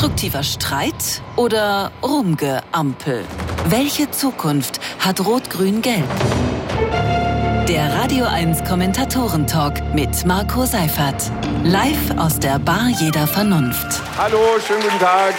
Konstruktiver 0.00 0.42
Streit 0.42 1.20
oder 1.36 1.92
Rumgeampel? 2.02 3.22
Welche 3.66 4.10
Zukunft 4.10 4.80
hat 4.98 5.20
Rot-Grün-Gelb? 5.20 6.08
Der 7.68 7.92
Radio 7.96 8.24
1 8.24 8.64
Kommentatoren-Talk 8.64 9.92
mit 9.92 10.24
Marco 10.24 10.64
Seifert. 10.64 11.30
Live 11.64 12.16
aus 12.16 12.38
der 12.38 12.58
Bar 12.58 12.88
jeder 12.98 13.26
Vernunft. 13.26 14.00
Hallo, 14.16 14.58
schönen 14.66 14.80
guten 14.80 15.00
Tag. 15.00 15.34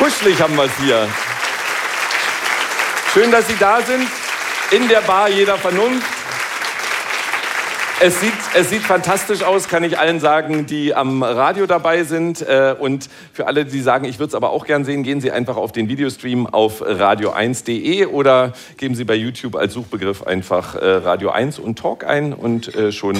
Kuschelig 0.00 0.42
haben 0.42 0.56
wir 0.56 0.64
es 0.64 0.76
hier. 0.80 1.08
Schön, 3.14 3.30
dass 3.30 3.46
Sie 3.46 3.56
da 3.56 3.80
sind. 3.82 4.08
In 4.72 4.88
der 4.88 5.02
Bar 5.02 5.28
jeder 5.28 5.56
Vernunft. 5.58 6.17
Es 8.00 8.20
sieht, 8.20 8.32
es 8.54 8.70
sieht 8.70 8.82
fantastisch 8.82 9.42
aus, 9.42 9.66
kann 9.66 9.82
ich 9.82 9.98
allen 9.98 10.20
sagen, 10.20 10.66
die 10.66 10.94
am 10.94 11.24
Radio 11.24 11.66
dabei 11.66 12.04
sind. 12.04 12.42
Äh, 12.42 12.76
und 12.78 13.08
für 13.32 13.48
alle, 13.48 13.64
die 13.64 13.80
sagen, 13.80 14.04
ich 14.04 14.20
würde 14.20 14.28
es 14.28 14.34
aber 14.36 14.50
auch 14.50 14.66
gern 14.66 14.84
sehen, 14.84 15.02
gehen 15.02 15.20
Sie 15.20 15.32
einfach 15.32 15.56
auf 15.56 15.72
den 15.72 15.88
Videostream 15.88 16.46
auf 16.46 16.80
radio1.de 16.80 18.06
oder 18.06 18.52
geben 18.76 18.94
Sie 18.94 19.02
bei 19.02 19.16
YouTube 19.16 19.56
als 19.56 19.74
Suchbegriff 19.74 20.22
einfach 20.22 20.76
äh, 20.76 20.88
Radio 20.88 21.30
1 21.30 21.58
und 21.58 21.76
Talk 21.76 22.04
ein 22.04 22.32
und 22.34 22.72
äh, 22.72 22.92
schon 22.92 23.16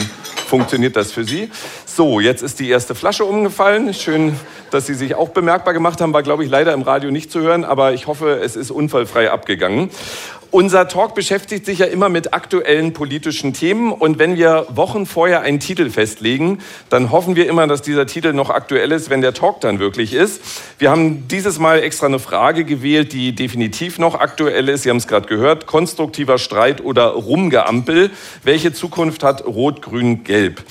funktioniert 0.46 0.95
das 0.95 1.10
für 1.10 1.24
Sie. 1.24 1.50
So, 1.84 2.20
jetzt 2.20 2.42
ist 2.42 2.60
die 2.60 2.70
erste 2.70 2.95
Flasche 2.95 3.24
umgefallen. 3.24 3.92
Schön, 3.95 4.38
dass 4.70 4.86
Sie 4.86 4.95
sich 4.95 5.16
auch 5.16 5.30
bemerkbar 5.30 5.74
gemacht 5.74 6.00
haben. 6.00 6.12
War, 6.12 6.22
glaube 6.22 6.45
ich, 6.45 6.50
leider 6.50 6.72
im 6.72 6.83
Radio 6.83 7.10
nicht 7.10 7.33
zu 7.33 7.41
hören, 7.41 7.64
aber 7.64 7.95
ich 7.95 8.06
hoffe, 8.06 8.38
es 8.45 8.55
ist 8.55 8.70
unfallfrei 8.70 9.33
abgegangen. 9.33 9.91
Unser 10.51 10.88
Talk 10.88 11.15
beschäftigt 11.15 11.66
sich 11.66 11.80
ja 11.80 11.87
immer 11.87 12.09
mit 12.09 12.33
aktuellen 12.33 12.95
politischen 12.95 13.52
Themen 13.52 13.93
und 13.93 14.19
wenn 14.19 14.39
wir 14.39 14.66
Wochen 14.70 15.05
vorher 15.05 15.43
einen 15.43 15.61
Titel 15.61 15.91
festlegen, 15.91 16.61
dann 16.89 17.12
hoffen 17.12 17.37
wir 17.37 17.47
immer, 17.51 17.66
dass 17.66 17.83
dieser 17.83 18.06
Titel 18.06 18.33
noch 18.33 18.48
aktuell 18.48 18.92
ist, 18.92 19.11
wenn 19.11 19.20
der 19.20 19.34
Talk 19.34 19.61
dann 19.61 19.79
wirklich 19.79 20.15
ist. 20.15 20.41
Wir 20.79 20.91
haben 20.91 21.29
dieses 21.29 21.59
Mal 21.59 21.83
extra 21.83 22.06
eine 22.06 22.19
Frage 22.19 22.64
gewählt, 22.64 23.12
die 23.12 23.34
definitiv 23.34 23.98
noch 23.98 24.14
aktuell 24.14 24.70
ist. 24.70 24.84
Sie 24.84 24.91
haben 24.91 24.97
es 24.97 25.06
gerade 25.06 25.28
gehört. 25.28 25.67
Konstruktiver 25.67 26.39
Streit 26.39 26.83
oder 26.83 27.09
Rumgeampel. 27.09 28.11
Welche 28.42 28.72
Zukunft 28.72 29.22
hat 29.22 29.44
Rot, 29.44 29.83
Grün, 29.83 30.25
Gelb? 30.25 30.62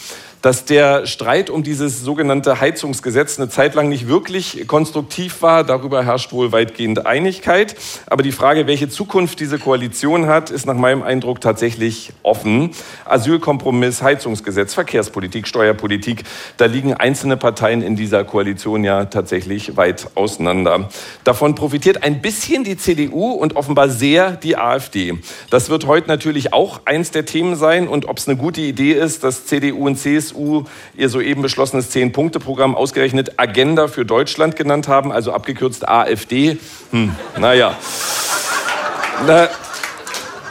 Dass 0.42 0.66
der 0.66 1.06
Streit 1.06 1.50
um 1.50 1.64
dieses 1.64 2.02
sogenannte 2.02 2.62
Heizungsgesetz 2.62 3.40
eine 3.40 3.50
Zeit 3.50 3.76
lang 3.76 3.90
nicht 3.90 4.08
wirklich 4.08 4.68
konstruktiv 4.68 5.42
war. 5.42 5.64
Darüber 5.64 6.06
herrscht 6.06 6.32
wohl 6.32 6.52
weitgehend 6.52 7.06
Einigkeit. 7.06 7.76
Aber 8.08 8.24
die 8.24 8.32
Frage, 8.32 8.68
welche 8.68 8.90
Zukunft 8.90 9.40
diese 9.40 9.60
Koalition 9.60 10.28
hat, 10.28 10.50
ist 10.50 10.66
nach 10.66 10.76
meinem 10.76 11.04
Eindruck 11.04 11.42
tatsächlich 11.42 12.14
offen. 12.24 12.72
Asylkompromiss, 13.06 14.02
Heizungsgesetz, 14.02 14.74
Verkehrspolitik, 14.74 15.48
Steuerpolitik, 15.48 16.24
da 16.58 16.66
liegen 16.66 16.94
einzelne 16.94 17.38
Parteien 17.38 17.82
in 17.82 17.96
dieser 17.96 18.24
Koalition 18.24 18.84
ja 18.84 19.06
tatsächlich 19.06 19.76
weit 19.76 20.08
auseinander. 20.16 20.90
Davon 21.24 21.56
profitiert 21.56 22.04
ein 22.04 22.22
bisschen 22.22 22.64
die 22.64 22.78
CDU 22.78 23.32
und 23.32 23.56
offenbar 23.56 23.90
sehr 23.90 24.32
die 24.32 24.58
AfD. 24.58 25.18
Das 25.50 25.70
wird 25.70 25.88
heute 25.88 26.08
natürlich 26.08 26.54
auch 26.54 26.82
eins 26.86 27.12
der 27.12 27.26
Themen 27.26 27.56
sein 27.56 27.88
und 27.88 28.08
ob 28.08 28.18
es 28.18 28.28
eine 28.28 28.38
gute 28.38 28.62
Idee 28.62 28.94
ist, 28.94 29.24
dass 29.24 29.46
CDU 29.46 29.88
und 29.88 29.98
CSU 29.98 30.27
CSU 30.28 30.64
ihr 30.96 31.10
soeben 31.10 31.42
beschlossenes 31.42 31.90
Zehn-Punkte-Programm 31.90 32.76
ausgerechnet 32.76 33.34
Agenda 33.38 33.88
für 33.88 34.06
Deutschland 34.06 34.56
genannt 34.56 34.88
haben, 34.88 35.12
also 35.12 35.32
abgekürzt 35.32 35.88
AfD. 35.88 36.58
Hm, 36.92 37.16
naja. 37.38 37.76
Na, 39.26 39.50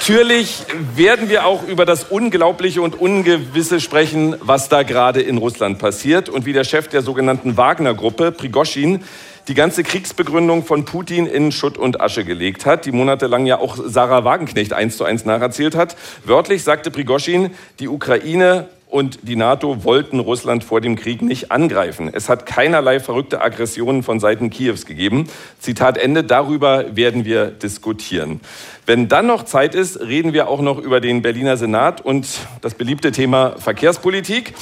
Natürlich 0.08 0.58
werden 0.94 1.28
wir 1.28 1.46
auch 1.46 1.66
über 1.66 1.84
das 1.84 2.04
Unglaubliche 2.04 2.80
und 2.80 2.94
Ungewisse 2.94 3.80
sprechen, 3.80 4.36
was 4.38 4.68
da 4.68 4.84
gerade 4.84 5.20
in 5.20 5.36
Russland 5.36 5.80
passiert 5.80 6.28
und 6.28 6.46
wie 6.46 6.52
der 6.52 6.62
Chef 6.62 6.86
der 6.86 7.02
sogenannten 7.02 7.56
Wagner-Gruppe, 7.56 8.30
Prigoschin, 8.30 9.02
die 9.48 9.54
ganze 9.54 9.82
Kriegsbegründung 9.82 10.64
von 10.64 10.84
Putin 10.84 11.26
in 11.26 11.50
Schutt 11.50 11.76
und 11.76 12.00
Asche 12.00 12.24
gelegt 12.24 12.66
hat, 12.66 12.84
die 12.84 12.92
monatelang 12.92 13.46
ja 13.46 13.58
auch 13.58 13.76
Sarah 13.84 14.24
Wagenknecht 14.24 14.72
eins 14.72 14.96
zu 14.96 15.02
eins 15.02 15.24
nacherzählt 15.24 15.74
hat. 15.74 15.96
Wörtlich 16.24 16.62
sagte 16.62 16.92
Prigoschin, 16.92 17.50
die 17.80 17.88
Ukraine 17.88 18.68
und 18.88 19.18
die 19.22 19.36
NATO 19.36 19.84
wollten 19.84 20.20
Russland 20.20 20.62
vor 20.62 20.80
dem 20.80 20.96
Krieg 20.96 21.20
nicht 21.20 21.50
angreifen. 21.50 22.10
Es 22.12 22.28
hat 22.28 22.46
keinerlei 22.46 23.00
verrückte 23.00 23.40
Aggressionen 23.40 24.02
von 24.02 24.20
Seiten 24.20 24.48
Kiews 24.48 24.86
gegeben. 24.86 25.28
Zitat 25.58 25.98
Ende, 25.98 26.22
darüber 26.22 26.96
werden 26.96 27.24
wir 27.24 27.46
diskutieren. 27.46 28.40
Wenn 28.86 29.08
dann 29.08 29.26
noch 29.26 29.44
Zeit 29.44 29.74
ist, 29.74 30.00
reden 30.00 30.32
wir 30.32 30.48
auch 30.48 30.60
noch 30.60 30.78
über 30.78 31.00
den 31.00 31.22
Berliner 31.22 31.56
Senat 31.56 32.00
und 32.00 32.26
das 32.60 32.74
beliebte 32.74 33.10
Thema 33.10 33.56
Verkehrspolitik. 33.58 34.54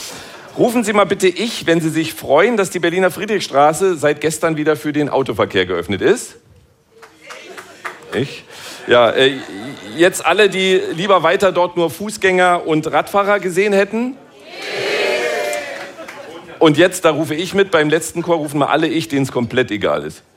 Rufen 0.56 0.84
Sie 0.84 0.92
mal 0.92 1.04
bitte 1.04 1.28
ich, 1.28 1.66
wenn 1.66 1.80
Sie 1.80 1.90
sich 1.90 2.14
freuen, 2.14 2.56
dass 2.56 2.70
die 2.70 2.78
Berliner 2.78 3.10
Friedrichstraße 3.10 3.96
seit 3.96 4.20
gestern 4.20 4.56
wieder 4.56 4.76
für 4.76 4.92
den 4.92 5.08
Autoverkehr 5.10 5.66
geöffnet 5.66 6.00
ist. 6.00 6.36
Ich? 8.14 8.44
Ja, 8.86 9.10
äh, 9.10 9.38
jetzt 9.96 10.24
alle, 10.24 10.48
die 10.50 10.80
lieber 10.92 11.22
weiter 11.22 11.52
dort 11.52 11.76
nur 11.76 11.90
Fußgänger 11.90 12.66
und 12.66 12.90
Radfahrer 12.90 13.40
gesehen 13.40 13.72
hätten? 13.72 14.16
Und 16.58 16.76
jetzt, 16.78 17.04
da 17.04 17.10
rufe 17.10 17.34
ich 17.34 17.54
mit, 17.54 17.70
beim 17.70 17.88
letzten 17.88 18.22
Chor 18.22 18.36
rufen 18.36 18.58
mal 18.58 18.66
alle 18.66 18.86
ich, 18.86 19.08
denen 19.08 19.22
es 19.24 19.32
komplett 19.32 19.70
egal 19.70 20.04
ist. 20.04 20.22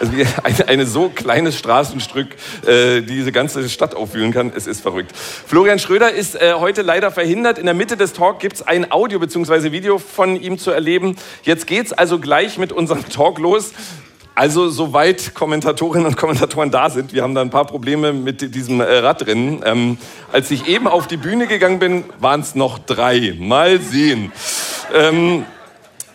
Also 0.00 0.12
eine, 0.44 0.68
eine, 0.68 0.86
so 0.86 1.08
kleines 1.08 1.58
Straßenstück, 1.58 2.28
äh, 2.64 3.00
die 3.00 3.16
diese 3.16 3.32
ganze 3.32 3.68
Stadt 3.68 3.96
aufwühlen 3.96 4.32
kann, 4.32 4.52
es 4.54 4.68
ist 4.68 4.80
verrückt. 4.80 5.10
Florian 5.16 5.80
Schröder 5.80 6.12
ist 6.12 6.40
äh, 6.40 6.54
heute 6.54 6.82
leider 6.82 7.10
verhindert. 7.10 7.58
In 7.58 7.64
der 7.64 7.74
Mitte 7.74 7.96
des 7.96 8.12
Talk 8.12 8.38
gibt 8.38 8.54
es 8.54 8.62
ein 8.62 8.92
Audio- 8.92 9.18
bzw. 9.18 9.72
Video 9.72 9.98
von 9.98 10.40
ihm 10.40 10.56
zu 10.56 10.70
erleben. 10.70 11.16
Jetzt 11.42 11.66
geht's 11.66 11.92
also 11.92 12.20
gleich 12.20 12.58
mit 12.58 12.72
unserem 12.72 13.08
Talk 13.08 13.40
los. 13.40 13.72
Also 14.38 14.68
soweit 14.68 15.34
Kommentatorinnen 15.34 16.06
und 16.06 16.16
Kommentatoren 16.16 16.70
da 16.70 16.90
sind, 16.90 17.12
wir 17.12 17.24
haben 17.24 17.34
da 17.34 17.40
ein 17.40 17.50
paar 17.50 17.64
Probleme 17.64 18.12
mit 18.12 18.54
diesem 18.54 18.80
äh, 18.80 18.84
Radrennen. 18.84 19.62
Ähm, 19.64 19.98
als 20.30 20.52
ich 20.52 20.68
eben 20.68 20.86
auf 20.86 21.08
die 21.08 21.16
Bühne 21.16 21.48
gegangen 21.48 21.80
bin, 21.80 22.04
waren 22.20 22.42
es 22.42 22.54
noch 22.54 22.78
drei. 22.78 23.34
Mal 23.36 23.80
sehen. 23.80 24.30
Ähm, 24.94 25.44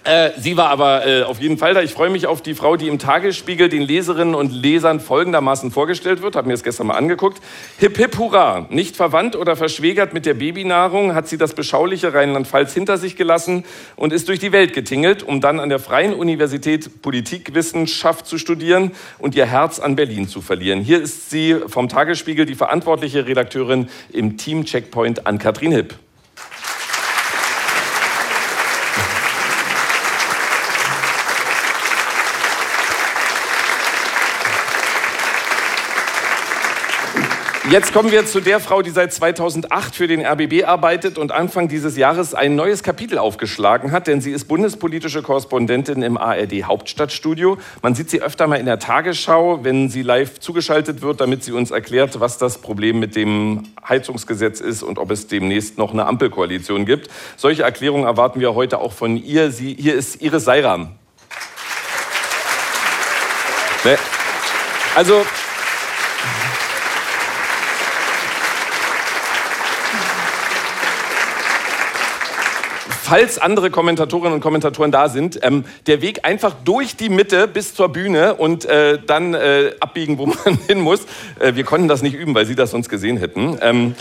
äh, 0.05 0.31
sie 0.37 0.57
war 0.57 0.69
aber 0.69 1.07
äh, 1.07 1.23
auf 1.23 1.39
jeden 1.39 1.57
Fall 1.57 1.73
da. 1.73 1.81
Ich 1.81 1.93
freue 1.93 2.09
mich 2.09 2.27
auf 2.27 2.41
die 2.41 2.55
Frau, 2.55 2.75
die 2.75 2.87
im 2.89 2.99
Tagesspiegel 2.99 3.69
den 3.69 3.81
Leserinnen 3.81 4.35
und 4.35 4.51
Lesern 4.51 4.99
folgendermaßen 4.99 5.71
vorgestellt 5.71 6.21
wird. 6.21 6.35
Habe 6.35 6.47
mir 6.47 6.53
das 6.53 6.63
gestern 6.63 6.87
mal 6.87 6.95
angeguckt. 6.95 7.41
Hip 7.77 7.97
hip 7.97 8.17
hurra! 8.17 8.65
Nicht 8.69 8.97
verwandt 8.97 9.37
oder 9.37 9.55
verschwägert 9.55 10.13
mit 10.13 10.25
der 10.25 10.33
Babynahrung 10.33 11.15
hat 11.15 11.27
sie 11.27 11.37
das 11.37 11.53
beschauliche 11.53 12.13
Rheinland-Pfalz 12.13 12.73
hinter 12.73 12.97
sich 12.97 13.15
gelassen 13.15 13.63
und 13.95 14.11
ist 14.11 14.27
durch 14.27 14.39
die 14.39 14.51
Welt 14.51 14.73
getingelt, 14.73 15.23
um 15.23 15.39
dann 15.39 15.59
an 15.59 15.69
der 15.69 15.79
Freien 15.79 16.13
Universität 16.13 17.01
Politikwissenschaft 17.01 18.27
zu 18.27 18.37
studieren 18.37 18.91
und 19.19 19.35
ihr 19.35 19.45
Herz 19.45 19.79
an 19.79 19.95
Berlin 19.95 20.27
zu 20.27 20.41
verlieren. 20.41 20.81
Hier 20.81 21.01
ist 21.01 21.29
sie 21.29 21.55
vom 21.67 21.87
Tagesspiegel 21.87 22.45
die 22.45 22.55
verantwortliche 22.55 23.25
Redakteurin 23.25 23.87
im 24.11 24.37
Team 24.37 24.65
Checkpoint 24.65 25.25
an 25.25 25.39
Katrin 25.39 25.71
Hipp. 25.71 25.95
Jetzt 37.69 37.93
kommen 37.93 38.11
wir 38.11 38.25
zu 38.25 38.41
der 38.41 38.59
Frau, 38.59 38.81
die 38.81 38.89
seit 38.89 39.13
2008 39.13 39.95
für 39.95 40.05
den 40.05 40.25
RBB 40.25 40.65
arbeitet 40.65 41.17
und 41.17 41.31
Anfang 41.31 41.69
dieses 41.69 41.95
Jahres 41.95 42.33
ein 42.33 42.57
neues 42.57 42.83
Kapitel 42.83 43.17
aufgeschlagen 43.17 43.93
hat, 43.93 44.07
denn 44.07 44.19
sie 44.19 44.31
ist 44.31 44.49
bundespolitische 44.49 45.21
Korrespondentin 45.21 46.01
im 46.01 46.17
ARD 46.17 46.65
Hauptstadtstudio. 46.65 47.57
Man 47.81 47.95
sieht 47.95 48.09
sie 48.09 48.21
öfter 48.21 48.47
mal 48.47 48.57
in 48.57 48.65
der 48.65 48.79
Tagesschau, 48.79 49.63
wenn 49.63 49.89
sie 49.89 50.01
live 50.01 50.41
zugeschaltet 50.41 51.01
wird, 51.01 51.21
damit 51.21 51.45
sie 51.45 51.53
uns 51.53 51.71
erklärt, 51.71 52.19
was 52.19 52.37
das 52.37 52.57
Problem 52.57 52.99
mit 52.99 53.15
dem 53.15 53.63
Heizungsgesetz 53.87 54.59
ist 54.59 54.83
und 54.83 54.99
ob 54.99 55.09
es 55.09 55.27
demnächst 55.27 55.77
noch 55.77 55.93
eine 55.93 56.05
Ampelkoalition 56.05 56.85
gibt. 56.85 57.09
Solche 57.37 57.63
Erklärungen 57.63 58.05
erwarten 58.05 58.41
wir 58.41 58.55
heute 58.55 58.79
auch 58.79 58.91
von 58.91 59.15
ihr. 59.15 59.51
Sie, 59.51 59.73
hier 59.79 59.95
ist 59.95 60.21
Iris 60.21 60.43
Seiram. 60.43 60.89
Also 64.95 65.25
falls 73.03 73.37
andere 73.37 73.69
Kommentatorinnen 73.69 74.33
und 74.33 74.39
Kommentatoren 74.39 74.89
da 74.91 75.09
sind, 75.09 75.37
ähm, 75.43 75.65
der 75.87 76.01
Weg 76.01 76.23
einfach 76.23 76.55
durch 76.63 76.95
die 76.95 77.09
Mitte 77.09 77.49
bis 77.49 77.75
zur 77.75 77.89
Bühne 77.89 78.35
und 78.35 78.63
äh, 78.63 78.97
dann 79.05 79.33
äh, 79.33 79.73
abbiegen, 79.81 80.17
wo 80.17 80.25
man 80.45 80.57
hin 80.67 80.79
muss. 80.79 81.01
Äh, 81.39 81.55
wir 81.55 81.65
konnten 81.65 81.89
das 81.89 82.01
nicht 82.01 82.15
üben, 82.15 82.33
weil 82.33 82.45
Sie 82.45 82.55
das 82.55 82.71
sonst 82.71 82.87
gesehen 82.87 83.17
hätten. 83.17 83.57
Ähm, 83.61 83.95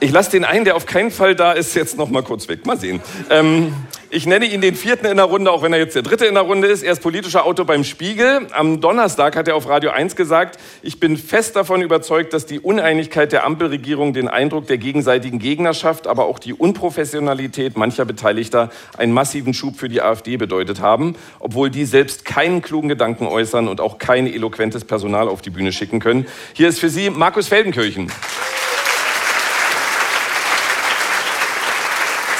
Ich 0.00 0.10
lasse 0.10 0.30
den 0.30 0.44
einen, 0.44 0.64
der 0.64 0.76
auf 0.76 0.86
keinen 0.86 1.10
Fall 1.10 1.34
da 1.34 1.52
ist, 1.52 1.74
jetzt 1.74 1.96
noch 1.96 2.10
mal 2.10 2.22
kurz 2.22 2.48
weg. 2.48 2.66
Mal 2.66 2.78
sehen. 2.78 3.00
Ähm, 3.30 3.74
ich 4.14 4.26
nenne 4.26 4.46
ihn 4.46 4.60
den 4.60 4.76
vierten 4.76 5.06
in 5.06 5.16
der 5.16 5.26
Runde, 5.26 5.50
auch 5.50 5.62
wenn 5.62 5.72
er 5.72 5.80
jetzt 5.80 5.96
der 5.96 6.02
dritte 6.02 6.24
in 6.26 6.34
der 6.34 6.44
Runde 6.44 6.68
ist. 6.68 6.84
Er 6.84 6.92
ist 6.92 7.02
politischer 7.02 7.44
Autor 7.44 7.66
beim 7.66 7.82
Spiegel. 7.82 8.46
Am 8.52 8.80
Donnerstag 8.80 9.34
hat 9.34 9.48
er 9.48 9.56
auf 9.56 9.68
Radio 9.68 9.90
1 9.90 10.14
gesagt, 10.14 10.56
ich 10.82 11.00
bin 11.00 11.16
fest 11.16 11.56
davon 11.56 11.82
überzeugt, 11.82 12.32
dass 12.32 12.46
die 12.46 12.60
Uneinigkeit 12.60 13.32
der 13.32 13.44
Ampelregierung 13.44 14.12
den 14.12 14.28
Eindruck 14.28 14.68
der 14.68 14.78
gegenseitigen 14.78 15.40
Gegnerschaft, 15.40 16.06
aber 16.06 16.26
auch 16.26 16.38
die 16.38 16.54
Unprofessionalität 16.54 17.76
mancher 17.76 18.04
Beteiligter 18.04 18.70
einen 18.96 19.12
massiven 19.12 19.52
Schub 19.52 19.76
für 19.76 19.88
die 19.88 20.00
AfD 20.00 20.36
bedeutet 20.36 20.80
haben, 20.80 21.16
obwohl 21.40 21.68
die 21.68 21.84
selbst 21.84 22.24
keinen 22.24 22.62
klugen 22.62 22.88
Gedanken 22.88 23.26
äußern 23.26 23.66
und 23.66 23.80
auch 23.80 23.98
kein 23.98 24.28
eloquentes 24.28 24.84
Personal 24.84 25.26
auf 25.26 25.42
die 25.42 25.50
Bühne 25.50 25.72
schicken 25.72 25.98
können. 25.98 26.26
Hier 26.52 26.68
ist 26.68 26.78
für 26.78 26.88
Sie 26.88 27.10
Markus 27.10 27.48
Feldenkirchen. 27.48 28.12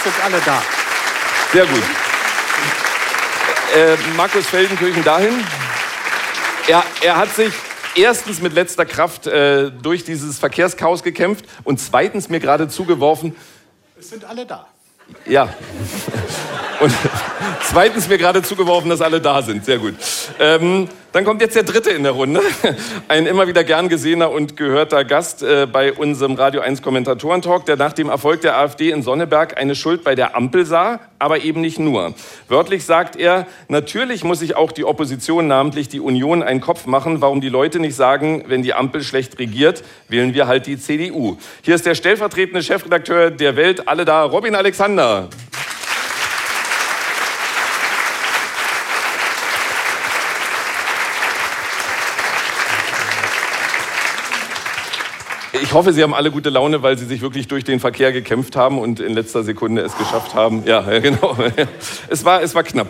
Sind 0.04 0.24
alle 0.24 0.40
da. 0.46 0.62
Sehr 1.54 1.66
gut. 1.66 1.82
Äh, 3.76 3.96
Markus 4.16 4.44
Feldenkirchen 4.44 5.04
dahin. 5.04 5.34
Er, 6.66 6.82
er 7.00 7.16
hat 7.16 7.32
sich 7.32 7.52
erstens 7.94 8.40
mit 8.40 8.54
letzter 8.54 8.84
Kraft 8.84 9.28
äh, 9.28 9.70
durch 9.70 10.02
dieses 10.02 10.40
Verkehrschaos 10.40 11.04
gekämpft 11.04 11.44
und 11.62 11.78
zweitens 11.78 12.28
mir 12.28 12.40
gerade 12.40 12.66
zugeworfen. 12.66 13.36
Es 13.96 14.10
sind 14.10 14.24
alle 14.24 14.44
da. 14.44 14.66
Ja. 15.26 15.44
Und 16.80 16.92
zweitens 17.62 18.08
mir 18.08 18.18
gerade 18.18 18.42
zugeworfen, 18.42 18.90
dass 18.90 19.00
alle 19.00 19.20
da 19.20 19.40
sind. 19.40 19.64
Sehr 19.64 19.78
gut. 19.78 19.94
Ähm, 20.40 20.88
dann 21.14 21.24
kommt 21.24 21.40
jetzt 21.40 21.54
der 21.54 21.62
dritte 21.62 21.90
in 21.90 22.02
der 22.02 22.10
Runde. 22.10 22.40
Ein 23.08 23.26
immer 23.26 23.46
wieder 23.46 23.62
gern 23.62 23.88
gesehener 23.88 24.32
und 24.32 24.56
gehörter 24.56 25.04
Gast 25.04 25.44
äh, 25.44 25.64
bei 25.70 25.92
unserem 25.92 26.34
Radio 26.34 26.60
1 26.60 26.82
Kommentatoren-Talk, 26.82 27.66
der 27.66 27.76
nach 27.76 27.92
dem 27.92 28.08
Erfolg 28.08 28.40
der 28.40 28.58
AfD 28.58 28.90
in 28.90 29.04
Sonneberg 29.04 29.56
eine 29.56 29.76
Schuld 29.76 30.02
bei 30.02 30.16
der 30.16 30.34
Ampel 30.34 30.66
sah, 30.66 30.98
aber 31.20 31.44
eben 31.44 31.60
nicht 31.60 31.78
nur. 31.78 32.14
Wörtlich 32.48 32.84
sagt 32.84 33.14
er, 33.14 33.46
natürlich 33.68 34.24
muss 34.24 34.40
sich 34.40 34.56
auch 34.56 34.72
die 34.72 34.84
Opposition, 34.84 35.46
namentlich 35.46 35.86
die 35.86 36.00
Union, 36.00 36.42
einen 36.42 36.60
Kopf 36.60 36.84
machen, 36.86 37.20
warum 37.20 37.40
die 37.40 37.48
Leute 37.48 37.78
nicht 37.78 37.94
sagen, 37.94 38.42
wenn 38.48 38.64
die 38.64 38.74
Ampel 38.74 39.04
schlecht 39.04 39.38
regiert, 39.38 39.84
wählen 40.08 40.34
wir 40.34 40.48
halt 40.48 40.66
die 40.66 40.80
CDU. 40.80 41.36
Hier 41.62 41.76
ist 41.76 41.86
der 41.86 41.94
stellvertretende 41.94 42.60
Chefredakteur 42.60 43.30
der 43.30 43.54
Welt, 43.54 43.86
alle 43.86 44.04
da, 44.04 44.24
Robin 44.24 44.56
Alexander. 44.56 45.28
Ich 55.64 55.72
hoffe, 55.72 55.94
Sie 55.94 56.02
haben 56.02 56.12
alle 56.12 56.30
gute 56.30 56.50
Laune, 56.50 56.82
weil 56.82 56.98
Sie 56.98 57.06
sich 57.06 57.22
wirklich 57.22 57.48
durch 57.48 57.64
den 57.64 57.80
Verkehr 57.80 58.12
gekämpft 58.12 58.54
haben 58.54 58.78
und 58.78 59.00
in 59.00 59.14
letzter 59.14 59.42
Sekunde 59.42 59.80
es 59.80 59.96
geschafft 59.96 60.34
haben. 60.34 60.62
Ja, 60.66 60.82
genau. 61.00 61.38
Es 62.10 62.22
war, 62.26 62.42
es 62.42 62.54
war 62.54 62.64
knapp. 62.64 62.88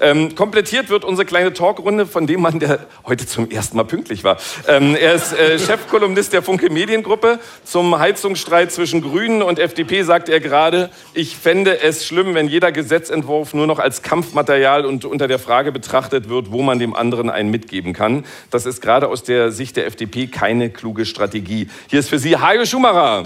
Ähm, 0.00 0.34
komplettiert 0.34 0.88
wird 0.88 1.04
unsere 1.04 1.24
kleine 1.24 1.52
Talkrunde 1.52 2.04
von 2.04 2.26
dem 2.26 2.40
Mann, 2.40 2.58
der 2.58 2.80
heute 3.06 3.26
zum 3.28 3.48
ersten 3.48 3.76
Mal 3.76 3.84
pünktlich 3.84 4.24
war. 4.24 4.38
Ähm, 4.66 4.96
er 4.96 5.14
ist 5.14 5.34
äh, 5.34 5.56
Chefkolumnist 5.60 6.32
der 6.32 6.42
Funke 6.42 6.68
Mediengruppe. 6.68 7.38
Zum 7.64 7.96
Heizungsstreit 7.96 8.72
zwischen 8.72 9.02
Grünen 9.02 9.40
und 9.40 9.60
FDP 9.60 10.02
sagt 10.02 10.28
er 10.28 10.40
gerade, 10.40 10.90
ich 11.14 11.36
fände 11.36 11.80
es 11.80 12.04
schlimm, 12.04 12.34
wenn 12.34 12.48
jeder 12.48 12.72
Gesetzentwurf 12.72 13.54
nur 13.54 13.68
noch 13.68 13.78
als 13.78 14.02
Kampfmaterial 14.02 14.84
und 14.84 15.04
unter 15.04 15.28
der 15.28 15.38
Frage 15.38 15.70
betrachtet 15.70 16.28
wird, 16.28 16.50
wo 16.50 16.62
man 16.62 16.80
dem 16.80 16.96
anderen 16.96 17.30
einen 17.30 17.52
mitgeben 17.52 17.92
kann. 17.92 18.24
Das 18.50 18.66
ist 18.66 18.82
gerade 18.82 19.06
aus 19.06 19.22
der 19.22 19.52
Sicht 19.52 19.76
der 19.76 19.86
FDP 19.86 20.26
keine 20.26 20.70
kluge 20.70 21.06
Strategie. 21.06 21.68
Hier 21.88 22.00
ist 22.00 22.15
ist 22.15 22.15
für 22.16 22.20
Sie 22.20 22.34
Hajo 22.34 22.64
Schumacher. 22.64 23.24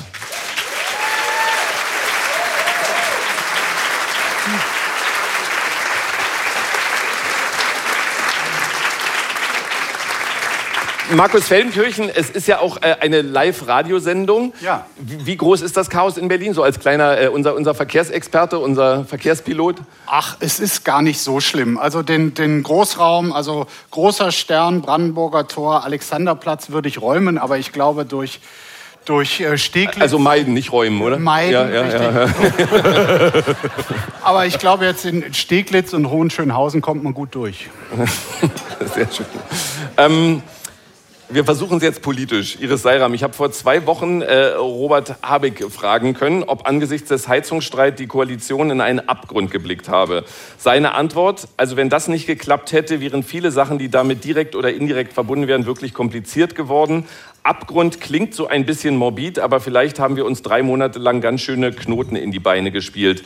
Markus 11.12 11.46
Feldenkirchen, 11.46 12.08
es 12.08 12.30
ist 12.30 12.48
ja 12.48 12.58
auch 12.58 12.78
äh, 12.82 12.96
eine 13.00 13.22
Live-Radiosendung. 13.22 14.54
Ja. 14.60 14.86
Wie, 14.98 15.26
wie, 15.26 15.36
groß 15.36 15.60
ist 15.62 15.76
das 15.76 15.88
Chaos 15.88 16.16
in 16.16 16.26
Berlin? 16.26 16.52
So 16.52 16.64
als 16.64 16.80
kleiner, 16.80 17.20
äh, 17.20 17.28
unser, 17.28 17.54
unser 17.54 17.74
Verkehrsexperte, 17.74 18.58
unser 18.58 19.04
Verkehrspilot? 19.04 19.76
Ach, 20.06 20.36
es 20.40 20.58
ist 20.58 20.84
gar 20.84 21.02
nicht 21.02 21.20
so 21.20 21.38
schlimm. 21.38 21.78
Also 21.78 22.02
den, 22.02 22.34
den 22.34 22.64
Großraum, 22.64 23.32
also 23.32 23.66
großer 23.92 24.32
Stern, 24.32 24.82
Brandenburger 24.82 25.46
Tor, 25.46 25.84
Alexanderplatz 25.84 26.70
würde 26.70 26.88
ich 26.88 27.00
räumen, 27.00 27.38
aber 27.38 27.58
ich 27.58 27.72
glaube 27.72 28.04
durch 28.04 28.40
durch 29.04 29.40
äh, 29.40 29.56
Steglitz. 29.58 30.00
Also 30.00 30.18
meiden, 30.18 30.54
nicht 30.54 30.72
räumen, 30.72 31.00
oder? 31.02 31.18
Meiden, 31.18 31.52
ja, 31.52 31.68
ja, 31.68 32.22
ja. 32.22 32.26
Aber 34.22 34.46
ich 34.46 34.58
glaube, 34.58 34.84
jetzt 34.84 35.04
in 35.04 35.32
Steglitz 35.34 35.92
und 35.92 36.10
Hohenschönhausen 36.10 36.80
kommt 36.80 37.02
man 37.02 37.14
gut 37.14 37.34
durch. 37.34 37.68
Sehr 38.94 39.08
schön. 39.10 39.26
Ähm, 39.96 40.42
wir 41.32 41.44
versuchen 41.44 41.76
es 41.76 41.82
jetzt 41.82 42.02
politisch. 42.02 42.58
Iris 42.60 42.82
Seiram, 42.82 43.14
ich 43.14 43.22
habe 43.22 43.34
vor 43.34 43.52
zwei 43.52 43.86
Wochen 43.86 44.20
äh, 44.20 44.48
Robert 44.48 45.16
Habeck 45.22 45.70
fragen 45.70 46.14
können, 46.14 46.42
ob 46.42 46.66
angesichts 46.66 47.08
des 47.08 47.28
Heizungsstreits 47.28 47.98
die 47.98 48.06
Koalition 48.06 48.70
in 48.70 48.80
einen 48.80 49.00
Abgrund 49.08 49.50
geblickt 49.50 49.88
habe. 49.88 50.24
Seine 50.58 50.94
Antwort, 50.94 51.46
also 51.56 51.76
wenn 51.76 51.88
das 51.88 52.08
nicht 52.08 52.26
geklappt 52.26 52.72
hätte, 52.72 53.00
wären 53.00 53.22
viele 53.22 53.52
Sachen, 53.52 53.78
die 53.78 53.88
damit 53.88 54.24
direkt 54.24 54.56
oder 54.56 54.72
indirekt 54.72 55.12
verbunden 55.12 55.46
wären, 55.46 55.66
wirklich 55.66 55.94
kompliziert 55.94 56.56
geworden. 56.56 57.06
Abgrund 57.42 58.00
klingt 58.00 58.34
so 58.34 58.48
ein 58.48 58.66
bisschen 58.66 58.96
morbid, 58.96 59.38
aber 59.38 59.60
vielleicht 59.60 60.00
haben 60.00 60.16
wir 60.16 60.26
uns 60.26 60.42
drei 60.42 60.62
Monate 60.62 60.98
lang 60.98 61.20
ganz 61.20 61.42
schöne 61.42 61.70
Knoten 61.70 62.16
in 62.16 62.32
die 62.32 62.40
Beine 62.40 62.72
gespielt. 62.72 63.22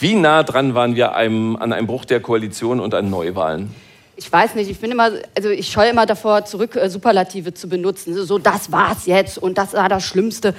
Wie 0.00 0.14
nah 0.14 0.42
dran 0.42 0.74
waren 0.74 0.96
wir 0.96 1.14
einem, 1.14 1.56
an 1.56 1.72
einem 1.72 1.86
Bruch 1.86 2.04
der 2.04 2.20
Koalition 2.20 2.78
und 2.78 2.94
an 2.94 3.10
Neuwahlen? 3.10 3.74
Ich 4.18 4.32
weiß 4.32 4.56
nicht, 4.56 4.68
ich 4.68 4.80
bin 4.80 4.90
immer, 4.90 5.12
also 5.36 5.48
ich 5.48 5.70
scheue 5.70 5.90
immer 5.90 6.04
davor 6.04 6.44
zurück, 6.44 6.74
äh, 6.74 6.90
Superlative 6.90 7.54
zu 7.54 7.68
benutzen. 7.68 8.14
So, 8.14 8.38
das 8.38 8.72
war's 8.72 9.06
jetzt 9.06 9.38
und 9.38 9.56
das 9.56 9.74
war 9.74 9.88
das 9.88 10.04
Schlimmste 10.04 10.54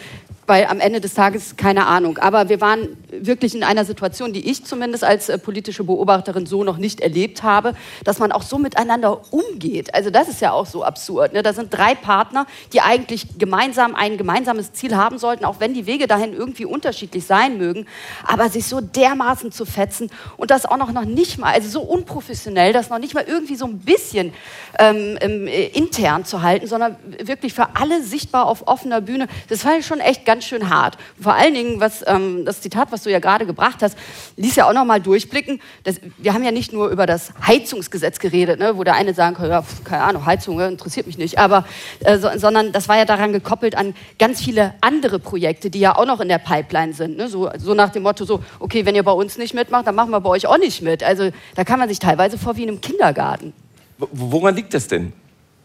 weil 0.50 0.66
am 0.66 0.80
Ende 0.80 1.00
des 1.00 1.14
Tages 1.14 1.56
keine 1.58 1.86
Ahnung. 1.86 2.18
Aber 2.18 2.50
wir 2.50 2.60
waren 2.60 2.98
wirklich 3.12 3.54
in 3.54 3.64
einer 3.64 3.86
Situation, 3.86 4.34
die 4.34 4.50
ich 4.50 4.66
zumindest 4.66 5.04
als 5.04 5.30
äh, 5.30 5.38
politische 5.38 5.84
Beobachterin 5.84 6.48
so 6.48 6.64
noch 6.64 6.78
nicht 6.78 7.02
erlebt 7.02 7.44
habe, 7.44 7.76
dass 8.04 8.18
man 8.18 8.32
auch 8.32 8.42
so 8.42 8.58
miteinander 8.58 9.22
umgeht. 9.32 9.94
Also 9.94 10.10
das 10.10 10.28
ist 10.28 10.42
ja 10.42 10.52
auch 10.52 10.66
so 10.66 10.84
absurd. 10.84 11.34
Ne? 11.34 11.44
Da 11.44 11.54
sind 11.54 11.72
drei 11.72 11.94
Partner, 11.94 12.48
die 12.74 12.82
eigentlich 12.82 13.38
gemeinsam 13.38 13.94
ein 13.94 14.18
gemeinsames 14.18 14.74
Ziel 14.74 14.96
haben 14.96 15.20
sollten, 15.20 15.46
auch 15.46 15.60
wenn 15.60 15.76
die 15.76 15.86
Wege 15.86 16.08
dahin 16.08 16.34
irgendwie 16.34 16.66
unterschiedlich 16.66 17.26
sein 17.26 17.58
mögen, 17.60 17.86
aber 18.26 18.50
sich 18.50 18.66
so 18.66 18.82
dermaßen 18.82 19.52
zu 19.52 19.66
fetzen 19.66 20.10
und 20.38 20.50
das 20.50 20.66
auch 20.66 20.78
noch, 20.78 20.92
noch 20.92 21.06
nicht 21.06 21.38
mal, 21.38 21.54
also 21.54 21.70
so 21.70 21.82
unprofessionell, 21.82 22.74
das 22.74 22.90
noch 22.90 23.00
nicht 23.00 23.14
mal 23.14 23.26
irgendwie 23.28 23.56
so 23.56 23.66
ein 23.66 23.78
bisschen 23.78 24.34
ähm, 24.80 25.18
äh, 25.22 25.68
intern 25.68 26.26
zu 26.26 26.42
halten, 26.42 26.66
sondern 26.66 26.96
wirklich 27.24 27.54
für 27.54 27.76
alle 27.76 28.02
sichtbar 28.02 28.48
auf 28.48 28.68
offener 28.68 29.02
Bühne. 29.02 29.28
Das 29.48 29.64
war 29.64 29.80
schon 29.84 30.00
echt 30.00 30.26
ganz 30.26 30.39
ganz 30.40 30.46
schön 30.46 30.70
hart. 30.70 30.98
Vor 31.20 31.34
allen 31.34 31.54
Dingen, 31.54 31.82
was 31.82 32.02
ähm, 32.08 32.46
das 32.46 32.62
Zitat, 32.62 32.94
was 32.94 33.04
du 33.04 33.12
ja 33.12 33.20
gerade 33.20 33.46
gebracht 33.46 33.82
hast, 33.82 33.98
ließ 34.38 34.56
ja 34.56 34.70
auch 34.70 34.74
noch 34.74 34.86
mal 34.86 35.02
durchblicken. 35.02 35.60
Dass, 35.84 36.00
wir 36.18 36.34
haben 36.34 36.46
ja 36.46 36.52
nicht 36.52 36.72
nur 36.72 36.88
über 36.88 37.06
das 37.06 37.34
Heizungsgesetz 37.46 38.20
geredet, 38.20 38.58
ne, 38.58 38.78
wo 38.78 38.86
der 38.86 38.96
eine 38.96 39.14
sagen 39.14 39.36
kann, 39.36 39.50
ja, 39.50 39.66
keine 39.84 40.04
Ahnung, 40.04 40.26
Heizung 40.26 40.58
interessiert 40.62 41.08
mich 41.08 41.18
nicht, 41.18 41.40
aber 41.40 41.66
äh, 42.06 42.18
so, 42.18 42.30
sondern 42.38 42.72
das 42.72 42.88
war 42.88 42.96
ja 42.96 43.04
daran 43.04 43.34
gekoppelt 43.34 43.76
an 43.76 43.94
ganz 44.18 44.40
viele 44.42 44.74
andere 44.80 45.20
Projekte, 45.20 45.70
die 45.70 45.82
ja 45.82 45.98
auch 45.98 46.06
noch 46.06 46.22
in 46.22 46.30
der 46.30 46.38
Pipeline 46.38 46.94
sind. 46.94 47.18
Ne? 47.18 47.28
So, 47.28 47.50
so 47.58 47.74
nach 47.74 47.90
dem 47.90 48.04
Motto, 48.04 48.24
so, 48.24 48.42
okay, 48.60 48.86
wenn 48.86 48.96
ihr 48.96 49.04
bei 49.04 49.12
uns 49.12 49.38
nicht 49.38 49.54
mitmacht, 49.54 49.88
dann 49.88 49.96
machen 49.96 50.12
wir 50.12 50.22
bei 50.22 50.30
euch 50.30 50.48
auch 50.48 50.58
nicht 50.58 50.82
mit. 50.82 51.04
Also 51.04 51.32
da 51.56 51.66
kann 51.66 51.80
man 51.80 51.90
sich 51.90 52.00
teilweise 52.00 52.38
vor 52.38 52.56
wie 52.56 52.64
in 52.64 52.70
einem 52.70 52.80
Kindergarten. 52.80 53.52
Woran 53.98 54.56
liegt 54.56 54.74
das 54.74 54.88
denn? 54.88 55.12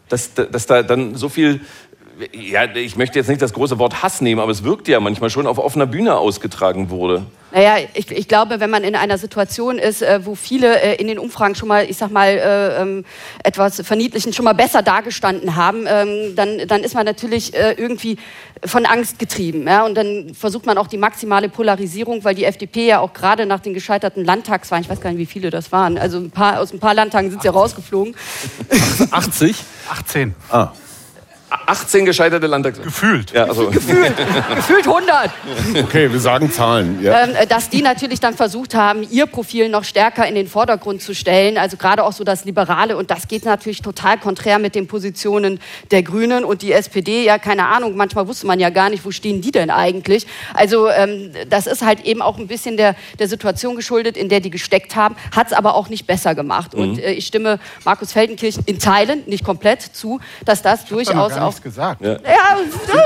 Dass, 0.09 0.33
dass 0.33 0.65
da 0.65 0.83
dann 0.83 1.15
so 1.15 1.29
viel 1.29 1.61
ja, 2.31 2.65
ich 2.75 2.95
möchte 2.95 3.19
jetzt 3.19 3.27
nicht 3.27 3.41
das 3.41 3.53
große 3.53 3.79
Wort 3.79 4.01
Hass 4.01 4.21
nehmen, 4.21 4.39
aber 4.39 4.51
es 4.51 4.63
wirkt 4.63 4.87
ja 4.87 4.99
manchmal 4.99 5.29
schon 5.29 5.47
auf 5.47 5.57
offener 5.57 5.85
Bühne 5.85 6.17
ausgetragen 6.17 6.89
wurde. 6.89 7.25
Naja, 7.51 7.77
ich, 7.93 8.11
ich 8.11 8.27
glaube, 8.27 8.59
wenn 8.59 8.69
man 8.69 8.83
in 8.83 8.95
einer 8.95 9.17
Situation 9.17 9.77
ist, 9.77 10.01
äh, 10.01 10.25
wo 10.25 10.35
viele 10.35 10.81
äh, 10.81 10.95
in 10.95 11.07
den 11.07 11.17
Umfragen 11.17 11.55
schon 11.55 11.69
mal, 11.69 11.89
ich 11.89 11.95
sag 11.95 12.11
mal, 12.11 12.27
äh, 12.27 12.81
ähm, 12.81 13.05
etwas 13.43 13.81
verniedlichen, 13.81 14.33
schon 14.33 14.43
mal 14.43 14.53
besser 14.53 14.81
dargestanden 14.81 15.55
haben, 15.55 15.85
ähm, 15.87 16.35
dann, 16.35 16.67
dann 16.67 16.83
ist 16.83 16.95
man 16.95 17.05
natürlich 17.05 17.53
irgendwie 17.55 18.17
von 18.65 18.85
Angst 18.85 19.19
getrieben. 19.19 19.67
Ja? 19.67 19.85
Und 19.85 19.95
dann 19.95 20.33
versucht 20.33 20.65
man 20.65 20.77
auch 20.77 20.87
die 20.87 20.97
maximale 20.97 21.47
Polarisierung, 21.47 22.23
weil 22.23 22.35
die 22.35 22.43
FDP 22.43 22.87
ja 22.87 22.99
auch 22.99 23.13
gerade 23.13 23.45
nach 23.45 23.61
den 23.61 23.73
gescheiterten 23.73 24.25
Landtagswahlen, 24.25 24.83
ich 24.83 24.89
weiß 24.89 24.99
gar 24.99 25.11
nicht, 25.11 25.19
wie 25.19 25.25
viele 25.25 25.49
das 25.49 25.71
waren, 25.71 25.97
also 25.97 26.17
ein 26.17 26.31
paar, 26.31 26.59
aus 26.59 26.73
ein 26.73 26.79
paar 26.79 26.93
Landtagen 26.93 27.29
sind 27.29 27.41
sie 27.41 27.47
ja 27.47 27.53
rausgeflogen. 27.53 28.15
80? 29.11 29.55
18. 29.89 30.35
Ah. 30.49 30.71
18 31.65 32.05
gescheiterte 32.05 32.47
Landtags... 32.47 32.81
Gefühlt. 32.81 33.31
Ja, 33.31 33.45
also. 33.45 33.69
Gefühlt, 33.69 34.13
gefühlt 34.55 34.87
100. 34.87 35.31
Okay, 35.83 36.11
wir 36.11 36.19
sagen 36.19 36.51
Zahlen. 36.51 37.01
Ja. 37.01 37.23
Ähm, 37.23 37.35
äh, 37.35 37.47
dass 37.47 37.69
die 37.69 37.81
natürlich 37.81 38.19
dann 38.19 38.35
versucht 38.35 38.75
haben, 38.75 39.05
ihr 39.09 39.25
Profil 39.25 39.69
noch 39.69 39.83
stärker 39.83 40.27
in 40.27 40.35
den 40.35 40.47
Vordergrund 40.47 41.01
zu 41.01 41.13
stellen. 41.13 41.57
Also 41.57 41.77
gerade 41.77 42.03
auch 42.03 42.13
so 42.13 42.23
das 42.23 42.45
Liberale. 42.45 42.97
Und 42.97 43.11
das 43.11 43.27
geht 43.27 43.45
natürlich 43.45 43.81
total 43.81 44.17
konträr 44.17 44.59
mit 44.59 44.75
den 44.75 44.87
Positionen 44.87 45.59
der 45.91 46.03
Grünen 46.03 46.43
und 46.43 46.61
die 46.61 46.71
SPD. 46.71 47.23
Ja, 47.23 47.37
keine 47.37 47.67
Ahnung, 47.67 47.95
manchmal 47.95 48.27
wusste 48.27 48.47
man 48.47 48.59
ja 48.59 48.69
gar 48.69 48.89
nicht, 48.89 49.05
wo 49.05 49.11
stehen 49.11 49.41
die 49.41 49.51
denn 49.51 49.69
eigentlich. 49.69 50.25
Also 50.53 50.89
ähm, 50.89 51.31
das 51.49 51.67
ist 51.67 51.83
halt 51.83 52.05
eben 52.05 52.21
auch 52.21 52.37
ein 52.37 52.47
bisschen 52.47 52.77
der, 52.77 52.95
der 53.19 53.27
Situation 53.27 53.75
geschuldet, 53.75 54.17
in 54.17 54.29
der 54.29 54.39
die 54.39 54.49
gesteckt 54.49 54.95
haben. 54.95 55.15
Hat 55.35 55.47
es 55.47 55.53
aber 55.53 55.75
auch 55.75 55.89
nicht 55.89 56.07
besser 56.07 56.35
gemacht. 56.35 56.73
Mhm. 56.73 56.81
Und 56.81 56.99
äh, 56.99 57.13
ich 57.13 57.27
stimme 57.27 57.59
Markus 57.83 58.13
Feldenkirchen 58.13 58.63
in 58.65 58.79
Teilen, 58.79 59.23
nicht 59.25 59.43
komplett, 59.43 59.81
zu, 59.81 60.19
dass 60.45 60.61
das 60.61 60.85
durchaus 60.85 61.33
auch... 61.47 61.61
gesagt. 61.61 62.01
Ja. 62.01 62.13
Ja, 62.13 62.57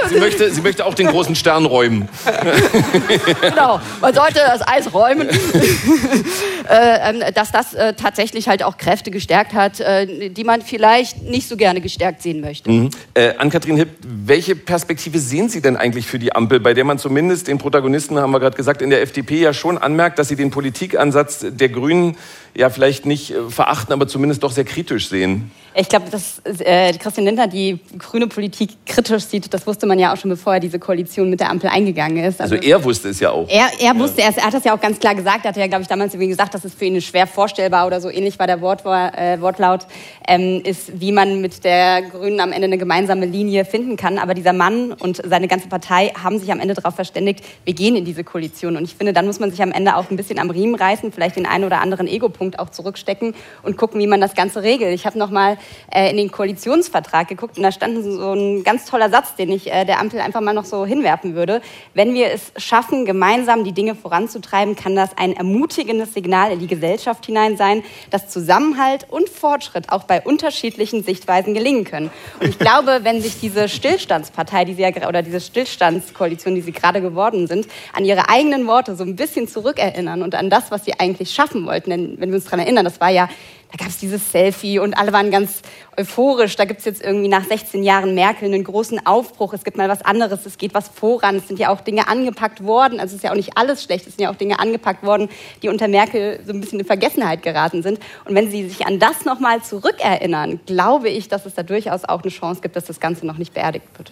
sie, 0.07 0.13
sie, 0.13 0.19
möchte, 0.19 0.51
sie 0.51 0.61
möchte 0.61 0.85
auch 0.85 0.93
den 0.93 1.07
großen 1.07 1.35
Stern 1.35 1.65
räumen. 1.65 2.09
genau, 3.41 3.79
man 4.01 4.13
sollte 4.13 4.39
das 4.39 4.67
Eis 4.67 4.93
räumen. 4.93 5.29
äh, 6.69 7.09
ähm, 7.09 7.23
dass 7.33 7.51
das 7.51 7.73
äh, 7.73 7.93
tatsächlich 7.93 8.47
halt 8.47 8.63
auch 8.63 8.77
Kräfte 8.77 9.11
gestärkt 9.11 9.53
hat, 9.53 9.79
äh, 9.79 10.29
die 10.29 10.43
man 10.43 10.61
vielleicht 10.61 11.21
nicht 11.23 11.47
so 11.47 11.57
gerne 11.57 11.81
gestärkt 11.81 12.21
sehen 12.21 12.41
möchte. 12.41 12.69
Mhm. 12.69 12.89
Äh, 13.13 13.33
Ann-Kathrin 13.37 13.77
Hipp, 13.77 13.89
welche 14.01 14.55
Perspektive 14.55 15.19
sehen 15.19 15.49
Sie 15.49 15.61
denn 15.61 15.77
eigentlich 15.77 16.07
für 16.07 16.19
die 16.19 16.35
Ampel, 16.35 16.59
bei 16.59 16.73
der 16.73 16.83
man 16.83 16.99
zumindest 16.99 17.47
den 17.47 17.57
Protagonisten, 17.57 18.17
haben 18.17 18.31
wir 18.31 18.39
gerade 18.39 18.57
gesagt, 18.57 18.81
in 18.81 18.89
der 18.89 19.01
FDP 19.01 19.39
ja 19.39 19.53
schon 19.53 19.77
anmerkt, 19.77 20.19
dass 20.19 20.27
sie 20.27 20.35
den 20.35 20.51
Politikansatz 20.51 21.45
der 21.47 21.69
Grünen 21.69 22.17
ja 22.55 22.69
vielleicht 22.69 23.05
nicht 23.05 23.33
verachten, 23.49 23.93
aber 23.93 24.07
zumindest 24.07 24.43
doch 24.43 24.51
sehr 24.51 24.65
kritisch 24.65 25.09
sehen? 25.09 25.51
Ich 25.75 25.87
glaube, 25.87 26.09
dass 26.09 26.41
äh, 26.45 26.93
Christian 26.93 27.25
Lindner 27.25 27.47
die 27.47 27.79
grüne 27.97 28.27
Politik 28.27 28.71
kritisch 28.85 29.25
sieht, 29.25 29.53
das 29.53 29.67
wusste 29.67 29.85
man 29.85 29.99
ja 29.99 30.13
auch 30.13 30.17
schon, 30.17 30.29
bevor 30.29 30.55
er 30.55 30.59
diese 30.59 30.79
Koalition 30.79 31.29
mit 31.29 31.39
der 31.39 31.49
Ampel 31.49 31.69
eingegangen 31.69 32.23
ist. 32.23 32.41
Also, 32.41 32.55
also 32.55 32.67
er 32.67 32.83
wusste 32.83 33.09
es 33.09 33.19
ja 33.19 33.31
auch. 33.31 33.47
Er, 33.47 33.69
er 33.79 33.97
wusste 33.97 34.21
ja. 34.21 34.29
es, 34.29 34.37
er 34.37 34.45
hat 34.45 34.53
das 34.53 34.63
ja 34.63 34.75
auch 34.75 34.81
ganz 34.81 34.99
klar 34.99 35.13
gesagt, 35.13 35.45
er 35.45 35.49
hatte 35.49 35.59
ja, 35.59 35.67
glaube 35.67 35.83
ich, 35.83 35.87
damals 35.87 36.13
irgendwie 36.13 36.29
gesagt, 36.29 36.53
dass 36.53 36.65
es 36.65 36.73
für 36.73 36.85
ihn 36.85 36.99
schwer 37.01 37.27
vorstellbar 37.27 37.85
oder 37.85 38.01
so 38.01 38.09
ähnlich 38.09 38.39
war 38.39 38.47
der 38.47 38.61
Wort, 38.61 38.85
äh, 38.85 39.39
Wortlaut, 39.41 39.85
ähm, 40.27 40.61
ist, 40.63 40.99
wie 40.99 41.11
man 41.11 41.41
mit 41.41 41.63
der 41.63 42.01
Grünen 42.01 42.39
am 42.39 42.51
Ende 42.51 42.65
eine 42.65 42.77
gemeinsame 42.77 43.25
Linie 43.25 43.63
finden 43.63 43.95
kann. 43.95 44.17
Aber 44.17 44.33
dieser 44.33 44.53
Mann 44.53 44.91
und 44.93 45.21
seine 45.23 45.47
ganze 45.47 45.67
Partei 45.67 46.11
haben 46.21 46.39
sich 46.39 46.51
am 46.51 46.59
Ende 46.59 46.73
darauf 46.73 46.95
verständigt, 46.95 47.43
wir 47.65 47.73
gehen 47.73 47.95
in 47.95 48.05
diese 48.05 48.23
Koalition. 48.23 48.75
Und 48.75 48.83
ich 48.83 48.95
finde, 48.95 49.13
dann 49.13 49.25
muss 49.25 49.39
man 49.39 49.51
sich 49.51 49.61
am 49.61 49.71
Ende 49.71 49.95
auch 49.95 50.09
ein 50.09 50.17
bisschen 50.17 50.39
am 50.39 50.49
Riemen 50.49 50.75
reißen, 50.75 51.11
vielleicht 51.11 51.35
den 51.35 51.45
einen 51.45 51.63
oder 51.63 51.81
anderen 51.81 52.07
Ego-Punkt 52.07 52.59
auch 52.59 52.69
zurückstecken 52.69 53.35
und 53.63 53.77
gucken, 53.77 53.99
wie 53.99 54.07
man 54.07 54.19
das 54.19 54.33
Ganze 54.33 54.63
regelt. 54.63 54.93
Ich 54.93 55.05
habe 55.05 55.17
noch 55.17 55.29
mal 55.29 55.57
äh, 55.91 56.09
in 56.09 56.17
den 56.17 56.31
Koalitionsvertrag 56.31 57.27
geguckt 57.27 57.57
und 57.57 57.63
da 57.63 57.71
stand 57.71 58.03
so 58.03 58.33
ein 58.33 58.63
ganz 58.63 58.85
toller 58.85 59.09
Satz, 59.09 59.35
den 59.35 59.51
ich 59.51 59.71
äh, 59.71 59.85
der 59.85 59.99
Ampel 59.99 60.19
einfach 60.19 60.41
mal 60.41 60.53
noch 60.53 60.65
so 60.65 60.85
hinwerfen 60.85 61.35
würde. 61.35 61.61
Wenn 61.93 62.13
wir 62.13 62.31
es 62.31 62.51
schaffen, 62.57 63.05
gemeinsam 63.05 63.63
die 63.63 63.71
Dinge 63.71 63.95
voranzutreiben, 63.95 64.75
kann 64.75 64.95
das 64.95 65.17
ein 65.17 65.33
ermutigendes 65.33 66.13
Signal 66.13 66.51
in 66.51 66.59
die 66.59 66.67
Gesellschaft 66.67 67.25
hinein 67.25 67.57
sein, 67.57 67.83
dass 68.09 68.29
Zusammenhalt 68.29 69.05
und 69.09 69.29
Fortschritt 69.29 69.91
auch 69.91 70.03
bei 70.03 70.21
unterschiedlichen 70.21 71.03
Sichtweisen 71.03 71.53
gelingen 71.53 71.83
können. 71.83 72.11
Und 72.39 72.49
ich 72.49 72.59
glaube, 72.59 72.99
wenn 73.03 73.21
sich 73.21 73.39
diese 73.39 73.69
Stillstandspartei, 73.69 74.65
die 74.65 74.73
sie 74.73 74.81
ja, 74.81 75.07
oder 75.07 75.21
diese 75.21 75.39
Stillstandskoalition, 75.39 76.55
die 76.55 76.61
sie 76.61 76.71
gerade 76.71 77.01
geworden 77.01 77.47
sind, 77.47 77.67
an 77.93 78.05
ihre 78.05 78.29
eigenen 78.29 78.67
Worte 78.67 78.95
so 78.95 79.03
ein 79.03 79.15
bisschen 79.15 79.47
zurückerinnern 79.47 80.21
und 80.21 80.35
an 80.35 80.49
das, 80.49 80.71
was 80.71 80.85
sie 80.85 80.99
eigentlich 80.99 81.31
schaffen 81.31 81.65
wollten, 81.65 81.89
denn 81.89 82.19
wenn 82.19 82.29
wir 82.29 82.35
uns 82.35 82.45
daran 82.45 82.59
erinnern, 82.59 82.85
das 82.85 82.99
war 82.99 83.09
ja 83.09 83.29
da 83.71 83.77
gab 83.77 83.87
es 83.87 83.97
dieses 83.97 84.31
Selfie 84.31 84.79
und 84.79 84.95
alle 84.95 85.13
waren 85.13 85.31
ganz 85.31 85.61
euphorisch. 85.99 86.55
Da 86.55 86.65
gibt 86.65 86.79
es 86.79 86.85
jetzt 86.85 87.03
irgendwie 87.03 87.27
nach 87.27 87.43
16 87.43 87.83
Jahren 87.83 88.15
Merkel 88.15 88.45
einen 88.45 88.63
großen 88.63 89.05
Aufbruch. 89.05 89.53
Es 89.53 89.63
gibt 89.63 89.77
mal 89.77 89.89
was 89.89 90.01
anderes, 90.01 90.45
es 90.45 90.57
geht 90.57 90.73
was 90.73 90.87
voran. 90.87 91.35
Es 91.35 91.47
sind 91.47 91.59
ja 91.59 91.69
auch 91.69 91.81
Dinge 91.81 92.07
angepackt 92.07 92.63
worden. 92.63 92.99
Also 92.99 93.11
es 93.11 93.17
ist 93.17 93.23
ja 93.23 93.31
auch 93.31 93.35
nicht 93.35 93.57
alles 93.57 93.83
schlecht. 93.83 94.07
Es 94.07 94.15
sind 94.15 94.23
ja 94.23 94.31
auch 94.31 94.35
Dinge 94.35 94.59
angepackt 94.59 95.03
worden, 95.03 95.29
die 95.61 95.69
unter 95.69 95.87
Merkel 95.87 96.39
so 96.45 96.53
ein 96.53 96.61
bisschen 96.61 96.79
in 96.79 96.85
Vergessenheit 96.85 97.43
geraten 97.43 97.83
sind. 97.83 97.99
Und 98.25 98.35
wenn 98.35 98.49
Sie 98.49 98.67
sich 98.67 98.85
an 98.85 98.99
das 98.99 99.25
nochmal 99.25 99.61
zurückerinnern, 99.61 100.59
glaube 100.65 101.09
ich, 101.09 101.27
dass 101.27 101.45
es 101.45 101.53
da 101.53 101.63
durchaus 101.63 102.05
auch 102.05 102.23
eine 102.23 102.31
Chance 102.31 102.61
gibt, 102.61 102.75
dass 102.75 102.85
das 102.85 102.99
Ganze 102.99 103.25
noch 103.25 103.37
nicht 103.37 103.53
beerdigt 103.53 103.85
wird. 103.97 104.11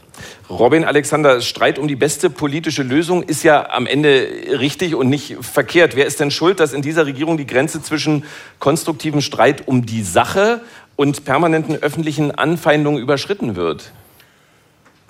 Robin 0.49 0.83
Alexander, 0.83 1.41
Streit 1.41 1.79
um 1.79 1.87
die 1.87 1.95
beste 1.95 2.29
politische 2.29 2.83
Lösung 2.83 3.23
ist 3.23 3.43
ja 3.43 3.69
am 3.69 3.87
Ende 3.87 4.27
richtig 4.59 4.95
und 4.95 5.09
nicht 5.09 5.37
verkehrt. 5.41 5.95
Wer 5.95 6.05
ist 6.05 6.19
denn 6.19 6.31
schuld, 6.31 6.59
dass 6.59 6.73
in 6.73 6.81
dieser 6.81 7.05
Regierung 7.05 7.37
die 7.37 7.47
Grenze 7.47 7.81
zwischen 7.81 8.25
konstruktivem 8.59 9.21
Streit 9.21 9.67
um 9.67 9.85
die 9.85 10.03
Sache 10.03 10.61
und 10.97 11.23
permanenten 11.23 11.77
öffentlichen 11.77 12.31
Anfeindungen 12.31 13.01
überschritten 13.01 13.55
wird? 13.55 13.93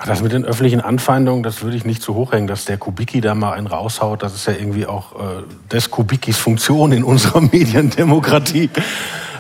Das 0.06 0.22
mit 0.22 0.32
den 0.32 0.46
öffentlichen 0.46 0.80
Anfeindungen, 0.80 1.42
das 1.42 1.64
würde 1.64 1.76
ich 1.76 1.84
nicht 1.84 2.04
zu 2.04 2.14
hoch 2.14 2.32
hängen, 2.32 2.46
dass 2.46 2.66
der 2.66 2.78
Kubicki 2.78 3.20
da 3.20 3.34
mal 3.34 3.54
einen 3.54 3.66
raushaut. 3.66 4.22
Das 4.22 4.36
ist 4.36 4.46
ja 4.46 4.54
irgendwie 4.54 4.86
auch 4.86 5.16
äh, 5.16 5.44
des 5.72 5.90
Kubickis 5.90 6.38
Funktion 6.38 6.92
in 6.92 7.04
unserer 7.04 7.42
Mediendemokratie. 7.52 8.70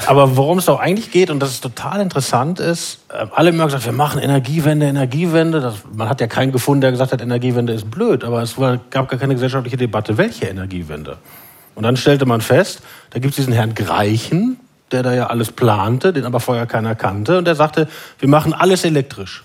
Aber 0.07 0.35
worum 0.35 0.57
es 0.57 0.65
doch 0.65 0.79
eigentlich 0.79 1.11
geht, 1.11 1.29
und 1.29 1.39
das 1.41 1.51
ist 1.51 1.61
total 1.61 2.01
interessant 2.01 2.59
ist, 2.59 3.01
äh, 3.09 3.27
alle 3.35 3.51
immer 3.51 3.65
gesagt, 3.65 3.85
wir 3.85 3.91
machen 3.91 4.19
Energiewende, 4.19 4.87
Energiewende. 4.87 5.61
Das, 5.61 5.75
man 5.93 6.09
hat 6.09 6.21
ja 6.21 6.27
keinen 6.27 6.51
gefunden, 6.51 6.81
der 6.81 6.91
gesagt 6.91 7.11
hat, 7.11 7.21
Energiewende 7.21 7.73
ist 7.73 7.91
blöd. 7.91 8.23
Aber 8.23 8.41
es 8.41 8.57
war, 8.57 8.79
gab 8.89 9.09
gar 9.09 9.19
keine 9.19 9.35
gesellschaftliche 9.35 9.77
Debatte, 9.77 10.17
welche 10.17 10.47
Energiewende. 10.47 11.17
Und 11.75 11.83
dann 11.83 11.97
stellte 11.97 12.25
man 12.25 12.41
fest, 12.41 12.81
da 13.11 13.19
gibt 13.19 13.33
es 13.33 13.35
diesen 13.35 13.53
Herrn 13.53 13.75
Greichen, 13.75 14.59
der 14.91 15.03
da 15.03 15.13
ja 15.13 15.27
alles 15.27 15.51
plante, 15.51 16.13
den 16.13 16.25
aber 16.25 16.39
vorher 16.39 16.65
keiner 16.65 16.95
kannte. 16.95 17.37
Und 17.37 17.45
der 17.45 17.55
sagte, 17.55 17.87
wir 18.19 18.29
machen 18.29 18.53
alles 18.53 18.85
elektrisch. 18.85 19.43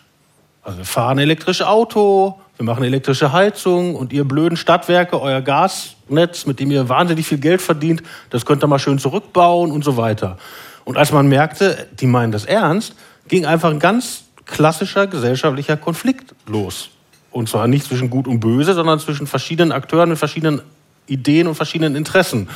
Also 0.63 0.79
wir 0.79 0.85
fahren 0.85 1.19
elektrische 1.19 1.69
Auto, 1.69 2.39
wir 2.57 2.65
machen 2.65 2.85
elektrische 2.85 3.33
Heizung 3.33 3.97
und 3.97 4.13
ihr 4.13 4.25
blöden 4.25 4.57
Stadtwerke, 4.57 5.21
euer 5.21 5.41
Gasnetz, 5.41 6.47
mit 6.47 6.61
dem 6.61 6.71
ihr 6.71 6.89
wahnsinnig 6.89 7.27
viel 7.27 7.39
Geld 7.39 7.61
verdient, 7.61 8.03
das 8.31 8.47
könnt 8.47 8.63
ihr 8.63 8.69
mal 8.69 8.79
schön 8.79 9.01
zurückbauen 9.01 9.73
und 9.73 9.83
so 9.83 9.97
weiter. 9.97 10.39
Und 10.85 10.97
als 10.97 11.11
man 11.11 11.27
merkte, 11.27 11.89
die 11.99 12.07
meinen 12.07 12.31
das 12.31 12.45
ernst, 12.45 12.95
ging 13.27 13.47
einfach 13.47 13.71
ein 13.71 13.81
ganz 13.81 14.25
klassischer 14.45 15.07
gesellschaftlicher 15.07 15.77
Konflikt 15.77 16.35
los. 16.47 16.91
Und 17.31 17.49
zwar 17.49 17.67
nicht 17.67 17.87
zwischen 17.87 18.11
Gut 18.11 18.29
und 18.29 18.41
Böse, 18.41 18.75
sondern 18.75 19.01
zwischen 19.01 19.27
verschiedenen 19.27 19.73
Akteuren 19.73 20.11
mit 20.11 20.19
verschiedenen 20.19 20.61
Ideen 21.07 21.47
und 21.47 21.55
verschiedenen 21.55 21.97
Interessen. 21.97 22.49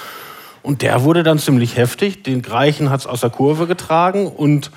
Und 0.66 0.82
der 0.82 1.04
wurde 1.04 1.23
dann 1.23 1.38
ziemlich 1.38 1.76
heftig. 1.76 2.25
Den 2.25 2.42
Greichen 2.42 2.90
hat 2.90 2.99
es 2.99 3.06
aus 3.06 3.20
der 3.20 3.30
Kurve 3.30 3.68
getragen 3.68 4.26
und 4.26 4.73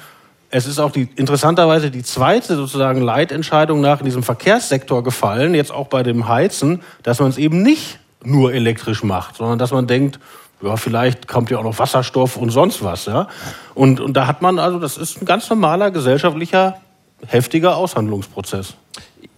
es 0.51 0.67
ist 0.67 0.77
auch 0.77 0.91
die, 0.91 1.10
interessanterweise 1.15 1.89
die 1.89 2.03
zweite 2.03 2.55
sozusagen 2.55 3.01
Leitentscheidung 3.01 3.81
nach 3.81 3.98
in 3.98 4.05
diesem 4.05 4.22
Verkehrssektor 4.22 5.03
gefallen, 5.03 5.55
jetzt 5.55 5.72
auch 5.72 5.88
bei 5.88 6.03
dem 6.03 6.27
Heizen, 6.27 6.84
dass 7.01 7.19
man 7.19 7.29
es 7.29 7.39
eben 7.39 7.63
nicht 7.63 7.98
nur 8.24 8.53
elektrisch 8.53 9.01
macht, 9.01 9.38
sondern 9.38 9.58
dass 9.58 9.72
man 9.72 9.88
denkt, 9.88 10.19
ja, 10.62 10.75
vielleicht 10.75 11.27
kommt 11.27 11.50
ja 11.50 11.58
auch 11.58 11.63
noch 11.63 11.79
Wasserstoff 11.79 12.38
und 12.38 12.51
sonst 12.51 12.84
was. 12.84 13.08
Ja? 13.08 13.27
Und, 13.74 14.00
und 14.00 14.13
da 14.13 14.27
hat 14.27 14.43
man 14.43 14.60
also, 14.60 14.77
das 14.77 14.96
ist 14.96 15.19
ein 15.19 15.25
ganz 15.25 15.50
normaler 15.50 15.89
gesellschaftlicher, 15.89 16.77
heftiger 17.25 17.75
Aushandlungsprozess. 17.77 18.75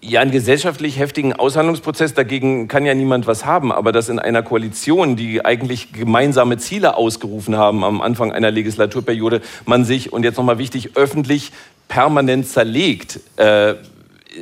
Ja, 0.04 0.20
einen 0.22 0.32
gesellschaftlich 0.32 0.98
heftigen 0.98 1.34
Aushandlungsprozess, 1.34 2.16
dagegen 2.16 2.68
kann 2.68 2.86
ja 2.86 2.94
niemand 2.96 3.28
was 3.28 3.46
haben. 3.46 3.72
Aber 3.72 3.92
dass 3.92 4.10
in 4.10 4.18
einer 4.18 4.42
Koalition, 4.42 5.16
die 5.16 5.46
eigentlich 5.46 5.94
gemeinsame 5.94 6.58
Ziele 6.58 6.98
ausgerufen 6.98 7.56
haben 7.56 7.84
am 7.84 8.02
Anfang 8.02 8.32
einer 8.32 8.50
Legislaturperiode, 8.50 9.42
man 9.66 9.86
sich, 9.86 10.12
und 10.12 10.24
jetzt 10.24 10.38
nochmal 10.38 10.58
wichtig, 10.58 10.96
öffentlich 10.96 11.52
permanent 11.88 12.48
zerlegt, 12.48 13.20
äh, 13.38 13.76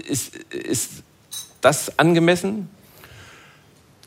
ist, 0.07 0.35
ist 0.35 1.03
das 1.61 1.99
angemessen? 1.99 2.69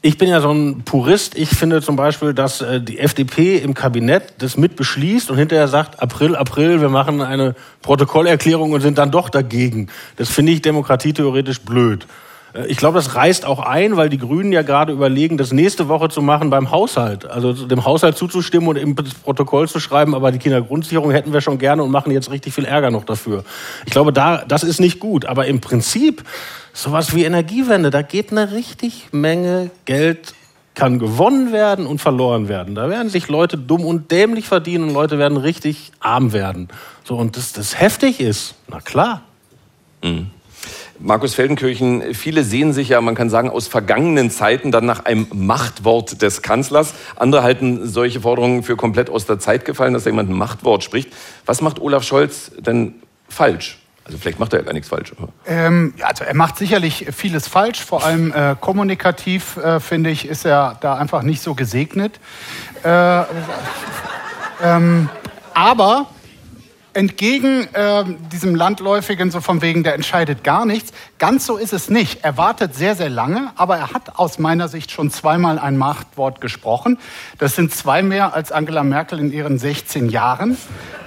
Ich 0.05 0.19
bin 0.19 0.29
ja 0.29 0.41
so 0.41 0.51
ein 0.51 0.83
Purist. 0.85 1.39
Ich 1.39 1.51
finde 1.51 1.81
zum 1.81 1.95
Beispiel, 1.95 2.35
dass 2.35 2.61
äh, 2.61 2.81
die 2.81 2.99
FDP 2.99 3.59
im 3.59 3.73
Kabinett 3.73 4.35
das 4.39 4.57
mit 4.57 4.75
beschließt 4.75 5.31
und 5.31 5.39
hinterher 5.39 5.69
sagt, 5.69 6.03
April, 6.03 6.35
April, 6.35 6.81
wir 6.81 6.89
machen 6.89 7.23
eine 7.23 7.55
Protokollerklärung 7.83 8.73
und 8.73 8.81
sind 8.81 8.99
dann 8.99 9.13
doch 9.13 9.31
dagegen. 9.31 9.91
Das 10.17 10.29
finde 10.29 10.51
ich 10.51 10.61
demokratietheoretisch 10.61 11.61
blöd. 11.61 12.09
Äh, 12.53 12.67
ich 12.67 12.79
glaube, 12.79 12.97
das 12.97 13.15
reißt 13.15 13.45
auch 13.47 13.61
ein, 13.61 13.97
weil 13.97 14.09
die 14.09 14.19
Grünen 14.19 14.51
ja 14.51 14.63
gerade 14.63 14.93
überlegen, 14.93 15.37
das 15.37 15.53
nächste 15.53 15.87
Woche 15.87 16.09
zu 16.09 16.21
machen 16.21 16.51
beim 16.51 16.73
Haushalt. 16.73 17.31
Also 17.31 17.53
dem 17.53 17.85
Haushalt 17.85 18.17
zuzustimmen 18.17 18.69
und 18.71 18.77
im 18.79 18.97
Protokoll 18.97 19.69
zu 19.69 19.79
schreiben, 19.79 20.17
aber 20.17 20.33
die 20.33 20.39
Kindergrundsicherung 20.39 21.13
hätten 21.13 21.33
wir 21.33 21.41
schon 21.41 21.59
gerne 21.59 21.81
und 21.85 21.93
machen 21.93 22.11
jetzt 22.11 22.29
richtig 22.33 22.55
viel 22.55 22.65
Ärger 22.65 22.91
noch 22.91 23.05
dafür. 23.05 23.45
Ich 23.87 23.93
glaube, 23.93 24.13
da, 24.13 24.45
das 24.49 24.65
ist 24.65 24.81
nicht 24.81 24.99
gut. 24.99 25.27
Aber 25.27 25.47
im 25.47 25.61
Prinzip 25.61 26.25
Sowas 26.73 27.15
wie 27.15 27.25
Energiewende, 27.25 27.91
da 27.91 28.03
geht 28.03 28.31
eine 28.31 28.53
richtig 28.53 29.09
Menge 29.13 29.71
Geld, 29.85 30.35
kann 30.75 30.99
gewonnen 30.99 31.53
werden 31.53 31.87
und 31.87 32.01
verloren 32.01 32.49
werden. 32.49 32.75
Da 32.75 32.89
werden 32.89 33.11
sich 33.11 33.29
Leute 33.29 33.59
dumm 33.59 33.85
und 33.85 34.11
dämlich 34.11 34.49
verdienen 34.49 34.89
und 34.89 34.95
Leute 34.95 35.19
werden 35.19 35.37
richtig 35.37 35.93
arm 36.01 36.33
werden. 36.33 36.69
So, 37.05 37.17
und 37.17 37.37
dass 37.37 37.53
das 37.53 37.79
heftig 37.79 38.21
ist, 38.21 38.55
na 38.69 38.81
klar. 38.81 39.23
Mhm. 40.03 40.31
Markus 40.99 41.35
Feldenkirchen, 41.35 42.15
viele 42.15 42.45
sehen 42.45 42.73
sich 42.73 42.91
ja, 42.91 43.01
man 43.01 43.17
kann 43.17 43.29
sagen, 43.29 43.51
aus 43.51 43.67
vergangenen 43.67 44.31
Zeiten 44.31 44.71
dann 44.71 44.87
nach 44.87 45.05
einem 45.05 45.27
Machtwort 45.33 46.23
des 46.23 46.43
Kanzlers. 46.43 46.95
Andere 47.17 47.43
halten 47.43 47.89
solche 47.89 48.21
Forderungen 48.21 48.63
für 48.63 48.77
komplett 48.77 49.11
aus 49.11 49.27
der 49.27 49.41
Zeit 49.41 49.65
gefallen, 49.65 49.95
dass 49.95 50.05
jemand 50.05 50.31
ein 50.31 50.37
Machtwort 50.37 50.85
spricht. 50.85 51.13
Was 51.45 51.61
macht 51.61 51.81
Olaf 51.81 52.05
Scholz 52.05 52.53
denn 52.59 52.95
falsch? 53.29 53.82
Also 54.05 54.19
vielleicht 54.19 54.41
macht 54.41 54.53
er 54.53 54.61
ja 54.61 54.65
gar 54.65 54.73
nichts 54.73 54.89
falsch. 54.89 55.13
Ähm, 55.47 55.95
also 56.03 56.25
er 56.25 56.35
macht 56.35 56.57
sicherlich 56.59 57.07
vieles 57.13 57.47
falsch, 57.47 57.81
vor 57.81 58.05
allem 58.05 58.33
äh, 58.33 58.57
kommunikativ, 58.61 59.57
äh, 59.59 59.79
finde 59.79 60.11
ich, 60.11 60.27
ist 60.27 60.45
er 60.45 60.77
da 60.81 60.97
einfach 60.97 61.23
nicht 61.23 61.41
so 61.43 61.55
gesegnet. 61.55 62.19
Äh, 62.83 63.23
ähm, 64.63 65.09
aber 65.55 66.07
entgegen 66.95 67.67
äh, 67.75 68.05
diesem 68.33 68.55
landläufigen, 68.55 69.31
so 69.31 69.41
von 69.41 69.63
wegen, 69.63 69.83
der 69.83 69.95
entscheidet 69.95 70.45
gar 70.45 70.67
nichts, 70.67 70.93
ganz 71.19 71.47
so 71.47 71.57
ist 71.57 71.73
es 71.73 71.91
nicht. 71.91 72.25
Er 72.25 72.37
wartet 72.37 72.75
sehr, 72.75 72.95
sehr 72.95 73.09
lange, 73.09 73.53
aber 73.57 73.77
er 73.77 73.93
hat 73.93 74.19
aus 74.19 74.39
meiner 74.39 74.69
Sicht 74.69 74.91
schon 74.91 75.11
zweimal 75.11 75.59
ein 75.59 75.77
Machtwort 75.77 76.41
gesprochen. 76.41 76.99
Das 77.39 77.57
sind 77.57 77.75
zwei 77.75 78.03
mehr 78.03 78.35
als 78.35 78.53
Angela 78.53 78.83
Merkel 78.83 79.19
in 79.19 79.33
ihren 79.33 79.59
16 79.59 80.11
Jahren. 80.11 80.57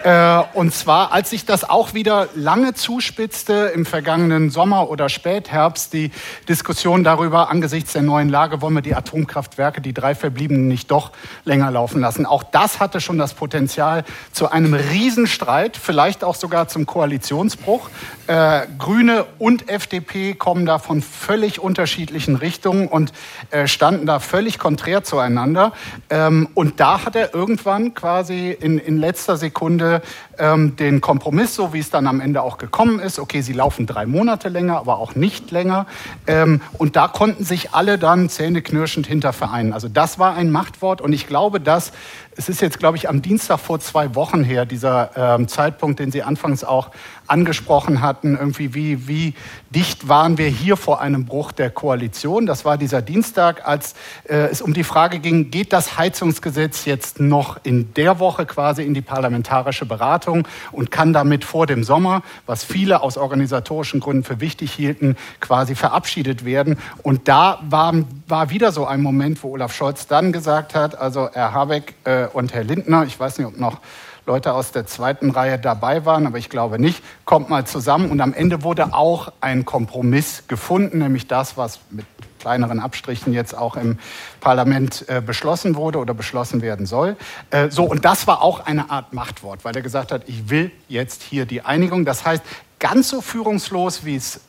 Äh, 0.03 0.43
und 0.53 0.71
zwar, 0.73 1.11
als 1.11 1.31
sich 1.31 1.45
das 1.45 1.67
auch 1.67 1.95
wieder 1.95 2.27
lange 2.35 2.75
zuspitzte 2.75 3.71
im 3.73 3.87
vergangenen 3.87 4.51
Sommer 4.51 4.89
oder 4.91 5.09
Spätherbst, 5.09 5.93
die 5.93 6.11
Diskussion 6.47 7.03
darüber, 7.03 7.49
angesichts 7.49 7.93
der 7.93 8.03
neuen 8.03 8.29
Lage, 8.29 8.61
wollen 8.61 8.75
wir 8.75 8.81
die 8.83 8.93
Atomkraftwerke, 8.93 9.81
die 9.81 9.93
drei 9.93 10.13
verbliebenen, 10.13 10.67
nicht 10.67 10.91
doch 10.91 11.11
länger 11.43 11.71
laufen 11.71 12.01
lassen. 12.01 12.27
Auch 12.27 12.43
das 12.43 12.79
hatte 12.79 13.01
schon 13.01 13.17
das 13.17 13.33
Potenzial 13.33 14.03
zu 14.31 14.51
einem 14.51 14.75
Riesenstreit, 14.75 15.74
vielleicht 15.77 16.23
auch 16.23 16.35
sogar 16.35 16.67
zum 16.67 16.85
Koalitionsbruch. 16.85 17.89
Äh, 18.27 18.61
Grüne 18.77 19.25
und 19.39 19.69
FDP 19.69 20.33
kommen 20.33 20.65
da 20.65 20.79
von 20.79 21.01
völlig 21.01 21.59
unterschiedlichen 21.59 22.35
Richtungen 22.35 22.87
und 22.87 23.13
äh, 23.51 23.67
standen 23.67 24.05
da 24.05 24.19
völlig 24.19 24.59
konträr 24.59 25.03
zueinander. 25.03 25.73
Ähm, 26.09 26.49
und 26.53 26.79
da 26.79 27.05
hat 27.05 27.15
er 27.15 27.33
irgendwann 27.33 27.93
quasi 27.93 28.51
in, 28.51 28.79
in 28.79 28.97
letzter 28.97 29.37
Sekunde 29.37 30.01
ähm, 30.39 30.75
den 30.75 31.01
Kompromiss, 31.01 31.55
so 31.55 31.73
wie 31.73 31.79
es 31.79 31.89
dann 31.89 32.07
am 32.07 32.21
Ende 32.21 32.41
auch 32.41 32.57
gekommen 32.57 32.99
ist. 32.99 33.19
Okay, 33.19 33.41
sie 33.41 33.53
laufen 33.53 33.85
drei 33.85 34.05
Monate 34.05 34.49
länger, 34.49 34.77
aber 34.77 34.99
auch 34.99 35.15
nicht 35.15 35.51
länger. 35.51 35.85
Ähm, 36.27 36.61
und 36.77 36.95
da 36.95 37.07
konnten 37.07 37.43
sich 37.43 37.73
alle 37.73 37.97
dann 37.97 38.29
zähneknirschend 38.29 39.07
hinter 39.07 39.33
vereinen. 39.33 39.73
Also 39.73 39.87
das 39.87 40.19
war 40.19 40.35
ein 40.35 40.51
Machtwort 40.51 41.01
und 41.01 41.13
ich 41.13 41.27
glaube, 41.27 41.59
dass 41.59 41.91
es 42.37 42.49
ist 42.49 42.61
jetzt, 42.61 42.79
glaube 42.79 42.97
ich, 42.97 43.07
am 43.07 43.21
Dienstag 43.21 43.59
vor 43.59 43.79
zwei 43.79 44.13
Wochen 44.15 44.43
her, 44.43 44.65
dieser 44.65 45.11
ähm, 45.15 45.47
Zeitpunkt, 45.47 45.99
den 45.99 46.11
Sie 46.11 46.21
anfangs 46.21 46.63
auch 46.63 46.91
angesprochen 47.27 48.01
hatten, 48.01 48.35
irgendwie 48.37 48.73
wie, 48.73 49.07
wie 49.07 49.33
dicht 49.69 50.07
waren 50.07 50.37
wir 50.37 50.47
hier 50.47 50.77
vor 50.77 51.01
einem 51.01 51.25
Bruch 51.25 51.51
der 51.51 51.69
Koalition. 51.69 52.45
Das 52.45 52.65
war 52.65 52.77
dieser 52.77 53.01
Dienstag, 53.01 53.67
als 53.67 53.95
äh, 54.27 54.47
es 54.47 54.61
um 54.61 54.73
die 54.73 54.83
Frage 54.83 55.19
ging, 55.19 55.51
geht 55.51 55.73
das 55.73 55.97
Heizungsgesetz 55.97 56.85
jetzt 56.85 57.19
noch 57.19 57.59
in 57.63 57.93
der 57.95 58.19
Woche 58.19 58.45
quasi 58.45 58.83
in 58.83 58.93
die 58.93 59.01
parlamentarische 59.01 59.85
Beratung 59.85 60.47
und 60.71 60.91
kann 60.91 61.13
damit 61.13 61.43
vor 61.43 61.67
dem 61.67 61.83
Sommer, 61.83 62.21
was 62.45 62.63
viele 62.63 63.01
aus 63.01 63.17
organisatorischen 63.17 63.99
Gründen 63.99 64.23
für 64.23 64.39
wichtig 64.39 64.71
hielten, 64.71 65.17
quasi 65.39 65.75
verabschiedet 65.75 66.45
werden. 66.45 66.77
Und 67.03 67.27
da 67.27 67.59
war, 67.69 67.93
war 68.27 68.49
wieder 68.49 68.71
so 68.71 68.85
ein 68.85 69.01
Moment, 69.01 69.43
wo 69.43 69.51
Olaf 69.51 69.73
Scholz 69.73 70.07
dann 70.07 70.31
gesagt 70.31 70.75
hat, 70.75 70.97
also 70.97 71.29
Herr 71.33 71.53
Habeck, 71.53 71.95
äh, 72.03 72.27
und 72.33 72.53
Herr 72.53 72.63
Lindner, 72.63 73.05
ich 73.05 73.19
weiß 73.19 73.37
nicht, 73.37 73.47
ob 73.47 73.59
noch 73.59 73.79
Leute 74.25 74.53
aus 74.53 74.71
der 74.71 74.87
zweiten 74.87 75.29
Reihe 75.29 75.59
dabei 75.59 76.05
waren, 76.05 76.25
aber 76.25 76.37
ich 76.37 76.49
glaube 76.49 76.79
nicht, 76.79 77.03
kommt 77.25 77.49
mal 77.49 77.65
zusammen. 77.65 78.09
Und 78.09 78.21
am 78.21 78.33
Ende 78.33 78.63
wurde 78.63 78.93
auch 78.93 79.31
ein 79.39 79.65
Kompromiss 79.65 80.43
gefunden, 80.47 80.97
nämlich 80.99 81.27
das, 81.27 81.57
was 81.57 81.79
mit 81.91 82.05
kleineren 82.39 82.79
Abstrichen 82.79 83.33
jetzt 83.33 83.57
auch 83.57 83.75
im 83.75 83.97
Parlament 84.39 85.05
äh, 85.09 85.19
beschlossen 85.19 85.75
wurde 85.75 85.97
oder 85.97 86.13
beschlossen 86.13 86.61
werden 86.61 86.85
soll. 86.85 87.17
Äh, 87.49 87.69
so, 87.69 87.83
und 87.83 88.05
das 88.05 88.27
war 88.27 88.41
auch 88.43 88.65
eine 88.65 88.91
Art 88.91 89.13
Machtwort, 89.13 89.65
weil 89.65 89.75
er 89.75 89.81
gesagt 89.81 90.11
hat, 90.11 90.23
ich 90.27 90.49
will 90.49 90.71
jetzt 90.87 91.23
hier 91.23 91.45
die 91.45 91.61
Einigung. 91.61 92.05
Das 92.05 92.23
heißt, 92.25 92.43
ganz 92.79 93.09
so 93.09 93.21
führungslos, 93.21 94.05
wie 94.05 94.15
es 94.15 94.41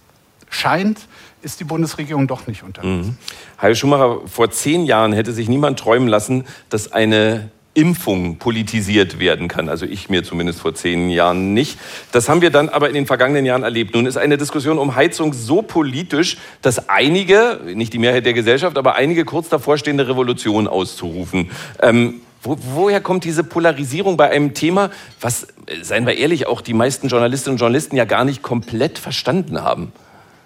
scheint, 0.50 1.06
ist 1.42 1.60
die 1.60 1.64
Bundesregierung 1.64 2.26
doch 2.26 2.46
nicht 2.46 2.62
unterwegs. 2.62 3.08
Mhm. 3.08 3.18
Heil 3.60 3.74
Schumacher, 3.74 4.20
vor 4.26 4.50
zehn 4.50 4.84
Jahren 4.84 5.12
hätte 5.12 5.32
sich 5.32 5.48
niemand 5.48 5.78
träumen 5.78 6.08
lassen, 6.08 6.44
dass 6.68 6.92
eine 6.92 7.50
Impfung 7.76 8.38
politisiert 8.38 9.18
werden 9.20 9.48
kann. 9.48 9.68
Also 9.68 9.84
ich 9.86 10.08
mir 10.08 10.24
zumindest 10.24 10.60
vor 10.60 10.74
zehn 10.74 11.10
Jahren 11.10 11.52
nicht. 11.52 11.78
Das 12.10 12.28
haben 12.28 12.40
wir 12.40 12.50
dann 12.50 12.68
aber 12.68 12.88
in 12.88 12.94
den 12.94 13.06
vergangenen 13.06 13.44
Jahren 13.44 13.62
erlebt. 13.62 13.94
Nun 13.94 14.06
ist 14.06 14.16
eine 14.16 14.38
Diskussion 14.38 14.78
um 14.78 14.96
Heizung 14.96 15.34
so 15.34 15.60
politisch, 15.62 16.38
dass 16.62 16.88
einige, 16.88 17.60
nicht 17.74 17.92
die 17.92 17.98
Mehrheit 17.98 18.24
der 18.24 18.32
Gesellschaft, 18.32 18.78
aber 18.78 18.94
einige 18.94 19.24
kurz 19.24 19.48
davor 19.50 19.76
stehen, 19.76 20.00
eine 20.00 20.08
Revolution 20.08 20.66
auszurufen. 20.68 21.50
Ähm, 21.80 22.22
wo, 22.42 22.56
woher 22.74 23.00
kommt 23.00 23.24
diese 23.24 23.44
Polarisierung 23.44 24.16
bei 24.16 24.30
einem 24.30 24.54
Thema, 24.54 24.90
was, 25.20 25.48
seien 25.82 26.06
wir 26.06 26.16
ehrlich, 26.16 26.46
auch 26.46 26.62
die 26.62 26.74
meisten 26.74 27.08
Journalistinnen 27.08 27.54
und 27.54 27.60
Journalisten 27.60 27.96
ja 27.96 28.04
gar 28.04 28.24
nicht 28.24 28.42
komplett 28.42 28.98
verstanden 28.98 29.60
haben? 29.62 29.92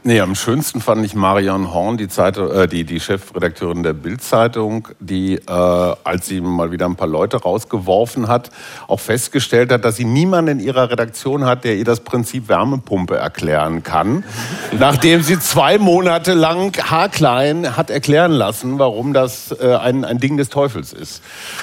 Nee, 0.03 0.21
am 0.21 0.35
schönsten 0.35 0.81
fand 0.81 1.05
ich 1.05 1.15
Marion 1.15 1.75
Horn, 1.75 1.99
die, 1.99 2.09
Zeitung, 2.09 2.51
äh, 2.51 2.67
die, 2.67 2.85
die 2.85 3.01
Chefredakteurin 3.01 3.83
der 3.83 3.93
Bild-Zeitung, 3.93 4.89
die, 4.99 5.35
äh, 5.35 5.43
als 5.47 6.27
sie 6.27 6.41
mal 6.41 6.73
wieder 6.73 6.87
ein 6.87 6.97
paar 6.97 7.07
Leute 7.07 7.37
rausgeworfen 7.37 8.27
hat, 8.27 8.51
auch 8.89 8.99
festgestellt 8.99 9.71
hat, 9.71 9.85
dass 9.85 9.97
sie 9.97 10.07
niemanden 10.07 10.59
in 10.59 10.67
ihrer 10.67 10.91
Redaktion 10.91 11.45
hat, 11.45 11.65
der 11.65 11.77
ihr 11.77 11.85
das 11.85 12.01
Prinzip 12.01 12.49
Wärmepumpe 12.49 13.19
erklären 13.19 13.83
kann. 13.83 14.25
nachdem 14.79 15.23
sie 15.23 15.39
zwei 15.39 15.77
Monate 15.77 16.33
lang 16.33 16.75
haarklein 16.79 17.77
hat 17.77 17.91
erklären 17.91 18.33
lassen, 18.33 18.79
warum 18.79 19.13
das 19.13 19.55
äh, 19.61 19.75
ein, 19.75 20.07
ein 20.07 20.17
Ding 20.17 20.39
des 20.39 20.49
Teufels 20.49 20.95
ist. 20.95 21.23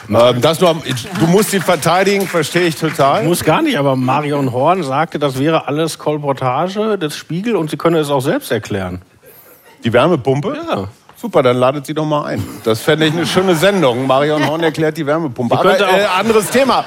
Ähm, 0.09 0.41
das 0.41 0.61
nur, 0.61 0.75
du 1.19 1.25
musst 1.25 1.49
sie 1.49 1.59
verteidigen, 1.59 2.27
verstehe 2.27 2.67
ich 2.67 2.75
total. 2.75 3.23
Muss 3.23 3.43
gar 3.43 3.63
nicht, 3.63 3.79
aber 3.79 3.95
Marion 3.95 4.51
Horn 4.51 4.83
sagte, 4.83 5.17
das 5.17 5.39
wäre 5.39 5.67
alles 5.67 5.97
Kolportage 5.97 6.99
des 6.99 7.17
Spiegel 7.17 7.55
und 7.55 7.71
sie 7.71 7.77
könne 7.77 7.97
es 7.97 8.11
auch 8.11 8.26
selbst 8.27 8.51
erklären. 8.51 9.01
Die 9.83 9.91
Wärmepumpe? 9.91 10.57
Ja. 10.69 10.87
Super, 11.15 11.41
dann 11.41 11.57
ladet 11.57 11.85
sie 11.85 11.95
doch 11.95 12.05
mal 12.05 12.25
ein. 12.25 12.43
Das 12.63 12.81
fände 12.81 13.07
ich 13.07 13.13
eine 13.13 13.25
schöne 13.25 13.55
Sendung. 13.55 14.05
Marion 14.05 14.45
Horn 14.45 14.61
erklärt 14.61 14.97
die 14.97 15.05
Wärmepumpe. 15.05 15.57
Aber 15.57 15.79
äh, 15.79 16.05
anderes 16.05 16.49
Thema. 16.51 16.85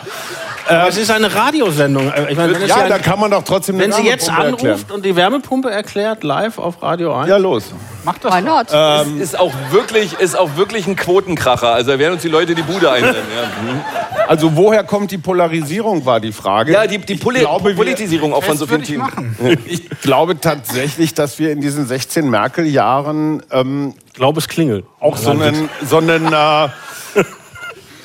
Äh, 0.68 0.88
es 0.88 0.96
ist 0.96 1.10
eine 1.10 1.34
Radiosendung. 1.34 2.12
Ich 2.28 2.36
meine, 2.36 2.58
ja, 2.66 2.80
ja 2.80 2.88
da 2.88 2.98
kann 2.98 3.18
man 3.18 3.30
doch 3.30 3.42
trotzdem 3.42 3.78
Wenn 3.78 3.92
sie 3.92 4.02
jetzt 4.02 4.28
anruft 4.28 4.64
erklären. 4.64 4.84
und 4.90 5.04
die 5.04 5.16
Wärmepumpe 5.16 5.70
erklärt 5.70 6.22
live 6.24 6.58
auf 6.58 6.82
Radio 6.82 7.14
1. 7.14 7.28
Ja, 7.28 7.36
los. 7.36 7.72
Macht 8.04 8.24
das. 8.24 8.34
Why 8.34 8.42
not? 8.42 8.66
Ähm, 8.72 9.20
ist, 9.20 9.38
auch 9.38 9.52
wirklich, 9.70 10.14
ist 10.14 10.38
auch 10.38 10.56
wirklich 10.56 10.86
ein 10.86 10.96
Quotenkracher. 10.96 11.68
Also 11.68 11.92
da 11.92 11.98
werden 11.98 12.14
uns 12.14 12.22
die 12.22 12.28
Leute 12.28 12.54
die 12.54 12.62
Bude 12.62 12.90
einrennen. 12.90 13.16
ja. 13.16 13.84
Also 14.26 14.56
woher 14.56 14.84
kommt 14.84 15.10
die 15.10 15.18
Polarisierung, 15.18 16.06
war 16.06 16.20
die 16.20 16.32
Frage. 16.32 16.72
Ja, 16.72 16.86
die, 16.86 16.98
die 16.98 17.16
Poli 17.16 17.40
glaube, 17.40 17.74
Politisierung 17.74 18.32
auch 18.32 18.44
von 18.44 18.56
so 18.56 18.66
vielen 18.66 18.84
Themen. 18.84 19.36
Ich 19.66 19.88
glaube 20.02 20.40
tatsächlich, 20.40 21.14
dass 21.14 21.38
wir 21.38 21.50
in 21.52 21.60
diesen 21.60 21.86
16 21.86 22.30
Merkel-Jahren... 22.30 23.42
Ähm, 23.50 23.94
ich 24.06 24.12
glaube, 24.14 24.38
es 24.38 24.48
klingelt. 24.48 24.84
Auch 25.00 25.16
so 25.16 25.30
einen... 25.30 25.68
So 25.84 25.98
einen 25.98 26.32
äh, 26.32 26.68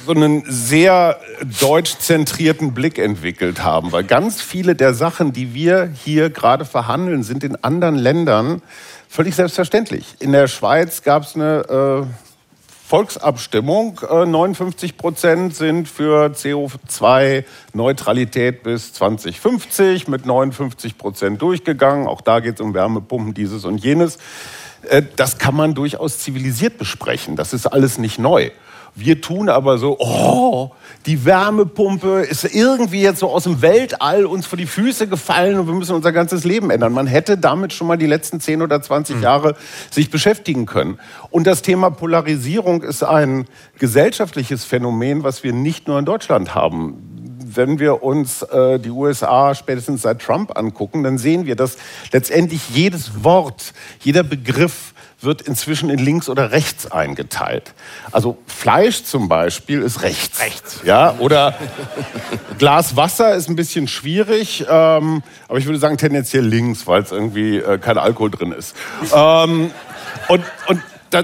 so 0.06 0.12
einen 0.12 0.44
sehr 0.48 1.20
deutsch-zentrierten 1.62 2.74
Blick 2.74 3.00
entwickelt 3.00 3.64
haben, 3.64 3.92
weil 3.92 4.04
ganz 4.04 4.42
viele 4.42 4.76
der 4.76 4.94
Sachen, 4.94 5.34
die 5.34 5.54
wir 5.54 5.90
hier 6.04 6.30
gerade 6.30 6.66
verhandeln, 6.66 7.24
sind 7.24 7.44
in 7.44 7.56
anderen 7.64 7.96
Ländern 7.96 8.62
völlig 9.10 9.36
selbstverständlich. 9.36 10.16
In 10.20 10.32
der 10.32 10.48
Schweiz 10.48 11.02
gab 11.02 11.24
es 11.24 11.36
eine 11.36 12.04
äh, 12.04 12.06
Volksabstimmung. 12.88 14.00
Äh, 14.10 14.28
59 14.28 14.98
Prozent 14.98 15.56
sind 15.56 15.90
für 15.90 16.28
CO2-Neutralität 16.28 18.62
bis 18.62 18.94
2050 18.94 20.08
mit 20.08 20.28
59 20.28 20.98
Prozent 20.98 21.42
durchgegangen. 21.42 22.08
Auch 22.08 22.22
da 22.22 22.42
geht 22.42 22.56
es 22.56 22.62
um 22.62 22.76
Wärmepumpen, 22.76 23.34
dieses 23.34 23.66
und 23.66 23.80
jenes. 23.80 24.20
Äh, 24.90 25.02
das 25.16 25.40
kann 25.40 25.56
man 25.56 25.74
durchaus 25.74 26.20
zivilisiert 26.20 26.78
besprechen. 26.78 27.36
Das 27.36 27.54
ist 27.54 27.66
alles 27.66 27.98
nicht 27.98 28.20
neu. 28.20 28.52
Wir 28.98 29.20
tun 29.20 29.50
aber 29.50 29.78
so, 29.78 29.98
oh, 30.00 30.72
die 31.06 31.26
Wärmepumpe 31.26 32.22
ist 32.22 32.46
irgendwie 32.46 33.02
jetzt 33.02 33.20
so 33.20 33.30
aus 33.30 33.44
dem 33.44 33.62
Weltall 33.62 34.26
uns 34.26 34.46
vor 34.46 34.58
die 34.58 34.66
Füße 34.66 35.08
gefallen 35.08 35.60
und 35.60 35.68
wir 35.68 35.74
müssen 35.74 35.96
unser 35.96 36.14
ganzes 36.14 36.46
Leben 36.46 36.72
ändern. 36.72 36.94
Man 36.94 37.06
hätte 37.06 37.38
damit 37.38 37.74
schon 37.74 37.88
mal 37.88 37.98
die 37.98 38.06
letzten 38.06 38.40
10 38.40 38.62
oder 38.62 38.82
20 38.82 39.18
mhm. 39.18 39.22
Jahre 39.22 39.56
sich 39.92 40.10
beschäftigen 40.10 40.66
können. 40.66 40.98
Und 41.30 41.46
das 41.46 41.62
Thema 41.62 41.90
Polarisierung 41.90 42.84
ist 42.84 43.04
ein 43.04 43.48
gesellschaftliches 43.80 44.64
Phänomen, 44.64 45.24
was 45.24 45.44
wir 45.44 45.52
nicht 45.52 45.90
nur 45.90 46.00
in 46.00 46.06
Deutschland 46.06 46.56
haben 46.56 47.16
wenn 47.56 47.80
wir 47.80 48.04
uns 48.04 48.42
äh, 48.42 48.80
die 48.80 48.90
USA 48.90 49.56
spätestens 49.56 50.02
seit 50.02 50.22
Trump 50.22 50.58
angucken, 50.58 51.04
dann 51.04 51.18
sehen 51.18 51.46
wir, 51.46 51.56
dass 51.56 51.78
letztendlich 52.12 52.70
jedes 52.70 53.24
Wort, 53.24 53.74
jeder 54.02 54.24
Begriff 54.24 54.94
wird 55.26 55.42
inzwischen 55.42 55.90
in 55.90 56.00
links 56.00 56.30
oder 56.30 56.52
rechts 56.52 56.90
eingeteilt. 56.92 57.74
Also 58.12 58.38
Fleisch 58.48 59.04
zum 59.04 59.28
Beispiel 59.28 59.82
ist 59.82 60.02
rechts. 60.02 60.40
Rechts. 60.40 60.80
Ja, 60.86 61.16
oder 61.20 61.56
Glas 62.58 62.96
Wasser 62.96 63.36
ist 63.36 63.50
ein 63.50 63.56
bisschen 63.56 63.88
schwierig, 63.88 64.66
ähm, 64.70 65.24
aber 65.48 65.58
ich 65.58 65.66
würde 65.66 65.80
sagen 65.80 65.98
tendenziell 65.98 66.46
links, 66.46 66.88
weil 66.88 67.02
es 67.02 67.12
irgendwie 67.12 67.58
äh, 67.58 67.78
kein 67.78 67.98
Alkohol 67.98 68.32
drin 68.32 68.52
ist. 68.52 68.76
Ähm, 69.14 69.72
und 70.30 70.44
und 70.68 70.82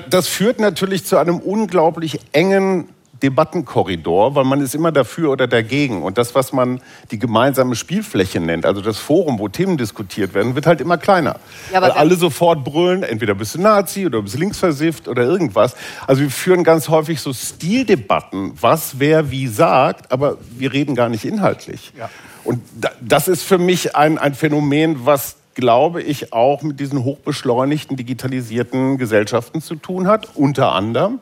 das 0.10 0.28
führt 0.28 0.60
natürlich 0.60 1.06
zu 1.06 1.18
einem 1.18 1.40
unglaublich 1.40 2.20
engen 2.32 2.90
Debattenkorridor, 3.24 4.36
weil 4.36 4.44
man 4.44 4.62
ist 4.62 4.76
immer 4.76 4.92
dafür 4.92 5.32
oder 5.32 5.48
dagegen. 5.48 6.04
Und 6.04 6.18
das, 6.18 6.36
was 6.36 6.54
man 6.54 6.82
die 7.12 7.20
gemeinsame 7.20 7.76
Spielfläche 7.76 8.40
nennt, 8.40 8.66
also 8.66 8.82
das 8.82 8.98
Forum, 8.98 9.40
wo 9.40 9.48
Themen 9.48 9.78
diskutiert 9.78 10.34
werden, 10.34 10.56
wird 10.56 10.66
halt 10.66 10.82
immer 10.82 10.98
kleiner. 10.98 11.38
Ja, 11.72 11.82
weil 11.82 11.92
alle 11.92 12.16
sofort 12.16 12.64
brüllen, 12.64 13.04
entweder 13.04 13.36
bist 13.36 13.56
du 13.56 13.62
Nazi 13.62 14.06
oder 14.06 14.22
bist 14.22 14.38
linksversifft 14.38 15.08
oder 15.08 15.24
irgendwas. 15.24 15.76
Also 16.08 16.22
wir 16.22 16.32
führen 16.32 16.64
ganz 16.64 16.90
häufig 16.90 17.22
so 17.22 17.34
Stildebatten, 17.34 18.54
was 18.60 19.00
wer 19.00 19.32
wie 19.32 19.48
sagt, 19.48 20.12
aber 20.12 20.38
wir 20.58 20.74
reden 20.74 20.96
gar 20.96 21.10
nicht 21.10 21.26
inhaltlich. 21.26 21.94
Ja. 21.98 22.10
Und 22.44 22.62
das 23.02 23.28
ist 23.28 23.44
für 23.44 23.58
mich 23.58 23.96
ein, 23.96 24.18
ein 24.18 24.34
Phänomen, 24.34 25.06
was 25.06 25.36
glaube 25.54 26.02
ich, 26.02 26.34
auch 26.34 26.62
mit 26.62 26.80
diesen 26.80 27.04
hochbeschleunigten, 27.04 27.98
digitalisierten 27.98 28.98
Gesellschaften 28.98 29.62
zu 29.62 29.76
tun 29.76 30.08
hat, 30.08 30.30
unter 30.36 30.72
anderem. 30.74 31.20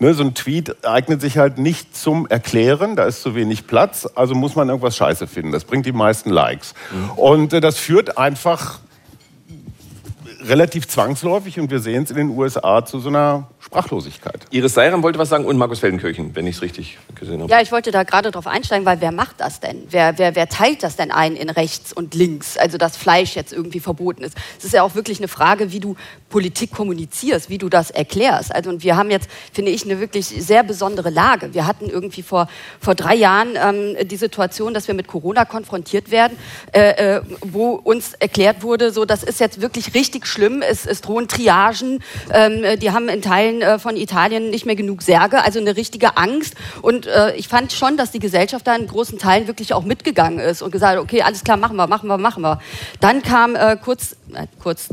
Ne, 0.00 0.14
so 0.14 0.22
ein 0.22 0.34
Tweet 0.34 0.86
eignet 0.86 1.20
sich 1.20 1.38
halt 1.38 1.58
nicht 1.58 1.96
zum 1.96 2.28
Erklären, 2.28 2.94
da 2.94 3.04
ist 3.04 3.20
zu 3.20 3.34
wenig 3.34 3.66
Platz, 3.66 4.08
also 4.14 4.34
muss 4.34 4.54
man 4.54 4.68
irgendwas 4.68 4.96
scheiße 4.96 5.26
finden. 5.26 5.50
Das 5.50 5.64
bringt 5.64 5.86
die 5.86 5.92
meisten 5.92 6.30
Likes. 6.30 6.74
Mhm. 6.92 7.10
Und 7.10 7.52
äh, 7.52 7.60
das 7.60 7.78
führt 7.78 8.16
einfach 8.16 8.78
relativ 10.42 10.86
zwangsläufig, 10.86 11.58
und 11.58 11.70
wir 11.70 11.80
sehen 11.80 12.04
es 12.04 12.10
in 12.10 12.16
den 12.16 12.30
USA, 12.30 12.84
zu 12.84 13.00
so 13.00 13.08
einer 13.08 13.48
Sprachlosigkeit. 13.68 14.46
Iris 14.50 14.72
Seiram 14.72 15.02
wollte 15.02 15.18
was 15.18 15.28
sagen 15.28 15.44
und 15.44 15.58
Markus 15.58 15.80
Feldenkirchen, 15.80 16.34
wenn 16.34 16.46
ich 16.46 16.56
es 16.56 16.62
richtig 16.62 16.96
gesehen 17.14 17.42
habe. 17.42 17.52
Ja, 17.52 17.60
ich 17.60 17.70
wollte 17.70 17.90
da 17.90 18.02
gerade 18.02 18.30
drauf 18.30 18.46
einsteigen, 18.46 18.86
weil 18.86 19.02
wer 19.02 19.12
macht 19.12 19.42
das 19.42 19.60
denn? 19.60 19.82
Wer, 19.90 20.16
wer, 20.16 20.34
wer 20.34 20.48
teilt 20.48 20.82
das 20.82 20.96
denn 20.96 21.10
ein 21.10 21.36
in 21.36 21.50
rechts 21.50 21.92
und 21.92 22.14
links? 22.14 22.56
Also, 22.56 22.78
dass 22.78 22.96
Fleisch 22.96 23.36
jetzt 23.36 23.52
irgendwie 23.52 23.80
verboten 23.80 24.22
ist. 24.22 24.38
Es 24.58 24.64
ist 24.64 24.72
ja 24.72 24.82
auch 24.82 24.94
wirklich 24.94 25.18
eine 25.18 25.28
Frage, 25.28 25.70
wie 25.70 25.80
du 25.80 25.96
Politik 26.30 26.72
kommunizierst, 26.72 27.50
wie 27.50 27.58
du 27.58 27.68
das 27.68 27.90
erklärst. 27.90 28.54
Also, 28.54 28.70
und 28.70 28.82
wir 28.82 28.96
haben 28.96 29.10
jetzt, 29.10 29.28
finde 29.52 29.70
ich, 29.70 29.84
eine 29.84 30.00
wirklich 30.00 30.26
sehr 30.26 30.62
besondere 30.62 31.10
Lage. 31.10 31.52
Wir 31.52 31.66
hatten 31.66 31.90
irgendwie 31.90 32.22
vor, 32.22 32.48
vor 32.80 32.94
drei 32.94 33.16
Jahren 33.16 33.48
ähm, 33.56 34.08
die 34.08 34.16
Situation, 34.16 34.72
dass 34.72 34.88
wir 34.88 34.94
mit 34.94 35.08
Corona 35.08 35.44
konfrontiert 35.44 36.10
werden, 36.10 36.38
äh, 36.72 37.16
äh, 37.16 37.20
wo 37.42 37.72
uns 37.72 38.14
erklärt 38.14 38.62
wurde, 38.62 38.92
so, 38.92 39.04
das 39.04 39.22
ist 39.22 39.40
jetzt 39.40 39.60
wirklich 39.60 39.92
richtig 39.94 40.26
schlimm. 40.26 40.62
Es, 40.62 40.86
es 40.86 41.02
drohen 41.02 41.28
Triagen. 41.28 42.02
Ähm, 42.32 42.78
die 42.80 42.92
haben 42.92 43.10
in 43.10 43.20
Teilen 43.20 43.57
äh, 43.62 43.78
von 43.78 43.96
Italien 43.96 44.50
nicht 44.50 44.66
mehr 44.66 44.76
genug 44.76 45.02
Särge, 45.02 45.42
also 45.42 45.58
eine 45.58 45.76
richtige 45.76 46.16
Angst. 46.16 46.54
Und 46.82 47.06
äh, 47.06 47.34
ich 47.36 47.48
fand 47.48 47.72
schon, 47.72 47.96
dass 47.96 48.10
die 48.10 48.18
Gesellschaft 48.18 48.66
da 48.66 48.74
in 48.74 48.86
großen 48.86 49.18
Teilen 49.18 49.46
wirklich 49.46 49.72
auch 49.74 49.84
mitgegangen 49.84 50.38
ist 50.38 50.62
und 50.62 50.70
gesagt, 50.70 50.98
okay, 50.98 51.22
alles 51.22 51.44
klar, 51.44 51.56
machen 51.56 51.76
wir, 51.76 51.86
machen 51.86 52.08
wir, 52.08 52.18
machen 52.18 52.42
wir. 52.42 52.60
Dann 53.00 53.22
kam 53.22 53.54
äh, 53.54 53.76
kurz, 53.82 54.16
äh, 54.34 54.46
kurz 54.62 54.88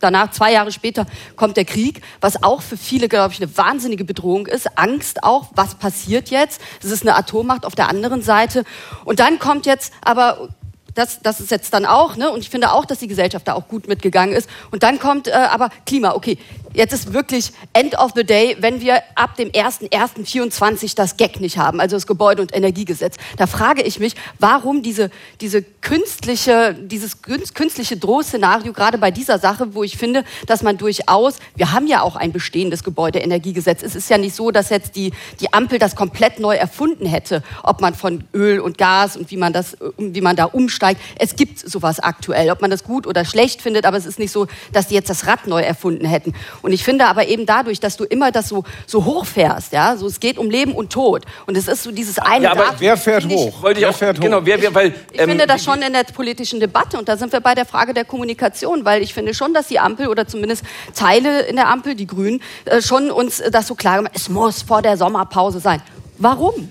danach, 0.00 0.30
zwei 0.30 0.52
Jahre 0.52 0.72
später, 0.72 1.06
kommt 1.36 1.56
der 1.56 1.64
Krieg, 1.64 2.02
was 2.20 2.42
auch 2.42 2.62
für 2.62 2.76
viele, 2.76 3.08
glaube 3.08 3.32
ich, 3.32 3.40
eine 3.40 3.56
wahnsinnige 3.56 4.04
Bedrohung 4.04 4.46
ist. 4.46 4.78
Angst 4.78 5.22
auch, 5.22 5.50
was 5.54 5.74
passiert 5.76 6.30
jetzt? 6.30 6.60
Es 6.82 6.90
ist 6.90 7.02
eine 7.02 7.14
Atommacht 7.14 7.64
auf 7.64 7.74
der 7.74 7.88
anderen 7.88 8.22
Seite. 8.22 8.64
Und 9.04 9.20
dann 9.20 9.38
kommt 9.38 9.66
jetzt 9.66 9.92
aber 10.02 10.48
das, 10.94 11.20
das 11.22 11.40
ist 11.40 11.50
jetzt 11.50 11.72
dann 11.72 11.86
auch, 11.86 12.16
ne? 12.16 12.30
und 12.30 12.40
ich 12.40 12.50
finde 12.50 12.72
auch, 12.72 12.84
dass 12.84 12.98
die 12.98 13.06
Gesellschaft 13.06 13.46
da 13.46 13.54
auch 13.54 13.68
gut 13.68 13.86
mitgegangen 13.86 14.34
ist. 14.34 14.48
Und 14.70 14.82
dann 14.82 14.98
kommt 14.98 15.28
äh, 15.28 15.32
aber 15.32 15.70
Klima, 15.86 16.12
okay, 16.14 16.38
jetzt 16.74 16.92
ist 16.92 17.12
wirklich 17.12 17.52
End 17.72 17.98
of 17.98 18.12
the 18.14 18.24
Day, 18.24 18.56
wenn 18.60 18.80
wir 18.80 19.02
ab 19.14 19.36
dem 19.36 19.50
1.1.24 19.50 20.94
das 20.94 21.16
GEG 21.16 21.40
nicht 21.40 21.58
haben, 21.58 21.80
also 21.80 21.96
das 21.96 22.06
Gebäude- 22.06 22.42
und 22.42 22.54
Energiegesetz. 22.54 23.16
Da 23.36 23.46
frage 23.46 23.82
ich 23.82 23.98
mich, 23.98 24.14
warum 24.38 24.82
diese, 24.82 25.10
diese 25.40 25.62
künstliche, 25.62 26.74
dieses 26.74 27.22
künstliche 27.22 27.96
Drohszenario 27.96 28.72
gerade 28.72 28.98
bei 28.98 29.10
dieser 29.10 29.38
Sache, 29.38 29.74
wo 29.74 29.82
ich 29.82 29.96
finde, 29.96 30.24
dass 30.46 30.62
man 30.62 30.78
durchaus, 30.78 31.38
wir 31.56 31.72
haben 31.72 31.86
ja 31.86 32.02
auch 32.02 32.16
ein 32.16 32.32
bestehendes 32.32 32.84
Gebäude-Energiegesetz. 32.84 33.82
Es 33.82 33.94
ist 33.94 34.10
ja 34.10 34.18
nicht 34.18 34.34
so, 34.34 34.50
dass 34.50 34.70
jetzt 34.70 34.96
die, 34.96 35.12
die 35.40 35.52
Ampel 35.52 35.78
das 35.78 35.96
komplett 35.96 36.40
neu 36.40 36.54
erfunden 36.54 37.06
hätte, 37.06 37.42
ob 37.62 37.80
man 37.80 37.94
von 37.94 38.24
Öl 38.34 38.60
und 38.60 38.78
Gas 38.78 39.16
und 39.16 39.30
wie 39.30 39.36
man 39.36 39.52
das, 39.52 39.76
wie 39.98 40.20
man 40.20 40.36
da 40.36 40.44
umsteigt. 40.44 41.00
Es 41.18 41.36
gibt 41.36 41.58
sowas 41.58 42.00
aktuell, 42.00 42.50
ob 42.50 42.60
man 42.60 42.70
das 42.70 42.84
gut 42.84 43.06
oder 43.06 43.24
schlecht 43.24 43.62
findet, 43.62 43.84
aber 43.84 43.96
es 43.96 44.06
ist 44.06 44.18
nicht 44.18 44.32
so, 44.32 44.46
dass 44.72 44.88
die 44.88 44.94
jetzt 44.94 45.10
das 45.10 45.26
Rad 45.26 45.46
neu 45.46 45.60
erfunden 45.60 46.06
hätten. 46.06 46.34
Und 46.62 46.72
ich 46.72 46.84
finde 46.84 47.06
aber 47.06 47.26
eben 47.28 47.46
dadurch, 47.46 47.80
dass 47.80 47.96
du 47.96 48.04
immer 48.04 48.32
das 48.32 48.48
so, 48.48 48.64
so 48.86 49.04
hochfährst, 49.04 49.72
ja, 49.72 49.96
so 49.96 50.06
es 50.06 50.20
geht 50.20 50.38
um 50.38 50.50
Leben 50.50 50.72
und 50.72 50.92
Tod. 50.92 51.24
Und 51.46 51.56
es 51.56 51.68
ist 51.68 51.82
so 51.82 51.90
dieses 51.90 52.18
eine. 52.18 52.44
Ja, 52.44 52.52
aber 52.52 52.64
Datum, 52.64 52.76
wer 52.80 52.96
fährt 52.96 53.28
hoch? 53.28 53.62
Wollte 53.62 53.80
ich 53.80 53.86
wer 53.86 53.92
fährt 53.92 54.18
hoch? 54.18 54.22
Genau, 54.22 54.44
wer, 54.44 54.60
wer, 54.60 54.74
weil, 54.74 54.88
ich, 54.88 54.94
ich 55.12 55.20
ähm, 55.20 55.28
finde 55.28 55.46
das 55.46 55.64
schon 55.64 55.80
in 55.82 55.92
der 55.92 56.04
politischen 56.04 56.60
Debatte 56.60 56.98
und 56.98 57.08
da 57.08 57.16
sind 57.16 57.32
wir 57.32 57.40
bei 57.40 57.54
der 57.54 57.66
Frage 57.66 57.94
der 57.94 58.04
Kommunikation, 58.04 58.84
weil 58.84 59.02
ich 59.02 59.14
finde 59.14 59.34
schon, 59.34 59.54
dass 59.54 59.68
die 59.68 59.78
Ampel 59.78 60.08
oder 60.08 60.26
zumindest 60.26 60.64
Teile 60.94 61.42
in 61.42 61.56
der 61.56 61.68
Ampel, 61.68 61.94
die 61.94 62.06
Grünen, 62.06 62.42
äh, 62.64 62.82
schon 62.82 63.10
uns 63.10 63.42
das 63.50 63.66
so 63.66 63.74
klar 63.74 63.96
gemacht, 63.96 64.12
es 64.14 64.28
muss 64.28 64.62
vor 64.62 64.82
der 64.82 64.96
Sommerpause 64.96 65.60
sein. 65.60 65.82
Warum? 66.18 66.70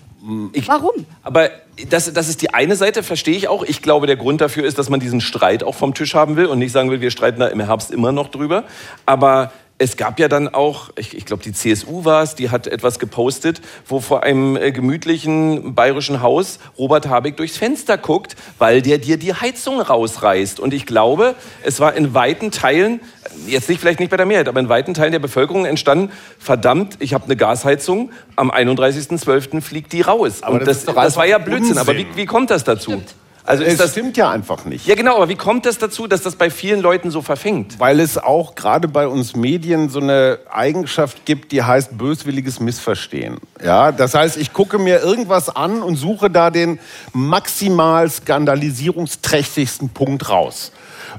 Ich, 0.51 0.67
Warum? 0.67 1.05
Aber 1.23 1.49
das, 1.89 2.11
das 2.11 2.27
ist 2.27 2.41
die 2.41 2.53
eine 2.53 2.75
Seite, 2.75 3.03
verstehe 3.03 3.37
ich 3.37 3.47
auch. 3.47 3.63
Ich 3.63 3.81
glaube, 3.81 4.05
der 4.05 4.17
Grund 4.17 4.41
dafür 4.41 4.65
ist, 4.65 4.77
dass 4.77 4.89
man 4.89 4.99
diesen 4.99 5.21
Streit 5.21 5.63
auch 5.63 5.75
vom 5.75 5.93
Tisch 5.93 6.13
haben 6.13 6.35
will 6.35 6.47
und 6.47 6.59
nicht 6.59 6.73
sagen 6.73 6.91
will, 6.91 6.99
wir 6.99 7.09
streiten 7.09 7.39
da 7.39 7.47
im 7.47 7.61
Herbst 7.61 7.91
immer 7.91 8.11
noch 8.11 8.27
drüber. 8.27 8.65
Aber 9.05 9.53
es 9.81 9.95
gab 9.95 10.19
ja 10.19 10.27
dann 10.27 10.49
auch, 10.49 10.89
ich, 10.97 11.15
ich 11.15 11.25
glaube, 11.25 11.41
die 11.41 11.53
CSU 11.53 12.03
war 12.03 12.21
es, 12.21 12.35
die 12.35 12.49
hat 12.49 12.67
etwas 12.67 12.99
gepostet, 12.99 13.61
wo 13.87 14.01
vor 14.01 14.23
einem 14.23 14.57
äh, 14.57 14.73
gemütlichen 14.73 15.73
bayerischen 15.73 16.21
Haus 16.21 16.59
Robert 16.77 17.07
Habeck 17.07 17.37
durchs 17.37 17.57
Fenster 17.57 17.97
guckt, 17.97 18.35
weil 18.57 18.81
der 18.81 18.97
dir 18.97 19.17
die 19.17 19.33
Heizung 19.33 19.79
rausreißt. 19.79 20.59
Und 20.59 20.73
ich 20.73 20.85
glaube, 20.85 21.33
es 21.63 21.79
war 21.79 21.93
in 21.93 22.13
weiten 22.13 22.51
Teilen, 22.51 22.99
jetzt 23.47 23.69
nicht 23.69 23.79
vielleicht 23.79 24.01
nicht 24.01 24.09
bei 24.09 24.17
der 24.17 24.25
Mehrheit, 24.25 24.49
aber 24.49 24.59
in 24.59 24.67
weiten 24.67 24.93
Teilen 24.93 25.13
der 25.13 25.19
Bevölkerung 25.19 25.65
entstanden, 25.65 26.11
verdammt, 26.37 26.97
ich 26.99 27.13
habe 27.13 27.23
eine 27.23 27.37
Gasheizung, 27.37 28.11
am 28.35 28.51
31.12. 28.51 29.61
fliegt 29.61 29.93
die 29.93 30.01
raus. 30.01 30.43
Aber 30.43 30.59
Und 30.59 30.67
das, 30.67 30.83
das, 30.83 30.93
das 30.93 31.15
war 31.15 31.25
ja 31.25 31.37
Blödsinn. 31.37 31.77
Unsinn. 31.77 31.77
Aber 31.77 31.95
wie, 31.95 32.05
wie 32.15 32.25
kommt 32.25 32.49
das 32.51 32.65
dazu? 32.65 32.91
Stimmt. 32.91 33.15
Also 33.49 33.63
es 33.63 33.77
das 33.77 33.91
stimmt 33.91 34.15
ja 34.15 34.29
einfach 34.29 34.65
nicht. 34.65 34.85
Ja, 34.85 34.93
genau, 34.93 35.15
aber 35.15 35.27
wie 35.27 35.35
kommt 35.35 35.65
das 35.65 35.79
dazu, 35.79 36.05
dass 36.05 36.21
das 36.21 36.35
bei 36.35 36.51
vielen 36.51 36.81
Leuten 36.81 37.09
so 37.09 37.23
verfängt? 37.23 37.79
Weil 37.79 37.99
es 37.99 38.19
auch 38.19 38.53
gerade 38.53 38.87
bei 38.87 39.07
uns 39.07 39.35
Medien 39.35 39.89
so 39.89 39.99
eine 39.99 40.37
Eigenschaft 40.51 41.25
gibt, 41.25 41.51
die 41.51 41.63
heißt 41.63 41.97
böswilliges 41.97 42.59
Missverstehen. 42.59 43.37
Ja, 43.63 43.91
das 43.91 44.13
heißt, 44.13 44.37
ich 44.37 44.53
gucke 44.53 44.77
mir 44.77 45.01
irgendwas 45.01 45.49
an 45.49 45.81
und 45.81 45.95
suche 45.95 46.29
da 46.29 46.51
den 46.51 46.77
maximal 47.11 48.07
skandalisierungsträchtigsten 48.07 49.89
Punkt 49.89 50.29
raus. 50.29 50.71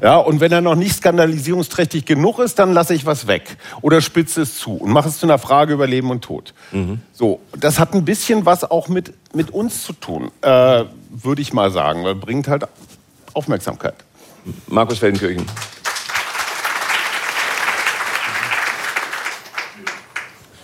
Ja, 0.03 0.17
und 0.17 0.41
wenn 0.41 0.51
er 0.51 0.63
noch 0.63 0.77
nicht 0.77 0.97
skandalisierungsträchtig 0.97 2.07
genug 2.07 2.39
ist, 2.39 2.59
dann 2.59 2.73
lasse 2.73 2.95
ich 2.95 3.05
was 3.05 3.27
weg 3.27 3.59
oder 3.83 4.01
spitze 4.01 4.43
es 4.43 4.57
zu 4.57 4.77
und 4.77 4.91
mache 4.91 5.09
es 5.09 5.19
zu 5.19 5.27
einer 5.27 5.39
Frage 5.39 5.75
über 5.75 5.87
Leben 5.87 6.11
und 6.11 6.23
Tod. 6.23 6.55
Mhm. 6.73 7.03
So, 7.13 7.41
das 7.59 7.79
hat 7.79 7.95
ein 7.95 8.05
bisschen 8.05 8.47
was 8.47 8.71
auch 8.71 8.89
mit, 8.89 9.13
mit 9.35 9.51
uns 9.51 9.83
zu 9.85 9.93
tun. 9.93 10.31
Äh, 10.41 10.85
würde 11.11 11.43
ich 11.43 11.53
mal 11.53 11.71
sagen, 11.71 12.05
weil 12.05 12.15
bringt 12.15 12.49
halt 12.49 12.65
Aufmerksamkeit. 13.35 13.95
Markus 14.69 14.99
Feldenkirchen. 14.99 15.45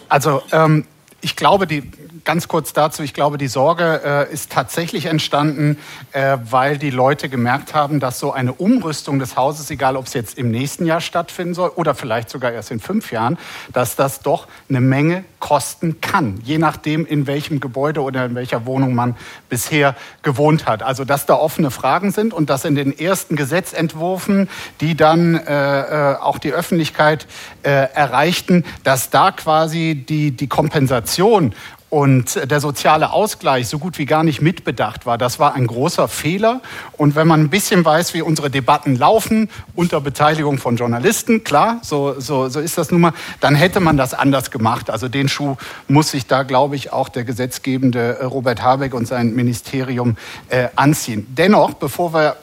Also 0.09 0.43
ähm, 0.53 0.87
ich 1.21 1.37
glaube, 1.37 1.67
die, 1.67 1.91
ganz 2.27 2.49
kurz 2.49 2.75
dazu, 2.75 3.03
ich 3.03 3.15
glaube, 3.15 3.39
die 3.39 3.47
Sorge 3.47 4.03
äh, 4.05 4.33
ist 4.33 4.53
tatsächlich 4.53 5.07
entstanden, 5.07 5.79
äh, 6.13 6.37
weil 6.51 6.77
die 6.77 6.91
Leute 6.91 7.29
gemerkt 7.31 7.73
haben, 7.73 8.01
dass 8.01 8.19
so 8.19 8.33
eine 8.33 8.53
Umrüstung 8.53 9.19
des 9.19 9.37
Hauses, 9.37 9.71
egal 9.71 9.97
ob 9.97 10.07
es 10.07 10.13
jetzt 10.13 10.37
im 10.37 10.51
nächsten 10.51 10.85
Jahr 10.85 11.01
stattfinden 11.01 11.55
soll 11.55 11.71
oder 11.71 11.95
vielleicht 11.95 12.29
sogar 12.29 12.53
erst 12.53 12.73
in 12.73 12.81
fünf 12.81 13.13
Jahren, 13.13 13.39
dass 13.73 13.97
das 13.97 14.21
doch 14.21 14.49
eine 14.69 14.81
Menge 14.81 15.25
kosten 15.39 16.01
kann, 16.01 16.41
je 16.43 16.59
nachdem, 16.59 17.07
in 17.07 17.29
welchem 17.29 17.61
Gebäude 17.61 18.03
oder 18.03 18.27
in 18.27 18.35
welcher 18.35 18.67
Wohnung 18.67 18.95
man 18.95 19.15
bisher 19.49 19.95
gewohnt 20.23 20.67
hat. 20.67 20.83
Also, 20.83 21.05
dass 21.05 21.27
da 21.27 21.35
offene 21.35 21.71
Fragen 21.71 22.11
sind 22.11 22.35
und 22.35 22.51
dass 22.51 22.65
in 22.65 22.75
den 22.75 22.99
ersten 22.99 23.37
Gesetzentwürfen, 23.37 24.49
die 24.81 24.97
dann 24.97 25.37
äh, 25.37 26.13
äh 26.13 26.17
auch 26.17 26.39
die 26.39 26.53
Öffentlichkeit 26.53 27.29
äh, 27.63 27.71
erreichten, 27.71 28.65
dass 28.83 29.11
da 29.11 29.31
quasi 29.31 29.95
die, 29.95 30.33
die 30.33 30.49
Kompensation 30.49 31.55
und 31.97 32.51
der 32.51 32.61
soziale 32.61 33.11
Ausgleich 33.11 33.69
so 33.69 33.79
gut 33.79 33.97
wie 33.97 34.05
gar 34.05 34.23
nicht 34.23 34.43
mitbedacht 34.43 35.07
war. 35.07 35.17
Das 35.17 35.39
war 35.39 35.55
ein 35.55 35.67
großer 35.67 36.09
Fehler. 36.09 36.61
Und 36.99 37.17
wenn 37.17 37.27
man 37.27 37.41
ein 37.41 37.49
bisschen 37.49 37.87
weiß, 37.87 38.13
wie 38.13 38.21
unsere 38.21 38.51
Debatten 38.51 38.97
laufen, 38.97 39.49
unter 39.75 40.03
Beteiligung 40.03 40.59
von 40.59 40.77
Journalisten, 40.77 41.43
klar, 41.43 41.79
so, 41.81 42.21
so, 42.21 42.51
so 42.51 42.61
ist 42.61 42.77
das 42.77 42.91
nun 42.91 43.01
mal, 43.01 43.13
dann 43.41 43.55
hätte 43.55 43.81
man 43.81 43.97
das 43.97 44.13
anders 44.13 44.51
gemacht. 44.51 44.91
Also 44.91 45.09
den 45.09 45.31
Schuh 45.31 45.57
muss 45.89 46.11
sich 46.11 46.27
da, 46.27 46.43
glaube 46.43 46.77
ich, 46.77 46.93
auch 46.93 47.09
der 47.09 47.25
gesetzgebende 47.25 48.27
Robert 48.27 48.61
Habeck 48.61 48.93
und 48.93 49.09
sein 49.09 49.35
Ministerium 49.35 50.19
äh, 50.51 50.69
anziehen. 50.77 51.27
Dennoch, 51.31 51.73
bevor 51.73 52.13
wir 52.13 52.37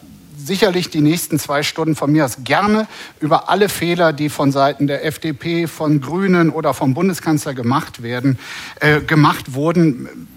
sicherlich 0.45 0.89
die 0.89 1.01
nächsten 1.01 1.39
zwei 1.39 1.63
Stunden 1.63 1.95
von 1.95 2.12
mir 2.12 2.25
aus 2.25 2.38
gerne 2.43 2.88
über 3.19 3.49
alle 3.49 3.69
Fehler, 3.69 4.13
die 4.13 4.29
von 4.29 4.51
Seiten 4.51 4.88
der 4.88 5.06
FDP, 5.06 5.67
von 5.67 6.01
Grünen 6.01 6.49
oder 6.49 6.73
vom 6.73 6.93
Bundeskanzler 6.93 7.53
gemacht 7.53 8.03
werden, 8.03 8.38
äh, 8.79 9.01
gemacht 9.01 9.53
wurden 9.53 10.27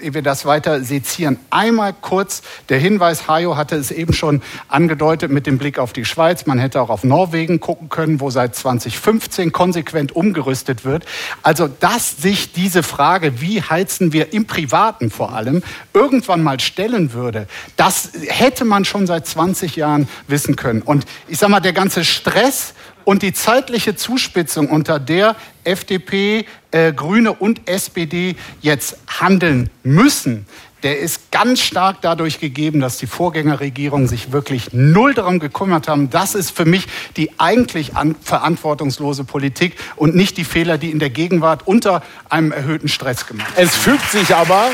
ehe 0.00 0.14
wir 0.14 0.22
das 0.22 0.44
weiter 0.44 0.82
sezieren, 0.82 1.38
einmal 1.50 1.92
kurz 1.92 2.42
der 2.68 2.78
Hinweis, 2.78 3.28
Hajo 3.28 3.56
hatte 3.56 3.76
es 3.76 3.90
eben 3.90 4.12
schon 4.12 4.42
angedeutet 4.68 5.30
mit 5.30 5.46
dem 5.46 5.58
Blick 5.58 5.78
auf 5.78 5.92
die 5.92 6.04
Schweiz. 6.04 6.46
Man 6.46 6.58
hätte 6.58 6.80
auch 6.80 6.90
auf 6.90 7.04
Norwegen 7.04 7.60
gucken 7.60 7.88
können, 7.88 8.20
wo 8.20 8.30
seit 8.30 8.54
2015 8.54 9.52
konsequent 9.52 10.14
umgerüstet 10.14 10.84
wird. 10.84 11.04
Also, 11.42 11.68
dass 11.68 12.16
sich 12.16 12.52
diese 12.52 12.82
Frage, 12.82 13.40
wie 13.40 13.62
heizen 13.62 14.12
wir 14.12 14.32
im 14.32 14.46
Privaten 14.46 15.10
vor 15.10 15.32
allem, 15.32 15.62
irgendwann 15.92 16.42
mal 16.42 16.60
stellen 16.60 17.12
würde, 17.12 17.46
das 17.76 18.10
hätte 18.26 18.64
man 18.64 18.84
schon 18.84 19.06
seit 19.06 19.26
20 19.26 19.76
Jahren 19.76 20.08
wissen 20.26 20.56
können. 20.56 20.82
Und 20.82 21.04
ich 21.28 21.38
sage 21.38 21.52
mal, 21.52 21.60
der 21.60 21.72
ganze 21.72 22.04
Stress 22.04 22.74
und 23.10 23.22
die 23.22 23.32
zeitliche 23.32 23.96
Zuspitzung, 23.96 24.68
unter 24.68 25.00
der 25.00 25.34
FDP, 25.64 26.46
äh, 26.70 26.92
Grüne 26.92 27.32
und 27.32 27.68
SPD 27.68 28.36
jetzt 28.60 28.98
handeln 29.08 29.68
müssen, 29.82 30.46
der 30.84 31.00
ist 31.00 31.32
ganz 31.32 31.58
stark 31.60 31.96
dadurch 32.02 32.38
gegeben, 32.38 32.78
dass 32.78 32.98
die 32.98 33.08
Vorgängerregierungen 33.08 34.06
sich 34.06 34.30
wirklich 34.30 34.72
null 34.72 35.12
darum 35.12 35.40
gekümmert 35.40 35.88
haben. 35.88 36.08
Das 36.10 36.36
ist 36.36 36.52
für 36.52 36.64
mich 36.64 36.86
die 37.16 37.32
eigentlich 37.38 37.90
verantwortungslose 38.22 39.24
Politik 39.24 39.74
und 39.96 40.14
nicht 40.14 40.36
die 40.36 40.44
Fehler, 40.44 40.78
die 40.78 40.92
in 40.92 41.00
der 41.00 41.10
Gegenwart 41.10 41.66
unter 41.66 42.04
einem 42.28 42.52
erhöhten 42.52 42.86
Stress 42.86 43.26
gemacht 43.26 43.56
werden. 43.56 43.68
Es 43.68 43.74
fügt 43.74 44.08
sich 44.08 44.32
aber 44.36 44.70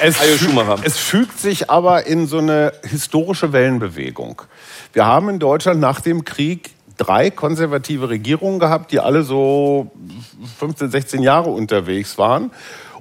Es, 0.00 0.16
es, 0.82 0.96
fügt 0.96 1.38
sich 1.38 1.70
aber 1.70 2.06
in 2.06 2.26
so 2.26 2.38
eine 2.38 2.72
historische 2.82 3.52
Wellenbewegung. 3.52 4.42
Wir 4.92 5.06
haben 5.06 5.28
in 5.28 5.38
Deutschland 5.38 5.80
nach 5.80 6.00
dem 6.00 6.24
Krieg 6.24 6.70
drei 6.96 7.30
konservative 7.30 8.08
Regierungen 8.08 8.58
gehabt, 8.58 8.92
die 8.92 9.00
alle 9.00 9.22
so 9.22 9.90
15, 10.58 10.90
16 10.90 11.22
Jahre 11.22 11.50
unterwegs 11.50 12.18
waren. 12.18 12.50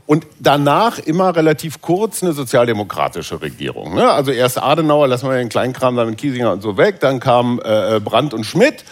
Und 0.06 0.26
danach 0.40 1.00
immer 1.00 1.36
relativ 1.36 1.82
kurz 1.82 2.24
eine 2.24 2.32
sozialdemokratische 2.32 3.42
Regierung. 3.42 3.96
Ne? 3.96 4.10
Also 4.10 4.32
erst 4.32 4.62
Adenauer, 4.62 5.10
lassen 5.10 5.30
wir 5.30 5.36
den 5.36 5.50
Kleinkram 5.50 5.98
da 5.98 6.06
mit 6.06 6.18
Kiesinger 6.18 6.54
und 6.54 6.62
so 6.62 6.78
weg. 6.78 7.02
Dann 7.02 7.20
kam 7.20 7.60
äh, 7.62 8.00
Brandt 8.00 8.34
und 8.34 8.46
Schmidt. 8.46 8.86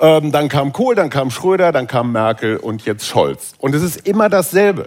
Ähm, 0.00 0.32
dann 0.32 0.48
kam 0.48 0.72
Kohl, 0.72 0.96
dann 0.96 1.10
kam 1.10 1.30
Schröder, 1.30 1.70
dann 1.70 1.86
kam 1.86 2.10
Merkel 2.10 2.56
und 2.56 2.84
jetzt 2.84 3.06
Scholz. 3.06 3.52
Und 3.58 3.74
es 3.74 3.82
ist 3.82 4.06
immer 4.06 4.28
dasselbe 4.28 4.86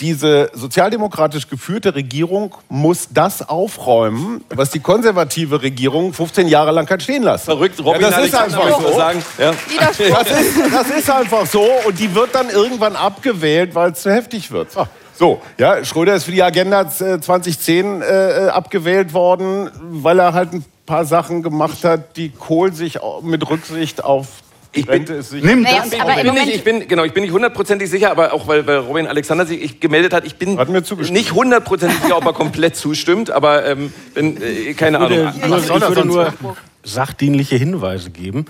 diese 0.00 0.50
sozialdemokratisch 0.52 1.48
geführte 1.48 1.94
Regierung 1.94 2.54
muss 2.68 3.08
das 3.10 3.48
aufräumen, 3.48 4.44
was 4.50 4.70
die 4.70 4.80
konservative 4.80 5.62
Regierung 5.62 6.12
15 6.12 6.48
Jahre 6.48 6.72
lang 6.72 6.88
hat 6.88 7.02
stehen 7.02 7.22
lassen. 7.22 7.46
Verrückt, 7.46 7.82
Robin, 7.82 8.02
ja, 8.02 8.10
das 8.10 8.26
ist 8.26 8.34
einfach 8.34 8.80
so. 8.80 8.92
Sagen. 8.94 9.22
Ja. 9.38 9.52
Das, 9.78 9.98
ist, 9.98 10.72
das 10.72 10.90
ist 10.90 11.10
einfach 11.10 11.46
so 11.46 11.66
und 11.86 11.98
die 11.98 12.14
wird 12.14 12.34
dann 12.34 12.50
irgendwann 12.50 12.96
abgewählt, 12.96 13.74
weil 13.74 13.92
es 13.92 14.02
zu 14.02 14.12
heftig 14.12 14.50
wird. 14.50 14.68
So, 15.18 15.40
ja, 15.56 15.82
Schröder 15.84 16.14
ist 16.14 16.24
für 16.24 16.32
die 16.32 16.42
Agenda 16.42 16.88
2010 16.88 18.02
äh, 18.02 18.50
abgewählt 18.52 19.14
worden, 19.14 19.70
weil 19.80 20.18
er 20.18 20.34
halt 20.34 20.52
ein 20.52 20.64
paar 20.84 21.06
Sachen 21.06 21.42
gemacht 21.42 21.84
hat, 21.84 22.16
die 22.16 22.30
Kohl 22.30 22.72
sich 22.72 22.98
mit 23.22 23.48
Rücksicht 23.48 24.04
auf 24.04 24.26
ich 24.76 24.86
bin, 24.86 25.04
nimm 25.42 25.62
naja, 25.62 25.84
das. 25.84 26.00
Aber 26.00 26.16
ich 26.16 26.22
bin, 26.22 26.34
nicht, 26.34 26.54
ich 26.54 26.64
bin, 26.64 26.88
genau, 26.88 27.04
ich 27.04 27.12
bin 27.12 27.22
nicht 27.22 27.32
hundertprozentig 27.32 27.90
sicher, 27.90 28.10
aber 28.10 28.32
auch 28.32 28.46
weil, 28.46 28.66
weil 28.66 28.78
Robin 28.78 29.06
Alexander 29.06 29.46
sich 29.46 29.80
gemeldet 29.80 30.12
hat, 30.12 30.24
ich 30.24 30.36
bin 30.36 30.58
nicht 31.10 31.32
hundertprozentig 31.32 31.98
sicher, 32.00 32.16
ob 32.16 32.24
er 32.26 32.32
komplett 32.32 32.76
zustimmt, 32.76 33.30
aber 33.30 33.64
ähm, 33.66 33.92
bin, 34.14 34.40
äh, 34.40 34.74
keine 34.74 34.98
ich 34.98 35.02
würde, 35.02 35.28
Ahnung. 35.28 35.48
Nur, 35.48 35.58
ich 35.58 35.68
würde 35.70 36.06
nur 36.06 36.32
sachdienliche 36.82 37.56
Hinweise 37.56 38.10
geben. 38.10 38.46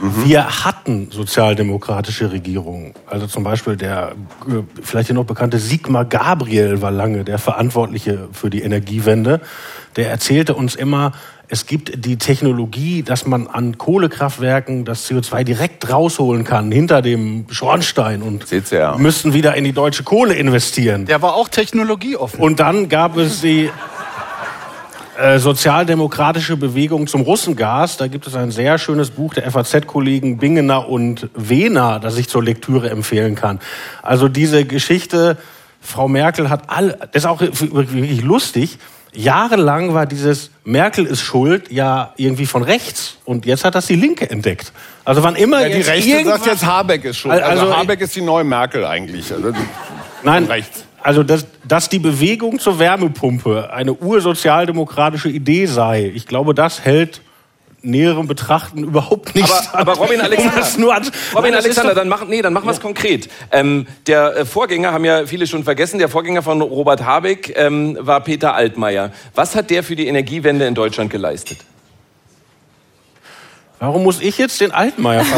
Mhm. 0.00 0.24
Wir 0.24 0.64
hatten 0.64 1.10
sozialdemokratische 1.10 2.32
Regierungen. 2.32 2.94
Also 3.06 3.26
zum 3.26 3.44
Beispiel 3.44 3.76
der 3.76 4.12
äh, 4.48 4.62
vielleicht 4.82 5.12
noch 5.12 5.24
bekannte 5.24 5.58
Sigmar 5.58 6.04
Gabriel 6.04 6.80
war 6.80 6.90
lange 6.90 7.24
der 7.24 7.38
Verantwortliche 7.38 8.28
für 8.32 8.50
die 8.50 8.62
Energiewende. 8.62 9.40
Der 9.96 10.10
erzählte 10.10 10.54
uns 10.54 10.74
immer, 10.74 11.12
es 11.50 11.66
gibt 11.66 12.04
die 12.04 12.16
Technologie, 12.16 13.02
dass 13.02 13.26
man 13.26 13.48
an 13.48 13.76
Kohlekraftwerken 13.76 14.84
das 14.84 15.10
CO2 15.10 15.42
direkt 15.42 15.90
rausholen 15.90 16.44
kann, 16.44 16.70
hinter 16.70 17.02
dem 17.02 17.46
Schornstein 17.50 18.22
und 18.22 18.46
ja. 18.70 18.96
müssten 18.96 19.34
wieder 19.34 19.56
in 19.56 19.64
die 19.64 19.72
deutsche 19.72 20.04
Kohle 20.04 20.34
investieren. 20.34 21.06
Der 21.06 21.22
war 21.22 21.34
auch 21.34 21.48
technologieoffen. 21.48 22.38
Und 22.38 22.60
dann 22.60 22.88
gab 22.88 23.16
es 23.16 23.40
die 23.40 23.68
äh, 25.18 25.40
sozialdemokratische 25.40 26.56
Bewegung 26.56 27.08
zum 27.08 27.22
Russengas. 27.22 27.96
Da 27.96 28.06
gibt 28.06 28.28
es 28.28 28.36
ein 28.36 28.52
sehr 28.52 28.78
schönes 28.78 29.10
Buch 29.10 29.34
der 29.34 29.50
FAZ-Kollegen 29.50 30.38
Bingener 30.38 30.88
und 30.88 31.30
Wehner, 31.34 31.98
das 31.98 32.16
ich 32.16 32.28
zur 32.28 32.44
Lektüre 32.44 32.90
empfehlen 32.90 33.34
kann. 33.34 33.58
Also 34.02 34.28
diese 34.28 34.64
Geschichte, 34.64 35.36
Frau 35.80 36.06
Merkel 36.06 36.48
hat 36.48 36.70
all, 36.70 36.96
das 37.12 37.24
ist 37.24 37.26
auch 37.26 37.40
wirklich 37.40 38.22
lustig, 38.22 38.78
Jahrelang 39.12 39.94
war 39.94 40.06
dieses 40.06 40.50
Merkel 40.64 41.04
ist 41.06 41.20
schuld 41.20 41.70
ja 41.70 42.12
irgendwie 42.16 42.46
von 42.46 42.62
rechts 42.62 43.16
und 43.24 43.44
jetzt 43.46 43.64
hat 43.64 43.74
das 43.74 43.86
die 43.86 43.96
Linke 43.96 44.30
entdeckt. 44.30 44.72
Also 45.04 45.22
wann 45.22 45.34
immer 45.34 45.66
ja, 45.66 45.74
die 45.74 45.82
Rechte 45.82 46.24
sagt 46.24 46.46
jetzt 46.46 46.64
Habeck 46.64 47.04
ist 47.04 47.18
schuld. 47.18 47.34
Also, 47.34 47.62
also 47.62 47.76
Habeck 47.76 48.00
ist 48.00 48.14
die 48.14 48.20
neue 48.20 48.44
Merkel 48.44 48.84
eigentlich. 48.84 49.32
Also 49.32 49.52
nein, 50.22 50.44
rechts. 50.44 50.84
Also 51.02 51.22
dass, 51.22 51.46
dass 51.66 51.88
die 51.88 51.98
Bewegung 51.98 52.58
zur 52.58 52.78
Wärmepumpe 52.78 53.72
eine 53.72 53.94
ursozialdemokratische 53.94 55.28
Idee 55.28 55.66
sei, 55.66 56.12
ich 56.14 56.26
glaube, 56.26 56.54
das 56.54 56.84
hält 56.84 57.20
näherem 57.82 58.26
Betrachten 58.26 58.84
überhaupt 58.84 59.34
nicht. 59.34 59.50
Aber, 59.72 59.78
aber 59.78 59.94
Robin 59.94 60.20
Alexander, 60.24 60.66
nur 60.78 60.94
an, 60.94 61.10
Robin 61.34 61.54
Alexander, 61.54 61.94
dann 61.94 62.08
machen, 62.08 62.28
nee, 62.28 62.42
dann 62.42 62.52
machen 62.52 62.66
wir 62.66 62.72
es 62.72 62.80
konkret. 62.80 63.28
Ähm, 63.50 63.86
der 64.06 64.36
äh, 64.36 64.44
Vorgänger 64.44 64.92
haben 64.92 65.04
ja 65.04 65.26
viele 65.26 65.46
schon 65.46 65.64
vergessen. 65.64 65.98
Der 65.98 66.08
Vorgänger 66.08 66.42
von 66.42 66.60
Robert 66.60 67.04
Habeck 67.04 67.54
ähm, 67.56 67.96
war 68.00 68.20
Peter 68.20 68.54
Altmaier. 68.54 69.12
Was 69.34 69.56
hat 69.56 69.70
der 69.70 69.82
für 69.82 69.96
die 69.96 70.06
Energiewende 70.06 70.66
in 70.66 70.74
Deutschland 70.74 71.10
geleistet? 71.10 71.58
Warum 73.78 74.02
muss 74.02 74.20
ich 74.20 74.36
jetzt 74.36 74.60
den 74.60 74.72
Altmaier? 74.72 75.24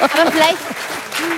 Aber 0.00 0.32
vielleicht 0.32 0.56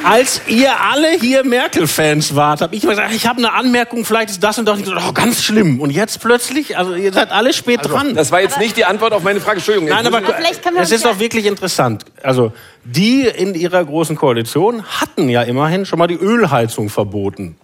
als 0.04 0.42
ihr 0.46 0.70
alle 0.80 1.10
hier 1.20 1.44
Merkel-Fans 1.44 2.34
wart, 2.34 2.60
habe 2.60 2.74
ich 2.74 2.84
immer 2.84 2.92
gesagt, 2.92 3.14
ich 3.14 3.26
habe 3.26 3.38
eine 3.38 3.52
Anmerkung, 3.52 4.04
vielleicht 4.04 4.30
ist 4.30 4.42
das 4.42 4.58
und 4.58 4.66
das. 4.66 4.80
Oh, 4.86 5.12
ganz 5.12 5.42
schlimm. 5.42 5.80
Und 5.80 5.90
jetzt 5.90 6.20
plötzlich, 6.20 6.76
also 6.76 6.94
ihr 6.94 7.12
seid 7.12 7.30
alle 7.30 7.52
spät 7.52 7.80
also, 7.80 7.90
dran. 7.90 8.14
Das 8.14 8.30
war 8.30 8.40
jetzt 8.40 8.54
aber 8.54 8.64
nicht 8.64 8.76
die 8.76 8.84
Antwort 8.84 9.12
auf 9.12 9.22
meine 9.22 9.40
Frage. 9.40 9.58
Entschuldigung. 9.58 9.88
Nein, 9.88 10.06
aber 10.06 10.22
es 10.80 10.90
ist 10.90 11.04
doch 11.04 11.18
wirklich 11.18 11.46
interessant. 11.46 12.04
Also 12.22 12.52
die 12.84 13.22
in 13.22 13.54
ihrer 13.54 13.84
großen 13.84 14.16
Koalition 14.16 14.84
hatten 14.84 15.28
ja 15.28 15.42
immerhin 15.42 15.84
schon 15.84 15.98
mal 15.98 16.06
die 16.06 16.16
Ölheizung 16.16 16.88
verboten 16.88 17.56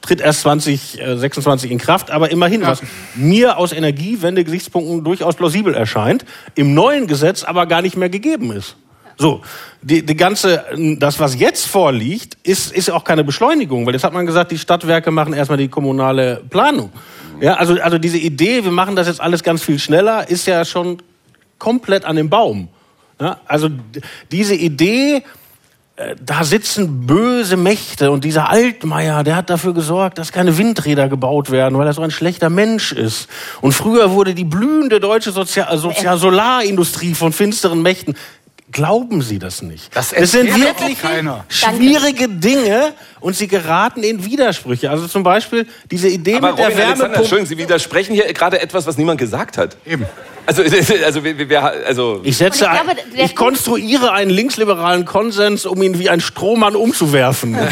tritt 0.00 0.20
erst 0.20 0.40
2026 0.40 1.70
äh, 1.70 1.72
in 1.72 1.78
Kraft, 1.78 2.10
aber 2.10 2.30
immerhin, 2.30 2.62
ja. 2.62 2.68
was 2.68 2.82
mir 3.14 3.58
aus 3.58 3.72
Energiewende-Gesichtspunkten 3.72 5.04
durchaus 5.04 5.36
plausibel 5.36 5.74
erscheint, 5.74 6.24
im 6.54 6.74
neuen 6.74 7.06
Gesetz 7.06 7.44
aber 7.44 7.66
gar 7.66 7.82
nicht 7.82 7.96
mehr 7.96 8.08
gegeben 8.08 8.52
ist. 8.52 8.76
So, 9.18 9.40
die, 9.82 10.06
die 10.06 10.16
ganze, 10.16 10.64
das, 10.98 11.18
was 11.18 11.38
jetzt 11.38 11.66
vorliegt, 11.66 12.36
ist, 12.44 12.72
ist 12.72 12.88
auch 12.90 13.02
keine 13.02 13.24
Beschleunigung, 13.24 13.84
weil 13.84 13.94
jetzt 13.94 14.04
hat 14.04 14.12
man 14.12 14.26
gesagt, 14.26 14.52
die 14.52 14.58
Stadtwerke 14.58 15.10
machen 15.10 15.32
erstmal 15.32 15.58
die 15.58 15.68
kommunale 15.68 16.42
Planung. 16.48 16.90
Ja, 17.40 17.54
also, 17.54 17.80
also 17.80 17.98
diese 17.98 18.18
Idee, 18.18 18.64
wir 18.64 18.70
machen 18.70 18.94
das 18.94 19.08
jetzt 19.08 19.20
alles 19.20 19.42
ganz 19.42 19.62
viel 19.62 19.78
schneller, 19.78 20.28
ist 20.28 20.46
ja 20.46 20.64
schon 20.64 20.98
komplett 21.58 22.04
an 22.04 22.14
dem 22.14 22.30
Baum. 22.30 22.68
Ja, 23.20 23.40
also 23.46 23.68
diese 24.30 24.54
Idee, 24.54 25.24
äh, 25.96 26.14
da 26.24 26.44
sitzen 26.44 27.06
böse 27.06 27.56
Mächte 27.56 28.12
und 28.12 28.22
dieser 28.22 28.48
Altmaier, 28.48 29.24
der 29.24 29.34
hat 29.34 29.50
dafür 29.50 29.74
gesorgt, 29.74 30.18
dass 30.18 30.30
keine 30.30 30.56
Windräder 30.56 31.08
gebaut 31.08 31.50
werden, 31.50 31.76
weil 31.76 31.88
er 31.88 31.92
so 31.92 32.02
ein 32.02 32.12
schlechter 32.12 32.50
Mensch 32.50 32.92
ist. 32.92 33.28
Und 33.60 33.72
früher 33.72 34.12
wurde 34.12 34.34
die 34.34 34.44
blühende 34.44 35.00
deutsche 35.00 35.32
Sozial 35.32 35.76
Sozial 35.76 36.18
Solarindustrie 36.18 37.14
von 37.14 37.32
finsteren 37.32 37.82
Mächten 37.82 38.14
glauben 38.72 39.22
Sie 39.22 39.38
das 39.38 39.62
nicht. 39.62 39.94
Das 39.94 40.12
es 40.12 40.32
sind 40.32 40.48
wirklich 40.54 40.98
schwierige 41.48 42.28
Dinge 42.28 42.92
und 43.20 43.36
Sie 43.36 43.48
geraten 43.48 44.02
in 44.02 44.24
Widersprüche. 44.24 44.90
Also 44.90 45.06
zum 45.08 45.22
Beispiel 45.22 45.66
diese 45.90 46.08
Idee 46.08 46.36
Aber 46.36 46.50
mit 46.52 46.58
Robin 46.58 46.76
der 46.76 46.78
Wärmepumpe. 46.78 47.16
Entschuldigung, 47.16 47.46
Sie 47.46 47.58
widersprechen 47.58 48.14
hier 48.14 48.32
gerade 48.32 48.60
etwas, 48.60 48.86
was 48.86 48.96
niemand 48.98 49.18
gesagt 49.18 49.58
hat. 49.58 49.76
Eben. 49.86 50.06
Also, 50.48 50.62
also, 51.04 51.24
wir, 51.24 51.62
also 51.86 52.20
ich 52.22 52.38
setze, 52.38 52.64
ich, 52.64 52.70
glaube, 52.70 53.22
ich 53.22 53.36
konstruiere 53.36 54.12
einen 54.12 54.30
linksliberalen 54.30 55.04
Konsens, 55.04 55.66
um 55.66 55.82
ihn 55.82 55.98
wie 55.98 56.08
ein 56.08 56.20
Strohmann 56.20 56.74
umzuwerfen. 56.74 57.54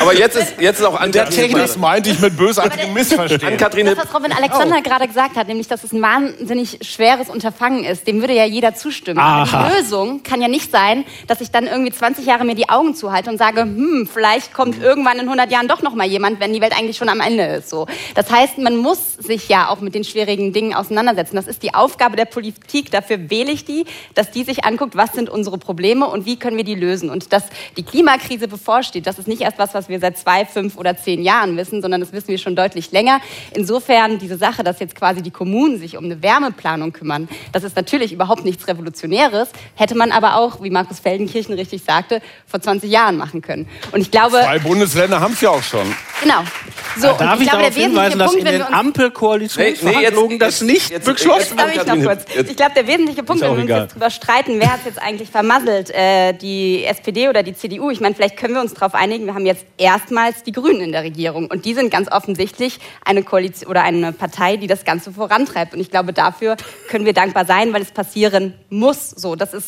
Aber 0.00 0.16
jetzt 0.16 0.36
ist, 0.36 0.54
jetzt 0.60 0.80
ist 0.80 0.86
auch 0.86 0.98
an 0.98 1.12
Der 1.12 1.28
Technik 1.28 1.60
das 1.60 1.76
meinte 1.76 2.08
ich 2.08 2.20
mit 2.20 2.36
bösartigem 2.36 2.94
Missverstehen. 2.94 3.52
An 3.52 3.56
Kathrin 3.58 3.84
Das, 3.84 3.98
was 3.98 4.14
Robin 4.14 4.32
Alexander 4.32 4.80
gerade 4.80 5.06
gesagt 5.06 5.36
hat, 5.36 5.46
nämlich, 5.46 5.68
dass 5.68 5.84
es 5.84 5.92
ein 5.92 6.00
wahnsinnig 6.00 6.78
schweres 6.82 7.28
Unterfangen 7.28 7.84
ist, 7.84 8.06
dem 8.06 8.20
würde 8.20 8.32
ja 8.32 8.46
jeder 8.46 8.74
zustimmen. 8.74 9.18
Aber 9.18 9.42
Aha. 9.42 9.68
die 9.68 9.76
Lösung 9.76 10.22
kann 10.22 10.40
ja 10.40 10.48
nicht 10.48 10.70
sein, 10.70 11.04
dass 11.26 11.42
ich 11.42 11.50
dann 11.50 11.66
irgendwie 11.66 11.92
20 11.92 12.24
Jahre 12.24 12.44
mir 12.44 12.54
die 12.54 12.70
Augen 12.70 12.94
zuhalte 12.94 13.28
und 13.28 13.36
sage, 13.36 13.62
hm, 13.62 14.08
vielleicht 14.10 14.54
kommt 14.54 14.82
irgendwann 14.82 15.18
in 15.18 15.26
100 15.26 15.50
Jahren 15.50 15.68
doch 15.68 15.82
noch 15.82 15.94
mal 15.94 16.06
jemand, 16.06 16.40
wenn 16.40 16.54
die 16.54 16.62
Welt 16.62 16.72
eigentlich 16.72 16.96
schon 16.96 17.10
am 17.10 17.20
Ende 17.20 17.44
ist. 17.44 17.68
So. 17.68 17.86
Das 18.14 18.30
heißt, 18.30 18.56
man 18.56 18.76
muss 18.76 19.16
sich 19.18 19.50
ja 19.50 19.68
auch 19.68 19.80
mit 19.80 19.94
den 19.94 20.04
schwierigen 20.04 20.54
Dingen 20.54 20.74
auseinandersetzen. 20.74 21.36
Das 21.40 21.46
ist 21.46 21.62
die 21.62 21.72
Aufgabe 21.72 22.16
der 22.16 22.26
Politik. 22.26 22.90
Dafür 22.90 23.30
wähle 23.30 23.50
ich 23.50 23.64
die, 23.64 23.86
dass 24.14 24.30
die 24.30 24.44
sich 24.44 24.64
anguckt, 24.66 24.94
was 24.94 25.14
sind 25.14 25.30
unsere 25.30 25.56
Probleme 25.56 26.06
und 26.06 26.26
wie 26.26 26.38
können 26.38 26.58
wir 26.58 26.64
die 26.64 26.74
lösen. 26.74 27.08
Und 27.08 27.32
dass 27.32 27.44
die 27.78 27.82
Klimakrise 27.82 28.46
bevorsteht, 28.46 29.06
das 29.06 29.18
ist 29.18 29.26
nicht 29.26 29.40
erst 29.40 29.58
was, 29.58 29.72
was 29.72 29.88
wir 29.88 30.00
seit 30.00 30.18
zwei, 30.18 30.44
fünf 30.44 30.76
oder 30.76 30.98
zehn 30.98 31.22
Jahren 31.22 31.56
wissen, 31.56 31.80
sondern 31.80 32.02
das 32.02 32.12
wissen 32.12 32.28
wir 32.28 32.36
schon 32.36 32.56
deutlich 32.56 32.92
länger. 32.92 33.22
Insofern 33.54 34.18
diese 34.18 34.36
Sache, 34.36 34.62
dass 34.62 34.80
jetzt 34.80 34.94
quasi 34.94 35.22
die 35.22 35.30
Kommunen 35.30 35.78
sich 35.78 35.96
um 35.96 36.04
eine 36.04 36.22
Wärmeplanung 36.22 36.92
kümmern, 36.92 37.26
das 37.52 37.64
ist 37.64 37.74
natürlich 37.74 38.12
überhaupt 38.12 38.44
nichts 38.44 38.68
Revolutionäres, 38.68 39.48
hätte 39.76 39.94
man 39.94 40.12
aber 40.12 40.36
auch, 40.36 40.62
wie 40.62 40.68
Markus 40.68 41.00
Feldenkirchen 41.00 41.54
richtig 41.54 41.82
sagte, 41.84 42.20
vor 42.46 42.60
20 42.60 42.90
Jahren 42.90 43.16
machen 43.16 43.40
können. 43.40 43.66
Und 43.92 44.02
ich 44.02 44.10
glaube, 44.10 44.40
Zwei 44.42 44.58
Bundesländer 44.58 45.20
haben 45.20 45.32
es 45.32 45.40
ja 45.40 45.48
auch 45.48 45.62
schon. 45.62 45.86
genau. 46.22 46.42
So, 46.96 47.06
Darf 47.18 47.40
ich, 47.40 47.48
glaube, 47.48 47.62
darauf 47.62 47.74
hinweisen, 47.76 48.18
dass 48.18 48.30
Punkt, 48.32 48.40
in 48.40 48.44
wenn 48.46 48.52
den 48.54 48.60
wir 48.62 48.66
uns 48.68 48.76
Ampelkoalitionsverhandlungen 48.76 50.38
das 50.38 50.60
nicht 50.60 50.90
jetzt- 50.90 51.04
jetzt- 51.24 51.58
Darf 51.58 51.74
ich 51.74 51.86
noch 51.86 52.02
kurz? 52.04 52.24
Ich 52.48 52.56
glaube, 52.56 52.72
der 52.74 52.86
wesentliche 52.86 53.22
Punkt, 53.22 53.42
wenn 53.42 53.54
wir 53.56 53.62
uns 53.62 53.70
jetzt 53.70 53.94
drüber 53.94 54.10
streiten, 54.10 54.58
wer 54.60 54.72
hat 54.72 54.80
es 54.80 54.86
jetzt 54.86 55.02
eigentlich 55.02 55.30
vermasselt, 55.30 55.90
äh, 55.90 56.32
die 56.32 56.84
SPD 56.84 57.28
oder 57.28 57.42
die 57.42 57.54
CDU? 57.54 57.90
Ich 57.90 58.00
meine, 58.00 58.14
vielleicht 58.14 58.36
können 58.36 58.54
wir 58.54 58.60
uns 58.60 58.74
darauf 58.74 58.94
einigen, 58.94 59.26
wir 59.26 59.34
haben 59.34 59.46
jetzt 59.46 59.64
erstmals 59.78 60.42
die 60.42 60.52
Grünen 60.52 60.80
in 60.80 60.92
der 60.92 61.02
Regierung 61.02 61.46
und 61.46 61.64
die 61.64 61.74
sind 61.74 61.90
ganz 61.90 62.10
offensichtlich 62.10 62.78
eine 63.04 63.22
Koalition 63.22 63.70
oder 63.70 63.82
eine 63.82 64.12
Partei, 64.12 64.56
die 64.56 64.66
das 64.66 64.84
Ganze 64.84 65.12
vorantreibt. 65.12 65.74
Und 65.74 65.80
ich 65.80 65.90
glaube, 65.90 66.12
dafür 66.12 66.56
können 66.88 67.04
wir 67.04 67.12
dankbar 67.12 67.44
sein, 67.44 67.72
weil 67.72 67.82
es 67.82 67.90
passieren 67.92 68.54
muss. 68.70 69.10
So, 69.10 69.36
das 69.36 69.54
ist 69.54 69.66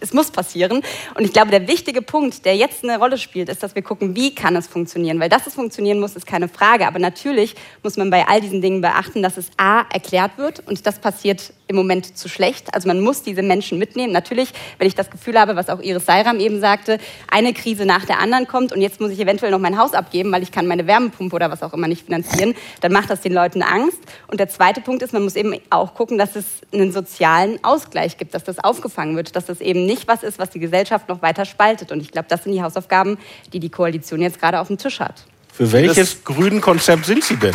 es 0.00 0.12
muss 0.12 0.30
passieren. 0.30 0.82
Und 1.14 1.24
ich 1.24 1.32
glaube, 1.32 1.50
der 1.50 1.68
wichtige 1.68 2.02
Punkt, 2.02 2.44
der 2.44 2.56
jetzt 2.56 2.84
eine 2.84 2.98
Rolle 2.98 3.18
spielt, 3.18 3.48
ist, 3.48 3.62
dass 3.62 3.74
wir 3.74 3.82
gucken, 3.82 4.14
wie 4.16 4.34
kann 4.34 4.56
es 4.56 4.66
funktionieren. 4.66 5.20
Weil 5.20 5.28
dass 5.28 5.46
es 5.46 5.54
funktionieren 5.54 6.00
muss, 6.00 6.16
ist 6.16 6.26
keine 6.26 6.48
Frage. 6.48 6.86
Aber 6.86 6.98
natürlich 6.98 7.54
muss 7.82 7.96
man 7.96 8.10
bei 8.10 8.26
all 8.26 8.40
diesen 8.40 8.60
Dingen 8.60 8.80
beachten, 8.80 9.22
dass 9.22 9.36
es 9.36 9.50
A, 9.56 9.82
erklärt 9.92 10.38
wird. 10.38 10.60
Und 10.66 10.86
das 10.86 10.98
passiert 10.98 11.52
im 11.68 11.76
Moment 11.76 12.16
zu 12.16 12.28
schlecht. 12.28 12.74
Also 12.74 12.86
man 12.86 13.00
muss 13.00 13.22
diese 13.22 13.42
Menschen 13.42 13.78
mitnehmen. 13.78 14.12
Natürlich, 14.12 14.52
wenn 14.78 14.86
ich 14.86 14.94
das 14.94 15.10
Gefühl 15.10 15.38
habe, 15.38 15.56
was 15.56 15.68
auch 15.68 15.80
Iris 15.80 16.06
Seiram 16.06 16.38
eben 16.38 16.60
sagte, 16.60 16.98
eine 17.28 17.52
Krise 17.52 17.86
nach 17.86 18.04
der 18.04 18.20
anderen 18.20 18.46
kommt 18.46 18.72
und 18.72 18.80
jetzt 18.80 19.00
muss 19.00 19.10
ich 19.10 19.20
eventuell 19.20 19.50
noch 19.50 19.58
mein 19.58 19.78
Haus 19.78 19.92
abgeben, 19.92 20.30
weil 20.32 20.42
ich 20.42 20.52
kann 20.52 20.66
meine 20.66 20.86
Wärmepumpe 20.86 21.34
oder 21.34 21.50
was 21.50 21.62
auch 21.62 21.72
immer 21.72 21.88
nicht 21.88 22.06
finanzieren, 22.06 22.54
dann 22.80 22.92
macht 22.92 23.10
das 23.10 23.20
den 23.20 23.32
Leuten 23.32 23.62
Angst. 23.62 23.98
Und 24.28 24.38
der 24.38 24.48
zweite 24.48 24.80
Punkt 24.80 25.02
ist, 25.02 25.12
man 25.12 25.24
muss 25.24 25.36
eben 25.36 25.54
auch 25.70 25.94
gucken, 25.94 26.18
dass 26.18 26.36
es 26.36 26.44
einen 26.72 26.92
sozialen 26.92 27.62
Ausgleich 27.64 28.16
gibt, 28.16 28.34
dass 28.34 28.44
das 28.44 28.62
aufgefangen 28.62 29.16
wird, 29.16 29.34
dass 29.34 29.46
das 29.46 29.60
eben 29.60 29.86
nicht 29.86 30.06
was 30.06 30.22
ist, 30.22 30.38
was 30.38 30.50
die 30.50 30.60
Gesellschaft 30.60 31.08
noch 31.08 31.22
weiter 31.22 31.44
spaltet. 31.44 31.90
Und 31.90 32.00
ich 32.00 32.12
glaube, 32.12 32.26
das 32.28 32.44
sind 32.44 32.52
die 32.52 32.62
Hausaufgaben, 32.62 33.18
die 33.52 33.60
die 33.60 33.70
Koalition 33.70 34.20
jetzt 34.20 34.40
gerade 34.40 34.60
auf 34.60 34.68
dem 34.68 34.78
Tisch 34.78 35.00
hat. 35.00 35.24
Für 35.56 35.72
welches 35.72 36.22
grünen 36.24 36.60
Konzept 36.60 37.06
sind 37.06 37.24
Sie 37.24 37.36
denn? 37.36 37.54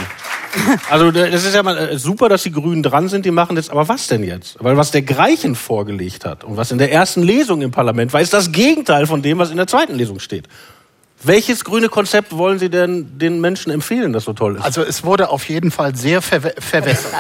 Also 0.90 1.12
das 1.12 1.46
ist 1.46 1.54
ja 1.54 1.64
mal 1.64 1.78
äh, 1.78 1.98
super, 2.00 2.28
dass 2.30 2.44
die 2.44 2.52
Grünen 2.52 2.84
dran 2.84 3.08
sind, 3.08 3.26
die 3.26 3.32
machen 3.32 3.56
das, 3.56 3.70
aber 3.70 3.88
was 3.88 4.08
denn 4.08 4.24
jetzt? 4.24 4.58
Weil 4.60 4.76
was 4.76 4.92
der 4.92 5.04
Greichen 5.04 5.56
vorgelegt 5.56 6.26
hat 6.26 6.44
und 6.44 6.58
was 6.58 6.72
in 6.72 6.78
der 6.78 6.92
ersten 6.92 7.22
Lesung 7.22 7.62
im 7.62 7.72
Parlament 7.72 8.12
war, 8.12 8.22
ist 8.22 8.34
das 8.34 8.52
Gegenteil 8.52 9.06
von 9.06 9.22
dem, 9.22 9.38
was 9.38 9.52
in 9.52 9.58
der 9.58 9.68
zweiten 9.68 9.96
Lesung 9.96 10.20
steht. 10.20 10.48
Welches 11.24 11.64
grüne 11.64 11.90
Konzept 11.90 12.36
wollen 12.36 12.58
Sie 12.58 12.70
denn 12.70 13.20
den 13.20 13.40
Menschen 13.40 13.72
empfehlen, 13.72 14.12
das 14.12 14.24
so 14.24 14.34
toll 14.34 14.56
ist? 14.56 14.64
Also 14.64 14.82
es 14.82 15.04
wurde 15.04 15.30
auf 15.30 15.48
jeden 15.48 15.70
Fall 15.70 15.96
sehr 15.96 16.22
verwe 16.22 16.54
verwässert. 16.58 17.14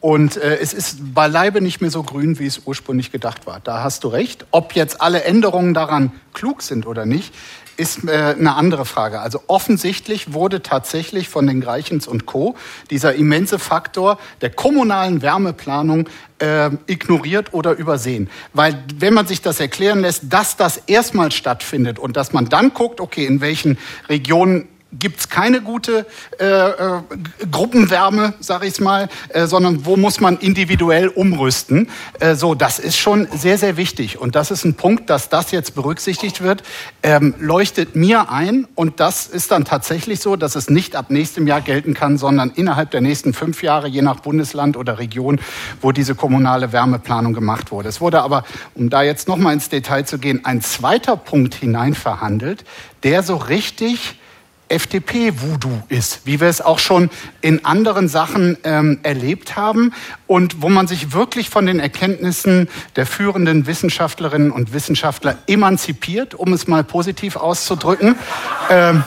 Und 0.00 0.36
äh, 0.36 0.58
es 0.58 0.74
ist 0.74 1.14
beileibe 1.14 1.60
nicht 1.62 1.80
mehr 1.80 1.90
so 1.90 2.02
grün, 2.02 2.38
wie 2.38 2.46
es 2.46 2.62
ursprünglich 2.64 3.10
gedacht 3.12 3.46
war. 3.46 3.60
Da 3.60 3.82
hast 3.82 4.04
du 4.04 4.08
recht. 4.08 4.44
Ob 4.50 4.74
jetzt 4.74 5.00
alle 5.00 5.24
Änderungen 5.24 5.72
daran 5.72 6.12
klug 6.34 6.60
sind 6.60 6.86
oder 6.86 7.06
nicht, 7.06 7.32
ist 7.76 8.04
äh, 8.04 8.34
eine 8.38 8.54
andere 8.54 8.84
Frage. 8.84 9.20
Also 9.20 9.40
offensichtlich 9.46 10.32
wurde 10.32 10.62
tatsächlich 10.62 11.28
von 11.28 11.46
den 11.46 11.60
Greichens 11.60 12.06
und 12.06 12.26
Co. 12.26 12.56
dieser 12.90 13.14
immense 13.14 13.58
Faktor 13.58 14.18
der 14.40 14.50
kommunalen 14.50 15.22
Wärmeplanung 15.22 16.08
äh, 16.38 16.70
ignoriert 16.86 17.52
oder 17.52 17.72
übersehen. 17.72 18.30
Weil 18.52 18.82
wenn 18.98 19.14
man 19.14 19.26
sich 19.26 19.42
das 19.42 19.60
erklären 19.60 20.00
lässt, 20.00 20.24
dass 20.32 20.56
das 20.56 20.76
erstmal 20.86 21.32
stattfindet 21.32 21.98
und 21.98 22.16
dass 22.16 22.32
man 22.32 22.48
dann 22.48 22.74
guckt, 22.74 23.00
okay, 23.00 23.26
in 23.26 23.40
welchen 23.40 23.78
Regionen 24.08 24.68
gibt's 24.98 25.28
keine 25.28 25.60
gute 25.60 26.06
äh, 26.38 26.44
äh, 26.44 27.00
Gruppenwärme, 27.50 28.34
sag 28.40 28.64
ich's 28.64 28.80
mal, 28.80 29.08
äh, 29.30 29.46
sondern 29.46 29.86
wo 29.86 29.96
muss 29.96 30.20
man 30.20 30.38
individuell 30.38 31.08
umrüsten. 31.08 31.88
Äh, 32.20 32.34
so, 32.34 32.54
das 32.54 32.78
ist 32.78 32.96
schon 32.96 33.28
sehr, 33.32 33.58
sehr 33.58 33.76
wichtig. 33.76 34.18
Und 34.18 34.34
das 34.34 34.50
ist 34.50 34.64
ein 34.64 34.74
Punkt, 34.74 35.10
dass 35.10 35.28
das 35.28 35.50
jetzt 35.50 35.74
berücksichtigt 35.74 36.42
wird, 36.42 36.62
ähm, 37.02 37.34
leuchtet 37.38 37.96
mir 37.96 38.30
ein. 38.30 38.66
Und 38.74 39.00
das 39.00 39.26
ist 39.26 39.50
dann 39.50 39.64
tatsächlich 39.64 40.20
so, 40.20 40.36
dass 40.36 40.56
es 40.56 40.70
nicht 40.70 40.96
ab 40.96 41.10
nächstem 41.10 41.46
Jahr 41.46 41.60
gelten 41.60 41.94
kann, 41.94 42.18
sondern 42.18 42.50
innerhalb 42.50 42.90
der 42.90 43.00
nächsten 43.00 43.34
fünf 43.34 43.62
Jahre, 43.62 43.88
je 43.88 44.02
nach 44.02 44.20
Bundesland 44.20 44.76
oder 44.76 44.98
Region, 44.98 45.40
wo 45.80 45.92
diese 45.92 46.14
kommunale 46.14 46.72
Wärmeplanung 46.72 47.32
gemacht 47.32 47.70
wurde. 47.70 47.88
Es 47.88 48.00
wurde 48.00 48.22
aber, 48.22 48.44
um 48.74 48.90
da 48.90 49.02
jetzt 49.02 49.28
noch 49.28 49.36
mal 49.36 49.52
ins 49.52 49.68
Detail 49.68 50.04
zu 50.04 50.18
gehen, 50.18 50.44
ein 50.44 50.60
zweiter 50.60 51.16
Punkt 51.16 51.54
hineinverhandelt, 51.54 52.64
der 53.02 53.22
so 53.22 53.36
richtig 53.36 54.18
FDP-Voodoo 54.68 55.82
ist, 55.88 56.20
wie 56.24 56.40
wir 56.40 56.48
es 56.48 56.60
auch 56.60 56.78
schon 56.78 57.10
in 57.40 57.64
anderen 57.64 58.08
Sachen 58.08 58.56
ähm, 58.64 58.98
erlebt 59.02 59.56
haben 59.56 59.92
und 60.26 60.62
wo 60.62 60.68
man 60.68 60.86
sich 60.86 61.12
wirklich 61.12 61.50
von 61.50 61.66
den 61.66 61.80
Erkenntnissen 61.80 62.68
der 62.96 63.06
führenden 63.06 63.66
Wissenschaftlerinnen 63.66 64.50
und 64.50 64.72
Wissenschaftler 64.72 65.36
emanzipiert, 65.46 66.34
um 66.34 66.52
es 66.52 66.66
mal 66.66 66.84
positiv 66.84 67.36
auszudrücken. 67.36 68.16
ähm, 68.70 69.04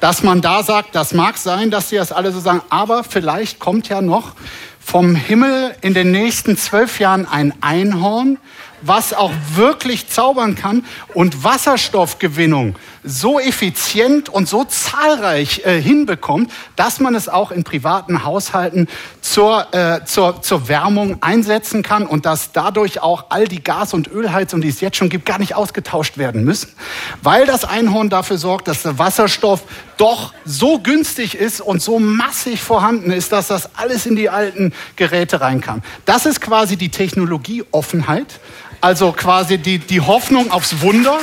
dass 0.00 0.22
man 0.22 0.40
da 0.40 0.62
sagt, 0.62 0.94
das 0.94 1.12
mag 1.12 1.38
sein, 1.38 1.70
dass 1.70 1.88
sie 1.88 1.96
das 1.96 2.12
alle 2.12 2.30
so 2.30 2.40
sagen, 2.40 2.62
aber 2.70 3.02
vielleicht 3.04 3.58
kommt 3.58 3.88
ja 3.88 4.00
noch 4.00 4.34
vom 4.78 5.14
Himmel 5.14 5.74
in 5.80 5.92
den 5.92 6.12
nächsten 6.12 6.56
zwölf 6.56 6.98
Jahren 6.98 7.26
ein 7.26 7.52
Einhorn, 7.60 8.38
was 8.82 9.12
auch 9.12 9.32
wirklich 9.54 10.08
zaubern 10.08 10.54
kann 10.54 10.84
und 11.14 11.44
Wasserstoffgewinnung 11.44 12.76
so 13.04 13.40
effizient 13.40 14.28
und 14.28 14.48
so 14.48 14.64
zahlreich 14.64 15.62
äh, 15.64 15.80
hinbekommt, 15.80 16.52
dass 16.76 17.00
man 17.00 17.14
es 17.14 17.28
auch 17.28 17.50
in 17.50 17.64
privaten 17.64 18.24
Haushalten 18.24 18.88
zur, 19.20 19.72
äh, 19.72 20.04
zur, 20.04 20.42
zur 20.42 20.68
Wärmung 20.68 21.22
einsetzen 21.22 21.82
kann 21.82 22.06
und 22.06 22.26
dass 22.26 22.52
dadurch 22.52 23.00
auch 23.00 23.26
all 23.30 23.46
die 23.46 23.62
Gas- 23.62 23.94
und 23.94 24.08
Ölheizungen, 24.08 24.62
die 24.62 24.68
es 24.68 24.80
jetzt 24.80 24.96
schon 24.96 25.08
gibt, 25.08 25.24
gar 25.26 25.38
nicht 25.38 25.54
ausgetauscht 25.54 26.18
werden 26.18 26.44
müssen, 26.44 26.70
weil 27.22 27.46
das 27.46 27.64
Einhorn 27.64 28.10
dafür 28.10 28.38
sorgt, 28.38 28.68
dass 28.68 28.82
der 28.82 28.98
Wasserstoff 28.98 29.62
doch 29.96 30.32
so 30.44 30.78
günstig 30.78 31.34
ist 31.34 31.60
und 31.60 31.82
so 31.82 31.98
massig 31.98 32.62
vorhanden 32.62 33.10
ist, 33.10 33.32
dass 33.32 33.48
das 33.48 33.74
alles 33.76 34.06
in 34.06 34.16
die 34.16 34.28
alten 34.28 34.72
Geräte 34.96 35.40
reinkam. 35.40 35.82
Das 36.04 36.26
ist 36.26 36.40
quasi 36.40 36.76
die 36.76 36.90
Technologieoffenheit, 36.90 38.40
also 38.80 39.12
quasi 39.12 39.58
die, 39.58 39.78
die 39.78 40.00
Hoffnung 40.00 40.50
aufs 40.50 40.80
Wunder. 40.80 41.18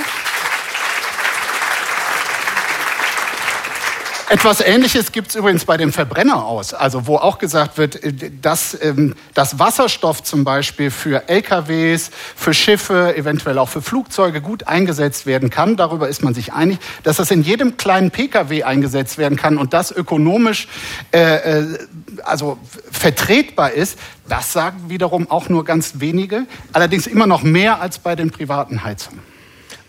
Etwas 4.28 4.60
Ähnliches 4.60 5.12
gibt 5.12 5.30
es 5.30 5.36
übrigens 5.36 5.66
bei 5.66 5.78
dem 5.78 5.94
Verbrenner 5.94 6.46
aus, 6.46 6.74
also 6.74 7.06
wo 7.06 7.18
auch 7.18 7.38
gesagt 7.38 7.78
wird, 7.78 8.04
äh, 8.04 8.32
dass 8.42 8.76
ähm, 8.82 9.14
das 9.36 9.60
Wasserstoff 9.60 10.24
zum 10.24 10.44
Beispiel 10.44 10.90
für 10.90 11.30
LKWs, 11.30 12.10
für 12.36 12.56
Schiffe, 12.56 13.16
eventuell 13.16 13.60
auch 13.60 13.70
für 13.70 13.84
Flugzeuge 13.84 14.42
gut 14.42 14.68
eingesetzt 14.68 15.28
werden 15.28 15.52
kann. 15.52 15.78
Darüber 15.78 16.10
ist 16.10 16.24
man 16.24 16.34
sich 16.34 16.54
einig, 16.54 16.80
dass 17.04 17.18
das 17.18 17.30
in 17.30 17.44
jedem 17.44 17.78
kleinen 17.78 18.10
PKW 18.10 18.64
eingesetzt 18.64 19.20
werden 19.20 19.38
kann 19.38 19.60
und 19.60 19.74
das 19.74 19.92
ökonomisch 19.92 20.68
äh, 21.12 21.60
äh, 21.60 21.78
also 22.24 22.58
vertretbar 22.92 23.74
ist. 23.74 24.00
Das 24.28 24.52
sagen 24.52 24.86
wiederum 24.90 25.30
auch 25.30 25.50
nur 25.50 25.66
ganz 25.66 26.00
wenige, 26.00 26.48
allerdings 26.74 27.06
immer 27.06 27.28
noch 27.28 27.44
mehr 27.44 27.80
als 27.80 28.00
bei 28.00 28.16
den 28.16 28.32
privaten 28.32 28.84
Heizungen. 28.84 29.20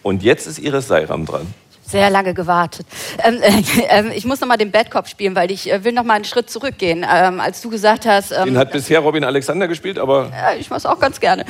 Und 0.02 0.22
jetzt 0.22 0.46
ist 0.46 0.58
Iris 0.58 0.88
Seiram 0.88 1.24
dran. 1.24 1.46
Sehr 1.88 2.10
lange 2.10 2.34
gewartet. 2.34 2.84
Ähm, 3.22 3.40
äh, 3.42 4.12
ich 4.14 4.24
muss 4.24 4.40
noch 4.40 4.48
mal 4.48 4.56
den 4.56 4.72
Bad 4.72 4.90
Cop 4.90 5.06
spielen, 5.06 5.36
weil 5.36 5.52
ich 5.52 5.72
äh, 5.72 5.84
will 5.84 5.92
noch 5.92 6.02
mal 6.02 6.14
einen 6.14 6.24
Schritt 6.24 6.50
zurückgehen. 6.50 7.06
Ähm, 7.08 7.38
als 7.38 7.60
du 7.60 7.70
gesagt 7.70 8.06
hast, 8.06 8.32
ähm, 8.32 8.46
Den 8.46 8.58
hat 8.58 8.72
bisher 8.72 8.98
Robin 9.00 9.22
Alexander 9.22 9.68
gespielt, 9.68 9.98
aber 9.98 10.30
ja, 10.30 10.54
ich 10.58 10.68
mach's 10.68 10.84
auch 10.84 10.98
ganz 10.98 11.20
gerne. 11.20 11.44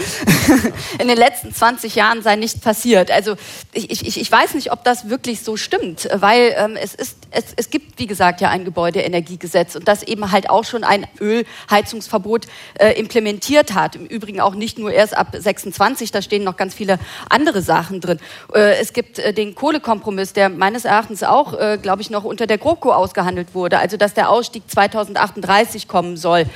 In 1.00 1.08
den 1.08 1.16
letzten 1.16 1.54
20 1.54 1.94
Jahren 1.94 2.22
sei 2.22 2.36
nichts 2.36 2.60
passiert. 2.60 3.10
Also 3.10 3.36
ich, 3.72 4.06
ich, 4.06 4.20
ich 4.20 4.30
weiß 4.30 4.54
nicht, 4.54 4.72
ob 4.72 4.84
das 4.84 5.08
wirklich 5.08 5.42
so 5.42 5.56
stimmt, 5.56 6.06
weil 6.12 6.54
ähm, 6.58 6.76
es, 6.78 6.94
ist, 6.94 7.16
es, 7.30 7.44
es 7.56 7.70
gibt, 7.70 7.98
wie 7.98 8.06
gesagt, 8.06 8.42
ja 8.42 8.50
ein 8.50 8.66
Gebäudeenergiegesetz 8.66 9.74
und 9.74 9.88
das 9.88 10.02
eben 10.02 10.32
halt 10.32 10.50
auch 10.50 10.64
schon 10.64 10.84
ein 10.84 11.06
Ölheizungsverbot 11.18 12.46
äh, 12.78 12.92
implementiert 12.92 13.72
hat. 13.72 13.96
Im 13.96 14.04
Übrigen 14.04 14.40
auch 14.40 14.54
nicht 14.54 14.78
nur 14.78 14.92
erst 14.92 15.16
ab 15.16 15.28
26, 15.32 16.10
da 16.10 16.20
stehen 16.20 16.44
noch 16.44 16.58
ganz 16.58 16.74
viele 16.74 16.98
andere 17.30 17.62
Sachen 17.62 18.02
drin. 18.02 18.18
Äh, 18.52 18.74
es 18.82 18.92
gibt 18.92 19.18
äh, 19.18 19.32
den 19.32 19.54
Kohlekompromiss 19.54 20.25
ist, 20.26 20.36
der 20.36 20.48
meines 20.48 20.84
Erachtens 20.84 21.22
auch, 21.22 21.54
äh, 21.54 21.78
glaube 21.80 22.02
ich, 22.02 22.10
noch 22.10 22.24
unter 22.24 22.46
der 22.46 22.58
GroKo 22.58 22.92
ausgehandelt 22.92 23.54
wurde. 23.54 23.78
Also 23.78 23.96
dass 23.96 24.14
der 24.14 24.28
Ausstieg 24.28 24.64
2038 24.68 25.86
kommen 25.86 26.16
soll. 26.16 26.46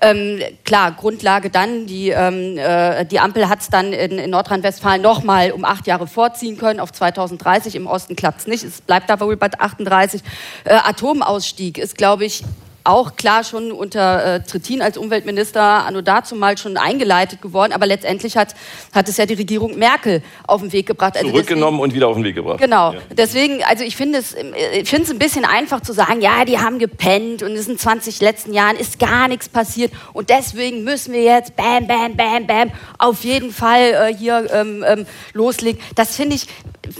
Ähm, 0.00 0.40
klar, 0.64 0.92
Grundlage 0.92 1.50
dann, 1.50 1.86
die, 1.86 2.10
ähm, 2.10 2.56
äh, 2.56 3.04
die 3.04 3.18
Ampel 3.18 3.48
hat 3.48 3.60
es 3.60 3.68
dann 3.68 3.92
in, 3.92 4.18
in 4.18 4.30
Nordrhein-Westfalen 4.30 5.02
nochmal 5.02 5.50
um 5.50 5.64
acht 5.64 5.86
Jahre 5.86 6.06
vorziehen 6.06 6.56
können 6.56 6.78
auf 6.78 6.92
2030. 6.92 7.74
Im 7.74 7.86
Osten 7.86 8.14
klappt 8.14 8.40
es 8.40 8.46
nicht. 8.46 8.62
Es 8.62 8.80
bleibt 8.80 9.10
da 9.10 9.18
wohl 9.18 9.36
bei 9.36 9.50
38. 9.58 10.22
Äh, 10.64 10.74
Atomausstieg 10.74 11.78
ist, 11.78 11.96
glaube 11.96 12.24
ich, 12.24 12.44
auch 12.86 13.16
klar 13.16 13.44
schon 13.44 13.72
unter 13.72 14.36
äh, 14.36 14.40
Trittin 14.40 14.82
als 14.82 14.96
Umweltminister 14.96 15.62
anno 15.62 16.00
dazu 16.00 16.34
mal 16.34 16.56
schon 16.58 16.76
eingeleitet 16.76 17.42
geworden, 17.42 17.72
aber 17.72 17.86
letztendlich 17.86 18.36
hat, 18.36 18.54
hat 18.94 19.08
es 19.08 19.16
ja 19.16 19.26
die 19.26 19.34
Regierung 19.34 19.78
Merkel 19.78 20.22
auf 20.46 20.60
den 20.60 20.72
Weg 20.72 20.86
gebracht. 20.86 21.16
Also 21.16 21.30
Zurückgenommen 21.30 21.78
deswegen, 21.78 21.82
und 21.82 21.94
wieder 21.94 22.08
auf 22.08 22.16
den 22.16 22.24
Weg 22.24 22.34
gebracht. 22.34 22.58
Genau. 22.58 22.92
Ja. 22.92 23.00
Deswegen, 23.10 23.62
also 23.64 23.84
ich 23.84 23.96
finde 23.96 24.18
es, 24.18 24.34
ich 24.34 24.88
finde 24.88 25.04
es 25.04 25.10
ein 25.10 25.18
bisschen 25.18 25.44
einfach 25.44 25.80
zu 25.80 25.92
sagen, 25.92 26.20
ja, 26.20 26.44
die 26.44 26.58
haben 26.58 26.78
gepennt 26.78 27.42
und 27.42 27.50
in 27.50 27.56
diesen 27.56 27.78
20 27.78 28.20
letzten 28.20 28.52
Jahren 28.52 28.76
ist 28.76 28.98
gar 28.98 29.28
nichts 29.28 29.48
passiert 29.48 29.92
und 30.12 30.30
deswegen 30.30 30.84
müssen 30.84 31.12
wir 31.12 31.22
jetzt 31.22 31.56
bam, 31.56 31.86
bam, 31.86 32.16
bam, 32.16 32.46
bam 32.46 32.70
auf 32.98 33.24
jeden 33.24 33.52
Fall 33.52 34.10
äh, 34.10 34.14
hier 34.14 34.48
ähm, 34.52 34.84
ähm, 34.86 35.06
loslegen. 35.32 35.80
Das 35.94 36.16
finde 36.16 36.36
ich, 36.36 36.46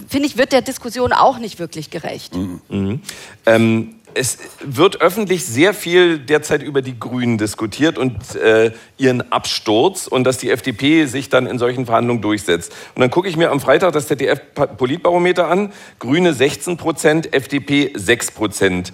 finde 0.09 0.26
ich, 0.26 0.37
wird 0.37 0.53
der 0.53 0.62
Diskussion 0.62 1.12
auch 1.12 1.39
nicht 1.39 1.59
wirklich 1.59 1.91
gerecht. 1.91 2.34
Mhm. 2.34 2.61
Mhm. 2.68 3.01
Ähm, 3.47 3.95
es 4.16 4.38
wird 4.64 5.00
öffentlich 5.00 5.44
sehr 5.44 5.74
viel 5.74 6.18
derzeit 6.18 6.62
über 6.62 6.82
die 6.82 6.98
Grünen 6.98 7.38
diskutiert 7.38 7.98
und 7.98 8.34
äh, 8.36 8.72
ihren 8.96 9.30
Absturz 9.30 10.06
und 10.06 10.24
dass 10.24 10.38
die 10.38 10.50
FDP 10.50 11.04
sich 11.06 11.28
dann 11.28 11.46
in 11.46 11.58
solchen 11.58 11.86
Verhandlungen 11.86 12.22
durchsetzt. 12.22 12.72
Und 12.94 13.00
dann 13.02 13.10
gucke 13.10 13.28
ich 13.28 13.36
mir 13.36 13.50
am 13.50 13.60
Freitag 13.60 13.92
das 13.92 14.08
ZDF-Politbarometer 14.08 15.48
an. 15.48 15.72
Grüne 15.98 16.32
16 16.32 16.76
Prozent, 16.76 17.34
FDP 17.34 17.92
6 17.94 18.30
Prozent. 18.30 18.92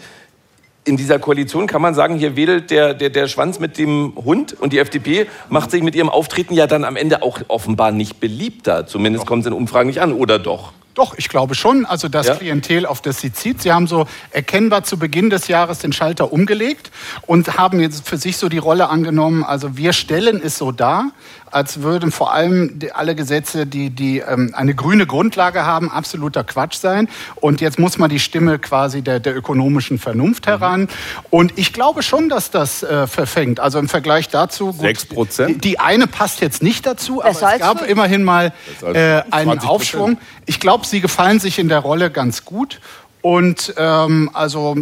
In 0.84 0.96
dieser 0.96 1.20
Koalition 1.20 1.68
kann 1.68 1.80
man 1.80 1.94
sagen, 1.94 2.16
hier 2.16 2.34
wedelt 2.34 2.72
der, 2.72 2.92
der, 2.92 3.10
der 3.10 3.28
Schwanz 3.28 3.60
mit 3.60 3.78
dem 3.78 4.14
Hund 4.16 4.52
und 4.52 4.72
die 4.72 4.78
FDP 4.78 5.26
macht 5.48 5.70
sich 5.70 5.84
mit 5.84 5.94
ihrem 5.94 6.08
Auftreten 6.08 6.54
ja 6.54 6.66
dann 6.66 6.84
am 6.84 6.96
Ende 6.96 7.22
auch 7.22 7.38
offenbar 7.46 7.92
nicht 7.92 8.18
beliebter. 8.18 8.88
Zumindest 8.88 9.24
kommt 9.24 9.42
es 9.42 9.46
in 9.46 9.52
Umfragen 9.52 9.86
nicht 9.86 10.00
an, 10.00 10.12
oder 10.12 10.40
doch? 10.40 10.72
Doch, 10.95 11.14
ich 11.16 11.30
glaube 11.30 11.55
schon. 11.55 11.86
Also 11.86 12.09
das 12.09 12.26
ja. 12.26 12.34
Klientel, 12.34 12.84
auf 12.84 13.01
das 13.01 13.20
Sie 13.20 13.32
zieht. 13.32 13.62
Sie 13.62 13.72
haben 13.72 13.86
so 13.86 14.07
erkennbar 14.30 14.84
zu 14.84 14.99
Beginn 14.99 15.30
des 15.30 15.49
Jahres 15.49 15.78
den 15.78 15.93
Schalter 15.93 16.32
umgelegt 16.32 16.90
und 17.26 17.57
haben 17.57 17.80
jetzt 17.80 18.07
für 18.07 18.18
sich 18.18 18.36
so 18.36 18.51
die 18.51 18.59
Rolle 18.59 18.90
angenommen, 18.90 19.43
also 19.43 19.76
wir 19.76 19.95
stellen 19.95 20.40
es 20.45 20.59
so 20.59 20.70
dar, 20.70 21.12
als 21.53 21.82
würden 21.82 22.11
vor 22.11 22.32
allem 22.32 22.78
alle 22.94 23.14
Gesetze, 23.14 23.66
die, 23.66 23.90
die 23.90 24.18
ähm, 24.18 24.50
eine 24.55 24.74
grüne 24.74 25.07
Grundlage 25.07 25.64
haben, 25.64 25.90
absoluter 25.90 26.44
Quatsch 26.44 26.76
sein. 26.76 27.09
Und 27.36 27.61
jetzt 27.61 27.78
muss 27.78 27.98
man 27.98 28.11
die 28.11 28.18
Stimme 28.18 28.59
quasi 28.59 29.03
der, 29.03 29.20
der 29.20 29.36
ökonomischen 29.36 29.98
Vernunft 29.98 30.46
heran. 30.46 30.88
Und 31.30 31.59
ich 31.59 31.72
glaube 31.72 32.03
schon, 32.03 32.28
dass 32.28 32.50
das 32.50 32.82
äh, 32.82 33.07
verfängt. 33.07 33.61
Also 33.61 33.78
im 33.78 33.88
Vergleich 33.88 34.28
dazu. 34.28 34.72
Sechs 34.72 35.05
Prozent? 35.05 35.57
Die, 35.64 35.70
die, 35.70 35.78
eine 35.78 36.07
passt 36.07 36.40
jetzt 36.40 36.62
nicht 36.62 36.86
dazu, 36.86 37.22
aber 37.22 37.30
es 37.30 37.40
gab 37.61 37.86
immerhin 37.86 38.24
mal 38.24 38.53
äh, 38.82 39.22
einen 39.30 39.59
Aufschwung. 39.61 40.18
Ich 40.46 40.61
glaube, 40.61 40.86
sie 40.86 41.00
gefallen 41.00 41.40
sich 41.40 41.59
in 41.59 41.68
der 41.68 41.80
Rolle 41.80 42.11
ganz 42.11 42.44
gut. 42.44 42.80
Und 43.20 43.74
ähm, 43.76 44.30
also 44.32 44.76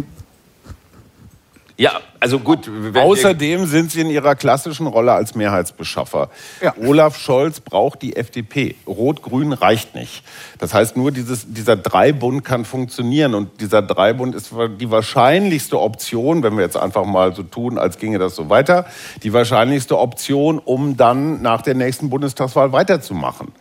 ja, 1.81 1.99
also 2.19 2.37
gut. 2.37 2.69
Außerdem 2.93 3.65
sind 3.65 3.89
Sie 3.89 4.01
in 4.01 4.11
Ihrer 4.11 4.35
klassischen 4.35 4.85
Rolle 4.85 5.13
als 5.13 5.33
Mehrheitsbeschaffer. 5.33 6.29
Ja. 6.61 6.75
Olaf 6.77 7.17
Scholz 7.17 7.59
braucht 7.59 8.03
die 8.03 8.15
FDP. 8.15 8.75
Rot-Grün 8.85 9.51
reicht 9.51 9.95
nicht. 9.95 10.23
Das 10.59 10.75
heißt, 10.75 10.95
nur 10.95 11.11
dieses, 11.11 11.51
dieser 11.51 11.77
Dreibund 11.77 12.45
kann 12.45 12.65
funktionieren. 12.65 13.33
Und 13.33 13.61
dieser 13.61 13.81
Dreibund 13.81 14.35
ist 14.35 14.51
die 14.79 14.91
wahrscheinlichste 14.91 15.79
Option, 15.79 16.43
wenn 16.43 16.55
wir 16.55 16.63
jetzt 16.63 16.77
einfach 16.77 17.03
mal 17.03 17.33
so 17.33 17.41
tun, 17.41 17.79
als 17.79 17.97
ginge 17.97 18.19
das 18.19 18.35
so 18.35 18.51
weiter, 18.51 18.85
die 19.23 19.33
wahrscheinlichste 19.33 19.97
Option, 19.97 20.59
um 20.59 20.97
dann 20.97 21.41
nach 21.41 21.63
der 21.63 21.73
nächsten 21.73 22.11
Bundestagswahl 22.11 22.73
weiterzumachen. 22.73 23.53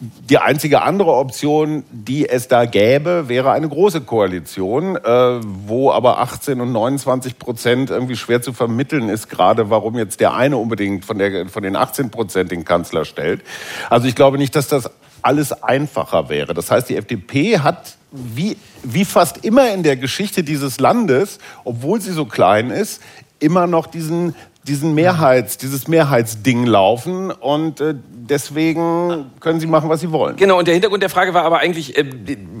Die 0.00 0.38
einzige 0.38 0.82
andere 0.82 1.12
Option, 1.12 1.84
die 1.90 2.28
es 2.28 2.48
da 2.48 2.64
gäbe, 2.64 3.28
wäre 3.28 3.52
eine 3.52 3.68
große 3.68 4.00
Koalition, 4.00 4.96
äh, 4.96 5.00
wo 5.66 5.92
aber 5.92 6.18
18 6.18 6.60
und 6.60 6.72
29 6.72 7.38
Prozent 7.38 7.90
irgendwie 7.90 8.16
schwer 8.16 8.42
zu 8.42 8.52
vermitteln 8.52 9.08
ist, 9.08 9.28
gerade 9.30 9.70
warum 9.70 9.96
jetzt 9.96 10.18
der 10.18 10.34
eine 10.34 10.56
unbedingt 10.56 11.04
von, 11.04 11.18
der, 11.18 11.48
von 11.48 11.62
den 11.62 11.76
18 11.76 12.10
Prozent 12.10 12.50
den 12.50 12.64
Kanzler 12.64 13.04
stellt. 13.04 13.42
Also 13.88 14.08
ich 14.08 14.16
glaube 14.16 14.36
nicht, 14.36 14.56
dass 14.56 14.66
das 14.66 14.90
alles 15.22 15.62
einfacher 15.62 16.28
wäre. 16.28 16.54
Das 16.54 16.70
heißt, 16.70 16.88
die 16.88 16.96
FDP 16.96 17.60
hat 17.60 17.96
wie, 18.10 18.56
wie 18.82 19.04
fast 19.04 19.44
immer 19.44 19.72
in 19.72 19.82
der 19.82 19.96
Geschichte 19.96 20.42
dieses 20.42 20.80
Landes, 20.80 21.38
obwohl 21.64 22.00
sie 22.00 22.12
so 22.12 22.26
klein 22.26 22.70
ist, 22.70 23.00
immer 23.40 23.66
noch 23.66 23.86
diesen 23.86 24.34
diesen 24.66 24.94
Mehrheits, 24.94 25.58
dieses 25.58 25.88
Mehrheitsding 25.88 26.64
laufen 26.64 27.30
und 27.30 27.80
äh, 27.80 27.94
deswegen 28.10 29.30
können 29.40 29.60
sie 29.60 29.66
machen, 29.66 29.90
was 29.90 30.00
sie 30.00 30.10
wollen. 30.10 30.36
Genau, 30.36 30.58
und 30.58 30.66
der 30.66 30.74
Hintergrund 30.74 31.02
der 31.02 31.10
Frage 31.10 31.34
war 31.34 31.44
aber 31.44 31.58
eigentlich, 31.58 31.98
äh, 31.98 32.04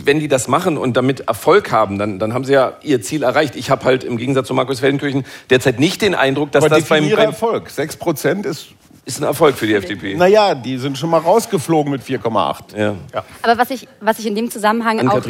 wenn 0.04 0.20
die 0.20 0.28
das 0.28 0.46
machen 0.46 0.76
und 0.76 0.96
damit 0.96 1.20
Erfolg 1.20 1.72
haben, 1.72 1.98
dann, 1.98 2.18
dann 2.18 2.34
haben 2.34 2.44
sie 2.44 2.52
ja 2.52 2.74
ihr 2.82 3.00
Ziel 3.00 3.22
erreicht. 3.22 3.56
Ich 3.56 3.70
habe 3.70 3.84
halt 3.84 4.04
im 4.04 4.18
Gegensatz 4.18 4.48
zu 4.48 4.54
Markus 4.54 4.80
Feldenkirchen 4.80 5.24
derzeit 5.48 5.80
nicht 5.80 6.02
den 6.02 6.14
Eindruck, 6.14 6.52
dass 6.52 6.64
aber 6.64 6.76
das 6.76 6.88
beim, 6.88 7.08
beim 7.08 7.18
Erfolg. 7.18 7.70
6 7.70 7.96
Prozent 7.96 8.46
ist 8.46 8.68
ist 9.06 9.20
ein 9.20 9.24
Erfolg 9.24 9.56
für 9.56 9.66
die 9.66 9.74
FDP. 9.74 10.14
Naja, 10.14 10.54
die 10.54 10.78
sind 10.78 10.96
schon 10.96 11.10
mal 11.10 11.18
rausgeflogen 11.18 11.92
mit 11.92 12.02
4,8. 12.02 12.76
Ja. 12.76 12.94
ja. 13.12 13.24
Aber 13.42 13.58
was 13.58 13.68
ich, 13.68 13.86
was 14.00 14.18
ich 14.18 14.26
in 14.26 14.34
dem 14.34 14.50
Zusammenhang 14.50 15.06
auch 15.08 15.26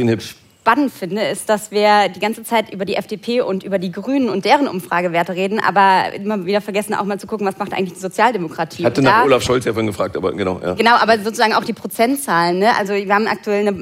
spannend 0.64 0.92
finde, 0.94 1.20
ist, 1.20 1.50
dass 1.50 1.70
wir 1.70 2.08
die 2.08 2.20
ganze 2.20 2.42
Zeit 2.42 2.72
über 2.72 2.86
die 2.86 2.96
FDP 2.96 3.42
und 3.42 3.64
über 3.64 3.78
die 3.78 3.92
Grünen 3.92 4.30
und 4.30 4.46
deren 4.46 4.66
Umfragewerte 4.66 5.34
reden, 5.34 5.60
aber 5.60 6.14
immer 6.14 6.46
wieder 6.46 6.62
vergessen, 6.62 6.94
auch 6.94 7.04
mal 7.04 7.20
zu 7.20 7.26
gucken, 7.26 7.46
was 7.46 7.58
macht 7.58 7.74
eigentlich 7.74 7.92
die 7.92 8.00
Sozialdemokratie. 8.00 8.80
Ich 8.80 8.86
hatte 8.86 9.02
nach 9.02 9.26
Olaf 9.26 9.42
Scholz 9.42 9.66
ja 9.66 9.74
vorhin 9.74 9.88
gefragt, 9.88 10.16
aber 10.16 10.32
genau. 10.32 10.62
Ja. 10.64 10.72
Genau, 10.72 10.92
aber 10.92 11.18
sozusagen 11.18 11.52
auch 11.52 11.64
die 11.64 11.74
Prozentzahlen. 11.74 12.60
Ne? 12.60 12.70
Also 12.78 12.94
wir 12.94 13.14
haben 13.14 13.26
aktuell 13.26 13.68
eine 13.68 13.74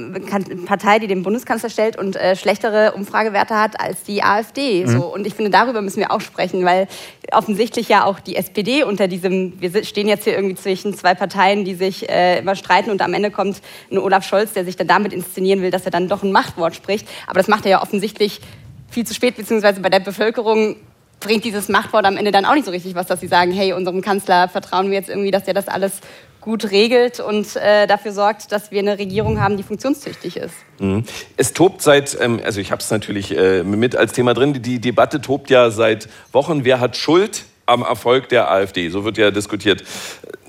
Partei, 0.67 0.99
die 0.99 1.07
den 1.07 1.23
Bundeskanzler 1.23 1.71
stellt 1.71 1.97
und 1.97 2.17
äh, 2.17 2.35
schlechtere 2.35 2.95
Umfragewerte 2.97 3.55
hat 3.55 3.81
als 3.81 4.03
die 4.03 4.25
AfD. 4.25 4.85
Mhm. 4.85 4.89
So. 4.89 5.15
Und 5.15 5.25
ich 5.25 5.35
finde, 5.35 5.53
darüber 5.53 5.83
müssen 5.83 6.01
wir 6.01 6.11
auch 6.11 6.21
sprechen, 6.21 6.65
weil 6.65 6.89
offensichtlich 7.31 7.89
ja 7.89 8.05
auch 8.05 8.19
die 8.19 8.35
SPD 8.35 8.83
unter 8.83 9.07
diesem, 9.07 9.61
wir 9.61 9.85
stehen 9.85 10.09
jetzt 10.09 10.25
hier 10.25 10.35
irgendwie 10.35 10.57
zwischen 10.57 10.95
zwei 10.95 11.15
Parteien, 11.15 11.65
die 11.65 11.77
sich 11.77 12.09
äh, 12.09 12.41
immer 12.41 12.57
streiten 12.57 12.91
und 12.91 13.01
am 13.03 13.15
Ende 13.15 13.31
kommt 13.31 13.63
ein 13.93 13.99
Olaf 13.99 14.27
Scholz, 14.27 14.53
der 14.53 14.65
sich 14.65 14.75
dann 14.75 14.89
damit 14.89 15.13
inszenieren 15.13 15.63
will, 15.63 15.71
dass 15.71 15.85
er 15.85 15.93
dann 15.93 16.09
doch 16.09 16.25
ein 16.25 16.33
Machtwort 16.33 16.72
Wort 16.73 16.77
spricht. 16.77 17.09
Aber 17.27 17.39
das 17.39 17.49
macht 17.49 17.65
er 17.65 17.73
ja 17.73 17.83
offensichtlich 17.83 18.41
viel 18.91 19.07
zu 19.07 19.15
spät, 19.15 19.37
beziehungsweise 19.37 19.81
bei 19.81 19.91
der 19.91 20.01
Bevölkerung 20.01 20.77
bringt 21.21 21.45
dieses 21.45 21.69
Machtwort 21.69 22.05
am 22.05 22.17
Ende 22.17 22.33
dann 22.33 22.45
auch 22.45 22.55
nicht 22.55 22.65
so 22.65 22.73
richtig 22.73 22.95
was, 22.95 23.07
dass 23.07 23.21
sie 23.21 23.29
sagen, 23.29 23.53
hey, 23.53 23.73
unserem 23.73 24.01
Kanzler 24.01 24.49
vertrauen 24.49 24.91
wir 24.91 24.99
jetzt 24.99 25.09
irgendwie, 25.09 25.31
dass 25.31 25.45
der 25.45 25.55
das 25.55 25.69
alles 25.69 26.01
gut 26.41 26.73
regelt 26.73 27.21
und 27.21 27.55
äh, 27.55 27.87
dafür 27.87 28.11
sorgt, 28.11 28.51
dass 28.51 28.73
wir 28.73 28.81
eine 28.81 28.99
Regierung 28.99 29.41
haben, 29.41 29.57
die 29.57 29.63
funktionstüchtig 29.63 30.37
ist. 30.37 30.55
Mhm. 30.81 31.05
Es 31.37 31.53
tobt 31.53 31.81
seit, 31.81 32.19
ähm, 32.21 32.41
also 32.45 32.61
ich 32.61 32.73
habe 32.73 32.83
es 32.83 32.91
natürlich 32.91 33.37
äh, 33.37 33.63
mit 33.63 33.95
als 33.95 34.13
Thema 34.13 34.35
drin, 34.35 34.61
die 34.61 34.81
Debatte 34.81 35.21
tobt 35.21 35.51
ja 35.51 35.71
seit 35.71 36.09
Wochen, 36.33 36.65
wer 36.65 36.81
hat 36.81 36.97
Schuld 36.97 37.45
am 37.67 37.83
Erfolg 37.83 38.29
der 38.29 38.51
AfD? 38.51 38.89
So 38.89 39.05
wird 39.05 39.19
ja 39.19 39.31
diskutiert 39.31 39.85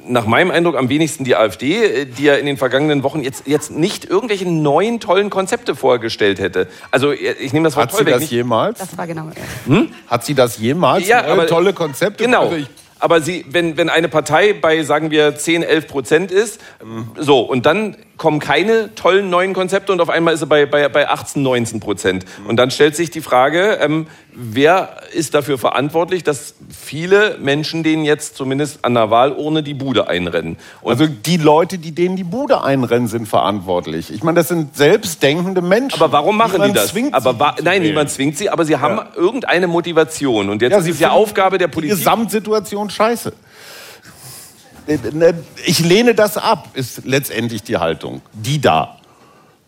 nach 0.07 0.25
meinem 0.25 0.51
Eindruck 0.51 0.77
am 0.77 0.89
wenigsten 0.89 1.23
die 1.23 1.35
AfD, 1.35 1.83
äh, 1.83 2.05
die 2.05 2.23
ja 2.23 2.35
in 2.35 2.45
den 2.45 2.57
vergangenen 2.57 3.03
Wochen 3.03 3.21
jetzt, 3.21 3.47
jetzt 3.47 3.71
nicht 3.71 4.05
irgendwelche 4.05 4.49
neuen 4.49 4.99
tollen 4.99 5.29
Konzepte 5.29 5.75
vorgestellt 5.75 6.39
hätte. 6.39 6.67
Also 6.91 7.11
äh, 7.11 7.33
ich 7.39 7.53
nehme 7.53 7.65
das 7.65 7.75
Wort 7.75 7.87
Hat 7.87 7.91
toll 7.91 7.99
sie 7.99 8.05
weg. 8.05 8.13
das 8.15 8.29
jemals? 8.29 8.79
Das 8.79 8.97
war 8.97 9.07
genau. 9.07 9.29
Hm? 9.65 9.89
Hat 10.07 10.25
sie 10.25 10.33
das 10.33 10.57
jemals? 10.57 11.07
Ja, 11.07 11.25
aber, 11.25 11.47
tolle 11.47 11.73
Konzepte? 11.73 12.23
Genau. 12.23 12.49
Also 12.49 12.65
aber 13.03 13.19
sie, 13.19 13.43
wenn, 13.49 13.75
wenn 13.75 13.89
eine 13.89 14.07
Partei 14.07 14.53
bei, 14.53 14.81
sagen 14.83 15.11
wir, 15.11 15.35
10, 15.35 15.61
11 15.61 15.87
Prozent 15.89 16.31
ist, 16.31 16.61
mhm. 16.81 17.09
so, 17.17 17.41
und 17.41 17.65
dann 17.65 17.97
kommen 18.17 18.39
keine 18.39 18.93
tollen 18.95 19.29
neuen 19.29 19.53
Konzepte 19.53 19.91
und 19.91 19.99
auf 19.99 20.09
einmal 20.09 20.33
ist 20.33 20.41
er 20.41 20.47
bei, 20.47 20.65
bei, 20.65 20.87
bei 20.87 21.09
18, 21.09 21.41
19 21.41 21.79
Prozent. 21.79 22.25
Mhm. 22.41 22.47
Und 22.47 22.57
dann 22.57 22.69
stellt 22.69 22.95
sich 22.95 23.09
die 23.09 23.21
Frage, 23.21 23.79
ähm, 23.81 24.07
wer 24.31 24.97
ist 25.13 25.33
dafür 25.33 25.57
verantwortlich, 25.57 26.23
dass 26.23 26.53
viele 26.69 27.37
Menschen 27.39 27.83
denen 27.83 28.05
jetzt 28.05 28.35
zumindest 28.35 28.85
an 28.85 28.93
der 28.93 29.09
Wahlurne 29.09 29.63
die 29.63 29.73
Bude 29.73 30.07
einrennen? 30.07 30.57
Und 30.81 30.91
also 30.91 31.07
die 31.07 31.37
Leute, 31.37 31.79
die 31.79 31.91
denen 31.91 32.15
die 32.15 32.23
Bude 32.23 32.63
einrennen, 32.63 33.07
sind 33.07 33.27
verantwortlich. 33.27 34.13
Ich 34.13 34.23
meine, 34.23 34.35
das 34.35 34.47
sind 34.47 34.75
selbstdenkende 34.77 35.61
Menschen. 35.61 36.01
Aber 36.01 36.11
warum 36.11 36.37
machen 36.37 36.61
die 36.63 36.71
das? 36.71 36.93
aber 37.11 37.55
nein, 37.63 37.81
niemand 37.81 38.11
zwingt 38.11 38.37
sie, 38.37 38.49
aber 38.49 38.63
sie 38.65 38.77
haben 38.77 38.97
ja. 38.97 39.07
irgendeine 39.15 39.67
Motivation. 39.67 40.49
Und 40.49 40.61
jetzt 40.61 40.71
ja, 40.71 40.79
ist 40.79 40.99
ja 40.99 41.11
Aufgabe 41.11 41.57
der 41.57 41.67
Politik. 41.67 41.95
Die 41.95 41.99
Gesamtsituation 41.99 42.89
scheiße. 42.89 43.33
Äh, 44.87 44.97
ne, 45.11 45.43
ich 45.65 45.79
lehne 45.79 46.15
das 46.15 46.37
ab, 46.37 46.69
ist 46.73 47.05
letztendlich 47.05 47.63
die 47.63 47.77
Haltung. 47.77 48.21
Die 48.33 48.59
da. 48.59 48.99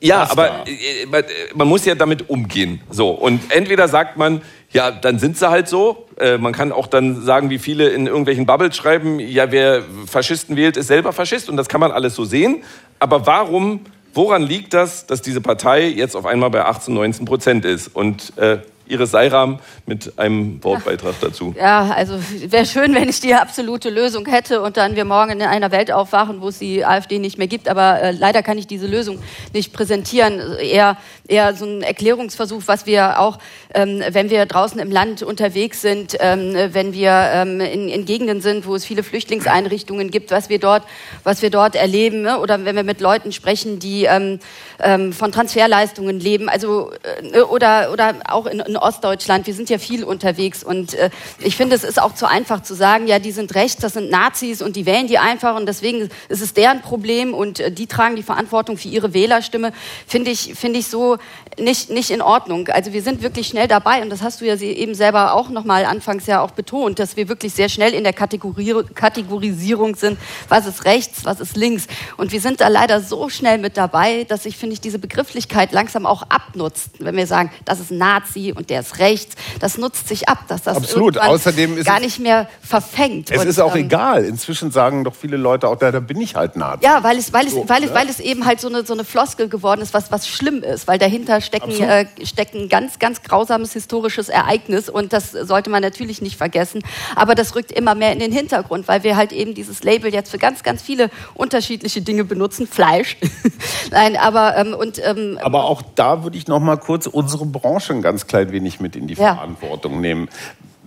Ja, 0.01 0.21
das 0.21 0.31
aber 0.31 0.47
da. 0.47 0.63
Äh, 0.65 1.25
man 1.53 1.67
muss 1.67 1.85
ja 1.85 1.95
damit 1.95 2.29
umgehen. 2.29 2.81
So. 2.89 3.09
Und 3.09 3.41
entweder 3.49 3.87
sagt 3.87 4.17
man, 4.17 4.41
ja, 4.71 4.91
dann 4.91 5.19
sind 5.19 5.37
sie 5.37 5.49
halt 5.49 5.67
so. 5.67 6.07
Äh, 6.19 6.37
man 6.37 6.53
kann 6.53 6.71
auch 6.71 6.87
dann 6.87 7.21
sagen, 7.21 7.49
wie 7.49 7.59
viele 7.59 7.89
in 7.89 8.07
irgendwelchen 8.07 8.45
Bubbles 8.45 8.75
schreiben, 8.75 9.19
ja, 9.19 9.51
wer 9.51 9.83
Faschisten 10.07 10.55
wählt, 10.55 10.77
ist 10.77 10.87
selber 10.87 11.13
Faschist. 11.13 11.49
Und 11.49 11.57
das 11.57 11.69
kann 11.69 11.79
man 11.79 11.91
alles 11.91 12.15
so 12.15 12.25
sehen. 12.25 12.63
Aber 12.99 13.25
warum 13.25 13.81
woran 14.15 14.43
liegt 14.43 14.73
das, 14.73 15.05
dass 15.05 15.21
diese 15.21 15.41
Partei 15.41 15.87
jetzt 15.87 16.15
auf 16.15 16.25
einmal 16.25 16.49
bei 16.49 16.63
18, 16.65 16.93
19 16.93 17.25
Prozent 17.25 17.65
ist? 17.65 17.89
Und 17.89 18.35
äh, 18.37 18.59
Iris 18.87 19.11
Seiram 19.11 19.59
mit 19.85 20.17
einem 20.17 20.63
Wortbeitrag 20.63 21.15
dazu. 21.21 21.53
Ja, 21.57 21.91
also 21.91 22.19
wäre 22.47 22.65
schön, 22.65 22.93
wenn 22.93 23.09
ich 23.09 23.19
die 23.19 23.33
absolute 23.33 23.89
Lösung 23.89 24.25
hätte 24.27 24.61
und 24.61 24.77
dann 24.77 24.95
wir 24.95 25.05
morgen 25.05 25.31
in 25.31 25.41
einer 25.41 25.71
Welt 25.71 25.91
aufwachen, 25.91 26.41
wo 26.41 26.49
es 26.49 26.59
die 26.59 26.85
AfD 26.85 27.19
nicht 27.19 27.37
mehr 27.37 27.47
gibt. 27.47 27.67
Aber 27.67 28.01
äh, 28.01 28.11
leider 28.11 28.43
kann 28.43 28.57
ich 28.57 28.67
diese 28.67 28.87
Lösung 28.87 29.19
nicht 29.53 29.73
präsentieren. 29.73 30.39
Eher, 30.59 30.97
eher 31.27 31.53
so 31.55 31.65
ein 31.65 31.81
Erklärungsversuch, 31.81 32.63
was 32.65 32.85
wir 32.85 33.19
auch, 33.19 33.39
ähm, 33.75 34.01
wenn 34.09 34.29
wir 34.29 34.45
draußen 34.45 34.79
im 34.79 34.89
Land 34.89 35.21
unterwegs 35.21 35.81
sind, 35.81 36.15
ähm, 36.19 36.55
wenn 36.71 36.93
wir 36.93 37.11
ähm, 37.11 37.59
in, 37.59 37.89
in, 37.89 38.05
Gegenden 38.05 38.41
sind, 38.41 38.65
wo 38.65 38.75
es 38.75 38.85
viele 38.85 39.03
Flüchtlingseinrichtungen 39.03 40.09
gibt, 40.09 40.31
was 40.31 40.49
wir 40.49 40.59
dort, 40.59 40.83
was 41.23 41.41
wir 41.41 41.49
dort 41.49 41.75
erleben, 41.75 42.21
ne? 42.21 42.39
oder 42.39 42.63
wenn 42.63 42.75
wir 42.75 42.83
mit 42.83 43.01
Leuten 43.01 43.31
sprechen, 43.31 43.79
die 43.79 44.05
ähm, 44.05 44.39
ähm, 44.79 45.11
von 45.11 45.31
Transferleistungen 45.31 46.19
leben, 46.19 46.47
also 46.47 46.91
äh, 47.33 47.41
oder 47.41 47.91
oder 47.91 48.15
auch 48.27 48.45
in, 48.45 48.61
in 48.61 48.77
Ostdeutschland, 48.77 49.45
wir 49.45 49.53
sind 49.53 49.69
ja 49.69 49.77
viel 49.77 50.03
unterwegs 50.03 50.63
und 50.63 50.93
äh, 50.93 51.09
ich 51.39 51.57
finde, 51.57 51.75
es 51.75 51.83
ist 51.83 52.01
auch 52.01 52.15
zu 52.15 52.27
einfach 52.27 52.63
zu 52.63 52.73
sagen, 52.73 53.07
ja, 53.07 53.19
die 53.19 53.31
sind 53.31 53.55
rechts, 53.55 53.81
das 53.81 53.93
sind 53.93 54.09
Nazis 54.09 54.61
und 54.61 54.75
die 54.77 54.85
wählen 54.85 55.07
die 55.07 55.17
einfach 55.17 55.55
und 55.55 55.65
deswegen 55.65 56.09
ist 56.29 56.41
es 56.41 56.53
deren 56.53 56.81
Problem 56.81 57.33
und 57.33 57.59
äh, 57.59 57.71
die 57.71 57.87
tragen 57.87 58.15
die 58.15 58.23
Verantwortung 58.23 58.77
für 58.77 58.87
ihre 58.87 59.13
Wählerstimme, 59.13 59.73
finde 60.07 60.31
ich, 60.31 60.53
finde 60.55 60.79
ich 60.79 60.87
so 60.87 61.17
nicht, 61.59 61.89
nicht 61.89 62.11
in 62.11 62.21
Ordnung. 62.21 62.67
Also 62.69 62.93
wir 62.93 63.01
sind 63.01 63.21
wirklich 63.21 63.47
schnell 63.47 63.67
dabei 63.67 64.01
und 64.01 64.09
das 64.09 64.21
hast 64.21 64.41
du 64.41 64.45
ja 64.45 64.55
eben 64.55 64.95
selber 64.95 65.33
auch 65.33 65.49
nochmal 65.49 65.85
anfangs 65.85 66.25
ja 66.25 66.41
auch 66.41 66.51
betont, 66.51 66.99
dass 66.99 67.17
wir 67.17 67.29
wirklich 67.29 67.53
sehr 67.53 67.69
schnell 67.69 67.93
in 67.93 68.03
der 68.03 68.13
Kategorie, 68.13 68.73
Kategorisierung 68.93 69.95
sind, 69.95 70.17
was 70.49 70.65
ist 70.65 70.85
rechts, 70.85 71.25
was 71.25 71.39
ist 71.39 71.55
links 71.55 71.87
und 72.17 72.31
wir 72.31 72.41
sind 72.41 72.61
da 72.61 72.67
leider 72.67 73.01
so 73.01 73.29
schnell 73.29 73.57
mit 73.57 73.77
dabei, 73.77 74.25
dass 74.25 74.45
ich, 74.45 74.57
finde 74.57 74.73
ich, 74.73 74.81
diese 74.81 74.99
Begrifflichkeit 74.99 75.71
langsam 75.71 76.05
auch 76.05 76.23
abnutzt, 76.23 76.89
wenn 76.99 77.15
wir 77.15 77.27
sagen, 77.27 77.51
das 77.65 77.79
ist 77.79 77.91
Nazi 77.91 78.53
und 78.55 78.69
der 78.69 78.81
ist 78.81 78.99
rechts. 78.99 79.35
Das 79.59 79.77
nutzt 79.77 80.07
sich 80.07 80.27
ab, 80.29 80.39
dass 80.47 80.63
das 80.63 80.77
Absolut. 80.77 81.17
Außerdem 81.17 81.77
ist 81.77 81.85
gar 81.85 81.99
nicht 81.99 82.19
mehr 82.19 82.47
verfängt. 82.61 83.31
Es 83.31 83.41
und, 83.41 83.47
ist 83.47 83.59
auch 83.59 83.75
ähm, 83.75 83.85
egal. 83.85 84.25
Inzwischen 84.25 84.71
sagen 84.71 85.03
doch 85.03 85.15
viele 85.15 85.37
Leute 85.37 85.67
auch, 85.67 85.77
da, 85.77 85.91
da 85.91 85.99
bin 85.99 86.19
ich 86.21 86.35
halt 86.35 86.55
Nazi. 86.55 86.83
Ja, 86.83 87.03
weil 87.03 87.17
es, 87.17 87.33
weil, 87.33 87.47
es, 87.47 87.53
so, 87.53 87.67
weil, 87.67 87.83
es, 87.83 87.93
weil 87.93 88.09
es 88.09 88.19
eben 88.19 88.45
halt 88.45 88.59
so 88.61 88.67
eine, 88.67 88.85
so 88.85 88.93
eine 88.93 89.03
Floskel 89.03 89.49
geworden 89.49 89.81
ist, 89.81 89.93
was, 89.93 90.11
was 90.11 90.27
schlimm 90.27 90.63
ist, 90.63 90.87
weil 90.87 90.99
dahinter 90.99 91.41
stecken, 91.45 91.71
äh, 91.81 92.05
steckt 92.23 92.55
ein 92.55 92.69
ganz, 92.69 92.99
ganz 92.99 93.21
grausames 93.21 93.73
historisches 93.73 94.29
Ereignis 94.29 94.89
und 94.89 95.13
das 95.13 95.31
sollte 95.31 95.69
man 95.69 95.81
natürlich 95.81 96.21
nicht 96.21 96.37
vergessen. 96.37 96.81
Aber 97.15 97.35
das 97.35 97.55
rückt 97.55 97.71
immer 97.71 97.95
mehr 97.95 98.11
in 98.11 98.19
den 98.19 98.31
Hintergrund, 98.31 98.87
weil 98.87 99.03
wir 99.03 99.15
halt 99.15 99.31
eben 99.31 99.53
dieses 99.53 99.83
Label 99.83 100.13
jetzt 100.13 100.31
für 100.31 100.37
ganz, 100.37 100.63
ganz 100.63 100.81
viele 100.81 101.09
unterschiedliche 101.33 102.01
Dinge 102.01 102.25
benutzen. 102.25 102.67
Fleisch. 102.67 103.17
Nein, 103.91 104.17
aber 104.17 104.57
ähm, 104.57 104.73
und 104.73 105.01
ähm, 105.03 105.39
aber 105.41 105.65
auch 105.65 105.81
da 105.95 106.23
würde 106.23 106.37
ich 106.37 106.47
noch 106.47 106.59
mal 106.59 106.77
kurz 106.77 107.07
unsere 107.07 107.45
Branche 107.45 107.93
ein 107.93 108.01
ganz 108.01 108.27
klein 108.27 108.51
wenig 108.51 108.79
mit 108.79 108.95
in 108.95 109.07
die 109.07 109.13
ja. 109.13 109.35
Verantwortung 109.35 110.01
nehmen. 110.01 110.29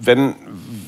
Wenn, 0.00 0.36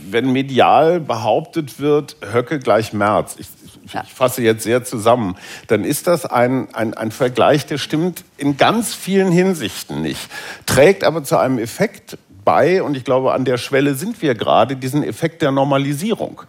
wenn 0.09 0.33
medial 0.33 1.01
behauptet 1.01 1.81
wird, 1.81 2.17
Höcke 2.33 2.61
gleich 2.61 2.93
März, 2.93 3.37
ich, 3.39 3.49
ja. 3.93 4.03
ich 4.07 4.13
fasse 4.13 4.43
jetzt 4.43 4.65
sehr 4.65 4.85
zusammen, 4.85 5.37
dann 5.67 5.85
ist 5.85 6.07
das 6.07 6.27
ein, 6.27 6.73
ein, 6.75 6.95
ein 6.95 7.11
Vergleich, 7.11 7.67
der 7.67 7.79
stimmt 7.79 8.25
in 8.37 8.57
ganz 8.57 8.95
vielen 8.95 9.33
Hinsichten 9.33 10.03
nicht, 10.03 10.29
trägt 10.67 11.05
aber 11.05 11.25
zu 11.25 11.39
einem 11.39 11.59
Effekt 11.59 12.19
bei, 12.45 12.83
und 12.83 12.97
ich 12.97 13.05
glaube, 13.05 13.33
an 13.33 13.45
der 13.45 13.59
Schwelle 13.59 13.95
sind 13.95 14.23
wir 14.23 14.35
gerade, 14.35 14.77
diesen 14.77 15.05
Effekt 15.05 15.43
der 15.43 15.53
Normalisierung 15.53 16.43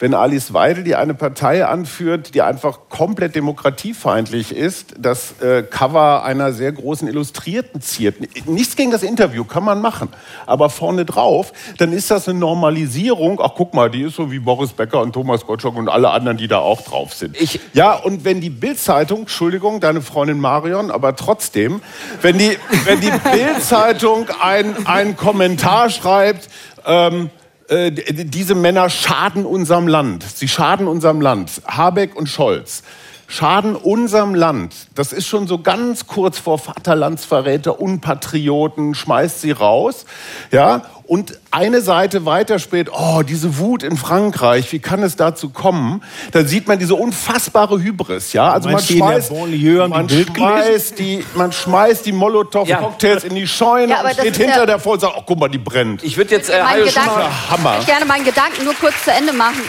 wenn 0.00 0.14
Alice 0.14 0.54
Weidel, 0.54 0.82
die 0.82 0.96
eine 0.96 1.14
Partei 1.14 1.64
anführt, 1.66 2.34
die 2.34 2.40
einfach 2.40 2.80
komplett 2.88 3.34
demokratiefeindlich 3.36 4.56
ist, 4.56 4.94
das 4.98 5.40
äh, 5.42 5.62
Cover 5.62 6.24
einer 6.24 6.54
sehr 6.54 6.72
großen 6.72 7.06
Illustrierten 7.06 7.82
ziert. 7.82 8.16
Nichts 8.46 8.76
gegen 8.76 8.90
das 8.90 9.02
Interview, 9.02 9.44
kann 9.44 9.62
man 9.62 9.82
machen. 9.82 10.08
Aber 10.46 10.70
vorne 10.70 11.04
drauf, 11.04 11.52
dann 11.76 11.92
ist 11.92 12.10
das 12.10 12.28
eine 12.28 12.38
Normalisierung. 12.38 13.40
Ach, 13.42 13.52
guck 13.54 13.74
mal, 13.74 13.90
die 13.90 14.02
ist 14.02 14.16
so 14.16 14.32
wie 14.32 14.38
Boris 14.38 14.72
Becker 14.72 15.02
und 15.02 15.12
Thomas 15.12 15.44
Gottschalk 15.46 15.76
und 15.76 15.90
alle 15.90 16.10
anderen, 16.10 16.38
die 16.38 16.48
da 16.48 16.58
auch 16.58 16.80
drauf 16.80 17.12
sind. 17.12 17.38
Ich 17.38 17.60
ja, 17.74 17.92
und 17.94 18.24
wenn 18.24 18.40
die 18.40 18.50
Bildzeitung, 18.50 19.20
Entschuldigung, 19.20 19.80
deine 19.80 20.00
Freundin 20.00 20.40
Marion, 20.40 20.90
aber 20.90 21.14
trotzdem, 21.14 21.82
wenn 22.22 22.38
die, 22.38 22.56
wenn 22.84 23.00
die 23.00 23.12
Bildzeitung 23.32 24.28
einen 24.40 25.16
Kommentar 25.18 25.90
schreibt, 25.90 26.48
ähm, 26.86 27.28
äh, 27.70 27.90
diese 27.92 28.54
Männer 28.54 28.90
schaden 28.90 29.46
unserem 29.46 29.88
Land. 29.88 30.24
Sie 30.24 30.48
schaden 30.48 30.86
unserem 30.86 31.20
Land. 31.20 31.62
Habeck 31.66 32.16
und 32.16 32.28
Scholz 32.28 32.82
schaden 33.30 33.76
unserem 33.76 34.34
Land. 34.34 34.74
Das 34.96 35.12
ist 35.12 35.28
schon 35.28 35.46
so 35.46 35.60
ganz 35.60 36.08
kurz 36.08 36.38
vor 36.38 36.58
Vaterlandsverräter, 36.58 37.80
Unpatrioten, 37.80 38.94
schmeißt 38.94 39.40
sie 39.40 39.52
raus. 39.52 40.04
Ja, 40.50 40.82
und 41.10 41.40
eine 41.50 41.80
Seite 41.80 42.24
weiter 42.24 42.60
spät, 42.60 42.88
oh, 42.92 43.22
diese 43.22 43.58
Wut 43.58 43.82
in 43.82 43.96
Frankreich, 43.96 44.70
wie 44.70 44.78
kann 44.78 45.02
es 45.02 45.16
dazu 45.16 45.48
kommen? 45.48 46.04
Dann 46.30 46.46
sieht 46.46 46.68
man 46.68 46.78
diese 46.78 46.94
unfassbare 46.94 47.82
Hybris, 47.82 48.32
ja? 48.32 48.52
Also 48.52 48.68
man 48.68 48.80
schmeißt, 48.80 49.32
man, 49.32 50.08
schmeißt 50.08 51.00
die, 51.00 51.24
man 51.34 51.50
schmeißt 51.50 52.06
die 52.06 52.12
Molotow-Cocktails 52.12 53.24
ja. 53.24 53.28
in 53.28 53.34
die 53.34 53.48
Scheune 53.48 53.90
ja, 53.90 54.02
und 54.02 54.12
steht 54.12 54.36
hinter 54.36 54.58
ja 54.58 54.66
der 54.66 54.78
vor 54.78 54.92
und 54.92 55.00
sagt, 55.00 55.14
oh, 55.18 55.22
guck 55.26 55.40
mal, 55.40 55.48
die 55.48 55.58
brennt. 55.58 56.04
Ich 56.04 56.16
würde 56.16 56.32
jetzt 56.32 56.48
äh, 56.48 56.62
Hammer. 56.62 57.78
Ich 57.80 57.86
gerne 57.86 58.04
meinen 58.04 58.24
Gedanken 58.24 58.62
nur 58.62 58.74
kurz 58.74 59.02
zu 59.02 59.10
Ende 59.10 59.32
machen. 59.32 59.62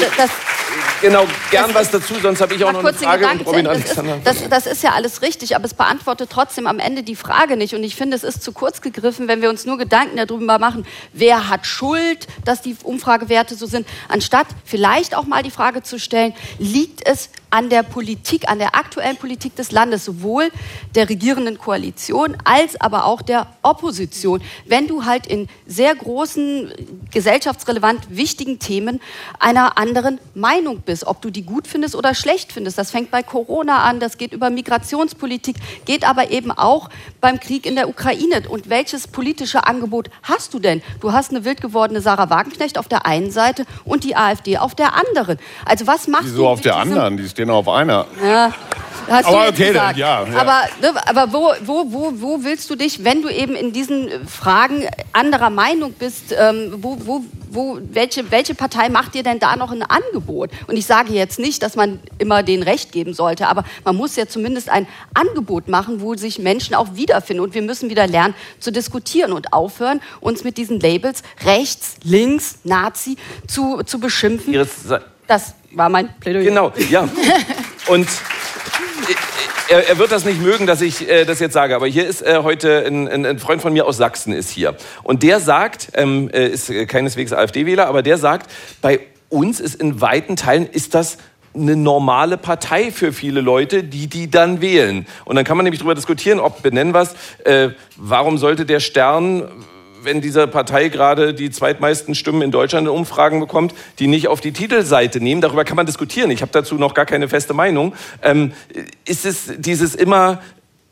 Das, 0.00 0.16
das, 0.16 0.30
genau, 1.02 1.26
gern 1.50 1.74
was 1.74 1.90
dazu, 1.90 2.14
sonst 2.22 2.40
habe 2.40 2.54
ich 2.54 2.64
auch 2.64 2.72
noch 2.72 2.82
eine 2.82 2.94
Frage. 2.94 3.26
Und 3.26 3.46
Robin 3.46 3.66
Alexander. 3.66 4.16
Das 4.24 4.36
ist, 4.36 4.44
das, 4.50 4.64
das 4.64 4.72
ist 4.72 4.82
ja 4.82 4.92
alles 4.92 5.20
richtig, 5.20 5.54
aber 5.54 5.66
es 5.66 5.74
beantwortet 5.74 6.30
trotzdem 6.32 6.66
am 6.66 6.78
Ende 6.78 7.02
die 7.02 7.16
Frage 7.16 7.58
nicht. 7.58 7.74
Und 7.74 7.84
ich 7.84 7.96
finde, 7.96 8.16
es 8.16 8.24
ist 8.24 8.42
zu 8.42 8.52
kurz 8.52 8.80
gegriffen, 8.80 9.28
wenn 9.28 9.42
wir 9.42 9.50
uns 9.50 9.66
nur 9.66 9.76
Gedanken 9.76 10.16
darüber 10.16 10.58
machen, 10.58 10.85
wer 11.12 11.48
hat 11.48 11.66
Schuld, 11.66 12.26
dass 12.44 12.62
die 12.62 12.76
Umfragewerte 12.82 13.54
so 13.54 13.66
sind, 13.66 13.86
anstatt 14.08 14.46
vielleicht 14.64 15.14
auch 15.14 15.26
mal 15.26 15.42
die 15.42 15.50
Frage 15.50 15.82
zu 15.82 15.98
stellen, 15.98 16.34
liegt 16.58 17.06
es 17.06 17.30
an 17.50 17.70
der 17.70 17.82
Politik, 17.82 18.48
an 18.48 18.58
der 18.58 18.74
aktuellen 18.74 19.16
Politik 19.16 19.56
des 19.56 19.70
Landes, 19.72 20.04
sowohl 20.04 20.50
der 20.94 21.08
regierenden 21.08 21.58
Koalition 21.58 22.36
als 22.44 22.80
aber 22.80 23.04
auch 23.04 23.22
der 23.22 23.46
Opposition. 23.62 24.42
Wenn 24.66 24.86
du 24.88 25.04
halt 25.04 25.26
in 25.26 25.48
sehr 25.66 25.94
großen, 25.94 26.72
gesellschaftsrelevant 27.12 28.16
wichtigen 28.16 28.58
Themen 28.58 29.00
einer 29.38 29.78
anderen 29.78 30.18
Meinung 30.34 30.80
bist, 30.80 31.06
ob 31.06 31.22
du 31.22 31.30
die 31.30 31.42
gut 31.42 31.66
findest 31.66 31.94
oder 31.94 32.14
schlecht 32.14 32.52
findest. 32.52 32.78
Das 32.78 32.90
fängt 32.90 33.10
bei 33.10 33.22
Corona 33.22 33.82
an, 33.82 34.00
das 34.00 34.18
geht 34.18 34.32
über 34.32 34.50
Migrationspolitik, 34.50 35.56
geht 35.84 36.06
aber 36.06 36.30
eben 36.30 36.50
auch 36.50 36.90
beim 37.20 37.40
Krieg 37.40 37.66
in 37.66 37.76
der 37.76 37.88
Ukraine. 37.88 38.42
Und 38.48 38.68
welches 38.68 39.08
politische 39.08 39.66
Angebot 39.66 40.10
hast 40.22 40.54
du 40.54 40.58
denn? 40.58 40.82
Du 41.00 41.12
hast 41.12 41.30
eine 41.30 41.44
wild 41.44 41.60
gewordene 41.60 42.00
Sarah 42.00 42.30
Wagenknecht 42.30 42.78
auf 42.78 42.88
der 42.88 43.06
einen 43.06 43.30
Seite 43.30 43.64
und 43.84 44.04
die 44.04 44.16
AfD 44.16 44.58
auf 44.58 44.74
der 44.74 44.94
anderen. 44.94 45.38
Also 45.64 45.86
was 45.86 46.08
machst 46.08 46.26
Wieso 46.26 46.42
du? 46.42 46.48
auf 46.48 46.60
der 46.60 46.76
anderen? 46.76 47.16
Die 47.16 47.28
stehen 47.36 47.50
auf 47.50 47.68
einer. 47.68 48.06
Ja. 48.24 48.50
Hast 49.08 49.26
aber 49.26 49.48
okay, 49.48 49.72
dann, 49.72 49.96
ja, 49.96 50.26
ja. 50.26 50.40
Aber, 50.40 50.62
ne, 50.80 50.92
aber 51.06 51.32
wo, 51.32 51.52
wo, 51.62 51.92
wo, 51.92 52.12
wo 52.16 52.42
willst 52.42 52.68
du 52.70 52.74
dich, 52.74 53.04
wenn 53.04 53.22
du 53.22 53.28
eben 53.28 53.54
in 53.54 53.72
diesen 53.72 54.26
Fragen 54.26 54.84
anderer 55.12 55.50
Meinung 55.50 55.92
bist, 55.92 56.34
ähm, 56.36 56.74
wo, 56.78 56.96
wo, 57.04 57.22
wo, 57.50 57.78
welche, 57.92 58.28
welche 58.32 58.56
Partei 58.56 58.88
macht 58.88 59.14
dir 59.14 59.22
denn 59.22 59.38
da 59.38 59.54
noch 59.54 59.70
ein 59.70 59.82
Angebot? 59.82 60.50
Und 60.66 60.76
ich 60.76 60.86
sage 60.86 61.12
jetzt 61.12 61.38
nicht, 61.38 61.62
dass 61.62 61.76
man 61.76 62.00
immer 62.18 62.42
den 62.42 62.64
Recht 62.64 62.90
geben 62.90 63.14
sollte, 63.14 63.46
aber 63.46 63.64
man 63.84 63.94
muss 63.94 64.16
ja 64.16 64.26
zumindest 64.26 64.70
ein 64.70 64.88
Angebot 65.14 65.68
machen, 65.68 66.00
wo 66.00 66.16
sich 66.16 66.40
Menschen 66.40 66.74
auch 66.74 66.94
wiederfinden. 66.94 67.44
Und 67.44 67.54
wir 67.54 67.62
müssen 67.62 67.90
wieder 67.90 68.08
lernen 68.08 68.34
zu 68.58 68.72
diskutieren 68.72 69.32
und 69.32 69.52
aufhören, 69.52 70.00
uns 70.20 70.42
mit 70.42 70.56
diesen 70.56 70.80
Labels 70.80 71.22
rechts, 71.44 71.96
links, 72.02 72.58
Nazi 72.64 73.16
zu, 73.46 73.82
zu 73.84 74.00
beschimpfen. 74.00 74.52
Das 75.28 75.54
war 75.76 75.88
mein 75.90 76.08
Plädoyer. 76.18 76.44
Genau, 76.44 76.72
ja. 76.90 77.08
Und 77.86 78.08
er, 79.68 79.88
er, 79.88 79.98
wird 79.98 80.10
das 80.10 80.24
nicht 80.24 80.40
mögen, 80.40 80.66
dass 80.66 80.80
ich 80.80 81.08
äh, 81.08 81.24
das 81.24 81.38
jetzt 81.38 81.52
sage, 81.52 81.76
aber 81.76 81.86
hier 81.86 82.06
ist 82.06 82.22
äh, 82.22 82.40
heute 82.42 82.84
ein, 82.86 83.08
ein, 83.08 83.26
ein, 83.26 83.38
Freund 83.38 83.60
von 83.60 83.72
mir 83.72 83.86
aus 83.86 83.96
Sachsen 83.96 84.32
ist 84.32 84.50
hier 84.50 84.74
und 85.02 85.22
der 85.22 85.38
sagt, 85.38 85.88
ähm, 85.94 86.30
äh, 86.32 86.48
ist 86.48 86.72
keineswegs 86.88 87.32
AfD-Wähler, 87.32 87.86
aber 87.86 88.02
der 88.02 88.16
sagt, 88.16 88.50
bei 88.80 89.00
uns 89.28 89.60
ist 89.60 89.74
in 89.74 90.00
weiten 90.00 90.36
Teilen 90.36 90.66
ist 90.66 90.94
das 90.94 91.18
eine 91.54 91.76
normale 91.76 92.38
Partei 92.38 92.90
für 92.90 93.12
viele 93.12 93.40
Leute, 93.40 93.82
die 93.82 94.08
die 94.08 94.30
dann 94.30 94.60
wählen. 94.60 95.06
Und 95.24 95.36
dann 95.36 95.44
kann 95.44 95.56
man 95.56 95.64
nämlich 95.64 95.80
darüber 95.80 95.94
diskutieren, 95.94 96.38
ob 96.38 96.62
benennen 96.62 96.94
was, 96.94 97.14
äh, 97.44 97.70
warum 97.96 98.38
sollte 98.38 98.66
der 98.66 98.80
Stern 98.80 99.48
wenn 100.06 100.22
diese 100.22 100.46
Partei 100.46 100.88
gerade 100.88 101.34
die 101.34 101.50
zweitmeisten 101.50 102.14
Stimmen 102.14 102.40
in 102.40 102.50
Deutschland 102.50 102.86
in 102.86 102.92
Umfragen 102.94 103.40
bekommt, 103.40 103.74
die 103.98 104.06
nicht 104.06 104.28
auf 104.28 104.40
die 104.40 104.52
Titelseite 104.52 105.20
nehmen. 105.20 105.40
Darüber 105.42 105.64
kann 105.64 105.76
man 105.76 105.84
diskutieren. 105.84 106.30
Ich 106.30 106.40
habe 106.40 106.52
dazu 106.52 106.76
noch 106.76 106.94
gar 106.94 107.04
keine 107.04 107.28
feste 107.28 107.52
Meinung. 107.52 107.92
Ähm, 108.22 108.52
ist 109.04 109.26
es 109.26 109.52
dieses 109.58 109.94
immer 109.94 110.40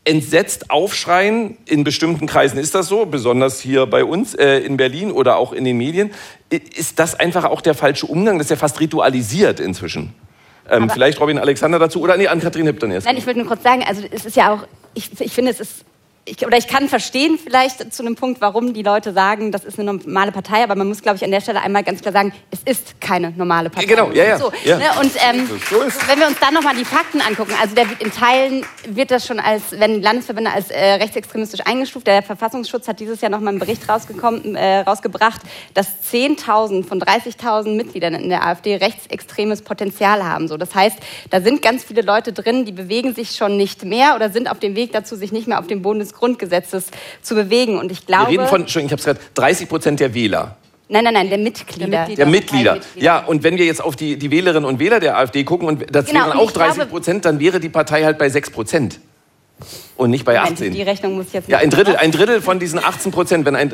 entsetzt 0.04 0.70
aufschreien 0.70 1.56
in 1.64 1.82
bestimmten 1.82 2.26
Kreisen 2.26 2.58
ist 2.58 2.74
das 2.74 2.88
so, 2.88 3.06
besonders 3.06 3.60
hier 3.60 3.86
bei 3.86 4.04
uns 4.04 4.34
äh, 4.34 4.58
in 4.58 4.76
Berlin 4.76 5.10
oder 5.10 5.38
auch 5.38 5.54
in 5.54 5.64
den 5.64 5.78
Medien. 5.78 6.10
Ist 6.50 6.98
das 6.98 7.18
einfach 7.18 7.44
auch 7.44 7.62
der 7.62 7.74
falsche 7.74 8.06
Umgang? 8.06 8.36
Das 8.36 8.46
ist 8.46 8.50
ja 8.50 8.56
fast 8.56 8.80
ritualisiert 8.80 9.60
inzwischen. 9.60 10.12
Ähm, 10.68 10.90
vielleicht 10.90 11.20
Robin 11.20 11.38
Alexander 11.38 11.78
dazu 11.78 12.02
oder 12.02 12.16
nee, 12.16 12.26
an 12.26 12.40
Kathrin 12.40 12.66
Hipp 12.66 12.80
dann 12.80 12.90
erst. 12.90 13.06
Nein, 13.06 13.16
ich 13.16 13.26
wollte 13.26 13.38
nur 13.38 13.48
kurz 13.48 13.62
sagen, 13.62 13.82
also 13.86 14.02
es 14.10 14.26
ist 14.26 14.36
ja 14.36 14.52
auch, 14.52 14.66
ich, 14.94 15.08
ich 15.20 15.32
finde, 15.32 15.52
es 15.52 15.60
ist 15.60 15.84
ich, 16.26 16.46
oder 16.46 16.56
ich 16.56 16.68
kann 16.68 16.88
verstehen 16.88 17.38
vielleicht 17.42 17.92
zu 17.92 18.02
einem 18.02 18.16
Punkt, 18.16 18.40
warum 18.40 18.72
die 18.72 18.82
Leute 18.82 19.12
sagen, 19.12 19.52
das 19.52 19.64
ist 19.64 19.78
eine 19.78 19.92
normale 19.92 20.32
Partei, 20.32 20.62
aber 20.62 20.74
man 20.74 20.88
muss, 20.88 21.02
glaube 21.02 21.16
ich, 21.16 21.24
an 21.24 21.30
der 21.30 21.42
Stelle 21.42 21.60
einmal 21.60 21.84
ganz 21.84 22.00
klar 22.00 22.12
sagen, 22.12 22.32
es 22.50 22.60
ist 22.64 22.98
keine 23.00 23.32
normale 23.32 23.68
Partei. 23.68 23.86
Genau, 23.86 24.10
ja, 24.10 24.24
ja. 24.24 24.38
So, 24.38 24.50
ja. 24.64 24.78
Ne? 24.78 24.84
Und 25.00 25.12
ähm, 25.28 25.46
So 25.68 25.80
wenn 26.08 26.18
wir 26.18 26.26
uns 26.26 26.38
dann 26.40 26.54
nochmal 26.54 26.76
die 26.76 26.84
Fakten 26.84 27.20
angucken, 27.20 27.52
also 27.60 27.74
der, 27.74 27.86
in 27.98 28.10
Teilen 28.10 28.64
wird 28.88 29.10
das 29.10 29.26
schon 29.26 29.38
als, 29.38 29.78
wenn 29.78 30.00
Landesverbände 30.00 30.50
als 30.50 30.70
äh, 30.70 30.94
rechtsextremistisch 30.94 31.60
eingestuft, 31.66 32.06
der 32.06 32.22
Verfassungsschutz 32.22 32.88
hat 32.88 33.00
dieses 33.00 33.20
Jahr 33.20 33.30
nochmal 33.30 33.50
einen 33.50 33.58
Bericht 33.58 33.86
rausgekommen, 33.86 34.56
äh, 34.56 34.80
rausgebracht, 34.80 35.42
dass 35.74 35.88
10.000 36.10 36.86
von 36.86 37.00
30.000 37.00 37.76
Mitgliedern 37.76 38.14
in 38.14 38.30
der 38.30 38.46
AfD 38.46 38.76
rechtsextremes 38.76 39.60
Potenzial 39.60 40.24
haben. 40.24 40.48
So, 40.48 40.56
das 40.56 40.74
heißt, 40.74 40.96
da 41.28 41.42
sind 41.42 41.60
ganz 41.60 41.84
viele 41.84 42.00
Leute 42.00 42.32
drin, 42.32 42.64
die 42.64 42.72
bewegen 42.72 43.14
sich 43.14 43.32
schon 43.32 43.58
nicht 43.58 43.84
mehr 43.84 44.14
oder 44.14 44.30
sind 44.30 44.50
auf 44.50 44.58
dem 44.58 44.74
Weg 44.74 44.92
dazu, 44.92 45.16
sich 45.16 45.30
nicht 45.30 45.46
mehr 45.46 45.58
auf 45.58 45.66
dem 45.66 45.82
Boden 45.82 46.00
des 46.14 46.18
Grundgesetzes 46.18 46.86
zu 47.22 47.34
bewegen. 47.34 47.78
Und 47.78 47.90
ich 47.92 48.06
glaube, 48.06 48.30
Wir 48.30 48.38
reden 48.40 48.48
von, 48.48 48.60
Entschuldigung, 48.62 48.86
ich 48.98 49.04
habe 49.04 49.12
es 49.14 49.18
gerade, 49.18 49.20
30 49.34 49.68
Prozent 49.68 50.00
der 50.00 50.14
Wähler. 50.14 50.56
nein, 50.88 51.04
nein, 51.04 51.14
nein, 51.14 51.28
der 51.28 51.38
Mitglieder. 51.38 51.86
Der 51.86 52.00
Mitglieder. 52.00 52.16
Der 52.16 52.26
Mitglieder. 52.26 52.78
Ja, 52.96 53.18
und 53.24 53.42
wenn 53.42 53.56
wir 53.56 53.64
jetzt 53.66 53.82
auf 53.82 53.96
die, 53.96 54.16
die 54.16 54.30
Wählerinnen 54.30 54.64
und 54.68 54.78
Wähler 54.78 55.00
der 55.00 55.18
AfD 55.18 55.44
gucken 55.44 55.68
und 55.68 55.84
das 55.94 56.06
Genau, 56.06 56.20
wären 56.26 56.32
auch 56.38 56.48
ich 56.48 56.54
glaube- 56.54 56.74
30 56.74 56.90
Prozent, 56.90 57.24
dann 57.24 57.40
wäre 57.40 57.60
die 57.60 57.68
Partei 57.68 58.04
halt 58.04 58.18
bei 58.18 58.28
6 58.28 58.50
Prozent. 58.50 59.00
Und 59.96 60.10
nicht 60.10 60.24
bei 60.24 60.34
Moment, 60.34 60.54
18. 60.54 60.72
die 60.74 60.82
Rechnung 60.82 61.14
muss 61.14 61.28
ich 61.28 61.34
jetzt 61.34 61.48
Ja, 61.48 61.58
ein 61.58 61.70
Drittel, 61.70 61.94
ein 61.94 62.10
Drittel 62.10 62.42
von 62.42 62.58
diesen 62.58 62.80
18 62.84 63.12
Prozent, 63.12 63.46
wenn 63.46 63.54
ein, 63.54 63.72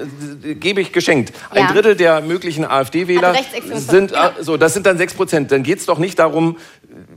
gebe 0.60 0.82
ich 0.82 0.92
geschenkt, 0.92 1.32
ein 1.50 1.62
Ja. 1.64 1.72
Drittel 1.72 1.96
der 1.96 2.20
möglichen 2.20 2.66
AfD-Wähler 2.66 3.28
Also 3.28 3.76
sind, 3.90 4.10
genau. 4.12 4.26
äh, 4.28 4.30
so, 4.44 4.58
das 4.58 4.74
sind 4.74 4.84
dann 4.84 4.98
6 4.98 5.14
Prozent. 5.14 5.50
Dann 5.50 5.62
geht 5.62 5.78
es 5.78 5.86
doch 5.86 5.98
nicht 5.98 6.18
darum, 6.18 6.58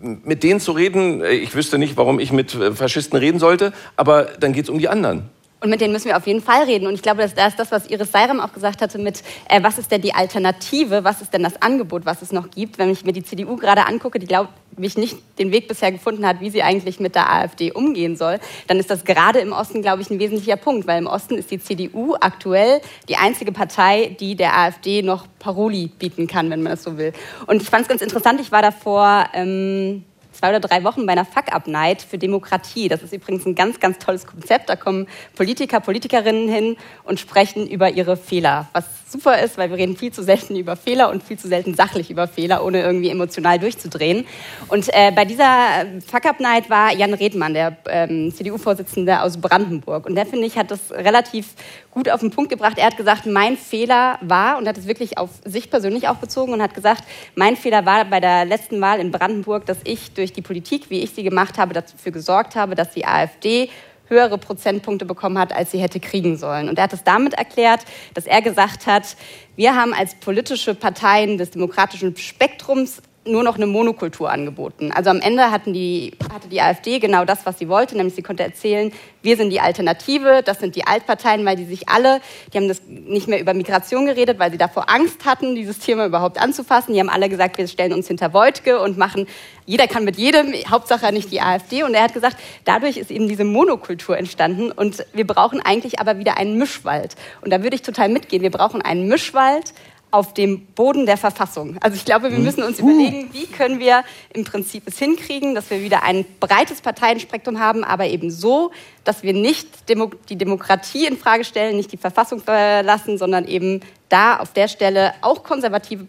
mit 0.02 0.44
denen 0.44 0.60
zu 0.60 0.72
reden. 0.72 1.22
Äh, 1.24 1.34
Ich 1.34 1.56
wüsste 1.56 1.78
nicht, 1.78 1.98
warum 1.98 2.20
ich 2.20 2.32
mit 2.32 2.54
äh, 2.56 2.72
Faschisten 2.72 3.18
reden 3.18 3.40
sollte, 3.40 3.74
aber 3.96 4.24
dann 4.40 4.54
geht 4.54 4.66
es 4.66 4.70
um 4.70 4.80
die 4.80 4.90
anderen. 4.90 5.30
Und 5.64 5.70
mit 5.70 5.80
denen 5.80 5.94
müssen 5.94 6.08
wir 6.10 6.18
auf 6.18 6.28
jeden 6.28 6.42
Fall 6.42 6.64
reden. 6.64 6.88
Und 6.88 6.94
ich 6.96 7.02
glaube, 7.02 7.22
dass 7.22 7.36
das 7.36 7.54
ist 7.54 7.60
das, 7.60 7.72
was 7.72 7.90
Iris 7.90 8.12
Seirem 8.12 8.42
auch 8.42 8.52
gesagt 8.52 8.82
hatte 8.82 8.98
mit, 8.98 9.24
äh, 9.48 9.64
was 9.64 9.78
ist 9.78 9.92
denn 9.92 10.02
die 10.02 10.14
Alternative, 10.14 11.06
was 11.06 11.22
ist 11.22 11.34
denn 11.34 11.44
das 11.44 11.62
Angebot, 11.62 12.06
was 12.06 12.22
es 12.22 12.34
noch 12.34 12.52
gibt. 12.52 12.78
Wenn 12.78 12.90
ich 12.90 13.06
mir 13.06 13.14
die 13.14 13.24
CDU 13.24 13.56
gerade 13.56 13.86
angucke, 13.86 14.20
die 14.20 14.28
glaube 14.28 14.50
ich 14.78 14.98
nicht 14.98 15.18
den 15.40 15.52
Weg 15.52 15.68
bisher 15.68 15.92
gefunden 15.92 16.26
hat, 16.26 16.42
wie 16.42 16.50
sie 16.50 16.64
eigentlich 16.64 17.00
mit 17.00 17.16
der 17.16 17.32
AfD 17.32 17.72
umgehen 17.72 18.16
soll, 18.16 18.40
dann 18.68 18.80
ist 18.80 18.90
das 18.90 19.06
gerade 19.06 19.40
im 19.40 19.52
Osten, 19.52 19.82
glaube 19.82 20.02
ich, 20.02 20.10
ein 20.10 20.20
wesentlicher 20.20 20.58
Punkt. 20.58 20.88
Weil 20.88 21.00
im 21.00 21.08
Osten 21.08 21.36
ist 21.36 21.52
die 21.52 21.60
CDU 21.60 22.16
aktuell 22.20 22.82
die 23.10 23.16
einzige 23.16 23.52
Partei, 23.52 24.16
die 24.20 24.36
der 24.36 24.58
AfD 24.58 25.02
noch 25.02 25.28
Paroli 25.40 25.88
bieten 25.88 26.28
kann, 26.28 26.50
wenn 26.50 26.64
man 26.64 26.72
das 26.72 26.84
so 26.84 26.98
will. 26.98 27.14
Und 27.48 27.62
ich 27.62 27.70
fand 27.70 27.84
es 27.84 27.88
ganz 27.88 28.02
interessant, 28.02 28.40
ich 28.42 28.52
war 28.52 28.62
davor... 28.62 29.26
Ähm, 29.34 30.04
zwei 30.44 30.50
oder 30.50 30.60
drei 30.60 30.84
Wochen 30.84 31.06
bei 31.06 31.14
einer 31.14 31.24
Fuck-Up-Night 31.24 32.02
für 32.02 32.18
Demokratie. 32.18 32.90
Das 32.90 33.02
ist 33.02 33.14
übrigens 33.14 33.46
ein 33.46 33.56
ganz, 33.56 33.80
ganz 33.80 33.98
tolles 33.98 34.28
Konzept. 34.28 34.68
Da 34.68 34.76
kommen 34.76 35.08
Politiker, 35.38 35.80
Politikerinnen 35.80 36.50
hin 36.50 36.76
und 37.06 37.18
sprechen 37.18 37.66
über 37.66 37.92
ihre 37.92 38.18
Fehler. 38.18 38.68
Was 38.74 38.84
super 39.10 39.40
ist, 39.40 39.58
weil 39.58 39.70
wir 39.70 39.78
reden 39.78 39.96
viel 39.96 40.12
zu 40.12 40.22
selten 40.22 40.58
über 40.58 40.76
Fehler 40.76 41.10
und 41.12 41.24
viel 41.24 41.40
zu 41.40 41.48
selten 41.48 41.76
sachlich 41.76 42.12
über 42.12 42.28
Fehler, 42.28 42.66
ohne 42.66 42.82
irgendwie 42.82 43.10
emotional 43.10 43.58
durchzudrehen. 43.58 44.26
Und 44.68 44.90
äh, 44.92 45.12
bei 45.16 45.24
dieser 45.24 45.86
Fuck-Up-Night 46.12 46.70
war 46.70 46.92
Jan 46.94 47.14
Redmann, 47.14 47.54
der 47.54 47.78
ähm, 47.88 48.34
CDU-Vorsitzende 48.34 49.22
aus 49.22 49.40
Brandenburg. 49.40 50.06
Und 50.06 50.16
der, 50.16 50.26
finde 50.26 50.46
ich, 50.46 50.58
hat 50.58 50.72
das 50.72 50.92
relativ 50.92 51.54
gut 51.94 52.10
auf 52.10 52.22
den 52.22 52.32
Punkt 52.32 52.50
gebracht. 52.50 52.78
Er 52.78 52.88
hat 52.88 52.98
gesagt, 52.98 53.26
mein 53.26 53.56
Fehler 53.56 54.18
war, 54.22 54.58
und 54.58 54.68
hat 54.68 54.78
es 54.78 54.88
wirklich 54.88 55.18
auf 55.18 55.30
sich 55.46 55.70
persönlich 55.70 56.08
auch 56.08 56.16
bezogen 56.16 56.54
und 56.54 56.62
hat 56.62 56.74
gesagt, 56.74 57.04
mein 57.36 57.56
Fehler 57.56 57.86
war 57.86 58.06
bei 58.06 58.20
der 58.20 58.46
letzten 58.46 58.82
Wahl 58.82 59.00
in 59.00 59.12
Brandenburg, 59.12 59.66
dass 59.66 59.78
ich 59.84 60.14
durch 60.14 60.34
die 60.34 60.42
Politik, 60.42 60.90
wie 60.90 61.02
ich 61.02 61.12
sie 61.12 61.24
gemacht 61.24 61.58
habe, 61.58 61.74
dafür 61.74 62.12
gesorgt 62.12 62.56
habe, 62.56 62.76
dass 62.76 62.92
die 62.92 63.06
AfD 63.06 63.70
höhere 64.08 64.38
Prozentpunkte 64.38 65.06
bekommen 65.06 65.38
hat, 65.38 65.54
als 65.54 65.72
sie 65.72 65.80
hätte 65.80 66.00
kriegen 66.00 66.38
sollen. 66.38 66.68
Und 66.68 66.78
er 66.78 66.86
hat 66.86 66.94
es 66.94 67.04
damit 67.04 67.34
erklärt, 67.34 67.82
dass 68.14 68.26
er 68.26 68.42
gesagt 68.42 68.86
hat, 68.86 69.16
wir 69.56 69.76
haben 69.76 69.94
als 69.94 70.16
politische 70.16 70.76
Parteien 70.76 71.38
des 71.38 71.52
demokratischen 71.52 72.16
Spektrums 72.18 73.02
nur 73.26 73.44
noch 73.44 73.56
eine 73.56 73.68
Monokultur 73.68 74.30
angeboten. 74.30 74.92
Also 74.92 75.10
am 75.10 75.22
Ende 75.22 75.52
hatten 75.52 75.74
die, 75.74 76.12
hatte 76.32 76.48
die 76.50 76.62
AfD 76.62 77.00
genau 77.00 77.26
das, 77.26 77.46
was 77.46 77.58
sie 77.58 77.70
wollte, 77.70 77.96
nämlich 77.96 78.16
sie 78.16 78.22
konnte 78.22 78.44
erzählen, 78.44 78.92
wir 79.22 79.38
sind 79.38 79.50
die 79.50 79.62
Alternative, 79.62 80.42
das 80.44 80.60
sind 80.60 80.76
die 80.76 80.86
Altparteien, 80.86 81.46
weil 81.46 81.56
die 81.56 81.64
sich 81.64 81.88
alle, 81.88 82.20
die 82.52 82.58
haben 82.58 82.68
das 82.68 82.82
nicht 82.88 83.30
mehr 83.30 83.40
über 83.40 83.54
Migration 83.54 84.06
geredet, 84.06 84.40
weil 84.40 84.52
sie 84.52 84.58
davor 84.58 84.90
Angst 84.90 85.26
hatten, 85.26 85.56
dieses 85.56 85.80
Thema 85.80 86.06
überhaupt 86.06 86.42
anzufassen. 86.42 86.94
Die 86.94 87.00
haben 87.00 87.10
alle 87.10 87.30
gesagt, 87.30 87.58
wir 87.58 87.68
stellen 87.68 87.94
uns 87.94 88.08
hinter 88.08 88.34
Wojtke 88.34 88.82
und 88.82 88.98
machen, 88.98 89.28
jeder 89.66 89.88
kann 89.88 90.04
mit 90.04 90.18
jedem, 90.18 90.54
Hauptsache 90.70 91.14
nicht 91.14 91.32
die 91.32 91.40
AfD. 91.40 91.84
Und 91.84 91.94
er 91.94 92.04
hat 92.04 92.14
gesagt, 92.14 92.38
dadurch 92.66 92.98
ist 92.98 93.12
eben 93.12 93.30
diese 93.30 93.46
Monokultur 93.46 94.18
entstanden 94.18 94.72
und 94.72 95.06
wir 95.14 95.26
brauchen 95.26 95.62
eigentlich 95.62 96.00
aber 96.00 96.20
wieder 96.20 96.38
einen 96.38 96.58
Mischwald. 96.58 97.16
Und 97.42 97.52
da 97.52 97.64
würde 97.64 97.76
ich 97.76 97.82
total 97.82 98.10
mitgehen. 98.10 98.44
Wir 98.44 98.52
brauchen 98.52 98.82
einen 98.82 99.08
Mischwald, 99.08 99.74
auf 100.14 100.36
dem 100.36 100.68
Boden 100.68 101.08
der 101.08 101.18
Verfassung. 101.18 101.78
Also 101.82 101.96
ich 101.96 102.06
glaube, 102.06 102.32
wir 102.32 102.38
müssen 102.38 102.62
uns 102.62 102.78
überlegen, 102.78 103.30
wie 103.34 103.48
können 103.48 103.80
wir 103.80 104.04
im 104.32 104.44
Prinzip 104.44 104.84
es 104.86 105.00
hinkriegen, 105.00 105.56
dass 105.56 105.72
wir 105.72 105.82
wieder 105.82 106.04
ein 106.04 106.24
breites 106.40 106.82
Parteienspektrum 106.82 107.60
haben, 107.60 107.84
aber 107.84 108.06
eben 108.06 108.30
so, 108.30 108.70
dass 109.06 109.24
wir 109.24 109.34
nicht 109.34 109.90
Demo 109.90 110.12
die 110.30 110.36
Demokratie 110.36 111.08
in 111.08 111.18
Frage 111.18 111.44
stellen, 111.44 111.78
nicht 111.78 111.92
die 111.92 111.98
Verfassung 111.98 112.42
verlassen, 112.42 113.18
sondern 113.18 113.48
eben 113.48 113.82
da 114.10 114.38
auf 114.38 114.54
der 114.54 114.68
Stelle 114.68 115.16
auch 115.22 115.42
konservative 115.42 116.06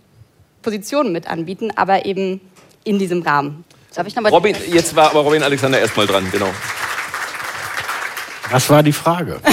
Positionen 0.61 1.11
mit 1.11 1.27
anbieten, 1.27 1.71
aber 1.75 2.05
eben 2.05 2.43
in 2.85 2.99
diesem 2.99 3.23
Rahmen. 3.23 3.65
Darf 3.95 4.07
ich 4.07 4.15
noch 4.15 4.23
mal 4.23 4.29
Robin, 4.29 4.55
jetzt 4.71 4.95
war 4.95 5.13
aber 5.13 5.21
Robin 5.21 5.43
Alexander 5.43 5.79
erstmal 5.79 6.07
dran, 6.07 6.29
genau. 6.31 6.51
Was 8.51 8.69
war 8.71 8.83
die 8.83 8.93
Frage? 8.93 9.41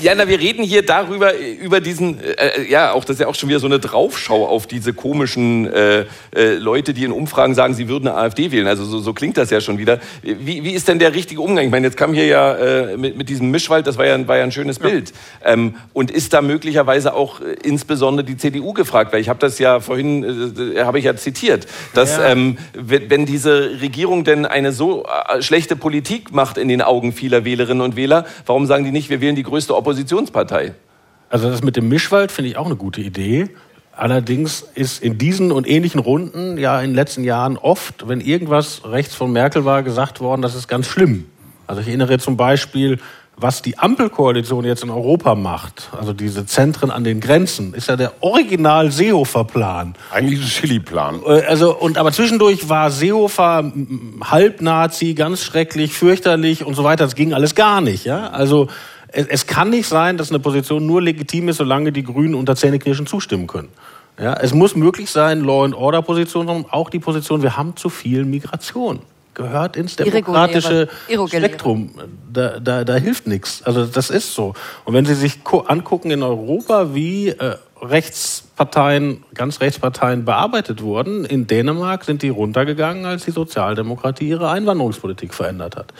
Ja, 0.00 0.14
na, 0.14 0.26
wir 0.26 0.40
reden 0.40 0.64
hier 0.64 0.84
darüber, 0.86 1.32
über 1.38 1.80
diesen, 1.80 2.18
äh, 2.18 2.62
ja, 2.68 2.92
auch 2.92 3.04
das 3.04 3.16
ist 3.16 3.20
ja 3.20 3.26
auch 3.26 3.34
schon 3.34 3.50
wieder 3.50 3.58
so 3.60 3.66
eine 3.66 3.78
Draufschau 3.78 4.46
auf 4.46 4.66
diese 4.66 4.94
komischen 4.94 5.70
äh, 5.70 6.06
äh, 6.34 6.54
Leute, 6.54 6.94
die 6.94 7.04
in 7.04 7.12
Umfragen 7.12 7.54
sagen, 7.54 7.74
sie 7.74 7.88
würden 7.88 8.08
eine 8.08 8.16
AfD 8.16 8.52
wählen. 8.52 8.66
Also 8.66 8.84
so, 8.86 9.00
so 9.00 9.12
klingt 9.12 9.36
das 9.36 9.50
ja 9.50 9.60
schon 9.60 9.76
wieder. 9.76 10.00
Wie, 10.22 10.64
wie 10.64 10.70
ist 10.72 10.88
denn 10.88 10.98
der 10.98 11.14
richtige 11.14 11.42
Umgang? 11.42 11.66
Ich 11.66 11.70
meine, 11.70 11.86
jetzt 11.86 11.96
kam 11.98 12.14
hier 12.14 12.24
ja 12.26 12.54
äh, 12.54 12.96
mit, 12.96 13.16
mit 13.18 13.28
diesem 13.28 13.50
Mischwald, 13.50 13.86
das 13.86 13.98
war 13.98 14.06
ja, 14.06 14.14
ein- 14.14 14.26
war 14.28 14.38
ja 14.38 14.44
ein 14.44 14.52
schönes 14.52 14.78
Bild. 14.78 15.12
Ähm, 15.44 15.74
und 15.92 16.10
ist 16.10 16.32
da 16.32 16.40
möglicherweise 16.40 17.12
auch 17.14 17.40
äh, 17.40 17.54
insbesondere 17.62 18.24
die 18.26 18.38
CDU 18.38 18.72
gefragt? 18.72 19.12
Weil 19.12 19.20
ich 19.20 19.28
habe 19.28 19.38
das 19.40 19.58
ja 19.58 19.80
vorhin, 19.80 20.74
äh, 20.74 20.80
habe 20.84 20.98
ich 20.98 21.04
ja 21.04 21.16
zitiert, 21.16 21.66
dass 21.94 22.16
Ja. 22.16 22.28
ähm, 22.28 22.56
wenn, 22.74 23.26
diese 23.26 23.78
Regierung 23.80 24.24
denn 24.24 24.46
eine 24.46 24.72
so 24.72 25.06
schlechte 25.40 25.76
Politik 25.76 26.32
macht 26.32 26.56
in 26.58 26.68
den 26.68 26.80
Augen 26.82 27.12
vieler 27.14 27.44
Wählerinnen 27.44 27.82
und 27.82 27.96
Wähler, 27.96 28.26
warum 28.46 28.66
sagen 28.66 28.84
die 28.84 28.90
nicht, 28.90 29.08
wir 29.08 29.20
wählen 29.20 29.36
die 29.36 29.42
größte 29.42 29.74
Oppositionspartei? 29.74 30.74
Also 31.30 31.50
das 31.50 31.62
mit 31.62 31.76
dem 31.76 31.88
Mischwald 31.88 32.30
finde 32.30 32.50
ich 32.50 32.56
auch 32.56 32.66
eine 32.66 32.76
gute 32.76 33.00
Idee. 33.00 33.48
Allerdings 33.96 34.66
ist 34.74 35.02
in 35.02 35.18
diesen 35.18 35.52
und 35.52 35.68
ähnlichen 35.68 36.00
Runden 36.00 36.58
ja 36.58 36.80
in 36.80 36.90
den 36.90 36.94
letzten 36.96 37.24
Jahren 37.24 37.56
oft, 37.56 38.08
wenn 38.08 38.20
irgendwas 38.20 38.82
rechts 38.84 39.14
von 39.14 39.32
Merkel 39.32 39.64
war, 39.64 39.82
gesagt 39.82 40.20
worden, 40.20 40.42
das 40.42 40.54
ist 40.54 40.68
ganz 40.68 40.86
schlimm. 40.86 41.26
Also 41.66 41.80
ich 41.80 41.88
erinnere 41.88 42.18
zum 42.18 42.36
Beispiel, 42.36 42.98
was 43.36 43.62
die 43.62 43.78
Ampelkoalition 43.78 44.64
jetzt 44.64 44.84
in 44.84 44.90
Europa 44.90 45.34
macht, 45.34 45.90
also 45.98 46.12
diese 46.12 46.46
Zentren 46.46 46.90
an 46.90 47.02
den 47.02 47.20
Grenzen, 47.20 47.74
ist 47.74 47.88
ja 47.88 47.96
der 47.96 48.12
Original 48.20 48.90
Seehofer-Plan. 48.92 49.94
Eigentlich 50.12 50.40
ein 50.40 50.46
Chili-Plan. 50.46 51.20
Äh, 51.26 51.42
Also, 51.46 51.74
und, 51.76 51.98
aber 51.98 52.12
zwischendurch 52.12 52.68
war 52.68 52.90
Seehofer 52.90 53.72
Halbnazi, 54.22 55.14
ganz 55.14 55.42
schrecklich, 55.42 55.92
fürchterlich 55.94 56.64
und 56.64 56.74
so 56.74 56.84
weiter. 56.84 57.04
Das 57.04 57.14
ging 57.14 57.34
alles 57.34 57.54
gar 57.54 57.80
nicht. 57.80 58.04
Ja? 58.04 58.28
Also, 58.28 58.68
es, 59.08 59.26
es 59.26 59.46
kann 59.46 59.70
nicht 59.70 59.88
sein, 59.88 60.16
dass 60.16 60.30
eine 60.30 60.38
Position 60.38 60.86
nur 60.86 61.02
legitim 61.02 61.48
ist, 61.48 61.56
solange 61.56 61.92
die 61.92 62.04
Grünen 62.04 62.34
unter 62.34 62.54
Zähneknirschen 62.54 63.06
zustimmen 63.06 63.46
können. 63.46 63.68
Ja? 64.18 64.34
Es 64.34 64.54
muss 64.54 64.76
möglich 64.76 65.10
sein, 65.10 65.40
Law-and-Order-Position, 65.40 66.66
auch 66.70 66.88
die 66.88 67.00
Position, 67.00 67.42
wir 67.42 67.56
haben 67.56 67.76
zu 67.76 67.88
viel 67.88 68.24
Migration. 68.24 69.00
Gehört 69.34 69.76
ins 69.76 69.96
demokratische 69.96 70.88
Irreguläre. 71.08 71.46
Spektrum. 71.46 71.90
Da, 72.32 72.60
da, 72.60 72.84
da 72.84 72.94
hilft 72.94 73.26
nichts. 73.26 73.62
Also 73.64 73.84
das 73.84 74.10
ist 74.10 74.32
so. 74.34 74.54
Und 74.84 74.94
wenn 74.94 75.04
Sie 75.04 75.14
sich 75.14 75.40
angucken 75.66 76.10
in 76.10 76.22
Europa, 76.22 76.94
wie 76.94 77.28
äh, 77.28 77.56
Rechtsparteien, 77.84 79.24
ganz 79.34 79.60
Rechtsparteien 79.60 80.24
bearbeitet 80.24 80.82
wurden, 80.82 81.24
in 81.24 81.46
Dänemark 81.46 82.04
sind 82.04 82.22
die 82.22 82.28
runtergegangen, 82.28 83.04
als 83.04 83.24
die 83.24 83.30
Sozialdemokratie 83.30 84.28
ihre 84.28 84.50
Einwanderungspolitik 84.50 85.34
verändert 85.34 85.76
hat. 85.76 85.92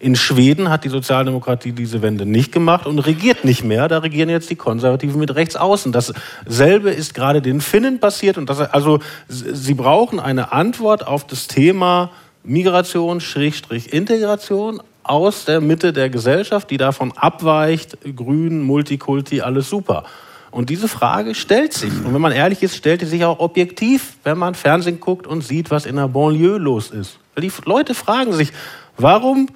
In 0.00 0.14
Schweden 0.14 0.70
hat 0.70 0.84
die 0.84 0.88
Sozialdemokratie 0.88 1.72
diese 1.72 2.02
Wende 2.02 2.24
nicht 2.24 2.52
gemacht 2.52 2.86
und 2.86 3.00
regiert 3.00 3.44
nicht 3.44 3.64
mehr. 3.64 3.88
Da 3.88 3.98
regieren 3.98 4.28
jetzt 4.28 4.48
die 4.48 4.56
Konservativen 4.56 5.18
mit 5.18 5.34
rechts 5.34 5.56
außen. 5.56 5.92
Dasselbe 5.92 6.90
ist 6.90 7.14
gerade 7.14 7.42
den 7.42 7.60
Finnen 7.60 7.98
passiert. 7.98 8.38
Und 8.38 8.48
das, 8.48 8.60
also, 8.60 9.00
sie 9.28 9.74
brauchen 9.74 10.20
eine 10.20 10.52
Antwort 10.52 11.04
auf 11.06 11.26
das 11.26 11.48
Thema 11.48 12.10
Migration, 12.44 13.20
Schrägstrich 13.20 13.92
Integration 13.92 14.82
aus 15.02 15.44
der 15.44 15.60
Mitte 15.60 15.92
der 15.92 16.10
Gesellschaft, 16.10 16.70
die 16.70 16.76
davon 16.76 17.12
abweicht, 17.16 17.98
grün, 18.14 18.62
Multikulti, 18.62 19.40
alles 19.40 19.68
super. 19.68 20.04
Und 20.50 20.70
diese 20.70 20.88
Frage 20.88 21.34
stellt 21.34 21.72
sich. 21.72 21.92
Und 22.04 22.14
wenn 22.14 22.20
man 22.20 22.32
ehrlich 22.32 22.62
ist, 22.62 22.76
stellt 22.76 23.00
sie 23.00 23.06
sich 23.06 23.24
auch 23.24 23.38
objektiv, 23.38 24.16
wenn 24.24 24.38
man 24.38 24.54
Fernsehen 24.54 25.00
guckt 25.00 25.26
und 25.26 25.42
sieht, 25.42 25.70
was 25.70 25.86
in 25.86 25.96
der 25.96 26.08
Banlieue 26.08 26.58
los 26.58 26.90
ist. 26.90 27.18
Weil 27.34 27.42
die 27.42 27.52
Leute 27.64 27.94
fragen 27.94 28.32
sich, 28.32 28.52
warum 28.96 29.48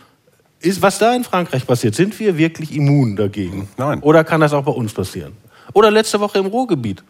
ist, 0.61 0.83
was 0.83 0.99
da 0.99 1.14
in 1.14 1.24
Frankreich 1.24 1.66
passiert, 1.66 1.95
sind 1.95 2.18
wir 2.20 2.37
wirklich 2.37 2.74
immun 2.74 3.16
dagegen? 3.16 3.68
Nein. 3.76 4.01
Oder 4.01 4.24
kann 4.24 4.41
das 4.41 4.53
auch 4.53 4.64
bei 4.64 4.72
uns 4.72 4.93
passieren? 4.93 5.33
Oder 5.72 5.91
letzte 5.91 6.20
Woche 6.20 6.39
im 6.39 6.47
Ruhrgebiet. 6.47 7.03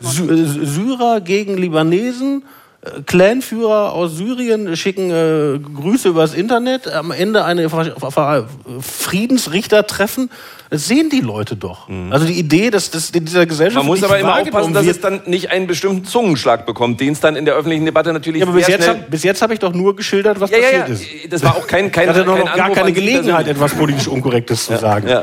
Sy 0.00 0.24
Syrer 0.64 1.20
gegen 1.20 1.56
Libanesen, 1.58 2.42
äh, 2.42 2.44
Clanführer 3.06 3.92
aus 3.92 4.16
Syrien 4.16 4.76
schicken 4.76 5.10
äh, 5.10 5.58
Grüße 5.58 6.08
übers 6.08 6.34
Internet, 6.34 6.92
am 6.92 7.10
Ende 7.10 7.44
eine 7.44 7.68
Ver- 7.68 8.46
Friedensrichtertreffen. 8.80 10.30
Das 10.68 10.88
sehen 10.88 11.10
die 11.10 11.20
Leute 11.20 11.54
doch. 11.54 11.88
Also 12.10 12.26
die 12.26 12.38
Idee, 12.38 12.70
dass, 12.70 12.90
in 13.10 13.24
dieser 13.24 13.46
Gesellschaft 13.46 13.76
Man 13.76 13.86
muss 13.86 14.00
nicht 14.00 14.10
aber 14.10 14.18
immer 14.18 14.40
aufpassen, 14.40 14.74
dass 14.74 14.86
es 14.86 15.00
dann 15.00 15.20
nicht 15.26 15.50
einen 15.52 15.68
bestimmten 15.68 16.04
Zungenschlag 16.04 16.66
bekommt, 16.66 17.00
den 17.00 17.12
es 17.12 17.20
dann 17.20 17.36
in 17.36 17.44
der 17.44 17.54
öffentlichen 17.54 17.84
Debatte 17.84 18.12
natürlich 18.12 18.40
ja, 18.40 18.46
aber 18.48 18.56
bis 18.56 18.66
jetzt, 18.66 18.88
hab, 18.88 19.08
bis 19.08 19.22
jetzt 19.22 19.42
habe 19.42 19.54
ich 19.54 19.60
doch 19.60 19.72
nur 19.72 19.94
geschildert, 19.94 20.40
was 20.40 20.50
ja, 20.50 20.58
ja, 20.58 20.70
ja, 20.70 20.80
passiert 20.84 21.22
ist. 21.24 21.32
das 21.32 21.44
war 21.44 21.54
auch 21.56 21.68
kein, 21.68 21.92
kein, 21.92 22.04
Ich 22.04 22.16
hatte 22.16 22.24
noch, 22.24 22.34
kein 22.34 22.44
noch 22.46 22.54
gar 22.56 22.64
Anruf 22.64 22.78
keine 22.78 22.92
Gelegenheit, 22.92 23.46
etwas 23.46 23.74
politisch 23.74 24.08
Unkorrektes 24.08 24.66
zu 24.66 24.76
sagen. 24.76 25.08
Ja. 25.08 25.22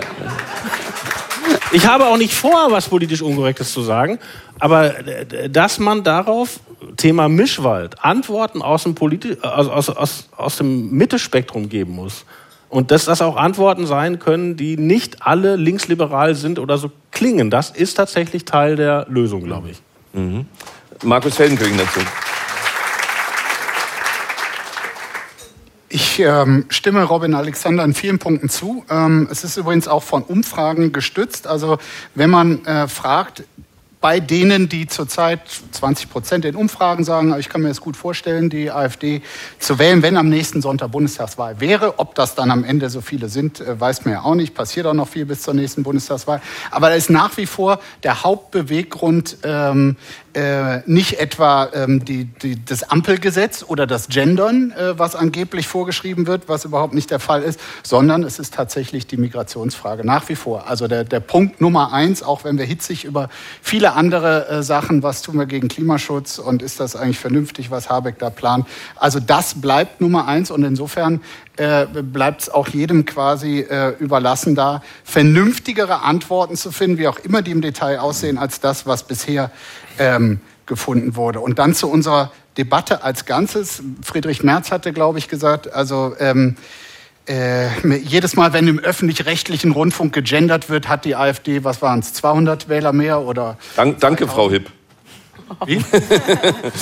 Ich 1.73 1.87
habe 1.87 2.05
auch 2.05 2.17
nicht 2.17 2.33
vor, 2.33 2.67
was 2.69 2.87
politisch 2.87 3.23
Unkorrektes 3.23 3.73
zu 3.73 3.81
sagen, 3.81 4.19
aber 4.59 5.07
äh, 5.07 5.49
dass 5.49 5.79
man 5.79 6.03
darauf, 6.03 6.59
Thema 6.97 7.27
Mischwald, 7.29 8.03
Antworten 8.03 8.61
aus 8.61 8.83
dem, 8.83 8.93
Politi 8.93 9.37
aus, 9.41 9.67
aus, 9.67 9.89
aus, 9.89 10.29
aus 10.37 10.57
dem 10.57 10.91
Mittespektrum 10.91 11.69
geben 11.69 11.93
muss. 11.93 12.25
Und 12.69 12.91
dass 12.91 13.05
das 13.05 13.21
auch 13.21 13.37
Antworten 13.37 13.85
sein 13.87 14.19
können, 14.19 14.55
die 14.55 14.77
nicht 14.77 15.25
alle 15.25 15.55
linksliberal 15.55 16.35
sind 16.35 16.59
oder 16.59 16.77
so 16.77 16.91
klingen. 17.11 17.49
Das 17.49 17.69
ist 17.69 17.95
tatsächlich 17.95 18.45
Teil 18.45 18.75
der 18.75 19.05
Lösung, 19.09 19.43
glaube 19.43 19.69
ich. 19.71 19.77
Markus 21.03 21.35
Feldenkirchen 21.35 21.77
dazu. 21.77 21.99
Ich 25.95 26.17
ähm, 26.17 26.65
stimme 26.69 27.03
Robin 27.03 27.35
Alexander 27.35 27.83
in 27.83 27.93
vielen 27.93 28.17
Punkten 28.17 28.49
zu. 28.49 28.83
Ähm, 28.89 29.27
es 29.29 29.43
ist 29.43 29.57
übrigens 29.57 29.87
auch 29.87 30.01
von 30.01 30.23
Umfragen 30.23 30.91
gestützt. 30.91 31.45
Also 31.45 31.77
wenn 32.15 32.31
man 32.31 32.65
äh, 32.65 32.87
fragt, 32.87 33.43
bei 34.01 34.19
denen, 34.19 34.67
die 34.67 34.87
zurzeit 34.87 35.39
20 35.71 36.09
Prozent 36.09 36.45
in 36.45 36.55
Umfragen 36.55 37.03
sagen, 37.03 37.33
ich 37.39 37.47
kann 37.47 37.61
mir 37.61 37.69
das 37.69 37.79
gut 37.79 37.95
vorstellen, 37.95 38.49
die 38.49 38.69
AfD 38.69 39.21
zu 39.59 39.79
wählen, 39.79 40.01
wenn 40.01 40.17
am 40.17 40.27
nächsten 40.29 40.61
Sonntag 40.61 40.91
Bundestagswahl 40.91 41.61
wäre. 41.61 41.99
Ob 41.99 42.15
das 42.15 42.33
dann 42.33 42.49
am 42.49 42.63
Ende 42.63 42.89
so 42.89 42.99
viele 42.99 43.29
sind, 43.29 43.61
äh, 43.61 43.79
weiß 43.79 44.03
man 44.03 44.15
ja 44.15 44.23
auch 44.23 44.35
nicht. 44.35 44.55
Passiert 44.55 44.87
auch 44.87 44.95
noch 44.95 45.07
viel 45.07 45.25
bis 45.25 45.43
zur 45.43 45.53
nächsten 45.53 45.83
Bundestagswahl. 45.83 46.41
Aber 46.71 46.89
da 46.89 46.95
ist 46.95 47.11
nach 47.11 47.37
wie 47.37 47.45
vor 47.45 47.79
der 48.01 48.23
Hauptbeweggrund 48.23 49.37
ähm, 49.43 49.95
äh, 50.33 50.79
nicht 50.85 51.19
etwa 51.19 51.69
ähm, 51.73 52.03
die, 52.03 52.25
die, 52.25 52.63
das 52.63 52.83
Ampelgesetz 52.89 53.63
oder 53.67 53.85
das 53.85 54.07
Gendern, 54.07 54.71
äh, 54.71 54.97
was 54.97 55.15
angeblich 55.15 55.67
vorgeschrieben 55.67 56.27
wird, 56.27 56.49
was 56.49 56.65
überhaupt 56.65 56.93
nicht 56.93 57.11
der 57.11 57.19
Fall 57.19 57.43
ist, 57.43 57.59
sondern 57.83 58.23
es 58.23 58.39
ist 58.39 58.53
tatsächlich 58.53 59.07
die 59.07 59.17
Migrationsfrage 59.17 60.05
nach 60.05 60.27
wie 60.29 60.35
vor. 60.35 60.67
Also 60.67 60.87
der, 60.87 61.03
der 61.03 61.19
Punkt 61.19 61.61
Nummer 61.61 61.93
eins, 61.93 62.23
auch 62.23 62.43
wenn 62.43 62.57
wir 62.57 62.65
hitzig 62.65 63.05
über 63.05 63.29
viele 63.61 63.93
andere 63.93 64.47
äh, 64.49 64.63
Sachen, 64.63 65.03
was 65.03 65.21
tun 65.21 65.37
wir 65.37 65.45
gegen 65.45 65.67
Klimaschutz 65.67 66.39
und 66.39 66.61
ist 66.61 66.79
das 66.79 66.95
eigentlich 66.95 67.19
vernünftig, 67.19 67.71
was 67.71 67.89
Habeck 67.89 68.19
da 68.19 68.29
plant. 68.29 68.67
Also 68.95 69.19
das 69.19 69.61
bleibt 69.61 70.01
Nummer 70.01 70.27
eins 70.27 70.51
und 70.51 70.63
insofern 70.63 71.21
äh, 71.57 71.85
bleibt 71.85 72.43
es 72.43 72.49
auch 72.49 72.67
jedem 72.67 73.05
quasi 73.05 73.59
äh, 73.59 73.89
überlassen, 73.99 74.55
da 74.55 74.81
vernünftigere 75.03 76.01
Antworten 76.01 76.55
zu 76.55 76.71
finden, 76.71 76.97
wie 76.97 77.07
auch 77.07 77.19
immer 77.19 77.41
die 77.41 77.51
im 77.51 77.61
Detail 77.61 77.99
aussehen, 77.99 78.37
als 78.37 78.59
das, 78.59 78.87
was 78.87 79.03
bisher 79.03 79.51
ähm, 79.99 80.39
gefunden 80.65 81.15
wurde. 81.15 81.39
Und 81.39 81.59
dann 81.59 81.73
zu 81.75 81.89
unserer 81.89 82.31
Debatte 82.57 83.03
als 83.03 83.25
Ganzes. 83.25 83.83
Friedrich 84.01 84.43
Merz 84.43 84.71
hatte, 84.71 84.93
glaube 84.93 85.19
ich, 85.19 85.27
gesagt, 85.27 85.71
also 85.73 86.15
ähm, 86.19 86.55
äh, 87.27 87.67
jedes 87.97 88.35
Mal, 88.35 88.53
wenn 88.53 88.67
im 88.67 88.79
öffentlich-rechtlichen 88.79 89.71
Rundfunk 89.71 90.13
gegendert 90.13 90.69
wird, 90.69 90.89
hat 90.89 91.05
die 91.05 91.15
AfD, 91.15 91.63
was 91.63 91.81
waren 91.81 91.99
es, 91.99 92.13
200 92.13 92.67
Wähler 92.67 92.93
mehr 92.93 93.21
oder 93.21 93.57
Dank, 93.75 93.99
danke, 93.99 94.27
Frau 94.27 94.49
Hipp. 94.51 94.71
Wie? 95.65 95.83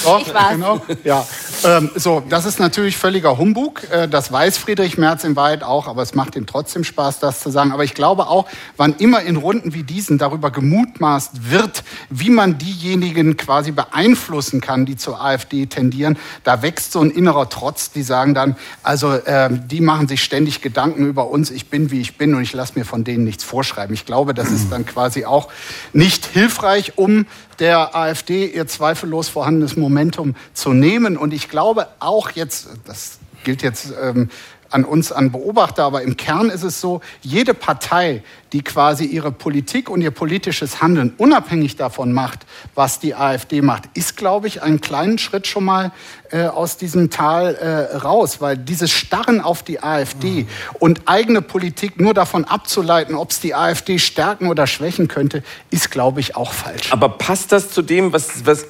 Doch, 0.04 0.22
Ich 0.22 0.34
war's. 0.34 0.52
genau. 0.54 0.82
Ja. 1.04 1.26
Ähm, 1.64 1.92
so, 1.96 2.24
das 2.28 2.46
ist 2.46 2.60
natürlich 2.60 2.98
völliger 2.98 3.38
Humbug. 3.38 3.84
Äh, 3.92 4.08
das 4.08 4.32
weiß 4.32 4.58
Friedrich 4.58 4.98
Merz 4.98 5.24
in 5.24 5.36
Wahrheit 5.36 5.64
auch, 5.64 5.88
aber 5.88 6.02
es 6.02 6.16
macht 6.16 6.36
ihm 6.36 6.46
trotzdem 6.46 6.84
Spaß, 6.84 7.20
das 7.20 7.40
zu 7.42 7.50
sagen. 7.50 7.72
Aber 7.72 7.84
ich 7.84 7.94
glaube 7.94 8.28
auch, 8.28 8.48
wann 8.78 8.96
immer 8.98 9.22
in 9.22 9.36
Runden 9.36 9.74
wie 9.74 9.84
diesen 9.84 10.18
darüber 10.18 10.52
gemutmaßt 10.52 11.52
wird, 11.52 11.84
wie 12.10 12.30
man 12.30 12.58
diejenigen 12.58 13.38
quasi 13.38 13.72
beeinflussen 13.72 14.62
kann, 14.62 14.86
die 14.86 14.96
zur 14.98 15.22
AfD 15.22 15.66
tendieren, 15.66 16.18
da 16.44 16.62
wächst 16.62 16.92
so 16.94 17.02
ein 17.02 17.12
innerer 17.12 17.50
Trotz, 17.50 17.92
die 17.92 18.04
sagen 18.04 18.34
dann, 18.34 18.56
also 18.84 19.18
ähm, 19.26 19.68
die 19.68 19.82
machen 19.82 20.08
sich 20.08 20.24
ständig 20.24 20.62
Gedanken 20.62 21.06
über 21.06 21.30
uns, 21.30 21.52
ich 21.52 21.70
bin 21.70 21.92
wie 21.92 22.02
ich 22.02 22.18
bin 22.18 22.36
und 22.36 22.42
ich 22.42 22.54
lasse 22.54 22.74
mir 22.78 22.86
von 22.86 23.04
denen 23.04 23.24
nichts 23.24 23.44
vorschreiben. 23.44 23.94
Ich 23.94 24.06
glaube, 24.06 24.34
das 24.34 24.52
ist 24.52 24.72
dann 24.72 24.86
quasi 24.86 25.26
auch 25.26 25.50
nicht 25.94 26.26
hilfreich, 26.26 26.94
um 26.98 27.26
der 27.62 27.96
AfD 27.96 28.48
ihr 28.48 28.68
zweifellos 28.68 29.30
vorhandenes 29.30 29.78
Momentum 29.78 30.36
zu 30.54 30.74
nehmen. 30.74 31.16
Und 31.16 31.32
ich 31.32 31.48
glaube 31.48 31.88
auch 32.00 32.32
jetzt, 32.32 32.70
das 32.86 33.20
gilt 33.44 33.62
jetzt 33.62 33.94
ähm, 34.02 34.30
an 34.72 34.86
uns, 34.86 35.12
an 35.12 35.32
Beobachter, 35.32 35.84
aber 35.84 36.02
im 36.02 36.18
Kern 36.18 36.50
ist 36.50 36.64
es 36.64 36.82
so, 36.82 37.02
jede 37.22 37.54
Partei, 37.54 38.24
die 38.54 38.64
quasi 38.64 39.06
ihre 39.06 39.32
Politik 39.32 39.90
und 39.90 40.02
ihr 40.02 40.12
politisches 40.12 40.82
Handeln 40.82 41.14
unabhängig 41.18 41.76
davon 41.76 42.12
macht, 42.12 42.40
was 42.76 43.00
die 43.00 43.16
AfD 43.16 43.62
macht, 43.62 43.84
ist, 43.94 44.18
glaube 44.18 44.48
ich, 44.48 44.62
einen 44.62 44.82
kleinen 44.82 45.18
Schritt 45.18 45.48
schon 45.48 45.64
mal 45.64 45.92
äh, 46.32 46.46
aus 46.46 46.78
diesem 46.78 47.10
Tal 47.10 47.56
äh, 47.56 47.98
raus, 47.98 48.42
weil 48.42 48.58
dieses 48.58 48.92
Starren 48.92 49.42
auf 49.42 49.64
die 49.64 49.82
AfD 49.82 50.48
und 50.80 51.02
eigene 51.06 51.42
Politik 51.42 52.00
nur 52.00 52.14
davon 52.14 52.46
abzuleiten, 52.46 53.16
ob 53.16 53.32
es 53.32 53.40
die 53.40 53.56
AfD 53.56 54.00
stärken 54.00 54.48
oder 54.48 54.68
schwächen 54.68 55.08
könnte, 55.08 55.44
ist, 55.70 55.92
glaube 55.92 56.20
ich, 56.20 56.36
auch 56.36 56.54
falsch. 56.54 56.92
Aber 56.92 57.10
passt 57.10 57.52
das 57.52 57.72
zu 57.72 57.82
dem, 57.82 58.12
was... 58.14 58.46
was 58.46 58.66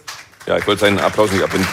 ja, 0.48 0.58
ich 0.58 0.66
wollte 0.66 0.82
seinen 0.82 1.00
Applaus 1.00 1.32
nicht 1.32 1.44
abbinden. 1.44 1.68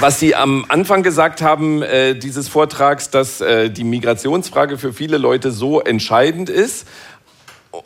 Was 0.00 0.20
Sie 0.20 0.36
am 0.36 0.64
Anfang 0.68 1.02
gesagt 1.02 1.42
haben, 1.42 1.82
äh, 1.82 2.14
dieses 2.14 2.48
Vortrags, 2.48 3.10
dass 3.10 3.40
äh, 3.40 3.68
die 3.68 3.82
Migrationsfrage 3.84 4.78
für 4.78 4.92
viele 4.92 5.18
Leute 5.18 5.50
so 5.50 5.80
entscheidend 5.80 6.48
ist. 6.50 6.86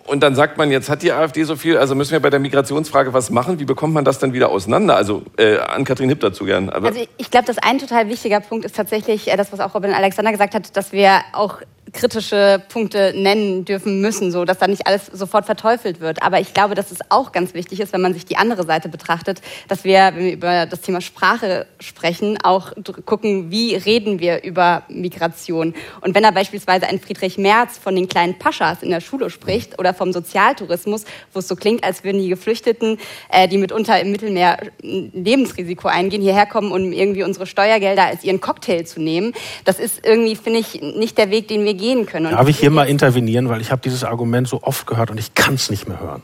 Und 0.07 0.23
dann 0.23 0.35
sagt 0.35 0.59
man, 0.59 0.71
jetzt 0.71 0.91
hat 0.91 1.03
die 1.03 1.11
AfD 1.13 1.43
so 1.45 1.57
viel, 1.57 1.77
also 1.79 1.95
müssen 1.95 2.13
wir 2.13 2.21
bei 2.21 2.29
der 2.31 2.39
Migrationsfrage 2.39 3.15
was 3.15 3.31
machen. 3.31 3.59
Wie 3.61 3.65
bekommt 3.65 3.95
man 3.95 4.05
das 4.05 4.19
dann 4.19 4.33
wieder 4.35 4.51
auseinander? 4.51 4.95
Also 4.97 5.23
äh, 5.39 5.57
an 5.59 5.85
Kathrin 5.85 6.09
Hipp 6.11 6.21
dazu 6.21 6.45
gern. 6.45 6.69
Aber 6.71 6.89
Also 6.89 7.01
ich- 7.01 7.09
ich 7.17 7.31
glaube, 7.31 7.47
dass 7.47 7.59
ein 7.59 7.79
total 7.79 8.09
wichtiger 8.09 8.41
Punkt 8.41 8.65
ist 8.67 8.77
tatsächlich 8.77 9.31
äh, 9.33 9.37
das, 9.37 9.51
was 9.53 9.61
auch 9.61 9.75
Robin 9.75 9.93
Alexander 9.95 10.33
gesagt 10.33 10.55
hat, 10.55 10.77
dass 10.77 10.93
wir 10.93 11.21
auch 11.33 11.61
kritische 11.93 12.63
Punkte 12.69 13.13
nennen 13.15 13.65
dürfen 13.65 14.01
müssen, 14.01 14.33
so 14.33 14.45
dass 14.45 14.59
da 14.59 14.67
nicht 14.67 14.87
alles 14.87 15.07
sofort 15.07 15.45
verteufelt 15.45 16.01
wird. 16.01 16.23
Aber 16.23 16.41
ich 16.41 16.55
glaube, 16.55 16.75
dass 16.75 16.91
es 16.91 16.99
auch 17.11 17.33
ganz 17.33 17.55
wichtig 17.55 17.81
ist, 17.81 17.93
wenn 17.93 18.01
man 18.01 18.15
sich 18.15 18.25
die 18.25 18.37
andere 18.37 18.65
Seite 18.65 18.89
betrachtet, 18.89 19.43
dass 19.69 19.85
wir, 19.85 20.13
wenn 20.15 20.25
wir 20.25 20.33
über 20.33 20.67
das 20.67 20.81
Thema 20.81 21.01
Sprache 21.01 21.67
sprechen, 21.81 22.39
auch 22.43 22.73
gucken, 23.05 23.51
wie 23.51 23.75
reden 23.75 24.21
wir 24.21 24.43
über 24.43 24.85
Migration. 24.89 25.75
Und 26.01 26.15
wenn 26.15 26.23
da 26.23 26.31
beispielsweise 26.31 26.87
ein 26.87 26.99
Friedrich 26.99 27.37
Merz 27.37 27.79
von 27.79 27.95
den 27.95 28.09
kleinen 28.09 28.39
Paschas 28.39 28.83
in 28.83 28.91
der 28.91 29.01
Schule 29.01 29.29
spricht 29.29 29.79
oder 29.79 29.93
vom 29.93 30.13
Sozialtourismus, 30.13 31.05
wo 31.33 31.41
es 31.41 31.49
so 31.49 31.57
klingt, 31.57 31.85
als 31.85 32.05
würden 32.05 32.23
die 32.23 32.29
Geflüchteten, 32.29 32.99
äh, 33.31 33.49
die 33.49 33.59
mitunter 33.59 34.01
im 34.01 34.13
Mittelmeer 34.13 34.59
ein 34.83 35.13
Lebensrisiko 35.13 35.89
eingehen, 35.89 36.23
hierher 36.23 36.47
kommen, 36.47 36.73
um 36.73 36.93
irgendwie 36.93 37.23
unsere 37.23 37.47
Steuergelder 37.47 38.05
als 38.05 38.25
ihren 38.25 38.41
Cocktail 38.41 38.85
zu 38.85 39.01
nehmen, 39.01 39.35
das 39.65 39.79
ist 39.79 40.07
irgendwie, 40.07 40.37
finde 40.37 40.61
ich, 40.61 40.81
nicht 40.81 41.19
der 41.19 41.31
Weg, 41.31 41.49
den 41.49 41.65
wir 41.65 41.75
gehen 41.83 42.07
können. 42.07 42.27
Und 42.27 42.33
Darf 42.33 42.49
ich 42.49 42.59
hier 42.59 42.71
mal 42.71 42.89
intervenieren, 42.89 43.49
weil 43.49 43.61
ich 43.61 43.71
habe 43.71 43.83
dieses 43.83 44.05
Argument 44.05 44.49
so 44.49 44.63
oft 44.63 44.87
gehört 44.87 45.11
und 45.11 45.19
ich 45.19 45.35
kann 45.35 45.55
es 45.55 45.69
nicht 45.69 45.89
mehr 45.89 46.01
hören. 46.01 46.23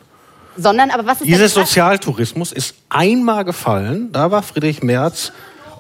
Sondern, 0.57 0.91
aber 0.91 1.07
was 1.07 1.21
ist 1.21 1.27
Dieses 1.27 1.55
Sozialtourismus 1.55 2.53
ist 2.53 2.75
einmal 2.89 3.45
gefallen. 3.45 4.11
Da 4.13 4.31
war 4.31 4.43
Friedrich 4.43 4.83
Merz 4.83 5.33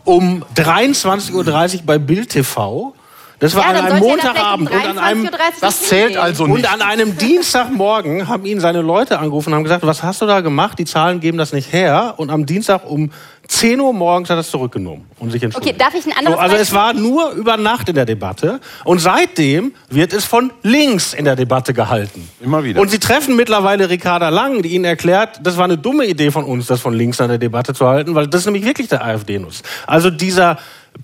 um 0.04 0.44
23.30 0.56 1.32
Uhr 1.34 1.82
bei 1.84 1.98
Bild 1.98 2.30
TV. 2.30 2.94
Das 3.40 3.54
war 3.54 3.62
Ja, 3.62 3.78
an 3.78 3.86
einem 3.86 3.98
Montagabend 4.00 4.70
und 4.70 4.84
an 4.84 4.98
einem 4.98 5.26
23.30 5.26 5.32
Uhr 5.32 5.38
Das 5.60 5.82
zählt 5.82 6.16
also 6.16 6.44
und 6.44 6.54
nicht. 6.54 6.72
an 6.72 6.82
einem 6.82 7.16
Dienstagmorgen 7.16 8.26
haben 8.26 8.44
ihn 8.46 8.58
seine 8.58 8.80
Leute 8.80 9.18
angerufen 9.20 9.50
und 9.50 9.56
haben 9.56 9.64
gesagt, 9.64 9.86
was 9.86 10.02
hast 10.02 10.20
du 10.22 10.26
da 10.26 10.40
gemacht? 10.40 10.78
Die 10.78 10.84
Zahlen 10.84 11.20
geben 11.20 11.38
das 11.38 11.52
nicht 11.52 11.72
her. 11.72 12.14
Und 12.16 12.30
am 12.30 12.46
Dienstag 12.46 12.84
um 12.88 13.12
10 13.48 13.80
Uhr 13.80 13.92
morgens 13.94 14.28
hat 14.28 14.36
er 14.36 14.40
es 14.40 14.50
zurückgenommen 14.50 15.06
und 15.18 15.30
sich 15.30 15.42
entschuldigt. 15.42 15.74
Okay, 15.74 15.82
darf 15.82 15.94
ich 15.94 16.04
ein 16.06 16.12
anderes 16.16 16.36
so, 16.36 16.40
Also 16.42 16.54
es 16.56 16.60
Beispiel- 16.70 16.78
war 16.78 16.92
nur 16.92 17.30
über 17.32 17.56
Nacht 17.56 17.88
in 17.88 17.94
der 17.94 18.04
Debatte 18.04 18.60
und 18.84 18.98
seitdem 18.98 19.72
wird 19.88 20.12
es 20.12 20.26
von 20.26 20.52
links 20.62 21.14
in 21.14 21.24
der 21.24 21.34
Debatte 21.34 21.72
gehalten. 21.72 22.28
Immer 22.40 22.62
wieder. 22.62 22.80
Und 22.80 22.90
sie 22.90 22.98
treffen 22.98 23.36
mittlerweile 23.36 23.88
Ricarda 23.88 24.28
Lang, 24.28 24.60
die 24.62 24.68
ihnen 24.74 24.84
erklärt, 24.84 25.40
das 25.42 25.56
war 25.56 25.64
eine 25.64 25.78
dumme 25.78 26.04
Idee 26.06 26.30
von 26.30 26.44
uns, 26.44 26.66
das 26.66 26.80
von 26.80 26.92
links 26.92 27.20
an 27.22 27.28
der 27.28 27.38
Debatte 27.38 27.72
zu 27.72 27.86
halten, 27.86 28.14
weil 28.14 28.26
das 28.26 28.44
nämlich 28.44 28.64
wirklich 28.64 28.88
der 28.88 29.02
AfD 29.04 29.38
nutzt. 29.38 29.64
Also 29.86 30.10
dieser 30.10 30.58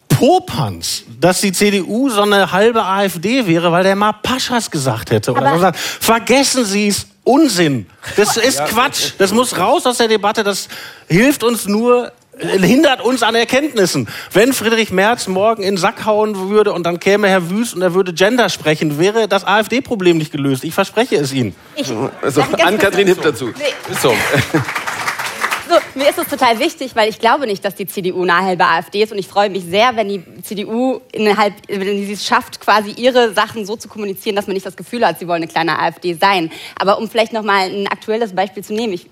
Popanz, 0.09 1.05
dass 1.21 1.41
die 1.41 1.53
CDU 1.53 2.09
so 2.11 2.23
eine 2.23 2.53
halbe 2.53 2.85
AfD 2.85 3.47
wäre, 3.47 3.73
weil 3.73 3.85
der 3.85 3.97
mal 3.97 4.13
Paschas 4.13 4.71
gesagt 4.71 5.11
hätte. 5.11 5.33
Oder 5.33 5.55
so 5.55 5.61
sagt, 5.61 5.79
vergessen 5.79 6.65
Sie 6.65 6.89
es, 6.89 7.07
Unsinn. 7.25 7.87
Das 8.17 8.37
ist 8.37 8.63
Quatsch. 8.67 9.13
Das 9.19 9.33
muss 9.33 9.57
raus 9.59 9.87
aus 9.87 9.97
der 9.99 10.09
Debatte. 10.09 10.45
Das 10.45 10.69
hilft 11.09 11.43
uns 11.43 11.67
nur, 11.67 12.13
hindert 12.39 13.01
uns 13.03 13.23
an 13.23 13.35
Erkenntnissen. 13.35 14.09
Wenn 14.33 14.53
Friedrich 14.53 14.91
Merz 14.91 15.27
morgen 15.29 15.63
in 15.63 15.75
den 15.75 15.79
Sack 15.79 16.05
hauen 16.05 16.51
würde 16.51 16.73
und 16.73 16.85
dann 16.85 17.01
käme 17.01 17.29
Herr 17.29 17.51
Wüst 17.51 17.75
und 17.75 17.83
er 17.83 17.95
würde 17.95 18.13
Gender 18.13 18.49
sprechen, 18.49 18.99
wäre 18.99 19.29
das 19.29 19.45
AfD-Problem 19.47 20.19
nicht 20.19 20.33
gelöst. 20.33 20.65
Ich 20.65 20.75
verspreche 20.75 21.17
es 21.17 21.33
Ihnen. 21.33 21.55
Ich, 21.77 21.93
Also, 22.23 22.43
Ann-Kathrin 22.43 23.07
Hipp 23.07 23.23
dazu. 23.23 23.47
Nee. 23.47 23.95
So. 24.01 24.15
So, 25.67 25.77
mir 25.99 26.11
ist 26.11 26.19
es 26.19 26.29
total 26.29 26.59
wichtig, 26.59 26.95
weil 26.95 27.09
ich 27.09 27.19
glaube 27.19 27.47
nicht, 27.47 27.65
dass 27.65 27.75
die 27.75 27.87
CDU 27.87 28.23
eine 28.23 28.37
halbe 28.37 28.65
AfD 28.67 29.03
ist 29.03 29.13
und 29.13 29.19
ich 29.19 29.27
freue 29.27 29.49
mich 29.49 29.65
sehr, 29.65 29.97
wenn 29.97 30.09
die 30.11 30.23
CDU 30.43 31.01
innerhalb, 31.11 31.55
wenn 31.69 32.05
sie 32.05 32.13
es 32.13 32.27
schafft, 32.27 32.61
quasi 32.61 32.91
ihre 32.91 33.33
Sachen 33.33 33.65
so 33.65 33.75
zu 33.75 33.89
kommunizieren, 33.89 34.37
dass 34.37 34.47
man 34.47 34.55
nicht 34.55 34.67
das 34.67 34.77
Gefühl 34.77 35.07
hat, 35.07 35.19
sie 35.19 35.27
wollen 35.27 35.43
eine 35.43 35.51
kleine 35.51 35.79
AfD 35.79 36.15
sein. 36.15 36.53
Aber 36.79 36.99
um 36.99 37.09
vielleicht 37.09 37.33
noch 37.33 37.43
mal 37.43 37.71
ein 37.71 37.87
aktuelles 37.87 38.35
Beispiel 38.35 38.63
zu 38.63 38.75
nehmen, 38.75 38.93
ich 38.93 39.07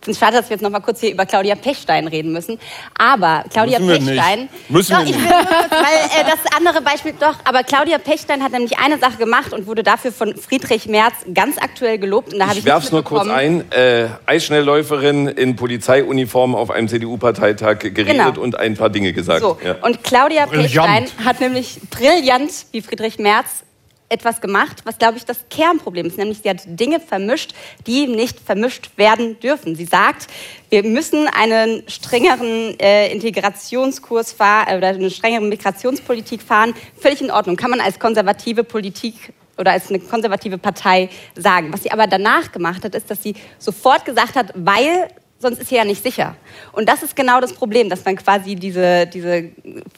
finde 0.00 0.12
es 0.12 0.18
schade, 0.18 0.36
dass 0.36 0.48
wir 0.48 0.54
jetzt 0.54 0.62
noch 0.62 0.70
mal 0.70 0.80
kurz 0.80 1.00
hier 1.00 1.10
über 1.12 1.26
Claudia 1.26 1.54
Pechstein 1.54 2.06
reden 2.08 2.32
müssen. 2.32 2.58
Aber 2.96 3.44
Claudia 3.52 3.78
Müssen 3.80 4.06
wir 4.06 4.12
nicht. 4.12 4.22
Pechstein, 4.22 4.48
Müssen 4.68 4.92
doch, 4.92 5.00
wir 5.00 5.06
ich 5.10 5.16
nicht. 5.16 5.24
will 5.28 5.30
nur 5.36 5.44
kurz, 5.44 5.70
weil 5.70 6.20
äh, 6.20 6.24
das 6.24 6.56
andere 6.56 6.80
Beispiel 6.82 7.14
doch. 7.18 7.34
Aber 7.44 7.62
Claudia 7.64 7.98
Pechstein 7.98 8.42
hat 8.42 8.52
nämlich 8.52 8.78
eine 8.78 8.98
Sache 8.98 9.16
gemacht 9.18 9.52
und 9.52 9.66
wurde 9.66 9.82
dafür 9.82 10.12
von 10.12 10.36
Friedrich 10.36 10.86
Merz 10.86 11.14
ganz 11.34 11.58
aktuell 11.58 11.98
gelobt. 11.98 12.32
Und 12.32 12.38
da 12.38 12.44
habe 12.46 12.54
ich 12.54 12.60
Ich 12.60 12.64
werf's 12.64 12.92
nur 12.92 13.02
kurz 13.04 13.28
ein. 13.28 13.70
Äh, 13.72 14.06
Eisschnellläuferin 14.26 15.28
in 15.28 15.56
Polizeiuniform 15.56 16.54
auf 16.54 16.70
einem 16.70 16.88
CDU-Parteitag 16.88 17.78
geredet 17.80 18.06
Genau. 18.08 18.40
und 18.40 18.58
ein 18.58 18.76
paar 18.76 18.90
Dinge 18.90 19.12
gesagt. 19.12 19.40
So, 19.40 19.58
Ja. 19.64 19.76
und 19.82 20.02
Claudia 20.04 20.46
Brillant. 20.46 20.72
Pechstein 20.72 21.24
hat 21.24 21.40
nämlich 21.40 21.80
brillant, 21.90 22.50
wie 22.72 22.80
Friedrich 22.82 23.18
Merz, 23.18 23.64
etwas 24.08 24.40
gemacht, 24.40 24.82
was, 24.84 24.98
glaube 24.98 25.18
ich, 25.18 25.24
das 25.24 25.38
Kernproblem 25.50 26.06
ist. 26.06 26.18
Nämlich, 26.18 26.40
sie 26.42 26.50
hat 26.50 26.62
Dinge 26.66 27.00
vermischt, 27.00 27.54
die 27.86 28.06
nicht 28.06 28.40
vermischt 28.40 28.90
werden 28.96 29.38
dürfen. 29.40 29.74
Sie 29.74 29.84
sagt, 29.84 30.28
wir 30.70 30.82
müssen 30.82 31.28
einen 31.28 31.82
strengeren 31.88 32.78
äh, 32.80 33.12
Integrationskurs 33.12 34.32
fahren 34.32 34.76
oder 34.76 34.88
eine 34.88 35.10
strengere 35.10 35.42
Migrationspolitik 35.42 36.42
fahren. 36.42 36.74
Völlig 37.00 37.20
in 37.20 37.30
Ordnung. 37.30 37.56
Kann 37.56 37.70
man 37.70 37.80
als 37.80 37.98
konservative 37.98 38.64
Politik 38.64 39.32
oder 39.58 39.72
als 39.72 39.88
eine 39.88 39.98
konservative 39.98 40.56
Partei 40.56 41.10
sagen. 41.36 41.72
Was 41.72 41.82
sie 41.82 41.90
aber 41.90 42.06
danach 42.06 42.52
gemacht 42.52 42.84
hat, 42.84 42.94
ist, 42.94 43.10
dass 43.10 43.22
sie 43.22 43.34
sofort 43.58 44.04
gesagt 44.04 44.36
hat, 44.36 44.52
weil 44.54 45.08
sonst 45.40 45.60
ist 45.60 45.68
sie 45.68 45.76
ja 45.76 45.84
nicht 45.84 46.02
sicher. 46.02 46.34
Und 46.72 46.88
das 46.88 47.02
ist 47.02 47.14
genau 47.14 47.40
das 47.40 47.52
Problem, 47.52 47.88
dass 47.88 48.04
man 48.04 48.16
quasi 48.16 48.56
diese, 48.56 49.06
diese 49.06 49.50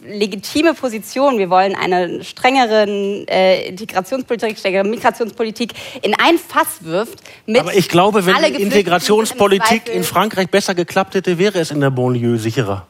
legitime 0.04 0.74
Position, 0.74 1.38
wir 1.38 1.48
wollen 1.48 1.74
eine 1.74 2.22
strengere 2.24 2.86
äh, 3.28 3.68
Integrationspolitik, 3.68 4.58
strengere 4.58 4.84
Migrationspolitik, 4.84 5.72
in 6.02 6.14
ein 6.14 6.38
Fass 6.38 6.84
wirft. 6.84 7.20
Mit 7.46 7.60
Aber 7.60 7.74
ich 7.74 7.88
glaube, 7.88 8.26
wenn 8.26 8.54
die 8.54 8.62
Integrationspolitik 8.62 9.88
in 9.92 10.04
Frankreich 10.04 10.48
besser 10.48 10.74
geklappt 10.74 11.14
hätte, 11.14 11.38
wäre 11.38 11.58
es 11.58 11.70
in 11.70 11.80
der 11.80 11.90
Banlieue 11.90 12.38
sicherer. 12.38 12.86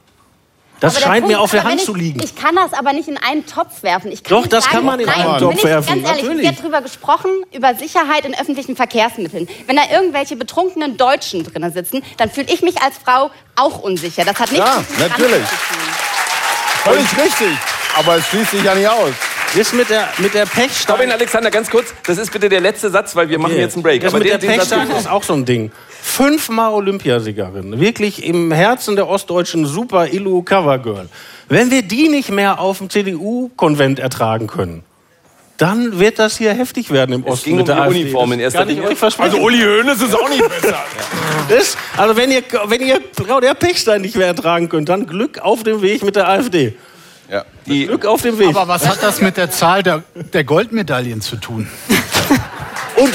Das 0.80 0.96
Aber 0.96 1.04
scheint 1.04 1.26
mir 1.26 1.34
Punkt 1.34 1.44
auf 1.44 1.50
der 1.50 1.64
Hand 1.64 1.78
wenn 1.78 1.84
zu 1.84 1.94
ich, 1.94 2.02
liegen. 2.02 2.22
Ich 2.22 2.34
kann 2.34 2.56
das 2.56 2.72
aber 2.72 2.92
nicht 2.92 3.08
in 3.08 3.18
einen 3.18 3.44
Topf 3.46 3.82
werfen. 3.82 4.10
Ich 4.10 4.24
kann 4.24 4.42
Doch, 4.42 4.46
das 4.46 4.64
sagen, 4.64 4.76
kann 4.76 4.84
man 4.86 5.00
in 5.00 5.06
nein, 5.06 5.26
einen 5.26 5.38
Topf 5.38 5.56
ich 5.58 5.64
werfen, 5.64 5.88
Ganz 5.88 6.08
ehrlich, 6.08 6.22
natürlich. 6.22 6.44
es 6.46 6.50
wird 6.52 6.60
darüber 6.60 6.80
gesprochen, 6.80 7.30
über 7.52 7.74
Sicherheit 7.74 8.24
in 8.24 8.34
öffentlichen 8.34 8.76
Verkehrsmitteln. 8.76 9.46
Wenn 9.66 9.76
da 9.76 9.82
irgendwelche 9.92 10.36
betrunkenen 10.36 10.96
Deutschen 10.96 11.44
drin 11.44 11.70
sitzen, 11.72 12.02
dann 12.16 12.30
fühle 12.30 12.46
ich 12.52 12.62
mich 12.62 12.80
als 12.82 12.96
Frau 12.96 13.30
auch 13.56 13.78
unsicher. 13.80 14.24
Das 14.24 14.38
hat 14.38 14.50
nichts 14.52 14.66
Ja, 14.66 14.82
mit 14.98 15.10
natürlich. 15.10 15.44
zu 15.48 15.54
tun. 15.54 15.78
Völlig 16.84 17.18
richtig. 17.24 17.58
Aber 17.98 18.16
es 18.16 18.26
schließt 18.28 18.50
sich 18.52 18.64
ja 18.64 18.74
nicht 18.74 18.88
aus. 18.88 19.12
Ist 19.57 19.74
mit 19.74 19.90
der, 19.90 20.09
mit 20.18 20.32
der 20.32 20.46
Pechstein. 20.46 20.94
Robin 20.94 21.11
Alexander, 21.11 21.51
ganz 21.51 21.68
kurz, 21.70 21.92
das 22.07 22.18
ist 22.18 22.30
bitte 22.32 22.48
der 22.48 22.61
letzte 22.61 22.88
Satz, 22.88 23.16
weil 23.16 23.28
wir 23.28 23.38
machen 23.38 23.57
jetzt 23.57 23.74
einen 23.74 23.82
Break. 23.82 24.01
Das 24.03 24.12
Aber 24.14 24.22
mit 24.22 24.28
der 24.30 24.38
den, 24.38 24.48
Satz- 24.51 24.68
Pechstein 24.70 24.90
ist 24.96 25.11
auch 25.11 25.24
so 25.24 25.32
ein 25.32 25.44
Ding. 25.44 25.72
Fünfmal 26.03 26.72
Olympiasiegerin, 26.72 27.80
wirklich 27.80 28.24
im 28.24 28.53
Herzen 28.53 28.94
der 28.94 29.09
ostdeutschen 29.09 29.66
Super 29.66 30.07
Illu 30.12 30.42
Covergirl. 30.42 31.09
Wenn 31.48 31.70
wir 31.72 31.82
die 31.82 32.09
nicht 32.09 32.30
mehr 32.30 32.61
auf 32.61 32.78
dem 32.78 32.90
CDU-Konvent 32.90 33.98
ertragen 33.98 34.46
können, 34.46 34.84
dann 35.59 35.98
wird 35.98 36.18
das 36.20 36.38
hier 36.38 36.55
heftig 36.55 36.90
werden 36.92 37.16
im 37.16 37.24
Osten 37.24 37.51
ging 37.51 37.57
mit 37.57 37.62
um 37.62 37.66
der 37.66 37.74
die 37.76 37.80
AfD. 37.82 38.01
Uniform 38.03 38.32
in 38.32 38.38
Das 38.38 38.55
erster 38.55 38.64
Linie. 38.66 38.88
Also 39.18 39.38
Uli 39.38 39.59
Hoeneß 39.61 40.01
ist 40.01 40.14
auch 40.14 40.28
nicht 40.30 40.48
besser. 40.62 40.78
Das, 41.48 41.76
also 41.96 42.16
wenn 42.16 42.30
ihr, 42.30 42.42
wenn 42.66 42.80
ihr 42.80 43.01
Claudia 43.16 43.53
Pechstein 43.55 44.01
nicht 44.01 44.16
mehr 44.16 44.28
ertragen 44.28 44.68
könnt, 44.68 44.88
dann 44.88 45.07
Glück 45.07 45.38
auf 45.40 45.64
dem 45.64 45.82
Weg 45.82 46.03
mit 46.05 46.14
der 46.16 46.28
AfD. 46.28 46.74
Ja. 47.30 47.44
die, 47.64 47.86
Glück 47.86 48.06
auf 48.06 48.22
dem 48.22 48.38
Weg. 48.38 48.48
Aber 48.48 48.66
was 48.66 48.88
hat 48.88 49.02
das 49.02 49.20
mit 49.20 49.36
der 49.36 49.50
Zahl 49.50 49.84
der, 49.84 50.02
der 50.32 50.42
Goldmedaillen 50.42 51.20
zu 51.20 51.36
tun? 51.36 51.68
Und 52.96 53.14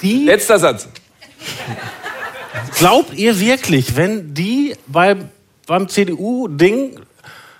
die 0.00 0.24
letzter 0.24 0.60
Satz. 0.60 0.88
Glaubt 2.78 3.14
ihr 3.14 3.40
wirklich, 3.40 3.96
wenn 3.96 4.32
die 4.32 4.74
beim, 4.86 5.28
beim 5.66 5.88
CDU-Ding 5.88 7.00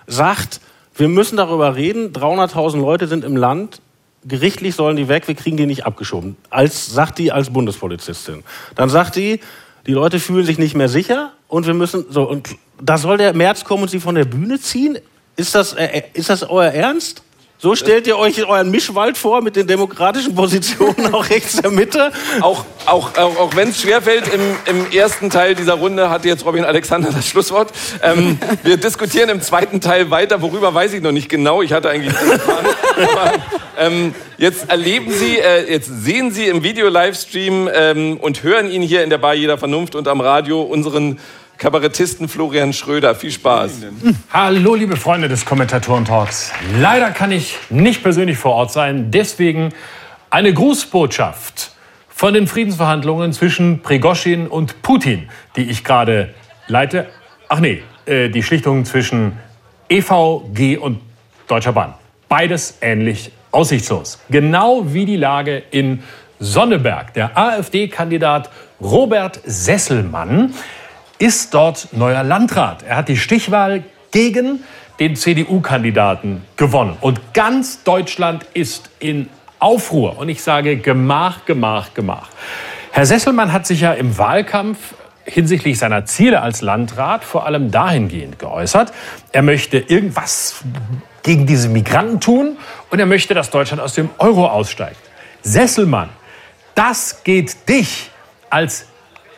sagt, 0.07 0.61
wir 0.95 1.09
müssen 1.09 1.37
darüber 1.37 1.75
reden, 1.75 2.13
300.000 2.13 2.79
Leute 2.79 3.09
sind 3.09 3.25
im 3.25 3.37
Land, 3.37 3.81
gerichtlich 4.25 4.77
sollen 4.77 4.97
die 4.97 5.09
weg, 5.09 5.27
wir 5.29 5.35
kriegen 5.35 5.57
die 5.57 5.67
nicht 5.67 5.85
abgeschoben. 5.85 6.37
Als, 6.49 6.87
sagt 6.87 7.19
die 7.19 7.33
als 7.33 7.51
Bundespolizistin. 7.51 8.45
Dann 8.77 8.89
sagt 8.89 9.17
die, 9.17 9.41
die 9.87 9.93
Leute 9.93 10.21
fühlen 10.21 10.45
sich 10.45 10.59
nicht 10.59 10.75
mehr 10.75 10.89
sicher 10.89 11.33
und 11.49 11.67
wir 11.67 11.75
müssen, 11.75 12.05
so, 12.11 12.29
und 12.29 12.49
da 12.81 12.99
soll 12.99 13.19
der 13.19 13.35
März 13.35 13.65
kommen 13.65 13.85
und 13.85 13.89
sie 13.89 14.01
von 14.01 14.15
der 14.15 14.25
Bühne 14.25 14.61
ziehen? 14.61 14.99
Ist 15.37 15.55
das, 15.55 15.73
äh, 15.73 16.03
ist 16.15 16.31
das 16.31 16.43
euer 16.43 16.71
Ernst? 16.71 17.23
So 17.63 17.75
stellt 17.75 18.07
ihr 18.07 18.17
euch 18.17 18.43
euren 18.43 18.71
Mischwald 18.71 19.19
vor 19.19 19.43
mit 19.43 19.55
den 19.55 19.67
demokratischen 19.67 20.35
Positionen 20.35 21.13
auch 21.13 21.29
rechts 21.29 21.61
der 21.61 21.71
Mitte? 21.71 22.11
Auch, 22.41 22.65
auch, 22.87 23.19
auch, 23.19 23.39
auch 23.39 23.55
wenn 23.55 23.69
es 23.69 23.83
schwerfällt, 23.83 24.33
im, 24.33 24.41
im 24.65 24.91
ersten 24.91 25.29
Teil 25.29 25.55
dieser 25.55 25.75
Runde 25.75 26.09
hat 26.09 26.25
jetzt 26.25 26.47
Robin 26.47 26.65
Alexander 26.65 27.11
das 27.13 27.27
Schlusswort. 27.27 27.71
Ähm, 28.03 28.39
wir 28.63 28.79
diskutieren 28.79 29.29
im 29.29 29.43
zweiten 29.43 29.83
Teil 29.83 30.11
weiter, 30.11 30.41
worüber 30.41 30.73
weiß 30.73 30.95
ich 30.95 31.03
noch 31.03 31.13
nicht 31.13 31.29
genau. 31.29 31.61
Ich 31.61 31.75
hatte 31.75 31.91
eigentlich 31.91 32.15
ähm, 33.79 34.15
jetzt 34.39 34.71
erleben 34.71 35.13
Sie, 35.13 35.39
äh, 35.39 35.71
jetzt 35.71 36.05
sehen 36.05 36.31
Sie 36.31 36.47
im 36.47 36.63
Video-Livestream 36.63 37.69
ähm, 37.73 38.17
und 38.19 38.43
hören 38.43 38.71
ihn 38.71 38.83
hier 38.83 39.05
in 39.05 39.11
der 39.11 39.19
Bar 39.19 39.35
jeder 39.35 39.59
Vernunft 39.59 39.95
und 39.95 40.09
am 40.09 40.21
Radio 40.21 40.63
unseren 40.63 41.19
Kabarettisten 41.59 42.29
Florian 42.29 42.73
Schröder. 42.73 43.15
Viel 43.15 43.31
Spaß. 43.31 43.83
Hallo, 44.33 44.75
liebe 44.75 44.97
Freunde 44.97 45.29
des 45.29 45.45
Kommentatoren-Talks. 45.45 46.53
Leider 46.79 47.11
kann 47.11 47.33
ich 47.33 47.59
nicht 47.69 48.03
persönlich 48.03 48.39
vor 48.39 48.53
Ort 48.53 48.73
sein. 48.73 49.11
Deswegen 49.11 49.75
eine 50.31 50.55
Grußbotschaft 50.55 51.73
von 52.09 52.33
den 52.33 52.47
Friedensverhandlungen 52.47 53.33
zwischen 53.33 53.83
Prigoschin 53.83 54.47
und 54.47 54.81
Putin, 54.81 55.29
die 55.57 55.69
ich 55.69 55.85
gerade 55.85 56.35
leite. 56.67 57.09
Ach 57.49 57.61
nee, 57.61 57.83
äh, 58.07 58.31
die 58.31 58.43
Schlichtungen 58.43 58.85
zwischen 58.85 59.39
EVG 59.91 60.79
und 60.79 61.01
Deutscher 61.47 61.73
Bahn. 61.73 61.95
Beides 62.31 62.79
ähnlich 62.81 63.33
aussichtslos. 63.51 64.21
Genau 64.31 64.95
wie 64.95 65.05
die 65.05 65.17
Lage 65.17 65.65
in 65.73 66.05
Sonneberg. 66.39 67.13
Der 67.15 67.37
AfD-Kandidat 67.37 68.51
Robert 68.81 69.41
Sesselmann 69.45 70.55
ist 71.19 71.53
dort 71.55 71.89
neuer 71.91 72.23
Landrat. 72.23 72.85
Er 72.85 72.99
hat 72.99 73.09
die 73.09 73.17
Stichwahl 73.17 73.83
gegen 74.13 74.63
den 75.01 75.17
CDU-Kandidaten 75.17 76.45
gewonnen. 76.57 76.97
Und 77.01 77.35
ganz 77.35 77.83
Deutschland 77.83 78.47
ist 78.55 78.91
in 79.01 79.29
Aufruhr. 79.59 80.17
Und 80.17 80.29
ich 80.29 80.41
sage 80.41 80.77
Gemach, 80.77 81.47
Gemach, 81.47 81.95
Gemach. 81.95 82.29
Herr 82.93 83.07
Sesselmann 83.07 83.53
hat 83.53 83.67
sich 83.67 83.81
ja 83.81 83.93
im 83.93 84.19
Wahlkampf 84.19 84.95
hinsichtlich 85.25 85.79
seiner 85.79 86.05
Ziele 86.05 86.43
als 86.43 86.61
Landrat 86.61 87.25
vor 87.25 87.45
allem 87.45 87.73
dahingehend 87.73 88.39
geäußert, 88.39 88.93
er 89.33 89.43
möchte 89.43 89.79
irgendwas 89.79 90.63
gegen 91.23 91.47
diese 91.47 91.69
Migranten 91.69 92.21
tun 92.21 92.57
und 92.91 92.99
er 92.99 93.07
möchte, 93.07 93.35
dass 93.35 93.51
Deutschland 93.51 93.83
aus 93.83 93.95
dem 93.95 94.11
Euro 94.19 94.47
aussteigt. 94.47 95.01
Sesselmann, 95.43 96.09
das 96.75 97.23
geht 97.25 97.69
dich 97.69 98.11
als 98.49 98.87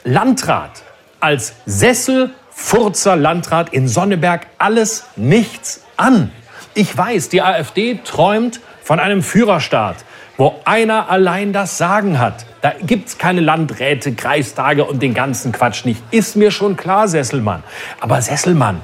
Landrat, 0.05 0.83
als 1.21 1.55
Sesselfurzer 1.67 3.17
Landrat 3.17 3.73
in 3.73 3.89
Sonneberg 3.89 4.47
alles 4.59 5.05
nichts 5.17 5.85
an. 5.97 6.33
Ich 6.75 6.97
weiß, 6.97 7.29
die 7.29 7.43
AfD 7.43 8.01
träumt 8.05 8.61
von 8.83 8.99
einem 8.99 9.23
Führerstaat, 9.23 9.97
wo 10.37 10.61
einer 10.65 11.11
allein 11.11 11.53
das 11.53 11.79
Sagen 11.79 12.19
hat. 12.19 12.47
Da 12.63 12.73
gibt's 12.81 13.19
keine 13.19 13.41
Landräte, 13.41 14.15
Kreistage 14.15 14.85
und 14.85 15.03
den 15.03 15.15
ganzen 15.15 15.53
Quatsch 15.53 15.85
nicht. 15.85 16.03
Ist 16.11 16.37
mir 16.37 16.51
schon 16.51 16.77
klar, 16.77 17.09
Sesselmann. 17.09 17.63
Aber 18.01 18.23
Sesselmann, 18.23 18.81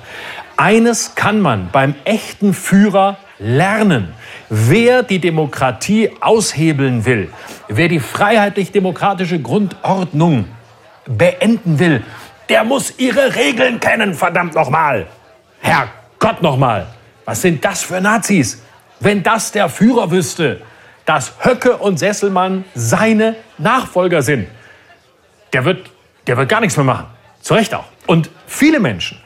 eines 0.59 1.15
kann 1.15 1.41
man 1.41 1.71
beim 1.73 1.95
echten 2.05 2.53
Führer 2.53 3.17
lernen. 3.39 4.13
Wer 4.51 5.03
die 5.03 5.21
Demokratie 5.21 6.11
aushebeln 6.21 7.07
will, 7.07 7.31
wer 7.69 7.89
die 7.89 8.01
freiheitlich-demokratische 8.01 9.41
Grundordnung 9.41 10.45
beenden 11.07 11.79
will, 11.79 12.03
der 12.51 12.65
muss 12.65 12.99
ihre 12.99 13.35
Regeln 13.35 13.81
kennen, 13.81 14.13
verdammt 14.13 14.55
nochmal. 14.55 15.07
Herrgott 15.61 16.43
nochmal, 16.43 16.87
was 17.25 17.41
sind 17.41 17.65
das 17.65 17.83
für 17.83 18.01
Nazis? 18.01 18.63
wenn 19.01 19.23
das 19.23 19.53
der 19.53 19.69
Führer 19.69 20.11
wüsste, 20.11 20.61
dass 21.05 21.33
Höcke 21.43 21.77
und 21.77 21.99
Sesselmann 21.99 22.65
seine 22.75 23.37
Nachfolger 23.57 24.23
sind. 24.23 24.49
Der 25.53 25.65
wird, 25.65 25.91
der 26.27 26.37
wird 26.37 26.49
gar 26.49 26.61
nichts 26.61 26.77
mehr 26.77 26.85
machen. 26.85 27.07
Zu 27.41 27.55
Recht 27.55 27.75
auch. 27.75 27.87
Und 28.07 28.31
viele 28.47 28.81
Menschen, 28.81 29.19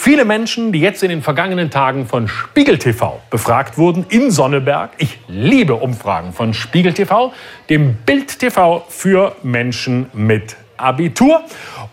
viele 0.00 0.24
Menschen, 0.24 0.70
die 0.70 0.78
jetzt 0.78 1.02
in 1.02 1.08
den 1.08 1.22
vergangenen 1.22 1.70
Tagen 1.70 2.06
von 2.06 2.28
Spiegel 2.28 2.78
TV 2.78 3.20
befragt 3.30 3.76
wurden 3.78 4.06
in 4.08 4.30
Sonneberg, 4.30 4.90
ich 4.98 5.18
liebe 5.26 5.74
Umfragen 5.74 6.32
von 6.32 6.54
Spiegel 6.54 6.94
TV, 6.94 7.32
dem 7.68 7.94
Bild 8.06 8.38
TV 8.38 8.84
für 8.88 9.34
Menschen 9.42 10.06
mit 10.12 10.56
Abitur. 10.76 11.42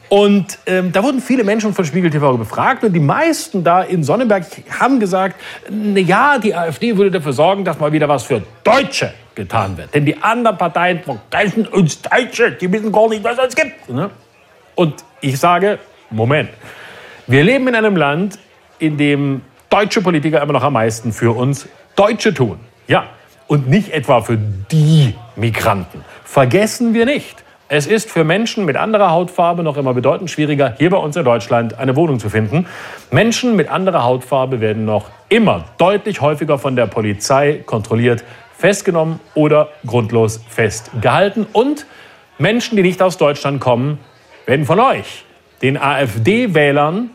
Und 0.08 0.60
ähm, 0.68 0.92
da 0.92 1.02
wurden 1.02 1.20
viele 1.20 1.44
Menschen 1.44 1.74
von 1.74 1.84
Spiegel 1.84 2.12
TV 2.12 2.38
befragt 2.38 2.84
und 2.84 2.94
die 2.94 3.00
meisten 3.00 3.64
da 3.64 3.82
in 3.82 4.04
Sonneberg 4.04 4.46
haben 4.80 5.00
gesagt, 5.00 5.42
na 5.70 6.00
ja, 6.00 6.38
die 6.38 6.54
AfD 6.54 6.96
würde 6.96 7.10
dafür 7.10 7.34
sorgen, 7.34 7.66
dass 7.66 7.80
mal 7.80 7.92
wieder 7.92 8.08
was 8.08 8.24
für 8.24 8.44
Deutsche 8.64 9.16
getan 9.34 9.76
wird. 9.78 9.96
Denn 9.96 10.06
die 10.06 10.16
anderen 10.22 10.60
Parteien 10.60 11.02
vergessen 11.02 11.66
uns 11.66 12.00
Deutsche, 12.04 12.52
die 12.52 12.72
wissen 12.72 12.92
gar 12.92 13.10
nicht, 13.10 13.24
was 13.24 13.40
es 13.40 13.56
gibt. 13.56 13.90
Ne? 13.90 14.12
Und 14.76 15.04
ich 15.22 15.40
sage, 15.40 15.80
Moment, 16.12 16.50
wir 17.28 17.44
leben 17.44 17.68
in 17.68 17.76
einem 17.76 17.96
Land, 17.96 18.40
in 18.80 18.98
dem 18.98 19.42
deutsche 19.70 20.02
Politiker 20.02 20.42
immer 20.42 20.54
noch 20.54 20.64
am 20.64 20.74
meisten 20.74 21.12
für 21.12 21.36
uns 21.36 21.68
Deutsche 21.96 22.34
tun. 22.34 22.60
Ja, 22.88 23.06
und 23.48 23.70
nicht 23.70 23.92
etwa 23.94 24.22
für 24.22 24.38
die 24.38 25.16
Migranten. 25.36 26.04
Vergessen 26.24 26.94
wir 26.94 27.06
nicht. 27.06 27.44
Es 27.68 27.88
ist 27.88 28.12
für 28.12 28.24
Menschen 28.24 28.66
mit 28.66 28.78
anderer 28.78 29.10
Hautfarbe 29.10 29.64
noch 29.64 29.76
immer 29.76 29.96
bedeutend 29.96 30.30
schwieriger, 30.30 30.76
hier 30.78 30.92
bei 30.92 30.98
uns 30.98 31.16
in 31.16 31.26
Deutschland 31.26 31.80
eine 31.80 31.96
Wohnung 31.96 32.20
zu 32.20 32.30
finden. 32.30 32.68
Menschen 33.10 33.56
mit 33.56 33.70
anderer 33.70 34.04
Hautfarbe 34.04 34.62
werden 34.62 34.86
noch 34.86 35.10
immer 35.30 35.66
deutlich 35.80 36.22
häufiger 36.22 36.60
von 36.60 36.76
der 36.76 36.86
Polizei 36.86 37.64
kontrolliert, 37.66 38.24
festgenommen 38.56 39.20
oder 39.34 39.70
grundlos 39.86 40.42
festgehalten. 40.48 41.48
Und 41.54 41.88
Menschen, 42.38 42.76
die 42.76 42.84
nicht 42.84 43.02
aus 43.02 43.18
Deutschland 43.18 43.62
kommen, 43.62 43.98
werden 44.46 44.66
von 44.66 44.80
euch, 44.80 45.26
den 45.64 45.76
AfD-Wählern, 45.76 47.10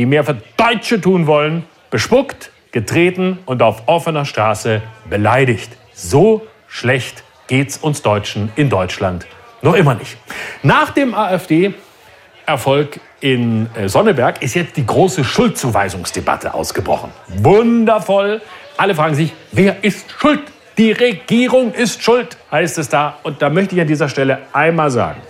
die 0.00 0.06
mehr 0.06 0.24
für 0.24 0.38
Deutsche 0.56 0.98
tun 0.98 1.26
wollen, 1.26 1.64
bespuckt, 1.90 2.52
getreten 2.72 3.38
und 3.44 3.60
auf 3.62 3.82
offener 3.84 4.24
Straße 4.24 4.80
beleidigt. 5.10 5.70
So 5.92 6.46
schlecht 6.68 7.22
geht's 7.48 7.76
uns 7.76 8.00
Deutschen 8.00 8.50
in 8.56 8.70
Deutschland 8.70 9.26
noch 9.60 9.74
immer 9.74 9.94
nicht. 9.94 10.16
Nach 10.62 10.90
dem 10.90 11.14
AfD-Erfolg 11.14 12.98
in 13.20 13.68
äh, 13.74 13.90
Sonneberg 13.90 14.40
ist 14.40 14.54
jetzt 14.54 14.78
die 14.78 14.86
große 14.86 15.22
Schuldzuweisungsdebatte 15.22 16.54
ausgebrochen. 16.54 17.10
Wundervoll. 17.28 18.40
Alle 18.78 18.94
fragen 18.94 19.14
sich, 19.14 19.34
wer 19.52 19.84
ist 19.84 20.10
schuld? 20.12 20.40
Die 20.78 20.92
Regierung 20.92 21.74
ist 21.74 22.02
schuld, 22.02 22.38
heißt 22.50 22.78
es 22.78 22.88
da. 22.88 23.18
Und 23.22 23.42
da 23.42 23.50
möchte 23.50 23.74
ich 23.74 23.82
an 23.82 23.86
dieser 23.86 24.08
Stelle 24.08 24.38
einmal 24.54 24.90
sagen. 24.90 25.20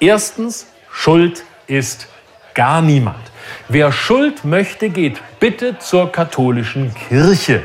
Erstens, 0.00 0.66
Schuld 0.90 1.44
ist 1.66 2.08
gar 2.54 2.80
niemand. 2.80 3.18
Wer 3.68 3.92
Schuld 3.92 4.44
möchte, 4.44 4.88
geht 4.88 5.20
bitte 5.40 5.78
zur 5.78 6.10
katholischen 6.10 6.94
Kirche. 6.94 7.62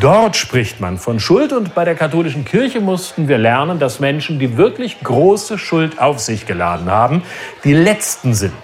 Dort 0.00 0.36
spricht 0.36 0.80
man 0.80 0.96
von 0.96 1.20
Schuld 1.20 1.52
und 1.52 1.74
bei 1.74 1.84
der 1.84 1.94
katholischen 1.94 2.44
Kirche 2.44 2.80
mussten 2.80 3.28
wir 3.28 3.36
lernen, 3.36 3.78
dass 3.78 4.00
Menschen, 4.00 4.38
die 4.38 4.56
wirklich 4.56 5.00
große 5.02 5.58
Schuld 5.58 5.98
auf 5.98 6.20
sich 6.20 6.46
geladen 6.46 6.90
haben, 6.90 7.22
die 7.64 7.74
Letzten 7.74 8.32
sind, 8.32 8.54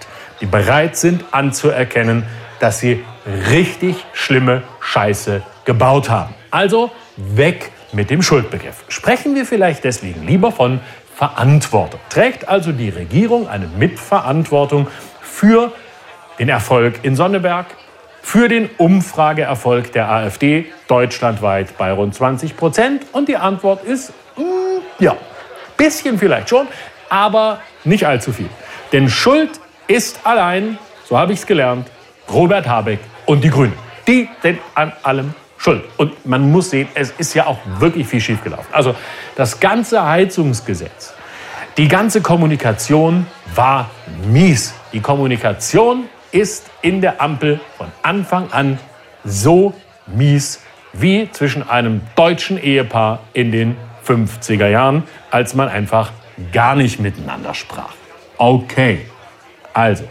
die 0.41 0.47
bereit 0.47 0.97
sind 0.97 1.23
anzuerkennen, 1.31 2.23
dass 2.59 2.79
sie 2.79 3.03
richtig 3.49 3.97
schlimme 4.13 4.63
Scheiße 4.79 5.43
gebaut 5.65 6.09
haben. 6.09 6.33
Also 6.49 6.91
weg 7.17 7.71
mit 7.93 8.09
dem 8.09 8.23
Schuldbegriff. 8.23 8.83
Sprechen 8.87 9.35
wir 9.35 9.45
vielleicht 9.45 9.83
deswegen 9.83 10.25
lieber 10.25 10.51
von 10.51 10.79
Verantwortung. 11.15 11.99
Trägt 12.09 12.47
also 12.47 12.71
die 12.71 12.89
Regierung 12.89 13.47
eine 13.47 13.67
Mitverantwortung 13.67 14.87
für 15.21 15.71
den 16.41 16.49
Erfolg 16.49 17.01
in 17.03 17.15
Sonneberg, 17.15 17.67
für 18.23 18.47
den 18.47 18.67
Umfrageerfolg 18.79 19.91
der 19.91 20.09
AfD 20.09 20.65
deutschlandweit 20.87 21.77
bei 21.77 21.91
rund 21.91 22.15
20 22.15 22.57
Prozent? 22.57 23.05
Und 23.11 23.29
die 23.29 23.37
Antwort 23.37 23.83
ist, 23.83 24.11
mm, 24.37 24.41
ja, 24.97 25.15
bisschen 25.77 26.17
vielleicht 26.17 26.49
schon, 26.49 26.67
aber 27.09 27.61
nicht 27.83 28.07
allzu 28.07 28.33
viel. 28.33 28.49
Denn 28.91 29.07
Schuld 29.07 29.51
ist 29.85 30.19
allein, 30.23 30.79
so 31.07 31.15
habe 31.15 31.31
ich 31.31 31.41
es 31.41 31.45
gelernt, 31.45 31.87
Robert 32.27 32.67
Habeck 32.67 32.99
und 33.27 33.43
die 33.43 33.51
Grünen. 33.51 33.73
Die 34.07 34.27
sind 34.41 34.57
an 34.73 34.93
allem 35.03 35.35
schuld. 35.59 35.83
Und 35.97 36.25
man 36.25 36.51
muss 36.51 36.71
sehen, 36.71 36.87
es 36.95 37.11
ist 37.19 37.35
ja 37.35 37.45
auch 37.45 37.59
wirklich 37.77 38.07
viel 38.07 38.19
schiefgelaufen. 38.19 38.73
Also 38.73 38.95
das 39.35 39.59
ganze 39.59 40.03
Heizungsgesetz, 40.07 41.13
die 41.77 41.87
ganze 41.87 42.21
Kommunikation 42.21 43.27
war 43.53 43.91
mies. 44.25 44.73
Die 44.91 45.01
Kommunikation 45.01 46.09
ist 46.31 46.69
in 46.81 47.01
der 47.01 47.21
Ampel 47.21 47.59
von 47.77 47.87
Anfang 48.01 48.51
an 48.51 48.79
so 49.23 49.73
mies 50.07 50.61
wie 50.93 51.29
zwischen 51.31 51.67
einem 51.67 52.01
deutschen 52.15 52.61
Ehepaar 52.61 53.19
in 53.33 53.51
den 53.51 53.77
50er 54.05 54.67
Jahren, 54.67 55.03
als 55.29 55.53
man 55.53 55.69
einfach 55.69 56.11
gar 56.51 56.75
nicht 56.75 56.99
miteinander 56.99 57.53
sprach. 57.53 57.93
Okay, 58.37 59.05
also 59.73 60.03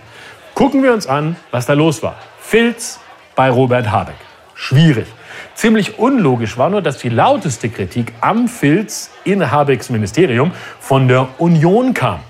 gucken 0.54 0.82
wir 0.82 0.92
uns 0.92 1.06
an, 1.06 1.36
was 1.50 1.66
da 1.66 1.74
los 1.74 2.02
war. 2.02 2.16
Filz 2.40 3.00
bei 3.34 3.50
Robert 3.50 3.90
Habeck. 3.90 4.14
Schwierig. 4.54 5.06
Ziemlich 5.54 5.98
unlogisch 5.98 6.56
war 6.58 6.70
nur, 6.70 6.82
dass 6.82 6.98
die 6.98 7.08
lauteste 7.08 7.68
Kritik 7.68 8.12
am 8.20 8.48
Filz 8.48 9.10
in 9.24 9.50
Habecks 9.50 9.90
Ministerium 9.90 10.52
von 10.78 11.08
der 11.08 11.28
Union 11.38 11.94
kam. 11.94 12.20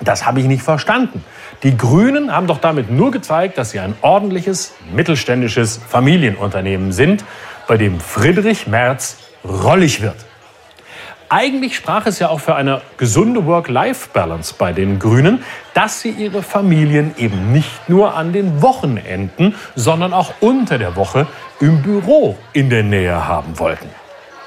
Das 0.00 0.26
habe 0.26 0.40
ich 0.40 0.46
nicht 0.46 0.62
verstanden. 0.62 1.24
Die 1.62 1.76
Grünen 1.76 2.34
haben 2.34 2.48
doch 2.48 2.58
damit 2.58 2.90
nur 2.90 3.12
gezeigt, 3.12 3.56
dass 3.56 3.70
sie 3.70 3.78
ein 3.78 3.94
ordentliches, 4.02 4.74
mittelständisches 4.92 5.76
Familienunternehmen 5.76 6.90
sind, 6.90 7.24
bei 7.68 7.76
dem 7.76 8.00
Friedrich 8.00 8.66
Merz 8.66 9.18
rollig 9.44 10.02
wird. 10.02 10.16
Eigentlich 11.28 11.76
sprach 11.76 12.04
es 12.06 12.18
ja 12.18 12.28
auch 12.28 12.40
für 12.40 12.56
eine 12.56 12.82
gesunde 12.98 13.46
Work-Life-Balance 13.46 14.56
bei 14.58 14.72
den 14.72 14.98
Grünen, 14.98 15.44
dass 15.72 16.00
sie 16.00 16.10
ihre 16.10 16.42
Familien 16.42 17.14
eben 17.16 17.52
nicht 17.52 17.88
nur 17.88 18.16
an 18.16 18.32
den 18.32 18.60
Wochenenden, 18.60 19.54
sondern 19.76 20.12
auch 20.12 20.34
unter 20.40 20.78
der 20.78 20.96
Woche 20.96 21.26
im 21.60 21.80
Büro 21.80 22.36
in 22.52 22.70
der 22.70 22.82
Nähe 22.82 23.26
haben 23.28 23.58
wollten. 23.58 23.88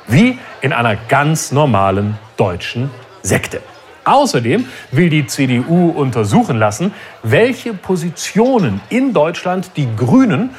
Wie 0.06 0.38
in 0.62 0.74
einer 0.74 0.96
ganz 0.96 1.52
normalen 1.52 2.20
deutschen 2.38 2.92
Sekte. 3.24 3.62
Außerdem 4.06 4.66
will 4.92 5.10
die 5.10 5.26
CDU 5.26 5.90
untersuchen 5.90 6.58
lassen, 6.58 6.94
welche 7.24 7.74
Positionen 7.74 8.80
in 8.90 9.14
Deutschland 9.14 9.72
die 9.76 9.88
Grünen 9.96 10.52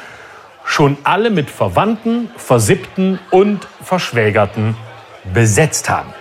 schon 0.64 0.98
alle 1.04 1.30
mit 1.30 1.48
Verwandten, 1.48 2.28
Versippten 2.36 3.20
und 3.30 3.66
Verschwägerten 3.82 4.76
besetzt 5.32 5.88
haben. 5.88 6.12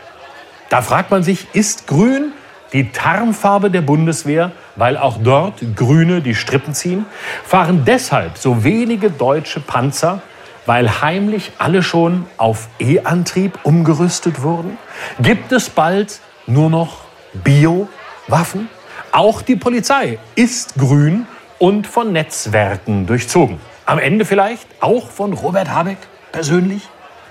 Da 0.70 0.84
fragt 0.84 1.10
man 1.10 1.24
sich, 1.24 1.48
ist 1.54 1.88
Grün 1.88 2.32
die 2.74 2.92
Tarnfarbe 2.92 3.72
der 3.72 3.82
Bundeswehr, 3.82 4.52
weil 4.76 4.98
auch 4.98 5.18
dort 5.22 5.76
Grüne 5.76 6.22
die 6.22 6.36
Strippen 6.36 6.74
ziehen? 6.76 7.06
Fahren 7.44 7.86
deshalb 7.86 8.38
so 8.38 8.64
wenige 8.64 9.10
deutsche 9.10 9.62
Panzer, 9.62 10.22
weil 10.68 11.02
heimlich 11.02 11.54
alle 11.58 11.82
schon 11.82 12.26
auf 12.38 12.68
E-Antrieb 12.80 13.60
umgerüstet 13.64 14.44
wurden? 14.44 14.78
Gibt 15.20 15.52
es 15.52 15.70
bald 15.70 16.20
nur 16.48 16.70
noch 16.70 17.05
Biowaffen. 17.44 18.70
Auch 19.12 19.42
die 19.42 19.56
Polizei 19.56 20.20
ist 20.36 20.76
grün 20.76 21.28
und 21.60 21.88
von 21.88 22.12
Netzwerken 22.12 23.06
durchzogen. 23.06 23.60
Am 23.86 24.00
Ende 24.00 24.26
vielleicht 24.26 24.68
auch 24.80 25.10
von 25.10 25.34
Robert 25.34 25.70
Habeck 25.70 25.98
persönlich? 26.32 26.90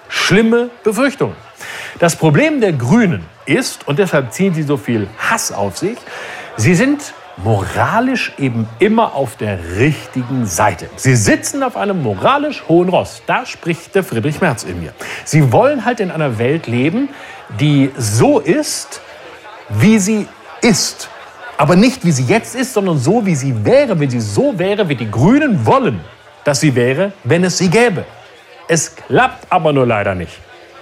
Schlimme 0.08 0.70
Befürchtungen. 0.82 1.34
Das 1.98 2.16
Problem 2.16 2.60
der 2.60 2.72
Grünen 2.72 3.24
ist, 3.46 3.86
und 3.86 3.98
deshalb 3.98 4.32
ziehen 4.32 4.54
sie 4.54 4.62
so 4.62 4.76
viel 4.76 5.08
Hass 5.18 5.52
auf 5.52 5.78
sich, 5.78 5.98
sie 6.56 6.74
sind 6.74 7.14
moralisch 7.36 8.32
eben 8.38 8.68
immer 8.78 9.14
auf 9.14 9.36
der 9.36 9.58
richtigen 9.76 10.46
Seite. 10.46 10.88
Sie 10.96 11.16
sitzen 11.16 11.62
auf 11.62 11.76
einem 11.76 12.02
moralisch 12.02 12.64
hohen 12.68 12.88
Ross. 12.88 13.22
Da 13.26 13.44
spricht 13.44 13.94
der 13.94 14.04
Friedrich 14.04 14.40
Merz 14.40 14.62
in 14.62 14.80
mir. 14.80 14.92
Sie 15.24 15.52
wollen 15.52 15.84
halt 15.84 16.00
in 16.00 16.10
einer 16.10 16.38
Welt 16.38 16.66
leben, 16.66 17.08
die 17.60 17.90
so 17.96 18.38
ist, 18.38 19.00
wie 19.68 19.98
sie 19.98 20.26
ist. 20.60 21.08
Aber 21.56 21.76
nicht 21.76 22.04
wie 22.04 22.10
sie 22.10 22.24
jetzt 22.24 22.54
ist, 22.56 22.74
sondern 22.74 22.98
so 22.98 23.24
wie 23.24 23.34
sie 23.34 23.64
wäre, 23.64 23.98
wenn 23.98 24.10
sie 24.10 24.20
so 24.20 24.58
wäre, 24.58 24.88
wie 24.88 24.96
die 24.96 25.10
Grünen 25.10 25.64
wollen, 25.64 26.00
dass 26.42 26.60
sie 26.60 26.74
wäre, 26.74 27.12
wenn 27.22 27.44
es 27.44 27.58
sie 27.58 27.68
gäbe. 27.68 28.04
Es 28.66 28.94
klappt 28.94 29.46
aber 29.50 29.72
nur 29.72 29.86
leider 29.86 30.14
nicht. 30.14 30.32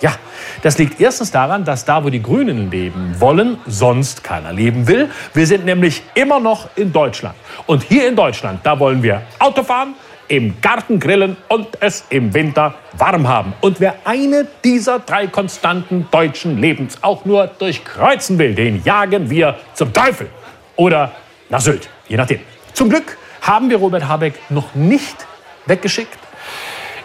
Ja, 0.01 0.14
das 0.62 0.78
liegt 0.78 1.01
erstens 1.01 1.30
daran, 1.30 1.64
dass 1.64 1.85
da, 1.85 2.03
wo 2.03 2.11
die 2.11 2.22
Grünen 2.22 2.70
leben 2.70 3.14
wollen, 3.20 3.59
sonst 3.66 4.24
keiner 4.24 4.53
leben 4.53 4.89
will. 4.89 5.09
Wir 5.33 5.47
sind 5.47 5.64
nämlich 5.64 6.03
immer 6.14 6.41
noch 6.41 6.68
in 6.74 6.93
Deutschland. 6.93 7.37
Und 7.66 7.85
hier 7.85 8.09
in 8.09 8.16
Deutschland, 8.16 8.61
da 8.64 8.78
wollen 8.78 9.01
wir 9.03 9.22
Auto 9.39 9.62
fahren, 9.62 9.95
im 10.29 10.61
Garten 10.61 10.99
grillen 10.99 11.37
und 11.49 11.68
es 11.81 12.05
im 12.11 12.33
Winter 12.35 12.75
warm 12.93 13.29
haben. 13.29 13.53
Und 13.61 13.81
wer 13.81 13.95
eine 14.05 14.47
dieser 14.64 14.99
drei 14.99 15.27
konstanten 15.27 16.07
deutschen 16.11 16.59
Lebens 16.59 16.99
auch 17.03 17.25
nur 17.25 17.47
durchkreuzen 17.47 18.39
will, 18.39 18.55
den 18.55 18.83
jagen 18.85 19.31
wir 19.31 19.57
zum 19.75 19.93
Teufel 19.93 20.29
oder 20.77 21.12
nach 21.49 21.61
Sylt, 21.61 21.89
je 22.09 22.16
nachdem. 22.16 22.41
Zum 22.73 22.89
Glück 22.89 23.18
haben 23.43 23.68
wir 23.70 23.77
Robert 23.77 24.09
Habeck 24.09 24.35
noch 24.51 24.75
nicht 24.75 25.27
weggeschickt. 25.66 26.18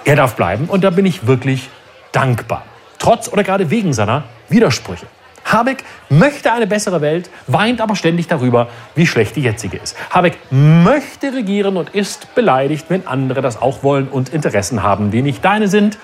Er 0.06 0.16
darf 0.16 0.36
bleiben 0.36 0.66
und 0.66 0.84
da 0.84 0.90
bin 0.90 1.06
ich 1.06 1.28
wirklich 1.28 1.70
dankbar. 2.12 2.64
Trotz 3.00 3.28
oder 3.28 3.44
gerade 3.44 3.70
wegen 3.70 3.94
seiner 3.94 4.24
Widersprüche. 4.50 5.06
Habeck 5.52 5.84
möchte 6.10 6.52
eine 6.52 6.68
bessere 6.68 7.02
Welt, 7.02 7.30
weint 7.48 7.82
aber 7.82 7.96
ständig 7.96 8.28
darüber, 8.28 8.68
wie 8.96 9.08
schlecht 9.08 9.36
die 9.36 9.42
jetzige 9.42 9.78
ist. 9.78 9.96
Habeck 10.12 10.38
möchte 10.52 11.34
regieren 11.34 11.78
und 11.78 11.90
ist 11.90 12.34
beleidigt, 12.36 12.86
wenn 12.90 13.08
andere 13.08 13.42
das 13.42 13.62
auch 13.62 13.84
wollen 13.84 14.08
und 14.08 14.30
Interessen 14.30 14.84
haben, 14.84 15.12
die 15.12 15.22
nicht 15.22 15.44
deine 15.44 15.68
sind, 15.68 15.98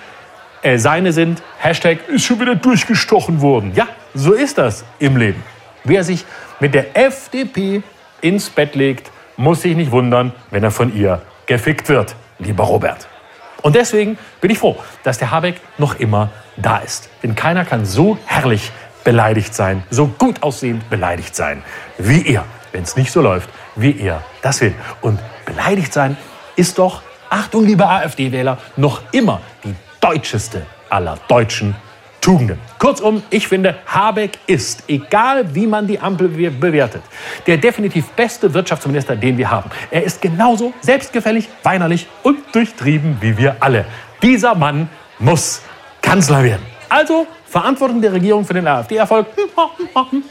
äh, 0.62 0.78
seine 0.78 1.12
sind. 1.12 1.44
Hashtag 1.60 2.08
ist 2.08 2.24
schon 2.24 2.39
wieder 2.39 2.56
durchgestochen 2.56 3.41
worden. 3.41 3.74
Ja, 3.76 3.88
so 4.14 4.34
ist 4.34 4.58
das 4.58 4.86
im 5.00 5.18
Leben. 5.18 5.44
Wer 5.84 6.04
sich 6.04 6.26
mit 6.60 6.74
der 6.74 6.96
FDP 6.96 7.84
ins 8.22 8.50
Bett 8.50 8.76
legt, 8.76 9.12
muss 9.36 9.62
sich 9.62 9.76
nicht 9.76 9.91
wundern, 9.91 10.32
wenn 10.52 10.64
er 10.64 10.72
von 10.72 10.96
ihr 10.96 11.22
gefickt 11.46 11.89
wird, 11.89 12.16
lieber 12.39 12.64
Robert. 12.64 13.08
Und 13.62 13.76
deswegen 13.76 14.18
bin 14.39 14.52
ich 14.52 14.60
froh, 14.60 14.78
dass 15.04 15.18
der 15.18 15.32
Habeck 15.32 15.56
noch 15.78 16.00
immer 16.00 16.30
da 16.58 16.78
ist. 16.78 17.10
Denn 17.24 17.36
keiner 17.36 17.66
kann 17.66 17.86
so 17.86 18.18
herrlich 18.26 18.72
beleidigt 19.04 19.54
sein, 19.54 19.84
so 19.89 20.08
gut 20.08 20.41
aussehend 20.41 20.89
beleidigt 20.89 21.36
sein 21.36 21.64
wie 21.97 22.26
er, 22.28 22.45
wenn 22.72 22.84
es 22.84 22.95
nicht 22.95 23.12
so 23.12 23.22
läuft, 23.22 23.49
wie 23.76 23.99
er 23.99 24.24
das 24.41 24.62
will. 24.62 24.74
Und 25.01 25.20
beleidigt 25.45 25.93
sein 25.93 26.18
ist 26.56 26.78
doch, 26.78 27.01
Achtung, 27.30 27.66
liebe 27.66 27.88
AfD-Wähler, 27.88 28.58
noch 28.78 29.01
immer 29.12 29.41
die 29.64 29.74
deutscheste 29.99 30.66
aller 30.89 31.18
deutschen 31.28 31.76
Tugenden. 32.22 32.58
Kurzum, 32.80 33.22
ich 33.32 33.49
finde, 33.49 33.76
Habeck 33.86 34.38
ist, 34.47 34.84
egal 34.88 35.54
wie 35.54 35.68
man 35.68 35.88
die 35.88 35.99
Ampel 35.99 36.30
bewertet, 36.30 37.01
der 37.47 37.58
definitiv 37.58 38.08
beste 38.12 38.54
Wirtschaftsminister, 38.54 39.16
den 39.18 39.38
wir 39.38 39.51
haben. 39.51 39.70
Er 39.91 40.04
ist 40.04 40.22
genauso 40.22 40.74
selbstgefällig, 40.80 41.49
weinerlich 41.64 42.08
und 42.22 42.38
durchtrieben 42.54 43.18
wie 43.20 43.38
wir 43.38 43.58
alle. 43.60 43.86
Dieser 44.22 44.56
Mann 44.56 44.88
muss 45.20 45.62
Kanzler 46.01 46.43
werden. 46.43 46.66
Also 46.88 47.28
Verantwortung 47.54 48.01
der 48.01 48.12
Regierung 48.14 48.45
für 48.45 48.56
den 48.56 48.68
AfD-Erfolg? 48.68 49.28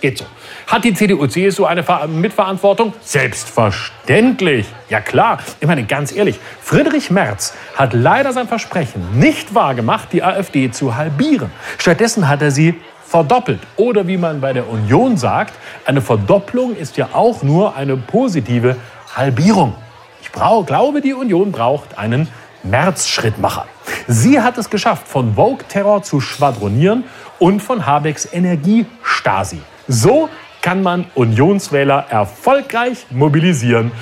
Geht 0.00 0.18
so. 0.18 0.24
Hat 0.66 0.82
die 0.82 0.92
CDU-CSU 0.92 1.64
eine 1.64 1.84
Mitverantwortung? 2.08 2.94
Selbstverständlich. 3.00 4.66
Ja 4.88 5.00
klar. 5.00 5.38
Ich 5.60 5.68
meine, 5.68 5.84
ganz 5.84 6.10
ehrlich, 6.10 6.40
Friedrich 6.60 7.12
Merz 7.12 7.54
hat 7.76 7.92
leider 7.92 8.32
sein 8.32 8.48
Versprechen 8.48 9.20
nicht 9.20 9.54
wahrgemacht, 9.54 10.12
die 10.12 10.24
AfD 10.24 10.72
zu 10.72 10.96
halbieren. 10.96 11.52
Stattdessen 11.78 12.28
hat 12.28 12.42
er 12.42 12.50
sie 12.50 12.74
verdoppelt. 13.06 13.60
Oder 13.76 14.08
wie 14.08 14.16
man 14.16 14.40
bei 14.40 14.52
der 14.52 14.68
Union 14.68 15.16
sagt, 15.16 15.54
eine 15.84 16.00
Verdopplung 16.00 16.74
ist 16.74 16.96
ja 16.96 17.10
auch 17.12 17.44
nur 17.44 17.76
eine 17.76 17.96
positive 17.96 18.74
Halbierung. 19.14 19.76
Ich 20.22 20.32
glaube, 20.32 21.00
die 21.00 21.14
Union 21.14 21.52
braucht 21.52 21.96
einen 21.96 22.26
März-Schrittmacher. 22.62 23.66
Sie 24.06 24.40
hat 24.40 24.58
es 24.58 24.70
geschafft, 24.70 25.08
von 25.08 25.34
Vogue-Terror 25.34 26.02
zu 26.02 26.20
schwadronieren 26.20 27.04
und 27.38 27.60
von 27.60 27.86
Habecks 27.86 28.28
Energiestasi. 28.32 29.60
So 29.88 30.28
kann 30.60 30.82
man 30.82 31.06
Unionswähler 31.14 32.06
erfolgreich 32.08 33.06
mobilisieren, 33.10 33.92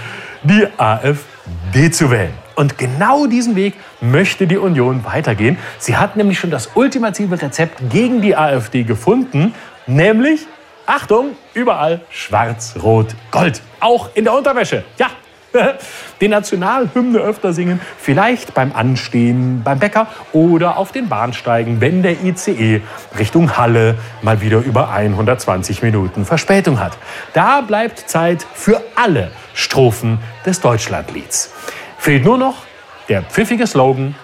die 0.42 0.66
AfD 0.76 1.90
zu 1.90 2.10
wählen. 2.10 2.34
Und 2.54 2.76
genau 2.76 3.26
diesen 3.26 3.56
Weg 3.56 3.74
möchte 4.02 4.46
die 4.46 4.58
Union 4.58 5.04
weitergehen. 5.04 5.56
Sie 5.78 5.96
hat 5.96 6.16
nämlich 6.16 6.38
schon 6.38 6.50
das 6.50 6.70
ultimative 6.74 7.40
Rezept 7.40 7.80
gegen 7.90 8.20
die 8.20 8.36
AfD 8.36 8.82
gefunden, 8.82 9.54
nämlich 9.86 10.46
Achtung, 10.84 11.36
überall 11.54 12.00
schwarz, 12.10 12.74
rot, 12.82 13.14
gold. 13.30 13.62
Auch 13.78 14.10
in 14.14 14.24
der 14.24 14.34
Unterwäsche. 14.34 14.84
Ja, 14.98 15.06
die 16.20 16.28
Nationalhymne 16.28 17.18
öfter 17.18 17.52
singen, 17.52 17.80
vielleicht 17.98 18.54
beim 18.54 18.72
Anstehen 18.72 19.62
beim 19.62 19.78
Bäcker 19.78 20.06
oder 20.32 20.76
auf 20.76 20.92
den 20.92 21.08
Bahnsteigen, 21.08 21.80
wenn 21.80 22.02
der 22.02 22.22
ICE 22.22 22.82
Richtung 23.18 23.56
Halle 23.56 23.96
mal 24.22 24.40
wieder 24.40 24.58
über 24.58 24.90
120 24.90 25.82
Minuten 25.82 26.24
Verspätung 26.24 26.80
hat. 26.80 26.96
Da 27.32 27.60
bleibt 27.60 28.08
Zeit 28.08 28.46
für 28.54 28.80
alle 28.96 29.30
Strophen 29.54 30.18
des 30.46 30.60
Deutschlandlieds. 30.60 31.52
Fehlt 31.98 32.24
nur 32.24 32.38
noch 32.38 32.64
der 33.08 33.22
pfiffige 33.22 33.66
Slogan 33.66 34.14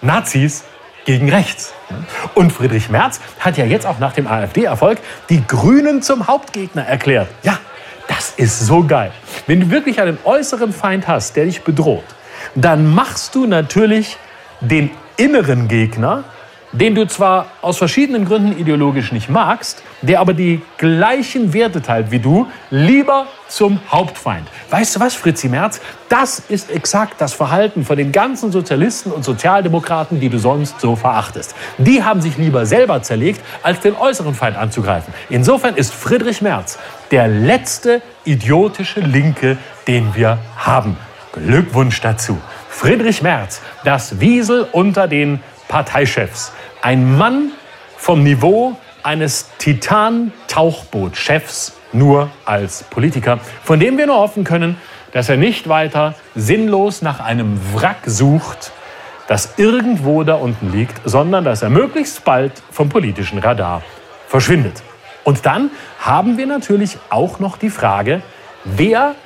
Nazis 0.00 0.64
gegen 1.04 1.30
rechts. 1.30 1.72
Und 2.34 2.52
Friedrich 2.52 2.88
Merz 2.88 3.20
hat 3.38 3.56
ja 3.56 3.64
jetzt 3.64 3.86
auch 3.86 3.98
nach 3.98 4.12
dem 4.12 4.26
AfD-Erfolg 4.26 4.98
die 5.28 5.44
Grünen 5.46 6.02
zum 6.02 6.26
Hauptgegner 6.26 6.82
erklärt. 6.86 7.28
Ja, 7.42 7.58
das 8.10 8.34
ist 8.36 8.66
so 8.66 8.82
geil. 8.82 9.12
Wenn 9.46 9.60
du 9.60 9.70
wirklich 9.70 10.00
einen 10.00 10.18
äußeren 10.24 10.72
Feind 10.72 11.06
hast, 11.06 11.36
der 11.36 11.44
dich 11.44 11.62
bedroht, 11.62 12.04
dann 12.56 12.92
machst 12.92 13.36
du 13.36 13.46
natürlich 13.46 14.16
den 14.60 14.90
inneren 15.16 15.68
Gegner, 15.68 16.24
den 16.72 16.94
du 16.94 17.06
zwar 17.06 17.46
aus 17.62 17.78
verschiedenen 17.78 18.24
Gründen 18.24 18.58
ideologisch 18.58 19.12
nicht 19.12 19.28
magst, 19.28 19.82
der 20.02 20.20
aber 20.20 20.34
die 20.34 20.62
gleichen 20.78 21.52
Werte 21.52 21.82
teilt 21.82 22.10
wie 22.10 22.20
du, 22.20 22.46
lieber 22.70 23.26
zum 23.48 23.80
Hauptfeind. 23.90 24.46
Weißt 24.70 24.96
du 24.96 25.00
was, 25.00 25.14
Fritzi 25.14 25.48
Merz? 25.48 25.80
Das 26.08 26.38
ist 26.38 26.70
exakt 26.70 27.20
das 27.20 27.32
Verhalten 27.32 27.84
von 27.84 27.96
den 27.96 28.12
ganzen 28.12 28.52
Sozialisten 28.52 29.10
und 29.10 29.24
Sozialdemokraten, 29.24 30.20
die 30.20 30.28
du 30.28 30.38
sonst 30.38 30.80
so 30.80 30.94
verachtest. 30.94 31.54
Die 31.78 32.04
haben 32.04 32.20
sich 32.20 32.38
lieber 32.38 32.66
selber 32.66 33.02
zerlegt, 33.02 33.40
als 33.62 33.80
den 33.80 33.96
äußeren 33.96 34.34
Feind 34.34 34.56
anzugreifen. 34.56 35.12
Insofern 35.28 35.74
ist 35.74 35.92
Friedrich 35.92 36.40
Merz 36.40 36.78
der 37.10 37.26
letzte 37.26 38.02
idiotische 38.24 39.00
Linke, 39.00 39.58
den 39.88 40.14
wir 40.14 40.38
haben. 40.56 40.96
Glückwunsch 41.32 42.00
dazu. 42.00 42.38
Friedrich 42.68 43.22
Merz, 43.22 43.60
das 43.84 44.20
Wiesel 44.20 44.66
unter 44.72 45.08
den 45.08 45.40
Parteichefs. 45.68 46.52
Ein 46.82 47.18
Mann 47.18 47.52
vom 47.98 48.22
Niveau 48.22 48.74
eines 49.02 49.50
Titan-Tauchbootchefs, 49.58 51.74
nur 51.92 52.30
als 52.46 52.84
Politiker, 52.84 53.38
von 53.62 53.78
dem 53.78 53.98
wir 53.98 54.06
nur 54.06 54.16
hoffen 54.16 54.44
können, 54.44 54.78
dass 55.12 55.28
er 55.28 55.36
nicht 55.36 55.68
weiter 55.68 56.14
sinnlos 56.34 57.02
nach 57.02 57.20
einem 57.20 57.60
Wrack 57.74 57.98
sucht, 58.06 58.72
das 59.28 59.58
irgendwo 59.58 60.24
da 60.24 60.36
unten 60.36 60.72
liegt, 60.72 61.02
sondern 61.04 61.44
dass 61.44 61.60
er 61.60 61.68
möglichst 61.68 62.24
bald 62.24 62.54
vom 62.70 62.88
politischen 62.88 63.40
Radar 63.40 63.82
verschwindet. 64.26 64.82
Und 65.22 65.44
dann 65.44 65.70
haben 65.98 66.38
wir 66.38 66.46
natürlich 66.46 66.96
auch 67.10 67.40
noch 67.40 67.58
die 67.58 67.68
Frage, 67.68 68.22
wer 68.64 69.16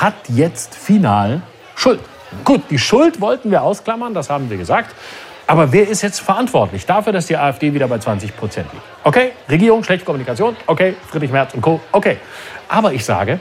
hat 0.00 0.14
jetzt 0.28 0.76
final 0.76 1.42
Schuld? 1.74 1.98
Gut, 2.44 2.62
die 2.70 2.78
Schuld 2.78 3.20
wollten 3.20 3.50
wir 3.50 3.62
ausklammern, 3.62 4.14
das 4.14 4.30
haben 4.30 4.48
wir 4.48 4.56
gesagt. 4.56 4.94
Aber 5.50 5.72
wer 5.72 5.88
ist 5.88 6.02
jetzt 6.02 6.20
verantwortlich 6.20 6.86
dafür, 6.86 7.12
dass 7.12 7.26
die 7.26 7.36
AfD 7.36 7.74
wieder 7.74 7.88
bei 7.88 7.98
20 7.98 8.36
Prozent 8.36 8.72
liegt? 8.72 8.84
Okay, 9.02 9.32
Regierung, 9.48 9.82
schlechte 9.82 10.04
Kommunikation, 10.04 10.56
okay, 10.68 10.94
Friedrich 11.08 11.32
Merz 11.32 11.54
und 11.54 11.60
Co., 11.60 11.80
okay. 11.90 12.18
Aber 12.68 12.92
ich 12.92 13.04
sage, 13.04 13.40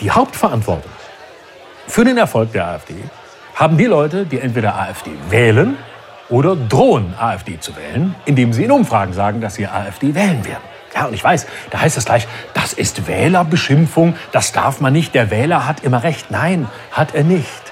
die 0.00 0.10
Hauptverantwortung 0.10 0.90
für 1.86 2.02
den 2.02 2.16
Erfolg 2.16 2.50
der 2.52 2.68
AfD 2.68 2.94
haben 3.56 3.76
die 3.76 3.84
Leute, 3.84 4.24
die 4.24 4.40
entweder 4.40 4.74
AfD 4.74 5.10
wählen 5.28 5.76
oder 6.30 6.56
drohen, 6.56 7.12
AfD 7.20 7.60
zu 7.60 7.76
wählen, 7.76 8.14
indem 8.24 8.54
sie 8.54 8.64
in 8.64 8.70
Umfragen 8.70 9.12
sagen, 9.12 9.42
dass 9.42 9.56
sie 9.56 9.66
AfD 9.66 10.14
wählen 10.14 10.46
werden. 10.46 10.64
Ja, 10.94 11.04
und 11.04 11.12
ich 11.12 11.22
weiß, 11.22 11.46
da 11.68 11.82
heißt 11.82 11.98
es 11.98 12.06
gleich, 12.06 12.26
das 12.54 12.72
ist 12.72 13.06
Wählerbeschimpfung, 13.06 14.16
das 14.32 14.52
darf 14.52 14.80
man 14.80 14.94
nicht, 14.94 15.14
der 15.14 15.30
Wähler 15.30 15.66
hat 15.66 15.84
immer 15.84 16.02
recht. 16.02 16.30
Nein, 16.30 16.70
hat 16.90 17.14
er 17.14 17.22
nicht. 17.22 17.65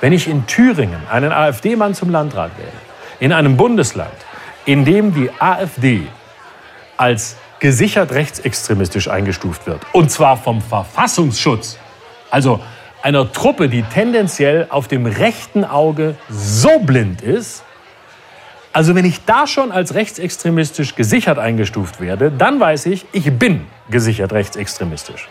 Wenn 0.00 0.12
ich 0.12 0.28
in 0.28 0.46
Thüringen 0.46 1.00
einen 1.10 1.32
AfD-Mann 1.32 1.94
zum 1.94 2.10
Landrat 2.10 2.52
wähle, 2.58 2.72
in 3.20 3.32
einem 3.32 3.56
Bundesland, 3.56 4.14
in 4.64 4.84
dem 4.84 5.14
die 5.14 5.30
AfD 5.38 6.06
als 6.96 7.36
gesichert 7.60 8.12
rechtsextremistisch 8.12 9.08
eingestuft 9.08 9.66
wird, 9.66 9.80
und 9.92 10.10
zwar 10.10 10.36
vom 10.36 10.60
Verfassungsschutz, 10.60 11.78
also 12.30 12.60
einer 13.02 13.30
Truppe, 13.32 13.68
die 13.68 13.82
tendenziell 13.82 14.66
auf 14.70 14.88
dem 14.88 15.06
rechten 15.06 15.64
Auge 15.64 16.16
so 16.28 16.78
blind 16.80 17.22
ist, 17.22 17.62
also 18.72 18.96
wenn 18.96 19.04
ich 19.04 19.24
da 19.24 19.46
schon 19.46 19.70
als 19.70 19.94
rechtsextremistisch 19.94 20.96
gesichert 20.96 21.38
eingestuft 21.38 22.00
werde, 22.00 22.32
dann 22.32 22.58
weiß 22.58 22.86
ich, 22.86 23.06
ich 23.12 23.30
bin 23.38 23.66
gesichert 23.88 24.32
rechtsextremistisch. 24.32 25.28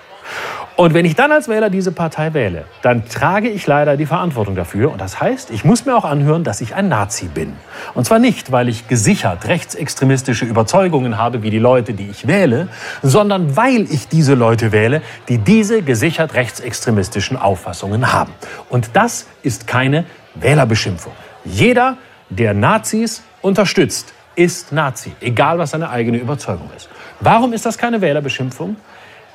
Und 0.75 0.95
wenn 0.95 1.05
ich 1.05 1.15
dann 1.15 1.31
als 1.31 1.47
Wähler 1.47 1.69
diese 1.69 1.91
Partei 1.91 2.33
wähle, 2.33 2.65
dann 2.81 3.05
trage 3.05 3.47
ich 3.47 3.67
leider 3.67 3.95
die 3.95 4.07
Verantwortung 4.07 4.55
dafür. 4.55 4.91
Und 4.91 4.99
das 4.99 5.21
heißt, 5.21 5.51
ich 5.51 5.63
muss 5.63 5.85
mir 5.85 5.95
auch 5.95 6.05
anhören, 6.05 6.43
dass 6.43 6.61
ich 6.61 6.73
ein 6.73 6.87
Nazi 6.87 7.27
bin. 7.27 7.53
Und 7.93 8.05
zwar 8.05 8.17
nicht, 8.17 8.51
weil 8.51 8.69
ich 8.69 8.87
gesichert 8.87 9.47
rechtsextremistische 9.47 10.45
Überzeugungen 10.45 11.19
habe, 11.19 11.43
wie 11.43 11.51
die 11.51 11.59
Leute, 11.59 11.93
die 11.93 12.09
ich 12.09 12.25
wähle, 12.25 12.69
sondern 13.03 13.55
weil 13.55 13.83
ich 13.83 14.07
diese 14.07 14.33
Leute 14.33 14.71
wähle, 14.71 15.03
die 15.29 15.37
diese 15.37 15.83
gesichert 15.83 16.33
rechtsextremistischen 16.33 17.37
Auffassungen 17.37 18.11
haben. 18.11 18.33
Und 18.69 18.89
das 18.93 19.27
ist 19.43 19.67
keine 19.67 20.05
Wählerbeschimpfung. 20.33 21.13
Jeder, 21.45 21.97
der 22.29 22.55
Nazis 22.55 23.21
unterstützt, 23.43 24.11
ist 24.35 24.71
Nazi, 24.71 25.11
egal 25.21 25.59
was 25.59 25.69
seine 25.69 25.91
eigene 25.91 26.17
Überzeugung 26.17 26.71
ist. 26.75 26.89
Warum 27.19 27.53
ist 27.53 27.67
das 27.67 27.77
keine 27.77 28.01
Wählerbeschimpfung? 28.01 28.75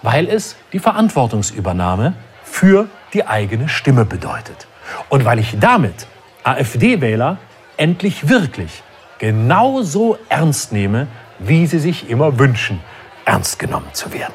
Weil 0.02 0.28
es 0.28 0.56
die 0.72 0.78
Verantwortungsübernahme 0.78 2.14
für 2.44 2.88
die 3.12 3.26
eigene 3.26 3.68
Stimme 3.68 4.04
bedeutet. 4.04 4.66
Und 5.08 5.24
weil 5.24 5.38
ich 5.38 5.56
damit 5.58 6.06
AfD-Wähler 6.44 7.38
endlich 7.76 8.28
wirklich 8.28 8.82
genauso 9.18 10.18
ernst 10.28 10.72
nehme, 10.72 11.08
wie 11.38 11.66
sie 11.66 11.78
sich 11.78 12.08
immer 12.08 12.38
wünschen, 12.38 12.80
ernst 13.24 13.58
genommen 13.58 13.88
zu 13.92 14.12
werden. 14.12 14.34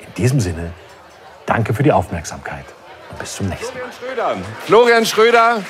In 0.00 0.14
diesem 0.14 0.40
Sinne, 0.40 0.72
danke 1.46 1.74
für 1.74 1.82
die 1.82 1.92
Aufmerksamkeit 1.92 2.64
und 3.10 3.18
bis 3.18 3.36
zum 3.36 3.48
nächsten 3.48 3.78
Mal. 3.78 3.88
Florian 3.90 3.92
Schröder, 3.98 4.36
Florian 4.66 5.06
Schröder 5.06 5.62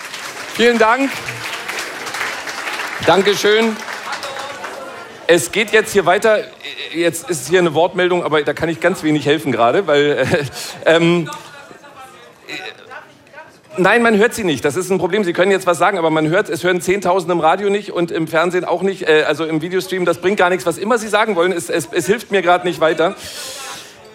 vielen 0.55 0.79
Dank. 0.79 1.11
Dankeschön. 3.07 3.77
Es 5.31 5.53
geht 5.53 5.73
jetzt 5.73 5.93
hier 5.93 6.07
weiter. 6.07 6.39
Jetzt 6.95 7.29
ist 7.29 7.51
hier 7.51 7.59
eine 7.59 7.75
Wortmeldung, 7.75 8.25
aber 8.25 8.41
da 8.41 8.55
kann 8.55 8.71
ich 8.71 8.81
ganz 8.81 9.03
wenig 9.03 9.27
helfen 9.27 9.53
gerade, 9.53 9.87
weil. 9.87 10.27
Äh, 10.87 10.97
ähm, 10.97 11.29
äh, 12.47 12.53
Nein, 13.77 14.01
man 14.01 14.17
hört 14.17 14.33
sie 14.33 14.43
nicht. 14.43 14.65
Das 14.65 14.75
ist 14.75 14.89
ein 14.91 14.97
Problem. 14.97 15.25
Sie 15.25 15.35
können 15.35 15.53
jetzt 15.53 15.67
was 15.67 15.77
sagen, 15.77 15.99
aber 15.99 16.09
man 16.09 16.29
hört, 16.29 16.49
es 16.49 16.65
hören 16.65 16.81
Zehntausende 16.81 17.35
im 17.35 17.41
Radio 17.41 17.69
nicht 17.69 17.93
und 17.93 18.11
im 18.11 18.27
Fernsehen 18.27 18.65
auch 18.65 18.81
nicht, 18.81 19.03
äh, 19.03 19.25
also 19.29 19.45
im 19.45 19.61
Videostream. 19.61 20.07
Das 20.07 20.17
bringt 20.17 20.39
gar 20.39 20.49
nichts. 20.49 20.65
Was 20.65 20.79
immer 20.79 20.97
Sie 20.97 21.09
sagen 21.09 21.37
wollen, 21.37 21.53
es, 21.53 21.69
es, 21.69 21.91
es 21.93 22.07
hilft 22.07 22.31
mir 22.31 22.41
gerade 22.41 22.67
nicht 22.67 22.81
weiter. 22.81 23.15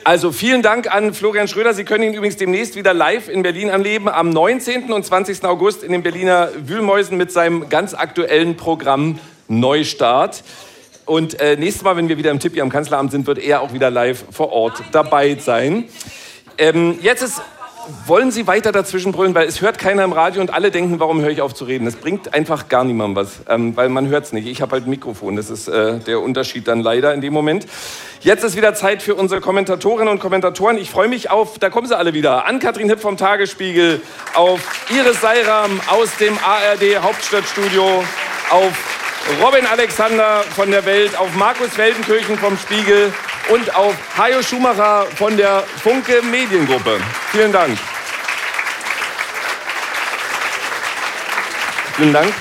Also 0.04 0.32
vielen 0.32 0.64
Dank 0.64 0.92
an 0.92 1.14
Florian 1.14 1.48
Schröder. 1.48 1.76
Sie 1.76 1.84
können 1.84 2.06
ihn 2.06 2.16
übrigens 2.16 2.38
demnächst 2.38 2.76
wieder 2.76 2.96
live 2.96 3.30
in 3.30 3.44
Berlin 3.44 3.70
erleben, 3.70 4.10
am 4.10 4.32
19. 4.32 4.92
und 4.92 5.06
20. 5.06 5.46
August 5.46 5.84
in 5.84 5.92
den 5.92 6.02
Berliner 6.02 6.50
Wühlmäusen 6.58 7.18
mit 7.18 7.32
seinem 7.32 7.70
ganz 7.70 7.94
aktuellen 7.94 8.58
Programm 8.58 9.20
Neustart. 9.48 10.44
Und 11.06 11.40
äh, 11.40 11.58
nächstes 11.58 11.84
Mal, 11.84 11.98
wenn 11.98 12.08
wir 12.08 12.18
wieder 12.18 12.32
im 12.32 12.40
Tippi 12.40 12.62
am 12.62 12.70
Kanzleramt 12.70 13.12
sind, 13.12 13.28
wird 13.28 13.40
er 13.40 13.62
auch 13.62 13.74
wieder 13.74 13.90
live 13.90 14.24
vor 14.32 14.52
Ort 14.52 14.82
dabei 14.92 15.36
sein. 15.36 15.86
Ähm, 16.58 16.98
jetzt 17.02 17.22
ist, 17.22 17.42
wollen 18.06 18.32
Sie 18.32 18.48
weiter 18.48 18.72
dazwischen 18.72 19.12
brüllen, 19.12 19.36
weil 19.36 19.48
es 19.48 19.60
hört 19.60 19.78
keiner 19.78 20.04
im 20.06 20.14
Radio 20.14 20.40
und 20.40 20.54
alle 20.54 20.72
denken, 20.72 21.00
warum 21.00 21.22
höre 21.22 21.32
ich 21.32 21.42
auf 21.42 21.54
zu 21.54 21.66
reden? 21.66 21.84
Das 21.86 21.96
bringt 21.96 22.34
einfach 22.34 22.70
gar 22.70 22.86
niemandem 22.86 23.24
was, 23.24 23.42
ähm, 23.50 23.76
weil 23.76 23.90
man 23.90 24.08
hört 24.08 24.26
es 24.26 24.32
nicht. 24.32 24.48
Ich 24.48 24.62
habe 24.62 24.72
halt 24.74 24.86
ein 24.86 24.90
Mikrofon, 24.90 25.36
das 25.36 25.50
ist 25.50 25.68
äh, 25.68 26.00
der 26.00 26.22
Unterschied 26.22 26.68
dann 26.68 26.80
leider 26.80 27.14
in 27.14 27.20
dem 27.20 27.34
Moment. 27.34 27.66
Jetzt 28.22 28.46
ist 28.46 28.56
wieder 28.56 28.74
Zeit 28.74 29.02
für 29.02 29.16
unsere 29.16 29.42
Kommentatorinnen 29.42 30.08
und 30.08 30.20
Kommentatoren. 30.20 30.78
Ich 30.78 30.90
freue 30.90 31.10
mich 31.10 31.30
auf, 31.30 31.60
da 31.60 31.70
kommen 31.70 31.88
sie 31.88 31.98
alle 31.98 32.14
wieder, 32.14 32.46
an 32.46 32.60
Katrin 32.60 32.88
Hipp 32.88 33.02
vom 33.02 33.18
Tagesspiegel, 33.18 34.00
auf 34.36 34.62
Iris 34.90 35.20
Seiram 35.20 35.82
aus 35.88 36.16
dem 36.18 36.38
ARD 36.38 37.04
Hauptstadtstudio, 37.04 38.06
auf 38.50 39.03
Robin 39.42 39.66
Alexander 39.66 40.44
von 40.56 40.70
der 40.70 40.86
Welt, 40.86 41.18
auf 41.18 41.34
Markus 41.36 41.78
Weldenkirchen 41.78 42.38
vom 42.38 42.58
Spiegel 42.58 43.14
und 43.50 43.74
auf 43.76 43.96
Hajo 44.18 44.42
Schumacher 44.42 45.06
von 45.16 45.38
der 45.38 45.64
Funke 45.82 46.22
Mediengruppe. 46.22 47.00
Vielen 47.32 47.52
Dank. 47.52 47.78
Vielen 51.96 52.14
Dank. 52.14 52.34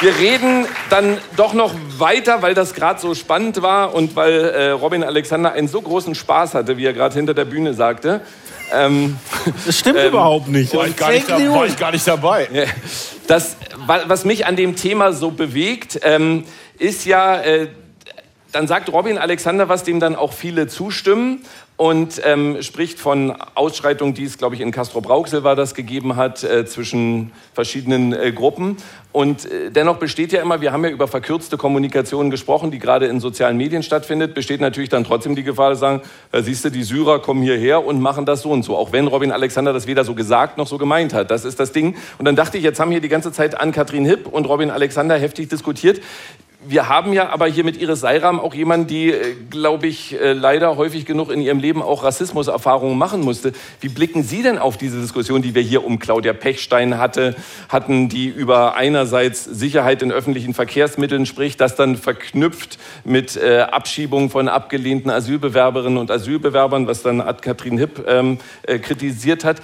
Wir 0.00 0.16
reden 0.16 0.66
dann 0.90 1.18
doch 1.36 1.52
noch 1.52 1.74
weiter, 1.98 2.40
weil 2.40 2.54
das 2.54 2.72
gerade 2.72 3.00
so 3.00 3.14
spannend 3.14 3.60
war 3.62 3.94
und 3.94 4.14
weil 4.16 4.32
äh, 4.32 4.70
Robin 4.70 5.02
Alexander 5.02 5.52
einen 5.52 5.66
so 5.66 5.82
großen 5.82 6.14
Spaß 6.14 6.54
hatte, 6.54 6.76
wie 6.76 6.86
er 6.86 6.92
gerade 6.92 7.14
hinter 7.16 7.34
der 7.34 7.44
Bühne 7.44 7.74
sagte. 7.74 8.20
Ähm, 8.72 9.18
das 9.66 9.78
stimmt 9.78 9.98
ähm, 10.00 10.08
überhaupt 10.08 10.48
nicht. 10.48 10.74
War 10.74 10.86
ich, 10.86 10.96
gar 10.96 11.10
nicht 11.10 11.28
da, 11.28 11.52
war 11.52 11.66
ich 11.66 11.76
gar 11.76 11.90
nicht 11.90 12.06
dabei. 12.06 12.48
Das, 13.26 13.56
was 13.88 14.24
mich 14.24 14.46
an 14.46 14.56
dem 14.56 14.76
Thema 14.76 15.12
so 15.12 15.30
bewegt, 15.30 16.00
ähm, 16.02 16.44
ist 16.78 17.04
ja, 17.06 17.40
äh, 17.40 17.68
dann 18.52 18.66
sagt 18.66 18.92
Robin 18.92 19.18
Alexander 19.18 19.68
was, 19.68 19.84
dem 19.84 20.00
dann 20.00 20.14
auch 20.14 20.32
viele 20.32 20.68
zustimmen 20.68 21.44
und 21.78 22.20
ähm, 22.24 22.60
spricht 22.60 22.98
von 22.98 23.32
Ausschreitungen, 23.54 24.12
die 24.12 24.24
es, 24.24 24.36
glaube 24.36 24.56
ich, 24.56 24.60
in 24.60 24.72
Castro-Brauxel 24.72 25.44
war, 25.44 25.54
das 25.54 25.76
gegeben 25.76 26.16
hat, 26.16 26.42
äh, 26.42 26.66
zwischen 26.66 27.30
verschiedenen 27.54 28.12
äh, 28.12 28.32
Gruppen. 28.32 28.78
Und 29.12 29.46
äh, 29.46 29.70
dennoch 29.70 29.98
besteht 29.98 30.32
ja 30.32 30.42
immer, 30.42 30.60
wir 30.60 30.72
haben 30.72 30.82
ja 30.84 30.90
über 30.90 31.06
verkürzte 31.06 31.56
Kommunikation 31.56 32.30
gesprochen, 32.30 32.72
die 32.72 32.80
gerade 32.80 33.06
in 33.06 33.20
sozialen 33.20 33.56
Medien 33.56 33.84
stattfindet, 33.84 34.34
besteht 34.34 34.60
natürlich 34.60 34.88
dann 34.88 35.04
trotzdem 35.04 35.36
die 35.36 35.44
Gefahr, 35.44 35.72
zu 35.74 35.78
sagen, 35.78 36.02
äh, 36.32 36.42
siehst 36.42 36.64
du, 36.64 36.70
die 36.70 36.82
Syrer 36.82 37.20
kommen 37.20 37.42
hierher 37.42 37.86
und 37.86 38.00
machen 38.00 38.26
das 38.26 38.42
so 38.42 38.50
und 38.50 38.64
so. 38.64 38.76
Auch 38.76 38.90
wenn 38.90 39.06
Robin 39.06 39.30
Alexander 39.30 39.72
das 39.72 39.86
weder 39.86 40.02
so 40.02 40.16
gesagt 40.16 40.58
noch 40.58 40.66
so 40.66 40.78
gemeint 40.78 41.14
hat. 41.14 41.30
Das 41.30 41.44
ist 41.44 41.60
das 41.60 41.70
Ding. 41.70 41.94
Und 42.18 42.24
dann 42.24 42.34
dachte 42.34 42.58
ich, 42.58 42.64
jetzt 42.64 42.80
haben 42.80 42.90
hier 42.90 43.00
die 43.00 43.08
ganze 43.08 43.30
Zeit 43.30 43.58
an 43.58 43.70
Kathrin 43.70 44.04
Hipp 44.04 44.26
und 44.26 44.46
Robin 44.46 44.70
Alexander 44.70 45.16
heftig 45.16 45.48
diskutiert. 45.48 46.00
Wir 46.70 46.86
haben 46.90 47.14
ja 47.14 47.30
aber 47.30 47.46
hier 47.46 47.64
mit 47.64 47.80
Iris 47.80 48.00
Seiram 48.00 48.38
auch 48.38 48.52
jemanden, 48.52 48.88
die, 48.88 49.10
äh, 49.10 49.34
glaube 49.48 49.86
ich, 49.86 50.20
äh, 50.20 50.34
leider 50.34 50.76
häufig 50.76 51.06
genug 51.06 51.30
in 51.30 51.40
ihrem 51.40 51.60
Leben 51.60 51.80
auch 51.80 52.04
Rassismuserfahrungen 52.04 52.98
machen 52.98 53.22
musste. 53.22 53.52
Wie 53.80 53.88
blicken 53.88 54.22
Sie 54.22 54.42
denn 54.42 54.58
auf 54.58 54.76
diese 54.76 55.00
Diskussion, 55.00 55.40
die 55.40 55.54
wir 55.54 55.62
hier 55.62 55.82
um 55.82 55.98
Claudia 55.98 56.34
Pechstein 56.34 56.98
hatte, 56.98 57.36
hatten, 57.70 58.10
die 58.10 58.26
über 58.26 58.76
einerseits 58.76 59.44
Sicherheit 59.44 60.02
in 60.02 60.12
öffentlichen 60.12 60.52
Verkehrsmitteln 60.52 61.24
spricht, 61.24 61.58
das 61.62 61.74
dann 61.74 61.96
verknüpft 61.96 62.78
mit 63.02 63.38
äh, 63.38 63.60
Abschiebung 63.60 64.28
von 64.28 64.46
abgelehnten 64.46 65.10
Asylbewerberinnen 65.10 65.96
und 65.96 66.10
Asylbewerbern, 66.10 66.86
was 66.86 67.02
dann 67.02 67.22
Ad 67.22 67.40
Katrin 67.40 67.78
Hipp 67.78 68.04
ähm, 68.06 68.40
äh, 68.64 68.78
kritisiert 68.78 69.42
hat 69.42 69.62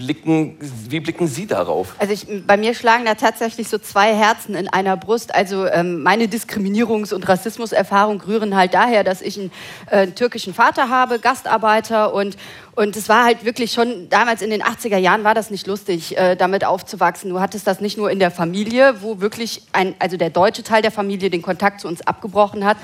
blicken, 0.00 0.56
wie 0.88 1.00
blicken 1.00 1.28
Sie 1.28 1.46
darauf? 1.46 1.94
Also 1.98 2.12
ich, 2.12 2.26
bei 2.46 2.56
mir 2.56 2.74
schlagen 2.74 3.04
da 3.04 3.14
tatsächlich 3.14 3.68
so 3.68 3.76
zwei 3.76 4.14
Herzen 4.14 4.54
in 4.54 4.66
einer 4.66 4.96
Brust. 4.96 5.34
Also 5.34 5.66
ähm, 5.66 6.02
meine 6.02 6.24
Diskriminierungs- 6.24 7.12
und 7.12 7.28
Rassismuserfahrung 7.28 8.20
rühren 8.22 8.56
halt 8.56 8.72
daher, 8.72 9.04
dass 9.04 9.20
ich 9.20 9.38
einen 9.38 9.52
äh, 9.90 10.06
türkischen 10.08 10.54
Vater 10.54 10.88
habe, 10.88 11.18
Gastarbeiter 11.18 12.14
und 12.14 12.36
und 12.76 12.96
es 12.96 13.10
war 13.10 13.24
halt 13.24 13.44
wirklich 13.44 13.72
schon, 13.72 14.08
damals 14.08 14.40
in 14.40 14.48
den 14.48 14.62
80er 14.62 14.96
Jahren 14.96 15.22
war 15.22 15.34
das 15.34 15.50
nicht 15.50 15.66
lustig, 15.66 16.16
äh, 16.16 16.34
damit 16.34 16.64
aufzuwachsen. 16.64 17.28
Du 17.28 17.38
hattest 17.38 17.66
das 17.66 17.80
nicht 17.80 17.98
nur 17.98 18.10
in 18.10 18.18
der 18.18 18.30
Familie, 18.30 19.02
wo 19.02 19.20
wirklich 19.20 19.64
ein, 19.72 19.94
also 19.98 20.16
der 20.16 20.30
deutsche 20.30 20.62
Teil 20.62 20.80
der 20.80 20.90
Familie 20.90 21.28
den 21.28 21.42
Kontakt 21.42 21.82
zu 21.82 21.88
uns 21.88 22.00
abgebrochen 22.00 22.64
hat, 22.64 22.78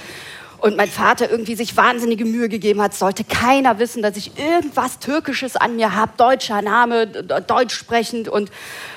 und 0.59 0.77
mein 0.77 0.89
Vater 0.89 1.31
irgendwie 1.31 1.55
sich 1.55 1.77
wahnsinnige 1.77 2.25
Mühe 2.25 2.49
gegeben 2.49 2.81
hat, 2.81 2.95
sollte 2.95 3.25
keiner 3.25 3.79
wissen, 3.79 4.03
dass 4.03 4.17
ich 4.17 4.39
irgendwas 4.39 4.99
Türkisches 4.99 5.57
an 5.57 5.77
mir 5.77 5.95
habe, 5.95 6.13
deutscher 6.17 6.63
Name, 6.63 7.07
deutsch 7.07 7.75
sprechend. 7.75 8.29
Und 8.29 8.51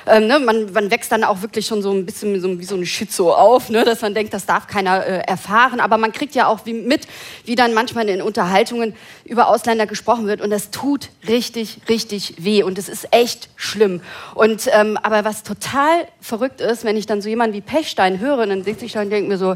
ähm, 0.08 0.28
ne, 0.28 0.40
man, 0.40 0.72
man, 0.72 0.92
wächst 0.92 1.12
dann 1.12 1.24
auch 1.24 1.42
wirklich 1.42 1.66
schon 1.66 1.82
so 1.82 1.92
ein 1.92 2.06
bisschen 2.06 2.40
so, 2.42 2.60
wie 2.60 2.66
so 2.66 2.76
ein 2.76 2.86
Schizo 2.86 3.34
auf, 3.34 3.70
ne, 3.70 3.84
dass 3.84 4.02
man 4.02 4.14
denkt, 4.14 4.34
das 4.34 4.46
darf 4.46 4.68
keiner 4.68 5.06
äh, 5.06 5.20
erfahren, 5.20 5.80
aber 5.80 5.98
man 5.98 6.12
kriegt 6.12 6.36
ja 6.36 6.48
auch 6.48 6.66
wie, 6.66 6.74
mit, 6.74 7.08
wie 7.46 7.56
dann 7.56 7.74
manchmal 7.74 8.08
in 8.10 8.22
Unterhaltungen 8.22 8.96
über 9.26 9.48
Ausländer 9.48 9.86
gesprochen 9.86 10.28
wird. 10.28 10.42
Und 10.42 10.50
das 10.50 10.72
tut 10.72 11.10
richtig, 11.28 11.82
richtig 11.90 12.36
weh. 12.38 12.64
Und 12.64 12.78
es 12.78 12.90
ist 12.90 13.08
echt 13.12 13.50
schlimm. 13.56 14.02
Und 14.34 14.70
ähm, 14.72 14.98
aber 15.02 15.26
was 15.26 15.44
total 15.44 16.08
verrückt 16.22 16.62
ist, 16.62 16.84
wenn 16.84 16.98
ich 16.98 17.06
dann 17.06 17.22
so 17.22 17.30
jemanden 17.30 17.56
wie 17.56 17.62
Pechstein 17.62 18.20
höre, 18.20 18.46
dann 18.46 18.64
sitze 18.64 18.86
ich 18.86 18.94
da 18.94 19.02
und 19.02 19.10
denke 19.10 19.30
mir 19.30 19.38
so, 19.38 19.56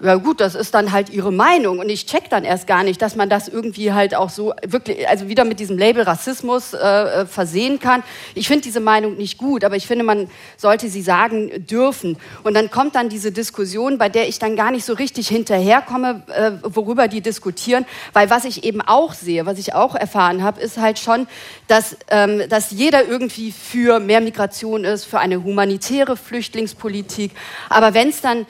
ja 0.00 0.16
gut, 0.16 0.40
das 0.40 0.56
ist 0.56 0.74
dann 0.74 0.90
halt 0.90 1.10
ihre 1.10 1.32
Meinung 1.32 1.78
und 1.78 1.88
ich 1.88 2.06
check 2.06 2.28
dann 2.28 2.44
erst 2.44 2.66
gar 2.66 2.82
nicht, 2.82 3.00
dass 3.00 3.14
man 3.14 3.28
das 3.28 3.46
irgendwie 3.46 3.92
halt 3.92 4.14
auch 4.16 4.28
so 4.28 4.52
wirklich, 4.66 5.08
also 5.08 5.28
wieder 5.28 5.44
mit 5.44 5.60
diesem 5.60 5.78
Label 5.78 6.02
Rassismus 6.02 6.74
äh, 6.74 6.78
äh 6.78 7.26
versehen 7.26 7.78
kann. 7.78 8.02
Ich 8.34 8.48
finde 8.48 8.62
diese 8.62 8.80
Meinung 8.80 9.16
nicht 9.16 9.38
gut, 9.38 9.62
aber 9.62 9.76
ich 9.76 9.86
finde, 9.86 10.04
man 10.04 10.28
sollte 10.56 10.88
sie 10.88 11.00
sagen 11.00 11.64
dürfen. 11.66 12.16
Und 12.42 12.54
dann 12.54 12.72
kommt 12.72 12.96
dann 12.96 13.08
diese 13.08 13.30
Diskussion, 13.30 13.96
bei 13.96 14.08
der 14.08 14.28
ich 14.28 14.40
dann 14.40 14.56
gar 14.56 14.72
nicht 14.72 14.84
so 14.84 14.94
richtig 14.94 15.28
hinterherkomme, 15.28 16.22
äh, 16.26 16.50
worüber 16.62 17.06
die 17.06 17.20
diskutieren, 17.20 17.86
weil 18.12 18.30
was 18.30 18.44
ich 18.44 18.64
eben 18.64 18.80
auch 18.80 19.14
sehe, 19.14 19.46
was 19.46 19.58
ich 19.58 19.74
auch 19.74 19.94
erfahren 19.94 20.42
habe, 20.42 20.60
ist 20.60 20.76
halt 20.76 20.98
schon, 20.98 21.28
dass, 21.68 21.96
ähm, 22.10 22.42
dass 22.48 22.72
jeder 22.72 23.06
irgendwie 23.06 23.52
für 23.52 24.00
mehr 24.00 24.20
Migration 24.20 24.84
ist, 24.84 25.04
für 25.04 25.20
eine 25.20 25.44
humanitäre 25.44 26.16
Flüchtlingspolitik. 26.16 27.30
Aber 27.68 27.94
wenn 27.94 28.08
es 28.08 28.20
dann 28.20 28.46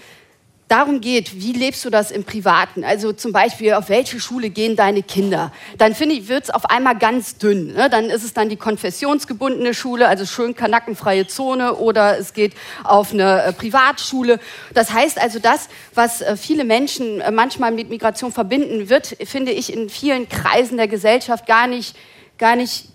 darum 0.69 1.01
geht, 1.01 1.41
wie 1.41 1.53
lebst 1.53 1.85
du 1.85 1.91
das 1.91 2.11
im 2.11 2.24
Privaten? 2.24 2.85
Also 2.85 3.12
zum 3.12 3.32
Beispiel, 3.32 3.74
auf 3.74 3.89
welche 3.89 4.19
Schule 4.19 4.51
gehen 4.51 4.77
deine 4.77 5.03
Kinder? 5.03 5.53
Dann 5.78 5.95
finde 5.95 6.15
ich, 6.15 6.28
wird 6.28 6.45
es 6.45 6.51
auf 6.51 6.66
einmal 6.66 6.97
ganz 6.97 7.36
dünn. 7.36 7.74
Ne? 7.74 7.91
Dann 7.91 8.07
ist 8.07 8.24
es 8.24 8.32
dann 8.32 8.49
die 8.49 8.57
konfessionsgebundene 8.57 9.74
Schule, 9.74 10.09
also 10.09 10.24
schön 10.24 10.55
kanackenfreie 10.55 11.27
Zone, 11.27 11.77
oder 11.77 12.19
es 12.19 12.32
geht 12.32 12.55
auf 12.82 13.12
eine 13.12 13.43
äh, 13.43 13.53
Privatschule. 13.53 14.41
Das 14.73 14.93
heißt 14.93 15.20
also, 15.20 15.39
das, 15.39 15.69
was 15.95 16.23
äh, 16.23 16.36
viele 16.36 16.65
Menschen 16.65 17.20
äh, 17.20 17.31
manchmal 17.31 17.70
mit 17.70 17.91
Migration 17.91 18.32
verbinden, 18.32 18.89
wird, 18.89 19.16
finde 19.24 19.53
ich, 19.53 19.73
in 19.73 19.91
vielen 19.91 20.28
Kreisen 20.28 20.77
der 20.77 20.89
Gesellschaft 20.89 21.47
gar 21.47 21.66
nicht 21.66 21.97
gar 22.39 22.57
nicht 22.57 22.89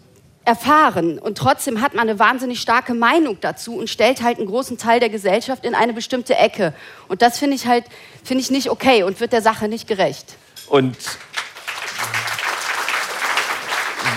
erfahren. 0.50 1.20
Und 1.20 1.38
trotzdem 1.38 1.80
hat 1.80 1.94
man 1.94 2.10
eine 2.10 2.18
wahnsinnig 2.18 2.60
starke 2.60 2.96
Meinung 2.96 3.38
dazu 3.40 3.78
und 3.78 3.88
stellt 3.88 4.24
halt 4.24 4.40
einen 4.40 4.48
großen 4.48 4.80
Teil 4.80 5.00
der 5.00 5.10
Gesellschaft 5.10 5.64
in 5.64 5.76
eine 5.76 5.94
bestimmte 5.94 6.36
Ecke. 6.36 6.74
Und 7.08 7.22
das 7.22 7.38
finde 7.38 7.56
ich 7.56 7.68
halt, 7.68 7.86
finde 8.24 8.42
ich 8.42 8.50
nicht 8.50 8.72
okay 8.72 9.04
und 9.04 9.20
wird 9.20 9.32
der 9.32 9.44
Sache 9.44 9.68
nicht 9.68 9.88
gerecht. 9.88 10.38
Und 10.68 10.98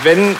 wenn 0.01 0.35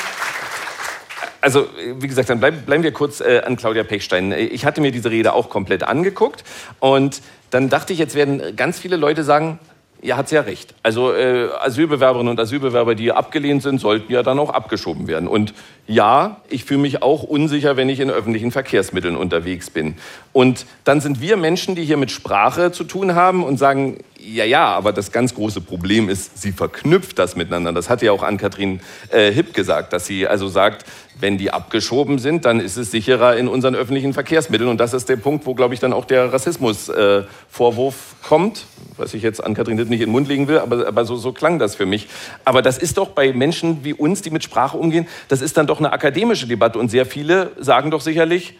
also 1.41 1.67
wie 1.99 2.07
gesagt, 2.07 2.29
dann 2.29 2.39
bleib, 2.39 2.65
bleiben 2.65 2.83
wir 2.83 2.93
kurz 2.93 3.19
äh, 3.19 3.41
an 3.45 3.57
Claudia 3.57 3.83
Pechstein. 3.83 4.31
Ich 4.31 4.65
hatte 4.65 4.79
mir 4.79 4.93
diese 4.93 5.11
Rede 5.11 5.33
auch 5.33 5.49
komplett 5.49 5.83
angeguckt 5.83 6.43
und 6.79 7.21
dann 7.51 7.69
dachte 7.69 7.91
ich, 7.91 7.99
jetzt 7.99 8.15
werden 8.15 8.55
ganz 8.55 8.79
viele 8.79 8.95
Leute 8.95 9.25
sagen, 9.25 9.59
ja, 10.03 10.17
hat 10.17 10.27
sie 10.29 10.35
ja 10.35 10.41
recht. 10.41 10.75
Also 10.83 11.13
äh, 11.13 11.47
Asylbewerberinnen 11.61 12.29
und 12.29 12.39
Asylbewerber, 12.39 12.93
die 12.93 13.11
abgelehnt 13.11 13.63
sind, 13.63 13.79
sollten 13.79 14.11
ja 14.11 14.21
dann 14.21 14.37
auch 14.37 14.49
abgeschoben 14.49 15.07
werden. 15.07 15.27
Und 15.29 15.53
ja, 15.85 16.37
ich 16.49 16.63
fühle 16.63 16.79
mich 16.79 17.01
auch 17.01 17.23
unsicher, 17.23 17.75
wenn 17.75 17.89
ich 17.89 17.99
in 17.99 18.09
öffentlichen 18.09 18.51
Verkehrsmitteln 18.51 19.17
unterwegs 19.17 19.69
bin. 19.69 19.95
Und 20.31 20.65
dann 20.85 21.01
sind 21.01 21.19
wir 21.19 21.35
Menschen, 21.35 21.75
die 21.75 21.83
hier 21.83 21.97
mit 21.97 22.09
Sprache 22.09 22.71
zu 22.71 22.85
tun 22.85 23.15
haben 23.15 23.43
und 23.43 23.57
sagen, 23.57 23.97
ja, 24.25 24.45
ja, 24.45 24.67
aber 24.67 24.93
das 24.93 25.11
ganz 25.11 25.35
große 25.35 25.61
Problem 25.61 26.07
ist, 26.07 26.41
sie 26.41 26.53
verknüpft 26.53 27.19
das 27.19 27.35
miteinander. 27.35 27.73
Das 27.73 27.89
hat 27.89 28.01
ja 28.01 28.11
auch 28.11 28.23
Ann-Kathrin 28.23 28.79
äh, 29.09 29.31
Hipp 29.31 29.53
gesagt, 29.53 29.91
dass 29.91 30.05
sie 30.05 30.27
also 30.27 30.47
sagt, 30.47 30.85
wenn 31.19 31.37
die 31.37 31.51
abgeschoben 31.51 32.19
sind, 32.19 32.45
dann 32.45 32.59
ist 32.59 32.77
es 32.77 32.91
sicherer 32.91 33.35
in 33.35 33.47
unseren 33.47 33.75
öffentlichen 33.75 34.13
Verkehrsmitteln. 34.13 34.69
Und 34.69 34.79
das 34.79 34.93
ist 34.93 35.09
der 35.09 35.17
Punkt, 35.17 35.45
wo, 35.45 35.53
glaube 35.53 35.73
ich, 35.73 35.79
dann 35.79 35.93
auch 35.93 36.05
der 36.05 36.31
Rassismusvorwurf 36.33 37.95
äh, 37.95 38.27
kommt. 38.27 38.65
Was 38.97 39.13
ich 39.13 39.23
jetzt 39.23 39.43
an 39.43 39.53
Kathrin 39.53 39.75
nicht 39.75 39.89
in 39.89 39.99
den 39.99 40.09
Mund 40.11 40.27
legen 40.27 40.47
will, 40.47 40.59
aber, 40.59 40.87
aber 40.87 41.05
so, 41.05 41.15
so 41.15 41.33
klang 41.33 41.59
das 41.59 41.75
für 41.75 41.85
mich. 41.85 42.07
Aber 42.45 42.61
das 42.61 42.77
ist 42.77 42.97
doch 42.97 43.09
bei 43.09 43.33
Menschen 43.33 43.83
wie 43.83 43.93
uns, 43.93 44.21
die 44.21 44.29
mit 44.29 44.43
Sprache 44.43 44.77
umgehen, 44.77 45.07
das 45.27 45.41
ist 45.41 45.57
dann 45.57 45.67
doch 45.67 45.72
eine 45.79 45.91
akademische 45.91 46.47
Debatte. 46.47 46.79
Und 46.79 46.89
sehr 46.89 47.05
viele 47.05 47.51
sagen 47.59 47.91
doch 47.91 48.01
sicherlich, 48.01 48.57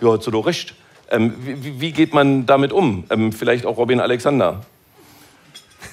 ja, 0.00 0.12
hat 0.12 0.22
sie 0.22 0.30
doch 0.30 0.46
recht. 0.46 0.74
Ähm, 1.10 1.34
wie, 1.40 1.80
wie, 1.80 1.92
geht 1.92 2.12
man 2.12 2.46
damit 2.46 2.72
um? 2.72 3.04
Ähm, 3.10 3.32
vielleicht 3.32 3.64
auch 3.64 3.78
Robin 3.78 4.00
Alexander. 4.00 4.60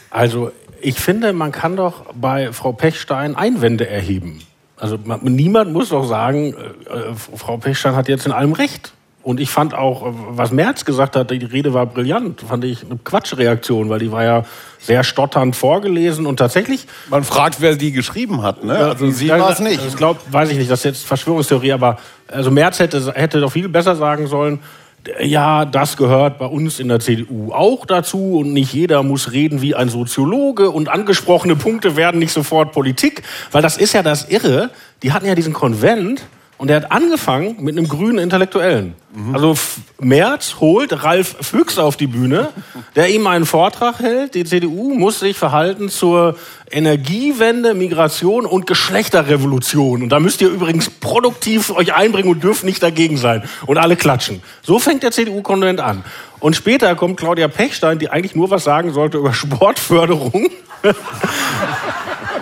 Also 0.09 0.51
ich 0.81 0.99
finde, 0.99 1.33
man 1.33 1.51
kann 1.51 1.75
doch 1.75 2.13
bei 2.13 2.51
Frau 2.51 2.73
Pechstein 2.73 3.35
Einwände 3.35 3.87
erheben. 3.87 4.41
Also 4.77 4.99
man, 5.03 5.21
niemand 5.23 5.71
muss 5.71 5.89
doch 5.89 6.05
sagen, 6.05 6.53
äh, 6.53 6.93
äh, 6.93 7.15
Frau 7.15 7.57
Pechstein 7.57 7.95
hat 7.95 8.09
jetzt 8.09 8.25
in 8.25 8.31
allem 8.31 8.53
recht. 8.53 8.93
Und 9.25 9.39
ich 9.39 9.49
fand 9.49 9.73
auch, 9.73 10.05
äh, 10.05 10.11
was 10.29 10.51
Merz 10.51 10.85
gesagt 10.85 11.15
hat, 11.15 11.31
die 11.31 11.43
Rede 11.43 11.73
war 11.73 11.87
brillant, 11.87 12.41
fand 12.47 12.63
ich 12.63 12.83
eine 12.83 12.99
Quatschreaktion, 13.03 13.89
weil 13.89 13.97
die 13.97 14.11
war 14.11 14.23
ja 14.23 14.43
sehr 14.77 15.03
stotternd 15.03 15.55
vorgelesen 15.55 16.27
und 16.27 16.37
tatsächlich. 16.37 16.85
Man 17.09 17.23
fragt, 17.23 17.59
wer 17.59 17.75
die 17.75 17.91
geschrieben 17.91 18.43
hat, 18.43 18.63
ne? 18.63 18.77
Also 18.77 19.09
sie 19.09 19.29
war 19.29 19.49
es 19.49 19.59
nicht. 19.59 19.81
Ich 19.87 19.95
glaube, 19.95 20.19
weiß 20.29 20.51
ich 20.51 20.59
nicht, 20.59 20.69
das 20.69 20.81
ist 20.81 20.85
jetzt 20.85 21.05
Verschwörungstheorie, 21.07 21.73
aber 21.73 21.97
also 22.27 22.51
Merz 22.51 22.77
hätte, 22.77 23.13
hätte 23.15 23.39
doch 23.39 23.51
viel 23.51 23.67
besser 23.67 23.95
sagen 23.95 24.27
sollen, 24.27 24.59
ja, 25.19 25.65
das 25.65 25.97
gehört 25.97 26.37
bei 26.37 26.45
uns 26.45 26.79
in 26.79 26.87
der 26.87 26.99
CDU 26.99 27.51
auch 27.51 27.87
dazu 27.87 28.37
und 28.37 28.53
nicht 28.53 28.73
jeder 28.73 29.01
muss 29.01 29.31
reden 29.31 29.61
wie 29.63 29.73
ein 29.73 29.89
Soziologe 29.89 30.69
und 30.69 30.87
angesprochene 30.87 31.55
Punkte 31.55 31.95
werden 31.95 32.19
nicht 32.19 32.31
sofort 32.31 32.73
Politik, 32.73 33.23
weil 33.51 33.63
das 33.63 33.77
ist 33.77 33.93
ja 33.93 34.03
das 34.03 34.29
Irre. 34.29 34.69
Die 35.01 35.13
hatten 35.13 35.25
ja 35.25 35.33
diesen 35.33 35.53
Konvent 35.53 36.21
und 36.57 36.69
er 36.69 36.77
hat 36.77 36.91
angefangen 36.91 37.57
mit 37.59 37.77
einem 37.77 37.87
grünen 37.87 38.17
Intellektuellen. 38.17 38.95
Mhm. 39.13 39.35
Also 39.35 39.55
Merz 39.99 40.55
holt 40.61 41.03
Ralf 41.03 41.35
Füchs 41.41 41.77
auf 41.77 41.97
die 41.97 42.07
Bühne, 42.07 42.49
der 42.95 43.09
ihm 43.09 43.27
einen 43.27 43.45
Vortrag 43.45 43.99
hält. 43.99 44.35
Die 44.35 44.45
CDU 44.45 44.93
muss 44.93 45.19
sich 45.19 45.37
verhalten 45.37 45.89
zur 45.89 46.37
Energiewende, 46.71 47.73
Migration 47.73 48.45
und 48.45 48.67
Geschlechterrevolution. 48.67 50.01
Und 50.03 50.09
da 50.09 50.19
müsst 50.19 50.41
ihr 50.41 50.49
übrigens 50.49 50.89
produktiv 50.89 51.71
euch 51.71 51.93
einbringen 51.93 52.29
und 52.29 52.43
dürft 52.43 52.63
nicht 52.63 52.81
dagegen 52.81 53.17
sein. 53.17 53.43
Und 53.65 53.77
alle 53.77 53.97
klatschen. 53.97 54.41
So 54.61 54.79
fängt 54.79 55.03
der 55.03 55.11
CDU-Konvent 55.11 55.81
an. 55.81 56.05
Und 56.39 56.55
später 56.55 56.95
kommt 56.95 57.17
Claudia 57.17 57.49
Pechstein, 57.49 57.99
die 57.99 58.09
eigentlich 58.09 58.35
nur 58.35 58.49
was 58.49 58.63
sagen 58.63 58.93
sollte 58.93 59.17
über 59.17 59.33
Sportförderung. 59.33 60.49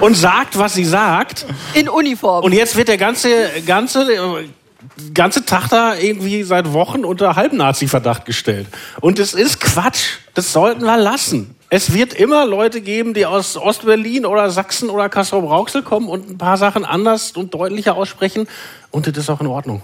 Und 0.04 0.16
sagt, 0.16 0.58
was 0.58 0.74
sie 0.74 0.84
sagt. 0.84 1.46
In 1.74 1.88
Uniform. 1.88 2.44
Und 2.44 2.52
jetzt 2.52 2.76
wird 2.76 2.90
der 2.90 2.98
ganze, 2.98 3.50
ganze, 3.66 4.06
ganze 5.14 5.46
Tag 5.46 5.70
da 5.70 5.96
irgendwie 5.96 6.44
seit 6.44 6.74
Wochen 6.74 7.06
unter 7.06 7.38
Halbnazi-Verdacht 7.38 8.26
gestellt. 8.26 8.68
Und 9.00 9.18
es 9.18 9.34
ist 9.34 9.62
Quatsch. 9.62 10.18
Das 10.34 10.52
sollten 10.52 10.84
wir 10.84 10.98
lassen. 10.98 11.56
Es 11.70 11.94
wird 11.94 12.14
immer 12.14 12.46
Leute 12.46 12.82
geben, 12.82 13.14
die 13.14 13.26
aus 13.26 13.56
Ostberlin 13.56 14.26
oder 14.26 14.50
Sachsen 14.52 14.90
oder 14.90 15.08
Kassel-Brauxel 15.08 15.84
kommen 15.84 16.10
und 16.10 16.30
ein 16.30 16.38
paar 16.38 16.58
Sachen 16.58 16.84
anders 16.84 17.32
und 17.32 17.54
deutlicher 17.54 17.96
aussprechen. 17.96 18.48
Und 18.92 19.08
das 19.08 19.18
ist 19.18 19.30
auch 19.30 19.40
in 19.40 19.48
Ordnung. 19.48 19.84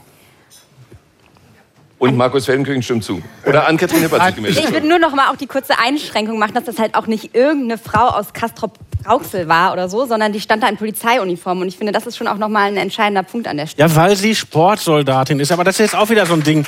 Und 1.99 2.15
Markus 2.15 2.45
Feldenkirchen 2.45 2.81
stimmt 2.81 3.03
zu. 3.03 3.21
Oder 3.45 3.67
Ann-Kathrin 3.67 3.99
Hipp 3.99 4.11
hat 4.13 4.25
sich 4.27 4.35
gemeldet. 4.35 4.63
Ich 4.63 4.71
würde 4.71 4.87
nur 4.87 4.99
noch 4.99 5.13
mal 5.13 5.27
auch 5.29 5.35
die 5.35 5.47
kurze 5.47 5.77
Einschränkung 5.77 6.39
machen, 6.39 6.53
dass 6.53 6.63
das 6.63 6.79
halt 6.79 6.95
auch 6.95 7.07
nicht 7.07 7.35
irgendeine 7.35 7.77
Frau 7.77 8.07
aus 8.07 8.31
Kastrop 8.33 8.79
Rauxel 9.07 9.47
war 9.47 9.73
oder 9.73 9.89
so, 9.89 10.05
sondern 10.05 10.33
die 10.33 10.41
stand 10.41 10.63
da 10.63 10.67
in 10.67 10.77
Polizeiuniform. 10.77 11.61
Und 11.61 11.67
ich 11.67 11.77
finde, 11.77 11.91
das 11.91 12.05
ist 12.07 12.17
schon 12.17 12.27
auch 12.27 12.37
nochmal 12.37 12.67
ein 12.67 12.77
entscheidender 12.77 13.23
Punkt 13.23 13.47
an 13.47 13.57
der 13.57 13.67
Stelle. 13.67 13.89
Ja, 13.89 13.95
weil 13.95 14.15
sie 14.15 14.35
Sportsoldatin 14.35 15.39
ist. 15.39 15.51
Aber 15.51 15.63
das 15.63 15.75
ist 15.75 15.79
jetzt 15.79 15.95
auch 15.95 16.09
wieder 16.09 16.25
so 16.25 16.33
ein 16.33 16.43
Ding. 16.43 16.65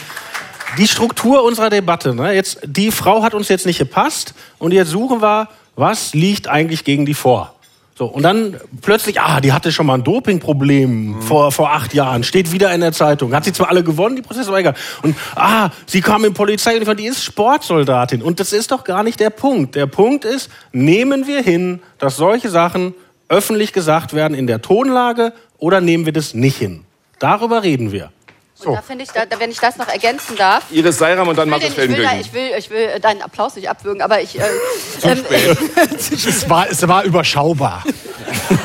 Die 0.77 0.87
Struktur 0.87 1.43
unserer 1.43 1.69
Debatte. 1.69 2.13
Ne? 2.13 2.33
Jetzt, 2.33 2.59
die 2.65 2.91
Frau 2.91 3.23
hat 3.23 3.33
uns 3.33 3.49
jetzt 3.49 3.65
nicht 3.65 3.79
gepasst. 3.79 4.33
Und 4.59 4.73
jetzt 4.73 4.89
suchen 4.89 5.21
wir, 5.21 5.49
was 5.75 6.13
liegt 6.13 6.47
eigentlich 6.47 6.83
gegen 6.83 7.05
die 7.05 7.13
vor? 7.13 7.53
So, 7.93 8.05
und 8.05 8.23
dann 8.23 8.57
plötzlich, 8.81 9.19
ah, 9.19 9.41
die 9.41 9.51
hatte 9.51 9.71
schon 9.71 9.85
mal 9.85 9.95
ein 9.95 10.03
Dopingproblem 10.03 11.17
mhm. 11.17 11.21
vor, 11.21 11.51
vor 11.51 11.71
acht 11.71 11.93
Jahren, 11.93 12.23
steht 12.23 12.51
wieder 12.51 12.73
in 12.73 12.81
der 12.81 12.93
Zeitung. 12.93 13.33
Hat 13.35 13.43
sie 13.43 13.53
zwar 13.53 13.69
alle 13.69 13.83
gewonnen, 13.83 14.15
die 14.15 14.21
Prozesse, 14.21 14.47
aber 14.47 14.59
egal. 14.59 14.75
Und 15.03 15.15
ah, 15.35 15.69
sie 15.85 16.01
kam 16.01 16.25
in 16.25 16.33
Polizei 16.33 16.79
und 16.79 16.99
die 16.99 17.05
ist 17.05 17.23
Sportsoldatin. 17.23 18.21
Und 18.21 18.39
das 18.39 18.53
ist 18.53 18.71
doch 18.71 18.83
gar 18.83 19.03
nicht 19.03 19.19
der 19.19 19.29
Punkt. 19.29 19.75
Der 19.75 19.87
Punkt 19.87 20.25
ist, 20.25 20.49
nehmen 20.71 21.27
wir 21.27 21.41
hin, 21.41 21.81
dass 21.99 22.15
solche 22.15 22.49
Sachen 22.49 22.93
öffentlich 23.27 23.73
gesagt 23.73 24.13
werden 24.13 24.35
in 24.35 24.47
der 24.47 24.61
Tonlage 24.61 25.33
oder 25.57 25.81
nehmen 25.81 26.05
wir 26.05 26.13
das 26.13 26.33
nicht 26.33 26.57
hin? 26.57 26.85
Darüber 27.19 27.61
reden 27.61 27.91
wir. 27.91 28.11
So. 28.63 28.75
da 28.75 28.81
finde 28.81 29.03
ich, 29.03 29.11
da, 29.11 29.23
wenn 29.39 29.49
ich 29.49 29.59
das 29.59 29.77
noch 29.77 29.87
ergänzen 29.87 30.35
darf. 30.35 30.65
Iris 30.69 30.99
Seiram 30.99 31.27
und 31.27 31.35
dann 31.35 31.49
Markus 31.49 31.73
Feldenkirchen. 31.73 32.19
Ich 32.19 32.31
will, 32.31 32.51
ich 32.57 32.69
will 32.69 32.99
deinen 32.99 33.23
Applaus 33.23 33.55
nicht 33.55 33.67
abwürgen, 33.67 34.03
aber 34.03 34.21
ich. 34.21 34.39
Äh, 34.39 34.43
ähm, 35.03 35.25
es, 35.95 36.47
war, 36.47 36.69
es 36.69 36.87
war 36.87 37.03
überschaubar. 37.03 37.83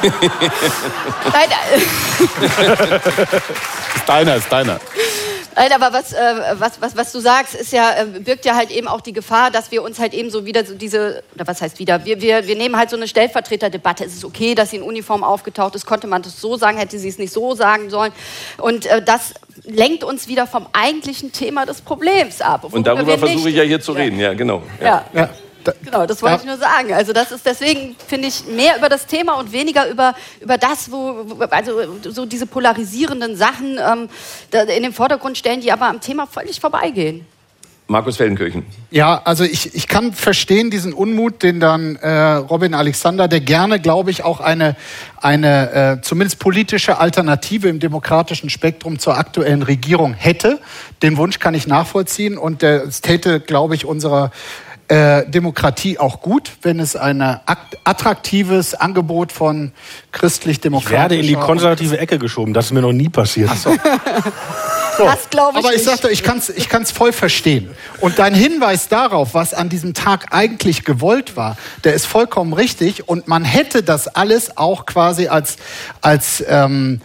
Nein, 0.03 1.51
äh, 1.73 1.77
ist 3.97 4.07
deiner, 4.07 4.37
ist 4.37 4.53
deiner. 4.53 4.79
Nein, 5.57 5.73
aber 5.73 5.93
was, 5.97 6.13
äh, 6.13 6.19
was, 6.59 6.83
was, 6.83 6.97
was 6.99 7.13
du 7.13 7.21
sagst, 7.21 7.55
ist 7.55 7.73
ja, 7.73 8.03
äh, 8.03 8.05
birgt 8.21 8.45
ja 8.45 8.55
halt 8.55 8.71
eben 8.71 8.87
auch 8.87 9.01
die 9.01 9.15
Gefahr, 9.15 9.51
dass 9.51 9.71
wir 9.71 9.83
uns 9.83 9.99
halt 9.99 10.13
eben 10.13 10.31
so 10.31 10.45
wieder 10.45 10.67
so 10.67 10.75
diese, 10.75 11.23
oder 11.35 11.47
was 11.47 11.63
heißt 11.63 11.79
wieder, 11.79 12.05
wir, 12.05 12.21
wir, 12.21 12.47
wir 12.47 12.57
nehmen 12.57 12.77
halt 12.77 12.91
so 12.91 12.97
eine 12.97 13.09
Stellvertreterdebatte. 13.09 14.05
Es 14.05 14.13
ist 14.13 14.25
okay, 14.27 14.55
dass 14.55 14.71
sie 14.71 14.77
in 14.77 14.83
Uniform 14.83 15.25
aufgetaucht 15.25 15.75
ist, 15.75 15.87
konnte 15.87 16.09
man 16.09 16.21
das 16.21 16.39
so 16.39 16.59
sagen, 16.59 16.77
hätte 16.77 16.99
sie 16.99 17.09
es 17.09 17.17
nicht 17.17 17.33
so 17.33 17.55
sagen 17.55 17.89
sollen. 17.89 18.13
Und 18.59 18.85
äh, 18.85 19.01
das 19.01 19.33
lenkt 19.65 20.05
uns 20.05 20.29
wieder 20.29 20.47
vom 20.47 20.67
eigentlichen 20.75 21.33
Thema 21.33 21.65
des 21.65 21.81
Problems 21.81 22.43
ab. 22.43 22.65
Und 22.71 22.87
darüber 22.87 23.17
versuche 23.17 23.49
ich 23.49 23.57
ja 23.57 23.63
hier 23.63 23.81
zu 23.81 23.93
reden, 23.93 24.21
ja, 24.21 24.35
genau. 24.35 24.63
ja. 24.79 25.07
ja. 25.15 25.21
ja. 25.21 25.31
Da, 25.67 25.73
genau, 25.85 26.07
das 26.07 26.23
wollte 26.23 26.41
ich 26.41 26.45
nur 26.45 26.59
sagen. 26.59 26.93
Also 26.93 27.13
das 27.13 27.33
ist 27.33 27.45
deswegen, 27.45 27.97
finde 28.07 28.29
ich, 28.29 28.47
mehr 28.47 28.77
über 28.77 28.89
das 28.89 29.07
Thema 29.07 29.35
und 29.35 29.53
weniger 29.53 29.89
über, 29.89 30.15
über 30.41 30.59
das, 30.59 30.91
wo, 30.93 31.27
also 31.51 31.81
so 32.03 32.25
diese 32.25 32.47
polarisierenden 32.47 33.37
Sachen 33.37 33.79
ähm, 33.79 34.09
in 34.53 34.83
den 34.85 34.93
Vordergrund 34.93 35.37
stellen, 35.37 35.61
die 35.61 35.73
aber 35.73 35.89
am 35.89 36.01
Thema 36.01 36.27
völlig 36.27 36.61
vorbeigehen. 36.61 37.27
Markus 37.89 38.17
Feldenkirchen. 38.17 38.65
Ja, 38.91 39.21
also 39.25 39.45
ich, 39.45 39.75
ich 39.77 39.87
kann 39.87 40.13
verstehen 40.13 40.71
diesen 40.71 40.93
Unmut, 40.93 41.45
den 41.45 41.61
dann 41.61 41.95
äh, 41.97 42.33
Robin 42.35 42.75
Alexander, 42.75 43.29
der 43.29 43.41
gerne, 43.41 43.79
glaube 43.79 44.11
ich, 44.11 44.25
auch 44.25 44.41
eine, 44.41 44.75
eine 45.21 45.71
äh, 45.73 46.01
zumindest 46.03 46.41
politische 46.41 46.99
Alternative 46.99 47.69
im 47.69 47.79
demokratischen 47.79 48.51
Spektrum 48.51 48.99
zur 48.99 49.17
aktuellen 49.17 49.63
Regierung 49.63 50.15
hätte. 50.15 50.59
Den 51.03 51.17
Wunsch 51.17 51.39
kann 51.39 51.55
ich 51.55 51.69
nachvollziehen 51.69 52.39
und 52.39 52.65
es 52.65 53.03
täte, 53.03 53.39
glaube 53.39 53.77
ich, 53.77 53.85
unserer 53.85 54.33
äh, 54.89 55.29
Demokratie 55.29 55.99
auch 55.99 56.21
gut, 56.21 56.53
wenn 56.63 56.81
es 56.81 56.97
ein 56.97 57.21
attraktives 57.85 58.75
Angebot 58.75 59.33
von 59.33 59.73
christlich-demokratischer... 60.13 60.97
Ich 60.97 61.01
werde 61.01 61.17
in 61.17 61.27
die 61.27 61.35
konservative 61.35 61.99
Ecke 61.99 62.19
geschoben. 62.19 62.55
Das 62.55 62.67
ist 62.67 62.73
mir 62.73 62.83
noch 62.83 62.93
nie 62.93 63.09
passiert. 63.09 63.51
Ach 63.53 63.57
so. 63.57 63.77
So. 64.97 65.05
Das 65.05 65.29
glaube 65.29 65.59
ich 65.59 65.65
Aber 65.65 65.75
ich 65.75 65.83
sagte, 65.83 66.09
ich 66.09 66.23
kann 66.23 66.39
es 66.39 66.49
ich 66.49 66.69
kann's 66.69 66.91
voll 66.91 67.13
verstehen. 67.13 67.69
Und 68.01 68.19
dein 68.19 68.35
Hinweis 68.35 68.89
darauf, 68.89 69.35
was 69.35 69.53
an 69.53 69.69
diesem 69.69 69.95
Tag 69.95 70.29
eigentlich 70.31 70.85
gewollt 70.85 71.37
war, 71.37 71.57
der 71.85 71.95
ist 71.95 72.07
vollkommen 72.07 72.53
richtig. 72.53 73.09
Und 73.09 73.29
man 73.29 73.45
hätte 73.45 73.83
das 73.83 74.09
alles 74.09 74.57
auch 74.57 74.87
quasi 74.87 75.29
als, 75.29 75.57
als, 76.01 76.43
ähm, 76.49 77.01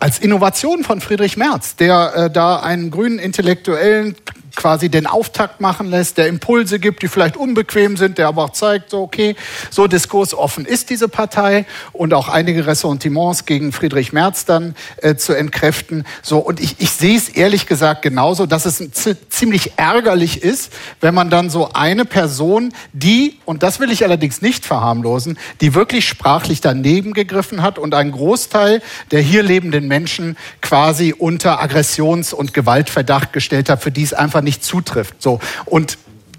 als 0.00 0.18
Innovation 0.18 0.82
von 0.82 1.00
Friedrich 1.00 1.36
Merz, 1.36 1.76
der 1.76 2.14
äh, 2.14 2.30
da 2.30 2.58
einen 2.58 2.90
grünen 2.90 3.18
Intellektuellen 3.18 4.16
quasi 4.58 4.88
den 4.88 5.06
Auftakt 5.06 5.60
machen 5.60 5.88
lässt, 5.88 6.18
der 6.18 6.26
Impulse 6.26 6.80
gibt, 6.80 7.02
die 7.02 7.08
vielleicht 7.08 7.36
unbequem 7.36 7.96
sind, 7.96 8.18
der 8.18 8.26
aber 8.26 8.44
auch 8.44 8.50
zeigt, 8.50 8.90
so 8.90 9.02
okay, 9.02 9.36
so 9.70 9.86
diskursoffen 9.86 10.66
ist 10.66 10.90
diese 10.90 11.08
Partei 11.08 11.64
und 11.92 12.12
auch 12.12 12.28
einige 12.28 12.66
Ressentiments 12.66 13.46
gegen 13.46 13.70
Friedrich 13.70 14.12
Merz 14.12 14.46
dann 14.46 14.74
äh, 14.96 15.14
zu 15.14 15.32
entkräften. 15.32 16.04
So 16.22 16.38
und 16.38 16.58
ich, 16.58 16.74
ich 16.78 16.90
sehe 16.90 17.16
es 17.16 17.28
ehrlich 17.28 17.66
gesagt 17.66 18.02
genauso, 18.02 18.46
dass 18.46 18.66
es 18.66 18.82
ziemlich 19.28 19.74
ärgerlich 19.76 20.42
ist, 20.42 20.72
wenn 21.00 21.14
man 21.14 21.30
dann 21.30 21.50
so 21.50 21.70
eine 21.72 22.04
Person, 22.04 22.72
die 22.92 23.38
und 23.44 23.62
das 23.62 23.78
will 23.78 23.92
ich 23.92 24.04
allerdings 24.04 24.42
nicht 24.42 24.66
verharmlosen, 24.66 25.38
die 25.60 25.74
wirklich 25.74 26.08
sprachlich 26.08 26.60
daneben 26.60 27.12
gegriffen 27.12 27.62
hat 27.62 27.78
und 27.78 27.94
einen 27.94 28.10
Großteil 28.10 28.82
der 29.12 29.20
hier 29.20 29.44
lebenden 29.44 29.86
Menschen 29.86 30.36
quasi 30.62 31.14
unter 31.16 31.60
Aggressions- 31.62 32.32
und 32.32 32.54
Gewaltverdacht 32.54 33.32
gestellt 33.32 33.70
hat, 33.70 33.84
für 33.84 33.92
die 33.92 34.02
es 34.02 34.12
einfach 34.12 34.40
nicht 34.40 34.47
zutrifft. 34.50 35.22
So. 35.22 35.40
Und 35.64 35.98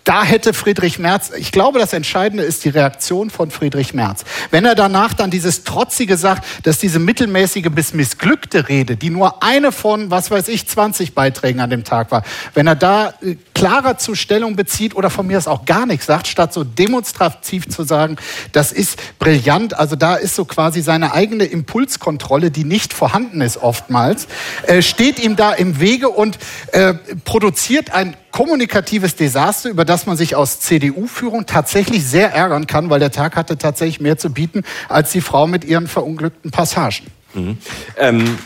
da 0.10 0.23
hätte 0.23 0.53
Friedrich 0.53 0.98
Merz, 0.98 1.30
ich 1.38 1.52
glaube, 1.52 1.77
das 1.77 1.94
Entscheidende 1.94 2.44
ist 2.44 2.65
die 2.65 2.69
Reaktion 2.69 3.30
von 3.30 3.52
Friedrich 3.52 3.94
Merz. 3.94 4.26
Wenn 4.49 4.65
er 4.65 4.73
danach 4.73 5.14
dann 5.14 5.30
dieses 5.30 5.64
Trotzige 5.65 6.18
sagt, 6.18 6.65
dass 6.65 6.80
diese 6.80 6.98
mittelmäßige 6.98 7.69
bis 7.69 7.94
missglückte 7.94 8.69
Rede, 8.69 8.95
die 8.95 9.11
nur 9.11 9.44
eine 9.44 9.72
von, 9.72 10.10
was 10.10 10.31
weiß 10.31 10.48
ich, 10.48 10.68
20 10.68 11.14
Beiträgen 11.14 11.60
an 11.60 11.69
dem 11.69 11.84
Tag 11.84 12.10
war, 12.10 12.23
wenn 12.56 12.65
er 12.65 12.76
da 12.76 13.14
äh, 13.22 13.36
klarer 13.60 13.98
zur 13.98 14.15
Stellung 14.15 14.56
bezieht 14.56 14.95
oder 14.95 15.10
von 15.10 15.27
mir 15.27 15.38
aus 15.38 15.48
auch 15.48 15.65
gar 15.65 15.86
nichts 15.86 16.06
sagt, 16.06 16.27
statt 16.27 16.53
so 16.53 16.64
demonstrativ 16.64 17.68
zu 17.68 17.84
sagen, 17.84 18.15
das 18.53 18.72
ist 18.72 18.98
brillant, 19.19 19.77
also 19.77 19.98
da 19.98 20.15
ist 20.15 20.36
so 20.36 20.45
quasi 20.45 20.81
seine 20.81 21.14
eigene 21.14 21.44
Impulskontrolle, 21.44 22.52
die 22.52 22.64
nicht 22.64 22.94
vorhanden 22.94 23.41
ist 23.41 23.57
oftmals, 23.57 24.27
äh, 24.65 24.81
steht 24.81 25.19
ihm 25.19 25.36
da 25.36 25.52
im 25.52 25.81
Wege 25.81 26.07
und 26.07 26.40
äh, 26.72 26.94
produziert 27.26 27.91
ein 27.94 28.15
kommunikatives 28.31 29.18
Desaster, 29.18 29.69
über 29.69 29.84
das 29.84 30.06
man 30.06 30.15
sich 30.15 30.38
aus 30.38 30.61
CDU-Führung 30.61 31.45
tatsächlich 31.45 32.06
sehr 32.06 32.34
ärgern 32.34 32.65
kann, 32.65 32.90
weil 32.90 33.02
der 33.02 33.11
Tag 33.11 33.36
hatte 33.36 33.57
tatsächlich 33.57 33.99
mehr 33.99 34.18
zu 34.18 34.30
bieten 34.30 34.64
als 34.88 35.11
die 35.11 35.22
Frau 35.22 35.48
mit 35.48 35.65
ihren 35.65 35.88
verunglückten 35.88 36.52
Passagen. 36.52 37.07
Mhm. 37.34 37.57
Ähm 37.98 38.38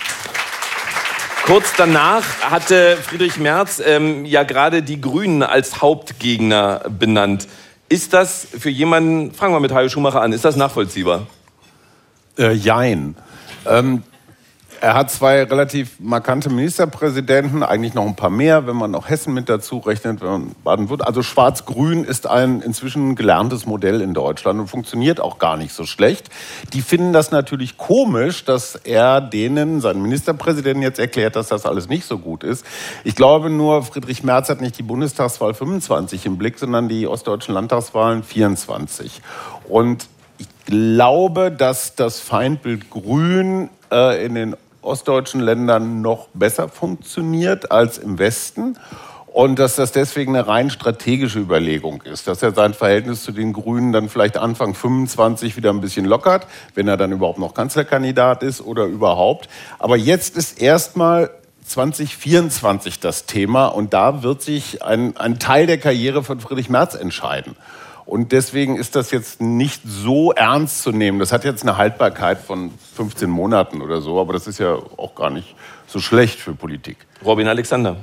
Kurz 1.46 1.74
danach 1.76 2.24
hatte 2.40 2.96
Friedrich 2.96 3.38
Merz 3.38 3.82
ähm, 3.86 4.24
ja 4.24 4.44
gerade 4.44 4.82
die 4.82 5.02
Grünen 5.02 5.44
als 5.44 5.82
Hauptgegner 5.82 6.86
benannt. 6.88 7.50
Ist 7.90 8.14
das 8.14 8.48
für 8.58 8.70
jemanden, 8.70 9.34
fangen 9.34 9.54
wir 9.54 9.60
mit 9.60 9.74
Hajo 9.74 9.90
Schumacher 9.90 10.22
an, 10.22 10.32
ist 10.32 10.46
das 10.46 10.56
nachvollziehbar? 10.56 11.28
Äh, 12.38 12.54
jein. 12.54 13.18
Ähm, 13.66 14.04
er 14.84 14.96
hat 14.96 15.10
zwei 15.10 15.42
relativ 15.44 15.98
markante 16.02 16.50
Ministerpräsidenten, 16.50 17.64
eigentlich 17.64 17.94
noch 17.94 18.06
ein 18.06 18.18
paar 18.18 18.30
mehr, 18.30 18.68
wenn 18.68 18.76
man 18.76 18.92
noch 18.92 19.08
Hessen 19.08 19.34
mit 19.34 19.48
dazu 19.48 19.78
rechnet, 19.78 20.20
wenn 20.20 20.28
man 20.28 20.56
baden 20.62 20.90
wird. 20.90 21.08
Also 21.08 21.24
Schwarz-Grün 21.24 22.04
ist 22.04 22.28
ein 22.28 22.60
inzwischen 22.60 23.16
gelerntes 23.16 23.66
Modell 23.66 24.02
in 24.02 24.14
Deutschland 24.14 24.60
und 24.60 24.68
funktioniert 24.68 25.22
auch 25.22 25.40
gar 25.40 25.56
nicht 25.56 25.74
so 25.74 25.86
schlecht. 25.86 26.30
Die 26.74 26.82
finden 26.82 27.14
das 27.14 27.32
natürlich 27.32 27.78
komisch, 27.78 28.44
dass 28.44 28.76
er 28.76 29.22
denen, 29.22 29.80
seinen 29.80 30.02
Ministerpräsidenten 30.02 30.84
jetzt 30.84 31.00
erklärt, 31.00 31.38
dass 31.38 31.48
das 31.48 31.66
alles 31.66 31.88
nicht 31.88 32.06
so 32.06 32.18
gut 32.18 32.44
ist. 32.44 32.66
Ich 33.06 33.16
glaube 33.16 33.50
nur, 33.50 33.84
Friedrich 33.84 34.22
Merz 34.26 34.50
hat 34.50 34.60
nicht 34.60 34.78
die 34.78 34.84
Bundestagswahl 34.84 35.54
25 35.54 36.26
im 36.26 36.38
Blick, 36.38 36.60
sondern 36.60 36.90
die 36.90 37.08
ostdeutschen 37.08 37.54
Landtagswahlen 37.54 38.22
24. 38.22 39.22
Und 39.70 40.10
ich 40.40 40.48
glaube, 40.66 41.52
dass 41.52 41.96
das 41.96 42.20
Feindbild 42.20 42.90
Grün 42.90 43.70
äh, 43.90 44.26
in 44.26 44.36
den 44.36 44.56
ostdeutschen 44.84 45.42
Ländern 45.42 46.02
noch 46.02 46.28
besser 46.34 46.70
funktioniert 46.70 47.72
als 47.72 47.98
im 47.98 48.20
Westen 48.20 48.78
und 49.34 49.58
dass 49.58 49.76
das 49.76 49.92
deswegen 49.92 50.36
eine 50.36 50.48
rein 50.48 50.70
strategische 50.70 51.40
Überlegung 51.40 52.04
ist, 52.04 52.28
dass 52.28 52.44
er 52.44 52.54
sein 52.54 52.76
Verhältnis 52.76 53.24
zu 53.24 53.32
den 53.32 53.52
Grünen 53.52 53.92
dann 53.92 54.08
vielleicht 54.08 54.38
Anfang 54.38 54.76
25 54.76 55.58
wieder 55.58 55.72
ein 55.72 55.82
bisschen 55.82 56.06
lockert, 56.06 56.46
wenn 56.76 56.88
er 56.88 56.98
dann 56.98 57.12
überhaupt 57.12 57.40
noch 57.40 57.56
Kanzlerkandidat 57.56 58.44
ist 58.44 58.62
oder 58.62 58.86
überhaupt. 58.86 59.50
Aber 59.80 59.98
jetzt 59.98 60.38
ist 60.38 60.62
erstmal 60.62 61.32
2024 61.66 63.00
das 63.00 63.26
Thema 63.26 63.68
und 63.68 63.94
da 63.94 64.22
wird 64.22 64.44
sich 64.44 64.84
ein, 64.84 65.18
ein 65.18 65.40
Teil 65.40 65.66
der 65.66 65.80
Karriere 65.80 66.24
von 66.24 66.40
Friedrich 66.40 66.70
Merz 66.70 66.94
entscheiden. 66.94 67.56
Und 68.06 68.32
deswegen 68.32 68.76
ist 68.76 68.96
das 68.96 69.12
jetzt 69.12 69.42
nicht 69.42 69.82
so 69.86 70.32
ernst 70.34 70.84
zu 70.84 70.92
nehmen. 70.92 71.20
Das 71.20 71.32
hat 71.32 71.46
jetzt 71.46 71.64
eine 71.64 71.78
Haltbarkeit 71.78 72.40
von 72.40 72.72
15 72.96 73.30
Monaten 73.30 73.82
oder 73.82 74.02
so, 74.02 74.20
aber 74.20 74.34
das 74.34 74.48
ist 74.48 74.60
ja 74.60 74.76
auch 74.98 75.16
gar 75.16 75.30
nicht 75.30 75.56
so 75.88 76.00
schlecht 76.00 76.40
für 76.40 76.54
Politik. 76.54 76.98
Robin 77.24 77.48
Alexander. 77.48 77.98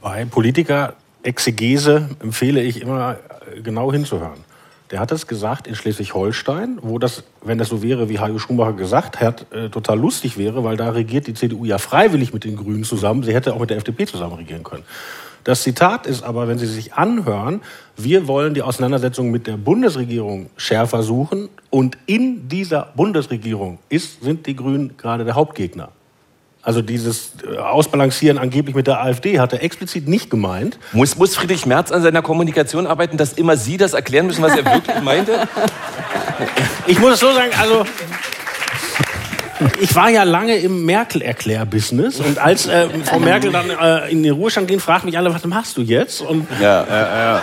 Bei 0.00 0.24
Politiker-Exegese 0.24 2.08
empfehle 2.20 2.62
ich 2.62 2.80
immer 2.80 3.18
genau 3.62 3.92
hinzuhören. 3.92 4.44
Der 4.90 5.00
hat 5.00 5.10
es 5.10 5.26
gesagt 5.26 5.66
in 5.66 5.74
Schleswig-Holstein, 5.74 6.78
wo 6.82 6.98
das, 6.98 7.24
wenn 7.42 7.56
das 7.56 7.68
so 7.68 7.82
wäre, 7.82 8.10
wie 8.10 8.18
Hajo 8.18 8.38
Schumacher 8.38 8.74
gesagt 8.74 9.20
hat, 9.20 9.46
äh, 9.50 9.70
total 9.70 9.98
lustig 9.98 10.36
wäre, 10.36 10.64
weil 10.64 10.76
da 10.76 10.90
regiert 10.90 11.26
die 11.26 11.32
CDU 11.32 11.64
ja 11.64 11.78
freiwillig 11.78 12.34
mit 12.34 12.44
den 12.44 12.56
Grünen 12.56 12.84
zusammen. 12.84 13.22
Sie 13.22 13.32
hätte 13.32 13.54
auch 13.54 13.58
mit 13.58 13.70
der 13.70 13.78
FDP 13.78 14.06
zusammen 14.06 14.34
regieren 14.34 14.64
können. 14.64 14.84
Das 15.44 15.62
Zitat 15.62 16.06
ist 16.06 16.22
aber, 16.22 16.46
wenn 16.46 16.58
Sie 16.58 16.66
sich 16.66 16.94
anhören, 16.94 17.62
wir 17.96 18.28
wollen 18.28 18.54
die 18.54 18.62
Auseinandersetzung 18.62 19.30
mit 19.30 19.46
der 19.46 19.56
Bundesregierung 19.56 20.50
schärfer 20.56 21.02
suchen 21.02 21.48
und 21.70 21.98
in 22.06 22.48
dieser 22.48 22.92
Bundesregierung 22.94 23.78
ist, 23.88 24.22
sind 24.22 24.46
die 24.46 24.54
Grünen 24.54 24.96
gerade 24.96 25.24
der 25.24 25.34
Hauptgegner. 25.34 25.88
Also 26.64 26.80
dieses 26.80 27.32
äh, 27.44 27.56
Ausbalancieren 27.56 28.38
angeblich 28.38 28.76
mit 28.76 28.86
der 28.86 29.02
AfD 29.02 29.40
hat 29.40 29.52
er 29.52 29.64
explizit 29.64 30.06
nicht 30.06 30.30
gemeint. 30.30 30.78
Muss, 30.92 31.16
muss 31.16 31.34
Friedrich 31.34 31.66
Merz 31.66 31.90
an 31.90 32.02
seiner 32.02 32.22
Kommunikation 32.22 32.86
arbeiten, 32.86 33.16
dass 33.16 33.32
immer 33.32 33.56
Sie 33.56 33.76
das 33.76 33.94
erklären 33.94 34.28
müssen, 34.28 34.42
was 34.42 34.56
er 34.56 34.64
wirklich 34.64 35.02
meinte? 35.02 35.48
Ich 36.86 37.00
muss 37.00 37.14
es 37.14 37.20
so 37.20 37.32
sagen, 37.32 37.50
also 37.60 37.84
ich 39.80 39.94
war 39.94 40.10
ja 40.10 40.24
lange 40.24 40.56
im 40.56 40.84
Merkel-Erklär-Business 40.84 42.20
und 42.20 42.38
als 42.38 42.66
äh, 42.66 42.88
Frau 43.04 43.18
Merkel 43.18 43.52
dann 43.52 43.70
äh, 43.70 44.10
in 44.10 44.22
den 44.22 44.32
Ruhestand 44.32 44.68
ging, 44.68 44.80
fragten 44.80 45.06
mich 45.06 45.16
alle, 45.18 45.34
was 45.34 45.44
machst 45.44 45.76
du 45.76 45.82
jetzt? 45.82 46.20
Und 46.20 46.46
ja, 46.60 46.84
ja, 46.84 47.34
ja. 47.34 47.42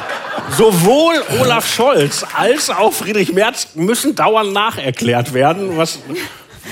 sowohl 0.57 1.15
Olaf 1.39 1.67
Scholz 1.67 2.25
als 2.35 2.69
auch 2.69 2.93
Friedrich 2.93 3.33
Merz 3.33 3.69
müssen 3.75 4.15
dauernd 4.15 4.53
nacherklärt 4.53 5.33
werden, 5.33 5.77
was 5.77 5.99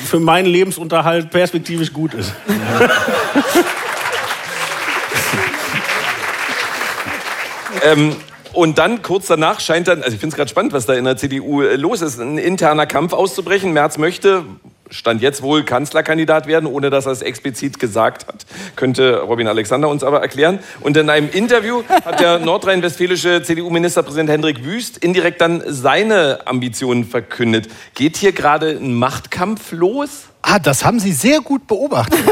für 0.06 0.20
meinen 0.20 0.48
Lebensunterhalt 0.48 1.32
perspektivisch 1.32 1.94
gut 1.94 2.14
ist. 2.14 2.34
ähm, 7.84 8.16
und 8.54 8.78
dann 8.80 9.04
kurz 9.04 9.28
danach 9.28 9.60
scheint 9.60 9.88
dann, 9.88 10.02
also 10.02 10.16
ich 10.16 10.20
finde 10.20 10.34
es 10.34 10.38
gerade 10.38 10.50
spannend, 10.50 10.74
was 10.74 10.88
da 10.88 10.94
in 10.94 11.06
der 11.06 11.18
CDU 11.18 11.62
äh, 11.62 11.76
los 11.76 12.02
ist, 12.02 12.20
ein 12.20 12.40
interner 12.40 12.88
Kampf 12.88 13.14
auszubrechen. 13.14 13.72
Merz 13.72 13.98
möchte, 13.98 14.44
Stand 14.90 15.22
jetzt 15.22 15.42
wohl 15.42 15.64
Kanzlerkandidat 15.64 16.48
werden, 16.48 16.66
ohne 16.66 16.90
dass 16.90 17.06
er 17.06 17.12
es 17.12 17.22
explizit 17.22 17.80
gesagt 17.80 18.28
hat. 18.28 18.46
Könnte 18.76 19.22
Robin 19.22 19.48
Alexander 19.48 19.90
uns 19.90 20.04
aber 20.04 20.22
erklären. 20.22 20.60
Und 20.82 20.98
in 20.98 21.10
einem 21.10 21.30
Interview 21.30 21.84
hat 22.06 22.20
der 22.20 22.40
nordrhein-westfälische 22.40 23.44
CDU-Ministerpräsident 23.44 24.30
Hendrik 24.30 24.64
Wüst 24.64 24.98
indirekt 24.98 25.42
dann 25.42 25.64
seine 25.66 26.40
Ambitionen 26.46 27.06
verkündet. 27.06 27.68
Geht 27.94 28.18
hier 28.18 28.32
gerade 28.32 28.72
ein 28.72 28.94
Machtkampf 28.96 29.72
los? 29.72 30.26
Ah, 30.42 30.60
das 30.60 30.86
haben 30.86 31.00
Sie 31.00 31.12
sehr 31.12 31.42
gut 31.42 31.68
beobachtet. 31.68 32.20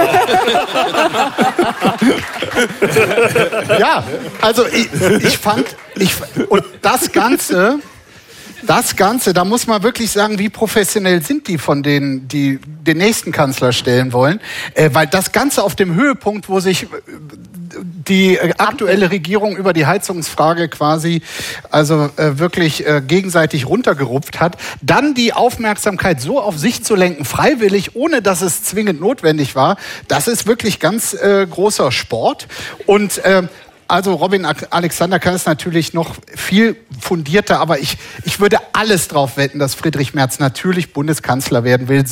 ja, 3.80 4.04
also 4.42 4.66
ich, 4.68 4.88
ich 5.22 5.38
fand, 5.38 5.66
ich, 5.96 6.14
und 6.48 6.64
das 6.82 7.12
Ganze 7.12 7.80
das 8.64 8.96
Ganze, 8.96 9.34
da 9.34 9.46
muss 9.46 9.68
man 9.68 9.84
wirklich 9.84 10.12
sagen, 10.12 10.40
wie 10.40 10.50
professionell 10.50 11.22
sind 11.22 11.48
die 11.48 11.58
von 11.58 11.84
denen, 11.84 12.28
die 12.28 12.60
den 12.60 12.98
nächsten 12.98 13.32
Kanzler 13.32 13.72
stellen 13.72 14.14
wollen. 14.14 14.40
Äh, 14.74 14.90
weil 14.94 15.08
das 15.08 15.32
Ganze 15.32 15.64
auf 15.64 15.76
dem 15.76 15.96
Höhepunkt, 15.96 16.50
wo 16.50 16.60
sich 16.60 16.84
äh, 16.84 16.88
die 18.08 18.38
äh, 18.38 18.54
aktuelle 18.58 19.12
Regierung 19.12 19.56
über 19.56 19.74
die 19.74 19.86
Heizungsfrage 19.86 20.70
quasi 20.70 21.22
also 21.72 22.10
äh, 22.18 22.38
wirklich 22.38 22.86
äh, 22.86 23.02
gegenseitig 23.06 23.68
runtergerupft 23.68 24.40
hat, 24.40 24.58
dann 24.82 25.14
die 25.14 25.34
Aufmerksamkeit 25.34 26.22
so 26.22 26.40
auf 26.40 26.58
sich 26.58 26.84
zu 26.84 26.96
lenken, 26.96 27.26
freiwillig, 27.26 27.96
ohne 27.96 28.22
dass 28.22 28.42
es 28.42 28.64
zwingend 28.64 29.02
notwendig 29.02 29.56
war, 29.56 29.78
das 30.08 30.28
ist 30.28 30.48
wirklich 30.48 30.80
ganz 30.80 31.14
äh, 31.14 31.46
großer 31.50 31.92
Sport. 31.92 32.48
Und 32.86 33.18
äh, 33.20 33.44
also 33.88 34.14
Robin 34.14 34.46
Alexander 34.46 35.20
kann 35.20 35.36
es 35.36 35.46
natürlich 35.46 35.94
noch 35.94 36.16
viel 36.36 36.76
fundierter, 37.00 37.60
aber 37.60 37.80
ich, 37.80 37.98
ich 38.24 38.40
würde 38.40 38.58
alles 38.74 39.08
drauf 39.08 39.38
wetten, 39.38 39.60
dass 39.60 39.76
Friedrich 39.76 40.14
Merz 40.14 40.40
natürlich 40.40 40.94
Bundeskanzler 40.94 41.64
werden 41.64 41.88
will. 41.88 42.04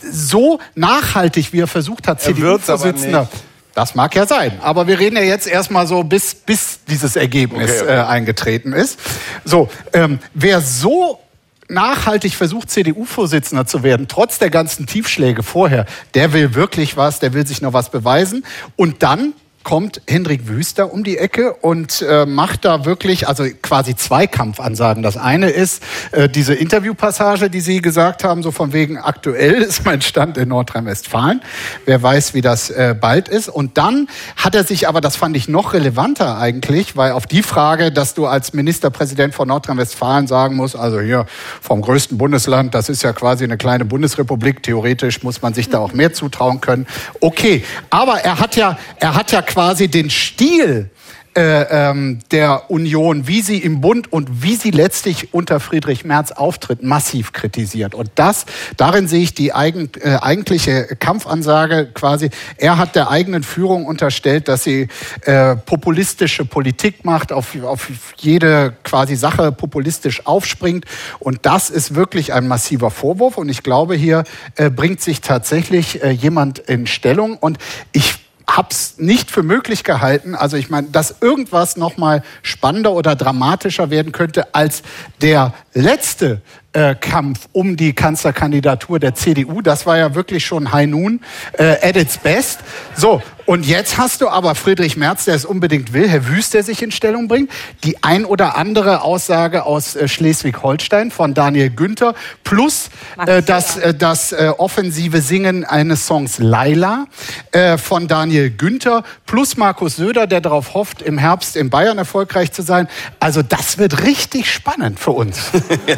So 0.00 0.60
nachhaltig, 0.74 1.52
wie 1.52 1.60
er 1.60 1.66
versucht 1.66 2.08
hat, 2.08 2.20
CDU-Vorsitzender. 2.20 3.28
Das 3.74 3.94
mag 3.94 4.14
ja 4.14 4.26
sein. 4.26 4.58
Aber 4.62 4.86
wir 4.86 4.98
reden 4.98 5.16
ja 5.16 5.22
jetzt 5.22 5.46
erstmal 5.46 5.86
so, 5.86 6.02
bis, 6.02 6.34
bis 6.34 6.80
dieses 6.88 7.14
Ergebnis 7.14 7.82
okay. 7.82 7.96
Äh, 7.96 8.04
eingetreten 8.04 8.72
ist. 8.72 8.98
So, 9.44 9.68
ähm, 9.92 10.18
wer 10.32 10.62
so 10.62 11.20
nachhaltig 11.68 12.34
versucht, 12.34 12.70
CDU-Vorsitzender 12.70 13.66
zu 13.66 13.82
werden, 13.82 14.08
trotz 14.08 14.38
der 14.38 14.50
ganzen 14.50 14.86
Tiefschläge 14.86 15.42
vorher, 15.42 15.84
der 16.14 16.32
will 16.32 16.54
wirklich 16.54 16.96
was, 16.96 17.18
der 17.18 17.34
will 17.34 17.46
sich 17.46 17.60
noch 17.60 17.72
was 17.72 17.90
beweisen. 17.90 18.46
Und 18.76 19.02
dann 19.02 19.34
kommt 19.66 20.00
Hendrik 20.06 20.46
Wüster 20.46 20.92
um 20.92 21.02
die 21.02 21.18
Ecke 21.18 21.52
und 21.54 22.00
äh, 22.00 22.24
macht 22.24 22.64
da 22.64 22.84
wirklich, 22.84 23.26
also 23.26 23.44
quasi 23.62 23.96
zwei 23.96 24.28
Kampfansagen. 24.28 25.02
Das 25.02 25.16
eine 25.16 25.50
ist 25.50 25.82
äh, 26.12 26.28
diese 26.28 26.54
Interviewpassage, 26.54 27.50
die 27.50 27.58
Sie 27.58 27.82
gesagt 27.82 28.22
haben, 28.22 28.44
so 28.44 28.52
von 28.52 28.72
wegen 28.72 28.96
aktuell 28.96 29.54
ist 29.62 29.84
mein 29.84 30.02
Stand 30.02 30.38
in 30.38 30.50
Nordrhein-Westfalen. 30.50 31.42
Wer 31.84 32.00
weiß, 32.00 32.32
wie 32.32 32.42
das 32.42 32.70
äh, 32.70 32.94
bald 32.98 33.28
ist. 33.28 33.48
Und 33.48 33.76
dann 33.76 34.06
hat 34.36 34.54
er 34.54 34.62
sich 34.62 34.86
aber, 34.86 35.00
das 35.00 35.16
fand 35.16 35.36
ich 35.36 35.48
noch 35.48 35.72
relevanter 35.72 36.38
eigentlich, 36.38 36.96
weil 36.96 37.10
auf 37.10 37.26
die 37.26 37.42
Frage, 37.42 37.90
dass 37.90 38.14
du 38.14 38.26
als 38.26 38.52
Ministerpräsident 38.52 39.34
von 39.34 39.48
Nordrhein-Westfalen 39.48 40.28
sagen 40.28 40.54
musst, 40.54 40.76
also 40.76 41.00
hier 41.00 41.26
vom 41.60 41.82
größten 41.82 42.16
Bundesland, 42.16 42.72
das 42.72 42.88
ist 42.88 43.02
ja 43.02 43.12
quasi 43.12 43.42
eine 43.42 43.56
kleine 43.56 43.84
Bundesrepublik, 43.84 44.62
theoretisch 44.62 45.24
muss 45.24 45.42
man 45.42 45.54
sich 45.54 45.70
da 45.70 45.80
auch 45.80 45.92
mehr 45.92 46.12
zutrauen 46.12 46.60
können. 46.60 46.86
Okay, 47.20 47.64
aber 47.90 48.20
er 48.20 48.38
hat 48.38 48.54
ja, 48.54 48.78
er 49.00 49.16
hat 49.16 49.32
ja 49.32 49.42
quasi 49.56 49.88
den 49.88 50.10
Stil 50.10 50.90
äh, 51.34 51.62
ähm, 51.70 52.18
der 52.30 52.70
Union, 52.70 53.26
wie 53.26 53.40
sie 53.40 53.56
im 53.56 53.80
Bund 53.80 54.12
und 54.12 54.42
wie 54.42 54.54
sie 54.54 54.70
letztlich 54.70 55.32
unter 55.32 55.60
Friedrich 55.60 56.04
Merz 56.04 56.30
auftritt, 56.30 56.82
massiv 56.82 57.32
kritisiert. 57.32 57.94
Und 57.94 58.10
das, 58.16 58.44
darin 58.76 59.08
sehe 59.08 59.22
ich 59.22 59.32
die 59.32 59.54
eigen, 59.54 59.90
äh, 60.02 60.18
eigentliche 60.20 60.84
Kampfansage 60.98 61.86
quasi. 61.94 62.28
Er 62.58 62.76
hat 62.76 62.96
der 62.96 63.08
eigenen 63.08 63.44
Führung 63.44 63.86
unterstellt, 63.86 64.48
dass 64.48 64.62
sie 64.62 64.88
äh, 65.22 65.56
populistische 65.56 66.44
Politik 66.44 67.06
macht, 67.06 67.32
auf, 67.32 67.56
auf 67.64 67.88
jede 68.18 68.76
quasi 68.84 69.16
Sache 69.16 69.52
populistisch 69.52 70.26
aufspringt. 70.26 70.84
Und 71.18 71.46
das 71.46 71.70
ist 71.70 71.94
wirklich 71.94 72.34
ein 72.34 72.46
massiver 72.46 72.90
Vorwurf. 72.90 73.38
Und 73.38 73.48
ich 73.48 73.62
glaube, 73.62 73.94
hier 73.94 74.24
äh, 74.56 74.68
bringt 74.68 75.00
sich 75.00 75.22
tatsächlich 75.22 76.02
äh, 76.02 76.10
jemand 76.10 76.58
in 76.58 76.86
Stellung. 76.86 77.38
Und 77.38 77.56
ich 77.92 78.25
hab's 78.48 78.94
nicht 78.98 79.30
für 79.30 79.42
möglich 79.42 79.82
gehalten, 79.82 80.34
also 80.34 80.56
ich 80.56 80.70
meine, 80.70 80.88
dass 80.88 81.16
irgendwas 81.20 81.76
noch 81.76 81.96
mal 81.96 82.22
spannender 82.42 82.92
oder 82.92 83.16
dramatischer 83.16 83.90
werden 83.90 84.12
könnte 84.12 84.54
als 84.54 84.82
der 85.20 85.52
letzte 85.74 86.40
Kampf 87.00 87.48
um 87.52 87.76
die 87.76 87.94
Kanzlerkandidatur 87.94 88.98
der 88.98 89.14
CDU. 89.14 89.62
Das 89.62 89.86
war 89.86 89.96
ja 89.96 90.14
wirklich 90.14 90.44
schon 90.44 90.72
High 90.72 90.88
Noon 90.88 91.20
äh, 91.54 91.76
at 91.82 91.96
its 91.96 92.18
best. 92.18 92.60
So, 92.94 93.22
und 93.46 93.64
jetzt 93.64 93.96
hast 93.96 94.22
du 94.22 94.28
aber 94.28 94.56
Friedrich 94.56 94.96
Merz, 94.96 95.24
der 95.24 95.36
es 95.36 95.44
unbedingt 95.44 95.92
will, 95.92 96.08
Herr 96.08 96.26
Wüst, 96.26 96.52
der 96.52 96.64
sich 96.64 96.82
in 96.82 96.90
Stellung 96.90 97.28
bringt, 97.28 97.48
die 97.84 98.02
ein 98.02 98.24
oder 98.24 98.56
andere 98.56 99.02
Aussage 99.02 99.64
aus 99.64 99.94
äh, 99.94 100.08
Schleswig-Holstein 100.08 101.12
von 101.12 101.32
Daniel 101.32 101.70
Günther 101.70 102.14
plus 102.42 102.90
äh, 103.24 103.42
das, 103.42 103.76
äh, 103.76 103.94
das 103.94 104.32
äh, 104.32 104.52
offensive 104.58 105.20
Singen 105.20 105.64
eines 105.64 106.06
Songs 106.06 106.38
Laila 106.38 107.06
äh, 107.52 107.78
von 107.78 108.08
Daniel 108.08 108.50
Günther 108.50 109.04
plus 109.26 109.56
Markus 109.56 109.94
Söder, 109.94 110.26
der 110.26 110.40
darauf 110.40 110.74
hofft, 110.74 111.00
im 111.00 111.16
Herbst 111.16 111.54
in 111.54 111.70
Bayern 111.70 111.98
erfolgreich 111.98 112.50
zu 112.50 112.62
sein. 112.62 112.88
Also 113.20 113.42
das 113.42 113.78
wird 113.78 114.02
richtig 114.02 114.52
spannend 114.52 114.98
für 114.98 115.12
uns. 115.12 115.38
ja. 115.86 115.96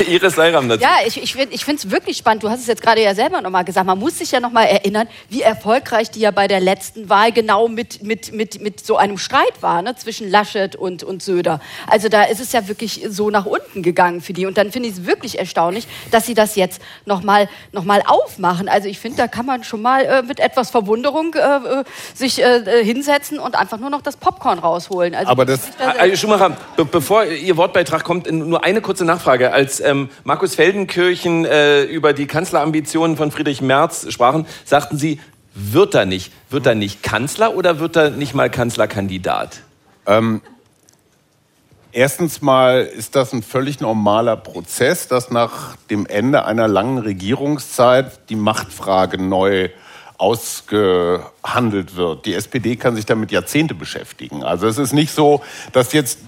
Iris 0.08 0.34
Seiram 0.34 0.68
dazu. 0.68 0.82
Ja, 0.82 0.98
ich, 1.06 1.22
ich, 1.22 1.36
ich 1.36 1.64
finde 1.64 1.82
es 1.82 1.90
wirklich 1.90 2.16
spannend. 2.16 2.42
Du 2.42 2.50
hast 2.50 2.60
es 2.60 2.66
jetzt 2.66 2.82
gerade 2.82 3.02
ja 3.02 3.14
selber 3.14 3.40
nochmal 3.40 3.64
gesagt. 3.64 3.86
Man 3.86 3.98
muss 3.98 4.18
sich 4.18 4.30
ja 4.30 4.40
nochmal 4.40 4.66
erinnern, 4.66 5.08
wie 5.28 5.42
erfolgreich 5.42 6.10
die 6.10 6.20
ja 6.20 6.30
bei 6.30 6.48
der 6.48 6.60
letzten 6.60 7.08
Wahl 7.08 7.32
genau 7.32 7.68
mit, 7.68 8.02
mit, 8.02 8.32
mit, 8.32 8.60
mit 8.60 8.84
so 8.84 8.96
einem 8.96 9.18
Streit 9.18 9.60
war 9.60 9.82
ne, 9.82 9.94
zwischen 9.96 10.30
Laschet 10.30 10.76
und, 10.76 11.02
und 11.02 11.22
Söder. 11.22 11.60
Also 11.86 12.08
da 12.08 12.24
ist 12.24 12.40
es 12.40 12.52
ja 12.52 12.68
wirklich 12.68 13.06
so 13.08 13.30
nach 13.30 13.46
unten 13.46 13.82
gegangen 13.82 14.20
für 14.20 14.32
die. 14.32 14.46
Und 14.46 14.58
dann 14.58 14.72
finde 14.72 14.88
ich 14.88 14.96
es 14.96 15.06
wirklich 15.06 15.38
erstaunlich, 15.38 15.86
dass 16.10 16.26
sie 16.26 16.34
das 16.34 16.56
jetzt 16.56 16.80
nochmal 17.06 17.48
noch 17.72 17.84
mal 17.84 18.02
aufmachen. 18.06 18.68
Also 18.68 18.88
ich 18.88 18.98
finde, 18.98 19.18
da 19.18 19.28
kann 19.28 19.46
man 19.46 19.64
schon 19.64 19.82
mal 19.82 20.04
äh, 20.04 20.22
mit 20.22 20.40
etwas 20.40 20.70
Verwunderung 20.70 21.34
äh, 21.34 21.38
äh 21.38 21.84
sich 22.14 22.42
äh, 22.42 22.58
äh, 22.58 22.84
hinsetzen 22.84 23.38
und 23.38 23.54
einfach 23.54 23.78
nur 23.78 23.90
noch 23.90 24.02
das 24.02 24.16
Popcorn 24.16 24.58
rausholen. 24.58 25.14
Also 25.14 25.30
Aber 25.30 25.44
das, 25.44 25.76
da 25.76 25.90
also 25.90 26.16
Schumacher, 26.16 26.56
be 26.76 26.84
bevor 26.84 27.24
Ihr 27.24 27.56
Wortbeitrag 27.56 28.04
kommt, 28.04 28.30
nur 28.30 28.64
eine 28.64 28.80
kurze 28.80 29.04
Nachfrage. 29.04 29.52
Als 29.52 29.80
ähm, 29.90 30.08
Markus 30.24 30.54
Feldenkirchen 30.54 31.44
äh, 31.44 31.82
über 31.82 32.12
die 32.12 32.26
Kanzlerambitionen 32.26 33.16
von 33.16 33.30
Friedrich 33.30 33.60
Merz 33.60 34.10
sprachen, 34.10 34.46
sagten 34.64 34.96
Sie, 34.96 35.20
wird 35.54 35.94
er 35.94 36.06
nicht. 36.06 36.32
Wird 36.48 36.66
er 36.66 36.74
nicht 36.74 37.02
Kanzler 37.02 37.56
oder 37.56 37.80
wird 37.80 37.96
er 37.96 38.10
nicht 38.10 38.34
mal 38.34 38.50
Kanzlerkandidat? 38.50 39.62
Ähm, 40.06 40.40
erstens 41.92 42.40
mal 42.40 42.82
ist 42.82 43.16
das 43.16 43.32
ein 43.32 43.42
völlig 43.42 43.80
normaler 43.80 44.36
Prozess, 44.36 45.08
dass 45.08 45.30
nach 45.30 45.76
dem 45.90 46.06
Ende 46.06 46.44
einer 46.44 46.68
langen 46.68 46.98
Regierungszeit 46.98 48.30
die 48.30 48.36
Machtfrage 48.36 49.20
neu 49.20 49.70
ausgehandelt 50.18 51.96
wird. 51.96 52.26
Die 52.26 52.34
SPD 52.34 52.76
kann 52.76 52.94
sich 52.94 53.06
damit 53.06 53.32
Jahrzehnte 53.32 53.74
beschäftigen. 53.74 54.44
Also 54.44 54.66
es 54.66 54.76
ist 54.76 54.92
nicht 54.92 55.12
so, 55.12 55.42
dass 55.72 55.94
jetzt 55.94 56.18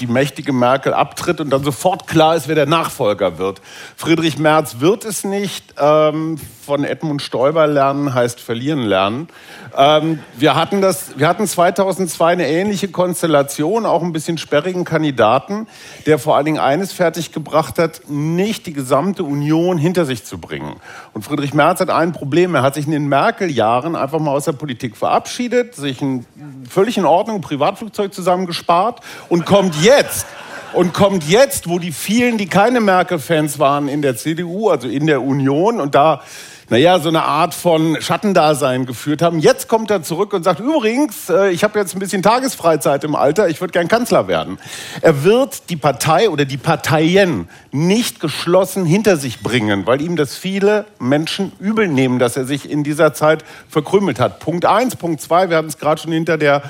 die 0.00 0.06
mächtige 0.06 0.52
Merkel 0.52 0.92
abtritt 0.92 1.40
und 1.40 1.50
dann 1.50 1.64
sofort 1.64 2.06
klar 2.06 2.36
ist, 2.36 2.48
wer 2.48 2.54
der 2.54 2.66
Nachfolger 2.66 3.38
wird. 3.38 3.60
Friedrich 3.96 4.38
Merz 4.38 4.76
wird 4.80 5.04
es 5.04 5.24
nicht. 5.24 5.74
Ähm, 5.78 6.38
von 6.64 6.84
Edmund 6.84 7.22
Stoiber 7.22 7.66
lernen 7.66 8.14
heißt 8.14 8.40
verlieren 8.40 8.80
lernen. 8.80 9.28
Ähm, 9.76 10.20
wir, 10.36 10.54
hatten 10.54 10.80
das, 10.80 11.18
wir 11.18 11.28
hatten 11.28 11.46
2002 11.46 12.32
eine 12.32 12.48
ähnliche 12.48 12.88
Konstellation, 12.88 13.86
auch 13.86 14.02
ein 14.02 14.12
bisschen 14.12 14.38
sperrigen 14.38 14.84
Kandidaten, 14.84 15.66
der 16.06 16.18
vor 16.18 16.36
allen 16.36 16.46
Dingen 16.46 16.58
eines 16.58 16.92
fertiggebracht 16.92 17.78
hat, 17.78 18.02
nicht 18.08 18.66
die 18.66 18.72
gesamte 18.72 19.24
Union 19.24 19.78
hinter 19.78 20.04
sich 20.04 20.24
zu 20.24 20.38
bringen. 20.38 20.76
Und 21.12 21.22
Friedrich 21.22 21.54
Merz 21.54 21.80
hat 21.80 21.90
ein 21.90 22.12
Problem. 22.12 22.54
Er 22.54 22.62
hat 22.62 22.74
sich 22.74 22.86
in 22.86 22.92
den 22.92 23.08
Merkel-Jahren 23.08 23.94
einfach 23.96 24.18
mal 24.18 24.30
aus 24.30 24.46
der 24.46 24.52
Politik 24.52 24.96
verabschiedet, 24.96 25.74
sich 25.74 26.00
ein 26.00 26.26
völlig 26.68 26.96
in 26.96 27.04
Ordnung 27.04 27.40
Privatflugzeug 27.40 28.14
zusammengespart 28.14 29.00
und 29.28 29.44
kommt 29.44 29.74
jetzt 29.82 30.26
und 30.74 30.92
kommt 30.92 31.24
jetzt, 31.24 31.68
wo 31.68 31.78
die 31.78 31.92
vielen, 31.92 32.36
die 32.36 32.46
keine 32.46 32.80
Merkel-Fans 32.80 33.58
waren 33.58 33.88
in 33.88 34.02
der 34.02 34.16
CDU, 34.16 34.70
also 34.70 34.88
in 34.88 35.06
der 35.06 35.22
Union, 35.22 35.80
und 35.80 35.94
da 35.94 36.22
naja, 36.70 36.98
so 36.98 37.08
eine 37.08 37.22
Art 37.22 37.54
von 37.54 38.00
Schattendasein 38.00 38.86
geführt 38.86 39.22
haben. 39.22 39.38
Jetzt 39.38 39.68
kommt 39.68 39.90
er 39.90 40.02
zurück 40.02 40.32
und 40.32 40.42
sagt, 40.42 40.60
übrigens, 40.60 41.28
äh, 41.28 41.50
ich 41.50 41.62
habe 41.64 41.78
jetzt 41.78 41.94
ein 41.94 41.98
bisschen 41.98 42.22
Tagesfreizeit 42.22 43.04
im 43.04 43.14
Alter, 43.14 43.48
ich 43.48 43.60
würde 43.60 43.72
gern 43.72 43.88
Kanzler 43.88 44.28
werden. 44.28 44.58
Er 45.00 45.24
wird 45.24 45.68
die 45.70 45.76
Partei 45.76 46.30
oder 46.30 46.44
die 46.44 46.56
Parteien 46.56 47.48
nicht 47.70 48.20
geschlossen 48.20 48.86
hinter 48.86 49.16
sich 49.16 49.40
bringen, 49.40 49.86
weil 49.86 50.00
ihm 50.00 50.16
das 50.16 50.36
viele 50.36 50.86
Menschen 50.98 51.52
übel 51.58 51.88
nehmen, 51.88 52.18
dass 52.18 52.36
er 52.36 52.44
sich 52.44 52.70
in 52.70 52.84
dieser 52.84 53.14
Zeit 53.14 53.44
verkrümelt 53.68 54.18
hat. 54.20 54.40
Punkt 54.40 54.64
eins. 54.64 54.96
Punkt 54.96 55.20
zwei, 55.20 55.50
wir 55.50 55.56
hatten 55.56 55.68
es 55.68 55.78
gerade 55.78 56.00
schon 56.00 56.12
hinter 56.12 56.38
der 56.38 56.62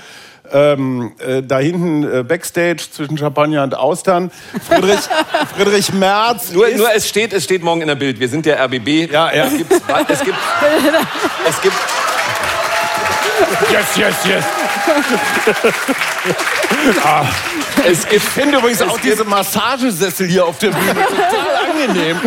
ähm, 0.55 1.13
äh, 1.19 1.43
da 1.43 1.59
hinten 1.59 2.05
äh, 2.05 2.23
Backstage 2.23 2.85
zwischen 2.91 3.19
Champagner 3.19 3.65
und 3.65 3.77
Austern. 3.77 4.31
Friedrich, 4.67 5.01
Friedrich 5.57 5.93
Merz. 5.93 6.53
Nur, 6.53 6.69
nur 6.69 6.95
es, 6.95 7.09
steht, 7.09 7.33
es 7.33 7.45
steht 7.45 7.63
morgen 7.63 7.83
in 7.83 7.89
der 7.89 7.97
Bild. 7.97 8.21
Wir 8.21 8.29
sind 8.29 8.47
der 8.47 8.65
RBB. 8.65 9.13
Ja, 9.13 9.35
ja. 9.35 9.45
Es 9.47 9.59
gibt. 9.59 9.73
Es 9.73 10.21
gibt, 10.21 10.39
es 11.49 11.61
gibt 11.61 11.77
Yes, 13.71 13.97
yes, 13.97 14.15
yes. 14.27 14.45
ah. 17.05 17.25
Es 17.85 18.03
gibt, 18.03 18.13
ich 18.13 18.23
finde 18.23 18.59
übrigens 18.59 18.83
auch 18.83 18.99
diese 19.01 19.25
Massagesessel 19.25 20.29
hier 20.29 20.47
auf 20.47 20.59
der 20.59 20.71
Bühne 20.71 20.95
total 20.95 21.71
angenehm. 21.71 22.21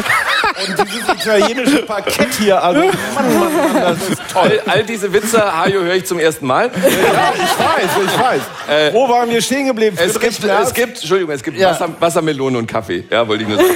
Und 0.57 0.87
dieses 0.87 1.07
italienische 1.07 1.83
Parkett 1.83 2.33
hier, 2.39 2.63
also 2.63 2.79
Mann, 2.79 3.39
Mann, 3.39 3.73
Mann, 3.73 3.81
das 3.81 4.09
ist 4.09 4.21
toll. 4.31 4.61
All, 4.65 4.73
all 4.73 4.83
diese 4.83 5.13
Witze, 5.13 5.39
Hajo, 5.39 5.81
höre 5.81 5.95
ich 5.95 6.05
zum 6.05 6.19
ersten 6.19 6.47
Mal. 6.47 6.71
Ja, 6.73 7.33
ich 7.35 7.41
weiß, 7.41 7.89
ich 8.05 8.19
weiß. 8.19 8.41
Äh, 8.69 8.93
Wo 8.93 9.07
waren 9.07 9.29
wir 9.29 9.41
stehen 9.41 9.67
geblieben? 9.67 9.97
Es 9.99 10.19
gibt, 10.19 10.43
es 10.43 10.73
gibt, 10.73 10.97
Entschuldigung, 10.97 11.33
es 11.33 11.43
gibt 11.43 11.57
ja. 11.57 11.71
Wasser, 11.71 11.89
Wassermelone 11.99 12.57
und 12.57 12.67
Kaffee. 12.67 13.03
Ja, 13.09 13.27
wollte 13.27 13.43
ich 13.43 13.49
nur 13.49 13.57
sagen. 13.57 13.69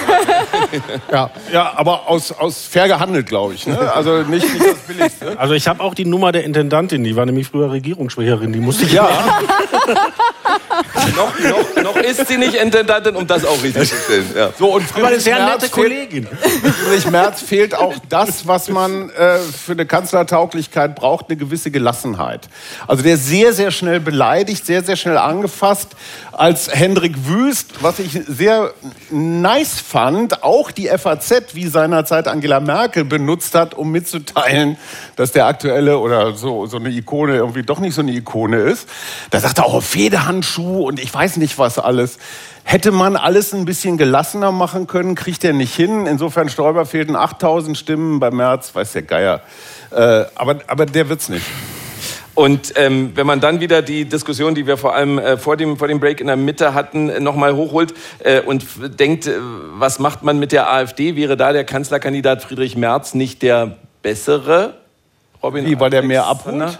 ja. 1.11 1.29
ja, 1.51 1.73
aber 1.75 2.07
aus, 2.09 2.31
aus 2.31 2.65
fair 2.65 2.87
gehandelt, 2.87 3.27
glaube 3.27 3.53
ich. 3.53 3.67
Ne? 3.67 3.77
Also 3.93 4.23
nicht, 4.23 4.51
nicht 4.51 4.65
das 4.65 4.79
Billigste. 4.79 5.39
Also 5.39 5.53
ich 5.53 5.67
habe 5.67 5.83
auch 5.83 5.93
die 5.93 6.05
Nummer 6.05 6.31
der 6.31 6.43
Intendantin, 6.43 7.03
die 7.03 7.15
war 7.15 7.25
nämlich 7.25 7.47
früher 7.47 7.71
Regierungssprecherin, 7.71 8.53
die 8.53 8.59
musste 8.59 8.85
ich 8.85 8.93
ja. 8.93 9.07
noch, 11.15 11.39
noch, 11.39 11.83
noch, 11.83 11.95
ist 11.97 12.27
sie 12.27 12.37
nicht 12.37 12.55
Intendantin, 12.55 13.15
um 13.15 13.27
das 13.27 13.45
auch 13.45 13.61
richtig 13.63 13.89
zu 13.89 13.95
stellen. 13.95 14.31
Ja. 14.35 14.49
So, 14.57 14.73
und 14.73 14.83
Friedrich 14.83 15.03
Aber 15.03 15.07
eine 15.13 15.19
sehr 15.19 15.45
nette 15.45 15.69
Kollegin. 15.69 16.27
Friedrich 16.27 17.09
Merz 17.09 17.41
fehlt 17.41 17.75
auch 17.75 17.95
das, 18.09 18.47
was 18.47 18.69
man 18.69 19.09
äh, 19.09 19.39
für 19.39 19.73
eine 19.73 19.85
Kanzlertauglichkeit 19.85 20.95
braucht, 20.95 21.29
eine 21.29 21.37
gewisse 21.37 21.71
Gelassenheit. 21.71 22.49
Also 22.87 23.03
der 23.03 23.17
sehr, 23.17 23.53
sehr 23.53 23.71
schnell 23.71 23.99
beleidigt, 23.99 24.65
sehr, 24.65 24.83
sehr 24.83 24.95
schnell 24.95 25.17
angefasst, 25.17 25.89
als 26.31 26.73
Hendrik 26.73 27.27
Wüst, 27.27 27.81
was 27.81 27.99
ich 27.99 28.19
sehr 28.27 28.73
nice 29.09 29.79
fand, 29.79 30.43
auch 30.43 30.71
die 30.71 30.87
FAZ, 30.87 31.53
wie 31.53 31.67
seinerzeit 31.67 32.27
Angela 32.27 32.59
Merkel 32.59 33.05
benutzt 33.05 33.55
hat, 33.55 33.73
um 33.73 33.91
mitzuteilen, 33.91 34.77
dass 35.15 35.31
der 35.31 35.45
aktuelle 35.45 35.99
oder 35.99 36.33
so, 36.33 36.65
so 36.65 36.77
eine 36.77 36.89
Ikone 36.89 37.35
irgendwie 37.35 37.63
doch 37.63 37.79
nicht 37.79 37.93
so 37.93 38.01
eine 38.01 38.11
Ikone 38.11 38.57
ist. 38.57 38.87
Da 39.29 39.39
sagt 39.39 39.59
er 39.59 39.65
auch 39.65 39.75
oh, 39.75 39.81
Federhandschuh 40.31 40.87
und 40.87 40.99
ich 40.99 41.13
weiß 41.13 41.37
nicht 41.37 41.57
was 41.57 41.77
alles. 41.77 42.17
Hätte 42.63 42.91
man 42.91 43.15
alles 43.15 43.53
ein 43.53 43.65
bisschen 43.65 43.97
gelassener 43.97 44.51
machen 44.51 44.87
können, 44.87 45.15
kriegt 45.15 45.43
er 45.43 45.53
nicht 45.53 45.75
hin. 45.75 46.05
Insofern 46.05 46.47
Stoiber 46.47 46.85
fehlten 46.85 47.15
8000 47.15 47.77
Stimmen, 47.77 48.19
bei 48.19 48.31
März 48.31 48.73
weiß 48.73 48.93
der 48.93 49.01
Geier. 49.01 49.41
Äh, 49.91 50.25
aber, 50.35 50.59
aber 50.67 50.85
der 50.85 51.09
wird's 51.09 51.27
nicht. 51.27 51.45
Und 52.33 52.73
ähm, 52.77 53.11
wenn 53.15 53.27
man 53.27 53.41
dann 53.41 53.59
wieder 53.59 53.81
die 53.81 54.05
Diskussion, 54.05 54.55
die 54.55 54.65
wir 54.65 54.77
vor 54.77 54.95
allem 54.95 55.19
äh, 55.19 55.37
vor, 55.37 55.57
dem, 55.57 55.75
vor 55.75 55.89
dem 55.89 55.99
Break 55.99 56.21
in 56.21 56.27
der 56.27 56.37
Mitte 56.37 56.73
hatten, 56.73 57.09
äh, 57.09 57.19
nochmal 57.19 57.55
hochholt 57.55 57.93
äh, 58.19 58.39
und 58.39 58.65
denkt, 58.99 59.27
äh, 59.27 59.33
was 59.73 59.99
macht 59.99 60.23
man 60.23 60.39
mit 60.39 60.53
der 60.53 60.71
AfD, 60.71 61.17
wäre 61.17 61.35
da 61.35 61.51
der 61.51 61.65
Kanzlerkandidat 61.65 62.41
Friedrich 62.41 62.77
Merz 62.77 63.13
nicht 63.13 63.41
der 63.41 63.75
bessere? 64.01 64.75
Robin 65.43 65.65
Wie, 65.65 65.77
weil 65.77 65.89
der 65.89 66.03
mehr 66.03 66.25
abholt? 66.25 66.79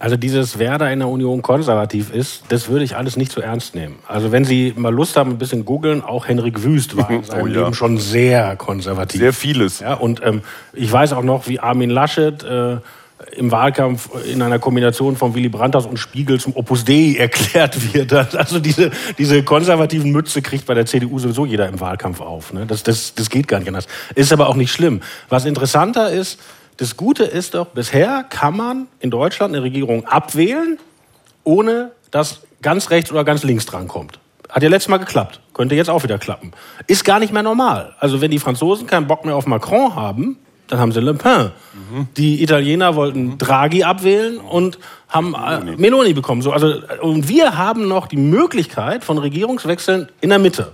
Also 0.00 0.16
dieses, 0.16 0.58
wer 0.58 0.78
da 0.78 0.88
in 0.88 1.00
der 1.00 1.08
Union 1.08 1.42
konservativ 1.42 2.10
ist, 2.10 2.44
das 2.48 2.70
würde 2.70 2.86
ich 2.86 2.96
alles 2.96 3.18
nicht 3.18 3.30
so 3.30 3.42
ernst 3.42 3.74
nehmen. 3.74 3.98
Also 4.08 4.32
wenn 4.32 4.46
Sie 4.46 4.72
mal 4.74 4.92
Lust 4.92 5.14
haben, 5.18 5.32
ein 5.32 5.38
bisschen 5.38 5.66
googeln, 5.66 6.02
auch 6.02 6.26
Henrik 6.26 6.62
Wüst 6.62 6.96
war 6.96 7.10
in 7.10 7.22
seinem 7.22 7.42
oh, 7.42 7.46
ja. 7.46 7.60
Leben 7.60 7.74
schon 7.74 7.98
sehr 7.98 8.56
konservativ. 8.56 9.20
Sehr 9.20 9.34
vieles. 9.34 9.80
Ja, 9.80 9.92
und 9.92 10.22
ähm, 10.24 10.40
ich 10.72 10.90
weiß 10.90 11.12
auch 11.12 11.22
noch, 11.22 11.48
wie 11.48 11.60
Armin 11.60 11.90
Laschet 11.90 12.42
äh, 12.42 12.78
im 13.36 13.50
Wahlkampf 13.50 14.08
in 14.24 14.40
einer 14.40 14.58
Kombination 14.58 15.16
von 15.16 15.34
Willy 15.34 15.50
Brandt 15.50 15.76
und 15.76 15.98
Spiegel 15.98 16.40
zum 16.40 16.56
Opus 16.56 16.86
Dei 16.86 17.16
erklärt 17.18 17.92
wird. 17.92 18.34
Also 18.34 18.58
diese, 18.58 18.90
diese 19.18 19.42
konservativen 19.42 20.12
Mütze 20.12 20.40
kriegt 20.40 20.64
bei 20.64 20.72
der 20.72 20.86
CDU 20.86 21.18
sowieso 21.18 21.44
jeder 21.44 21.68
im 21.68 21.78
Wahlkampf 21.78 22.22
auf. 22.22 22.54
Ne? 22.54 22.64
Das, 22.64 22.82
das, 22.82 23.14
das 23.14 23.28
geht 23.28 23.48
gar 23.48 23.58
nicht 23.58 23.68
anders. 23.68 23.86
Ist 24.14 24.32
aber 24.32 24.48
auch 24.48 24.56
nicht 24.56 24.72
schlimm. 24.72 25.02
Was 25.28 25.44
interessanter 25.44 26.10
ist, 26.10 26.40
das 26.80 26.96
Gute 26.96 27.24
ist 27.24 27.54
doch, 27.54 27.66
bisher 27.66 28.24
kann 28.30 28.56
man 28.56 28.86
in 29.00 29.10
Deutschland 29.10 29.54
eine 29.54 29.62
Regierung 29.62 30.06
abwählen, 30.06 30.78
ohne 31.44 31.90
dass 32.10 32.40
ganz 32.62 32.88
rechts 32.88 33.12
oder 33.12 33.22
ganz 33.22 33.42
links 33.42 33.66
drankommt. 33.66 34.18
Hat 34.48 34.62
ja 34.62 34.70
letztes 34.70 34.88
Mal 34.88 34.96
geklappt. 34.96 35.40
Könnte 35.52 35.74
jetzt 35.74 35.90
auch 35.90 36.02
wieder 36.04 36.16
klappen. 36.16 36.52
Ist 36.86 37.04
gar 37.04 37.20
nicht 37.20 37.34
mehr 37.34 37.42
normal. 37.42 37.94
Also 37.98 38.22
wenn 38.22 38.30
die 38.30 38.38
Franzosen 38.38 38.86
keinen 38.86 39.06
Bock 39.06 39.26
mehr 39.26 39.36
auf 39.36 39.46
Macron 39.46 39.94
haben, 39.94 40.38
dann 40.68 40.78
haben 40.78 40.92
sie 40.92 41.00
Le 41.00 41.12
Pen. 41.12 41.50
Mhm. 41.74 42.08
Die 42.16 42.42
Italiener 42.42 42.96
wollten 42.96 43.24
mhm. 43.24 43.38
Draghi 43.38 43.84
abwählen 43.84 44.38
und 44.38 44.78
haben 45.06 45.34
äh, 45.34 45.76
Meloni 45.76 46.14
bekommen. 46.14 46.40
So, 46.40 46.50
also, 46.50 46.80
und 47.02 47.28
wir 47.28 47.58
haben 47.58 47.88
noch 47.88 48.06
die 48.06 48.16
Möglichkeit 48.16 49.04
von 49.04 49.18
Regierungswechseln 49.18 50.08
in 50.22 50.30
der 50.30 50.38
Mitte 50.38 50.72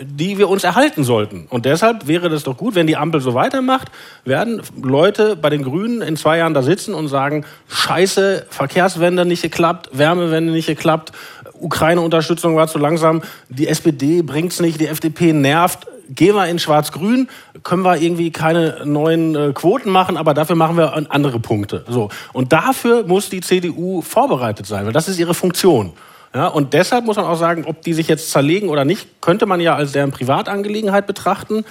die 0.00 0.38
wir 0.38 0.48
uns 0.48 0.64
erhalten 0.64 1.04
sollten. 1.04 1.46
Und 1.50 1.64
deshalb 1.64 2.06
wäre 2.06 2.28
das 2.28 2.44
doch 2.44 2.56
gut, 2.56 2.74
wenn 2.74 2.86
die 2.86 2.96
Ampel 2.96 3.20
so 3.20 3.34
weitermacht, 3.34 3.88
werden 4.24 4.62
Leute 4.80 5.36
bei 5.36 5.50
den 5.50 5.62
Grünen 5.62 6.00
in 6.02 6.16
zwei 6.16 6.38
Jahren 6.38 6.54
da 6.54 6.62
sitzen 6.62 6.94
und 6.94 7.08
sagen, 7.08 7.44
scheiße, 7.68 8.46
Verkehrswende 8.50 9.24
nicht 9.24 9.42
geklappt, 9.42 9.90
Wärmewende 9.92 10.52
nicht 10.52 10.66
geklappt, 10.66 11.12
Ukraine-Unterstützung 11.60 12.56
war 12.56 12.68
zu 12.68 12.78
langsam, 12.78 13.22
die 13.48 13.68
SPD 13.68 14.22
bringt's 14.22 14.60
nicht, 14.60 14.80
die 14.80 14.86
FDP 14.86 15.32
nervt, 15.32 15.86
gehen 16.08 16.34
wir 16.34 16.46
in 16.46 16.58
Schwarz-Grün, 16.58 17.28
können 17.62 17.82
wir 17.82 17.96
irgendwie 17.96 18.30
keine 18.30 18.82
neuen 18.84 19.34
äh, 19.36 19.52
Quoten 19.52 19.90
machen, 19.90 20.16
aber 20.16 20.34
dafür 20.34 20.56
machen 20.56 20.76
wir 20.76 20.94
andere 21.10 21.38
Punkte. 21.38 21.84
So. 21.88 22.08
Und 22.32 22.52
dafür 22.52 23.04
muss 23.06 23.28
die 23.28 23.40
CDU 23.40 24.02
vorbereitet 24.02 24.66
sein, 24.66 24.86
weil 24.86 24.92
das 24.92 25.08
ist 25.08 25.18
ihre 25.18 25.34
Funktion. 25.34 25.92
Ja, 26.34 26.46
und 26.46 26.74
deshalb 26.74 27.04
muss 27.04 27.16
man 27.16 27.26
auch 27.26 27.38
sagen, 27.38 27.64
ob 27.66 27.82
die 27.82 27.92
sich 27.92 28.06
jetzt 28.06 28.30
zerlegen 28.30 28.68
oder 28.68 28.84
nicht, 28.84 29.20
könnte 29.20 29.46
man 29.46 29.60
ja 29.60 29.74
als 29.74 29.92
deren 29.92 30.12
Privatangelegenheit 30.12 31.06
betrachten. 31.06 31.64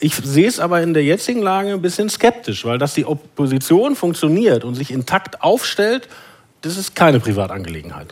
Ich 0.00 0.14
sehe 0.16 0.48
es 0.48 0.60
aber 0.60 0.82
in 0.82 0.94
der 0.94 1.04
jetzigen 1.04 1.40
Lage 1.40 1.72
ein 1.72 1.80
bisschen 1.80 2.10
skeptisch, 2.10 2.64
weil 2.64 2.76
dass 2.76 2.92
die 2.92 3.06
Opposition 3.06 3.96
funktioniert 3.96 4.64
und 4.64 4.74
sich 4.74 4.90
intakt 4.90 5.42
aufstellt, 5.42 6.08
das 6.60 6.76
ist 6.76 6.94
keine 6.94 7.20
Privatangelegenheit. 7.20 8.08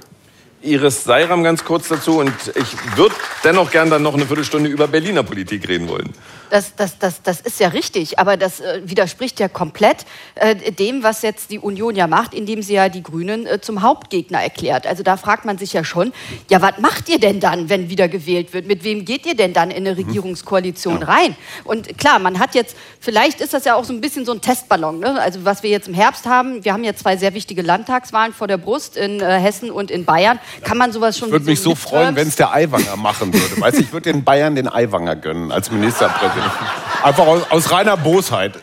Iris 0.63 1.05
Seiram 1.05 1.43
ganz 1.43 1.65
kurz 1.65 1.89
dazu 1.89 2.19
und 2.19 2.33
ich 2.55 2.97
würde 2.97 3.15
dennoch 3.45 3.71
gern 3.71 3.91
dann 3.91 4.03
noch 4.03 4.15
eine 4.15 4.27
Viertelstunde 4.27 4.69
über 4.69 4.89
Berliner 4.89 5.23
Politik 5.23 5.69
reden 5.69 5.89
wollen. 5.89 6.13
Das, 6.51 6.75
das, 6.75 6.99
das, 6.99 7.23
das 7.23 7.41
ist 7.41 7.61
ja 7.61 7.69
richtig, 7.69 8.19
aber 8.19 8.37
das 8.37 8.61
äh, 8.61 8.83
widerspricht 8.85 9.41
ja 9.41 9.49
komplett 9.49 10.05
äh, 10.35 10.73
dem, 10.73 11.03
was 11.03 11.23
jetzt 11.23 11.51
die 11.51 11.59
Union 11.59 11.95
ja 11.95 12.07
macht, 12.07 12.35
indem 12.35 12.63
sie 12.63 12.75
ja 12.75 12.89
die 12.89 13.03
Grünen 13.03 13.47
äh, 13.47 13.61
zum 13.61 13.83
Hauptgegner 13.83 14.43
erklärt. 14.43 14.87
Also 14.87 15.03
da 15.03 15.17
fragt 15.17 15.45
man 15.45 15.59
sich 15.59 15.73
ja 15.73 15.85
schon, 15.85 16.13
ja, 16.49 16.61
was 16.61 16.79
macht 16.79 17.09
ihr 17.09 17.21
denn 17.21 17.41
dann, 17.41 17.69
wenn 17.69 17.89
wieder 17.89 18.09
gewählt 18.09 18.53
wird? 18.53 18.67
Mit 18.67 18.85
wem 18.85 19.05
geht 19.05 19.27
ihr 19.27 19.37
denn 19.37 19.53
dann 19.53 19.71
in 19.71 19.87
eine 19.87 19.93
mhm. 19.93 20.07
Regierungskoalition 20.07 21.01
ja. 21.01 21.07
rein? 21.07 21.37
Und 21.65 21.97
klar, 21.99 22.19
man 22.19 22.39
hat 22.39 22.55
jetzt, 22.55 22.77
vielleicht 22.99 23.41
ist 23.41 23.55
das 23.55 23.65
ja 23.65 23.75
auch 23.77 23.85
so 23.85 23.93
ein 23.93 24.01
bisschen 24.01 24.25
so 24.25 24.33
ein 24.33 24.41
Testballon. 24.41 24.99
Ne? 24.99 25.21
Also 25.21 25.45
was 25.45 25.63
wir 25.63 25.71
jetzt 25.71 25.89
im 25.89 25.95
Herbst 25.95 26.27
haben, 26.27 26.65
wir 26.65 26.73
haben 26.73 26.85
ja 26.85 26.95
zwei 26.95 27.17
sehr 27.17 27.35
wichtige 27.35 27.63
Landtagswahlen 27.63 28.33
vor 28.33 28.49
der 28.49 28.59
Brust 28.59 28.97
in 28.97 29.21
äh, 29.21 29.39
Hessen 29.39 29.71
und 29.71 29.91
in 29.91 30.05
Bayern. 30.05 30.41
Kann 30.63 30.79
man 30.79 30.93
sowas 30.93 31.17
schon? 31.17 31.29
Ich 31.29 31.33
würde 31.33 31.47
mich 31.47 31.61
so 31.61 31.75
freuen, 31.75 32.17
wenn 32.17 32.29
es 32.29 32.37
der 32.37 32.53
Aiwanger 32.53 32.97
machen 32.97 33.33
würde. 33.33 33.61
weißt, 33.61 33.79
ich 33.79 33.93
würde 33.93 34.13
den 34.13 34.25
Bayern 34.25 34.55
den 34.55 34.69
Aiwanger 34.69 35.17
gönnen 35.17 35.53
als 35.53 35.71
Ministerpräsident. 35.71 36.40
Einfach 37.03 37.27
aus, 37.27 37.51
aus 37.51 37.71
reiner 37.73 37.97
Bosheit. 37.97 38.59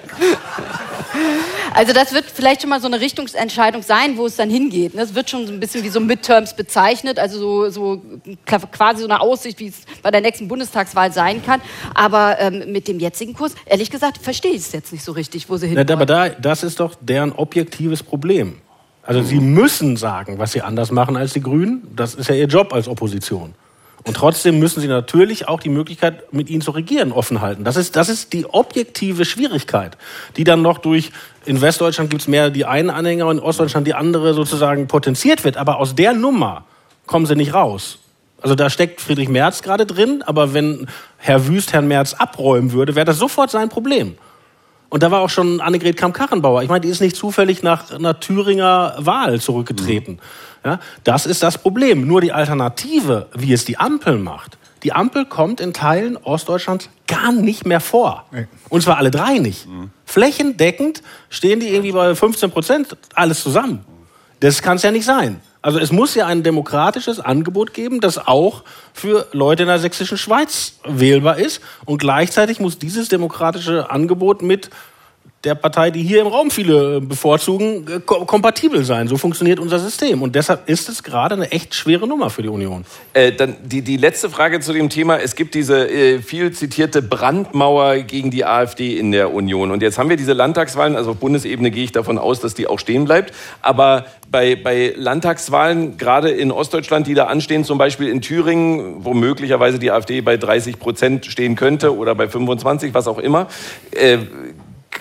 Also 1.74 1.94
das 1.94 2.12
wird 2.12 2.26
vielleicht 2.34 2.62
schon 2.62 2.72
mal 2.72 2.82
so 2.82 2.88
eine 2.88 3.00
Richtungsentscheidung 3.00 3.84
sein, 3.84 4.18
wo 4.18 4.26
es 4.26 4.36
dann 4.36 4.50
hingeht. 4.50 4.98
Das 4.98 5.14
wird 5.14 5.30
schon 5.30 5.46
so 5.46 5.54
ein 5.54 5.60
bisschen 5.60 5.84
wie 5.84 5.90
so 5.90 6.00
Midterms 6.00 6.56
bezeichnet, 6.56 7.20
also 7.20 7.40
so, 7.40 7.70
so 7.70 8.02
quasi 8.72 9.02
so 9.02 9.08
eine 9.08 9.22
Aussicht, 9.22 9.60
wie 9.60 9.68
es 9.68 9.82
bei 10.02 10.10
der 10.10 10.22
nächsten 10.22 10.48
Bundestagswahl 10.48 11.12
sein 11.12 11.44
kann. 11.46 11.62
Aber 11.94 12.40
ähm, 12.40 12.72
mit 12.72 12.88
dem 12.88 13.00
jetzigen 13.00 13.36
Kurs, 13.36 13.54
ehrlich 13.66 13.92
gesagt, 13.92 14.18
verstehe 14.18 14.52
ich 14.52 14.62
es 14.62 14.72
jetzt 14.72 14.92
nicht 14.92 15.04
so 15.04 15.12
richtig, 15.12 15.50
wo 15.50 15.58
sie 15.58 15.68
hin. 15.68 15.78
Aber 15.78 16.06
da, 16.06 16.30
das 16.30 16.64
ist 16.64 16.80
doch 16.80 16.96
deren 17.00 17.32
objektives 17.32 18.02
Problem. 18.02 18.58
Also 19.04 19.22
sie 19.22 19.40
müssen 19.40 19.98
sagen, 19.98 20.40
was 20.40 20.54
sie 20.54 20.62
anders 20.62 20.92
machen 20.92 21.16
als 21.16 21.34
die 21.34 21.42
Grünen. 21.42 21.88
Das 21.96 22.16
ist 22.16 22.28
ja 22.28 22.36
ihr 22.36 22.48
Job 22.48 22.74
als 22.74 22.88
Opposition. 22.88 23.54
Und 24.08 24.16
trotzdem 24.16 24.58
müssen 24.58 24.80
sie 24.80 24.88
natürlich 24.88 25.50
auch 25.50 25.60
die 25.60 25.68
Möglichkeit, 25.68 26.34
mit 26.34 26.50
ihnen 26.50 26.62
zu 26.62 26.72
regieren, 26.72 27.12
offen 27.12 27.42
halten. 27.42 27.66
Das 27.66 27.76
ist, 27.76 27.98
das 27.98 28.08
ist 28.08 28.32
die 28.32 28.46
objektive 28.46 29.26
Schwierigkeit, 29.26 29.98
die 30.38 30.46
dann 30.46 30.62
noch 30.62 30.78
durch, 30.78 31.12
in 31.46 31.60
Westdeutschland 31.60 32.10
gibt 32.10 32.22
es 32.22 32.28
mehr 32.30 32.50
die 32.50 32.64
einen 32.64 32.90
Anhänger 32.90 33.28
und 33.28 33.40
in 33.40 33.44
Ostdeutschland 33.44 33.86
die 33.86 33.94
andere 33.94 34.34
sozusagen 34.34 34.88
potenziert 34.88 35.44
wird. 35.44 35.58
Aber 35.58 35.78
aus 35.78 35.94
der 35.94 36.14
Nummer 36.14 36.64
kommen 37.06 37.26
sie 37.26 37.36
nicht 37.36 37.54
raus. 37.54 38.00
Also 38.42 38.56
da 38.56 38.70
steckt 38.70 39.02
Friedrich 39.02 39.28
Merz 39.28 39.62
gerade 39.62 39.86
drin, 39.86 40.24
aber 40.26 40.54
wenn 40.54 40.88
Herr 41.18 41.46
Wüst 41.48 41.74
Herrn 41.74 41.90
Merz 41.90 42.14
abräumen 42.14 42.72
würde, 42.72 42.96
wäre 42.96 43.06
das 43.06 43.18
sofort 43.18 43.52
sein 43.52 43.68
Problem. 43.68 44.18
Und 44.90 45.04
da 45.04 45.12
war 45.12 45.22
auch 45.22 45.30
schon 45.30 45.60
Annegret 45.60 45.98
Kamm-Karrenbauer. 45.98 46.64
Ich 46.64 46.70
meine, 46.70 46.82
die 46.82 46.90
ist 46.90 47.02
nicht 47.02 47.16
zufällig 47.16 47.62
nach 47.64 47.92
einer 47.92 48.20
Thüringer 48.20 48.96
Wahl 48.98 49.42
zurückgetreten. 49.42 50.16
Mhm. 50.16 50.20
Ja, 50.64 50.80
das 51.04 51.26
ist 51.26 51.44
das 51.44 51.58
Problem. 51.58 52.08
Nur 52.08 52.22
die 52.22 52.32
Alternative, 52.32 53.28
wie 53.34 53.54
es 53.54 53.66
die 53.66 53.78
Ampel 53.78 54.18
macht, 54.18 54.58
die 54.84 54.94
Ampel 54.94 55.26
kommt 55.26 55.60
in 55.60 55.74
Teilen 55.74 56.18
Ostdeutschlands 56.18 56.90
gar 57.08 57.32
nicht 57.32 57.66
mehr 57.66 57.80
vor. 57.80 58.26
Und 58.70 58.84
zwar 58.84 58.98
alle 58.98 59.12
drei 59.12 59.40
nicht. 59.40 59.68
Mhm. 59.68 59.92
Flächendeckend 60.06 61.02
stehen 61.30 61.60
die 61.60 61.70
irgendwie 61.70 61.92
bei 61.92 62.14
15 62.14 62.52
Prozent 62.52 62.96
alles 63.14 63.42
zusammen. 63.42 63.84
Das 64.40 64.62
kann 64.62 64.78
es 64.78 64.84
ja 64.84 64.92
nicht 64.92 65.06
sein. 65.06 65.42
Also 65.68 65.80
es 65.80 65.92
muss 65.92 66.16
ja 66.16 66.26
ein 66.28 66.44
demokratisches 66.44 67.20
Angebot 67.20 67.74
geben, 67.74 68.00
das 68.00 68.26
auch 68.26 68.64
für 68.94 69.28
Leute 69.34 69.64
in 69.64 69.68
der 69.68 69.80
sächsischen 69.80 70.18
Schweiz 70.18 70.76
wählbar 70.86 71.40
ist. 71.40 71.60
Und 71.84 71.98
gleichzeitig 71.98 72.62
muss 72.62 72.80
dieses 72.80 73.10
demokratische 73.10 73.92
Angebot 73.92 74.42
mit 74.42 74.70
der 75.48 75.56
Partei, 75.56 75.92
die 75.92 76.04
hier 76.04 76.22
im 76.22 76.28
Raum 76.28 76.52
viele 76.52 77.00
bevorzugen, 77.00 77.88
äh, 77.88 78.00
kompatibel 78.02 78.84
sein. 78.84 79.08
So 79.08 79.18
funktioniert 79.18 79.60
unser 79.60 79.80
System. 79.80 80.22
Und 80.22 80.36
deshalb 80.36 80.68
ist 80.68 80.90
es 80.90 81.04
gerade 81.04 81.36
eine 81.36 81.52
echt 81.52 81.74
schwere 81.74 82.06
Nummer 82.06 82.30
für 82.30 82.42
die 82.42 82.50
Union. 82.50 82.84
Äh, 83.14 83.32
dann 83.32 83.56
die, 83.64 83.82
die 83.82 83.96
letzte 83.96 84.30
Frage 84.30 84.60
zu 84.60 84.74
dem 84.74 84.90
Thema. 84.90 85.18
Es 85.18 85.36
gibt 85.36 85.56
diese 85.56 85.90
äh, 85.90 86.20
viel 86.20 86.52
zitierte 86.52 87.02
Brandmauer 87.02 88.00
gegen 88.00 88.30
die 88.30 88.44
AfD 88.44 88.98
in 88.98 89.14
der 89.14 89.34
Union. 89.34 89.72
Und 89.72 89.82
jetzt 89.82 89.98
haben 89.98 90.10
wir 90.10 90.18
diese 90.18 90.34
Landtagswahlen. 90.34 90.98
Also 90.98 91.12
auf 91.12 91.18
Bundesebene 91.18 91.72
gehe 91.72 91.86
ich 91.86 91.94
davon 91.94 92.18
aus, 92.18 92.42
dass 92.42 92.54
die 92.54 92.68
auch 92.68 92.80
stehen 92.80 93.06
bleibt. 93.06 93.34
Aber 93.62 94.06
bei, 94.30 94.58
bei 94.58 94.94
Landtagswahlen, 94.98 95.98
gerade 95.98 96.30
in 96.30 96.52
Ostdeutschland, 96.52 97.08
die 97.08 97.14
da 97.14 97.26
anstehen, 97.26 97.64
zum 97.64 97.78
Beispiel 97.78 98.10
in 98.10 98.22
Thüringen, 98.22 99.06
wo 99.06 99.14
möglicherweise 99.14 99.80
die 99.80 99.92
AfD 99.92 100.20
bei 100.20 100.36
30 100.36 100.78
Prozent 100.78 101.26
stehen 101.26 101.56
könnte 101.56 101.96
oder 101.96 102.16
bei 102.16 102.28
25, 102.28 102.94
was 102.94 103.08
auch 103.08 103.20
immer, 103.20 103.48
äh, 103.92 104.18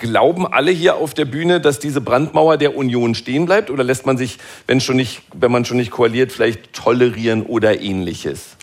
Glauben 0.01 0.47
alle 0.47 0.71
hier 0.71 0.97
auf 0.97 1.15
der 1.15 1.25
Bühne, 1.25 1.61
dass 1.61 1.79
diese 1.79 2.01
Brandmauer 2.01 2.57
der 2.57 2.77
Union 2.77 3.15
stehen 3.15 3.47
bleibt? 3.47 3.71
Oder 3.71 3.85
lässt 3.85 4.07
man 4.07 4.19
sich, 4.19 4.39
wenn, 4.67 4.81
schon 4.81 4.97
nicht, 4.97 5.23
wenn 5.35 5.53
man 5.53 5.65
schon 5.65 5.77
nicht 5.77 5.91
koaliert, 5.91 6.33
vielleicht 6.33 6.73
tolerieren 6.73 7.43
oder 7.43 7.81
ähnliches? 7.81 8.57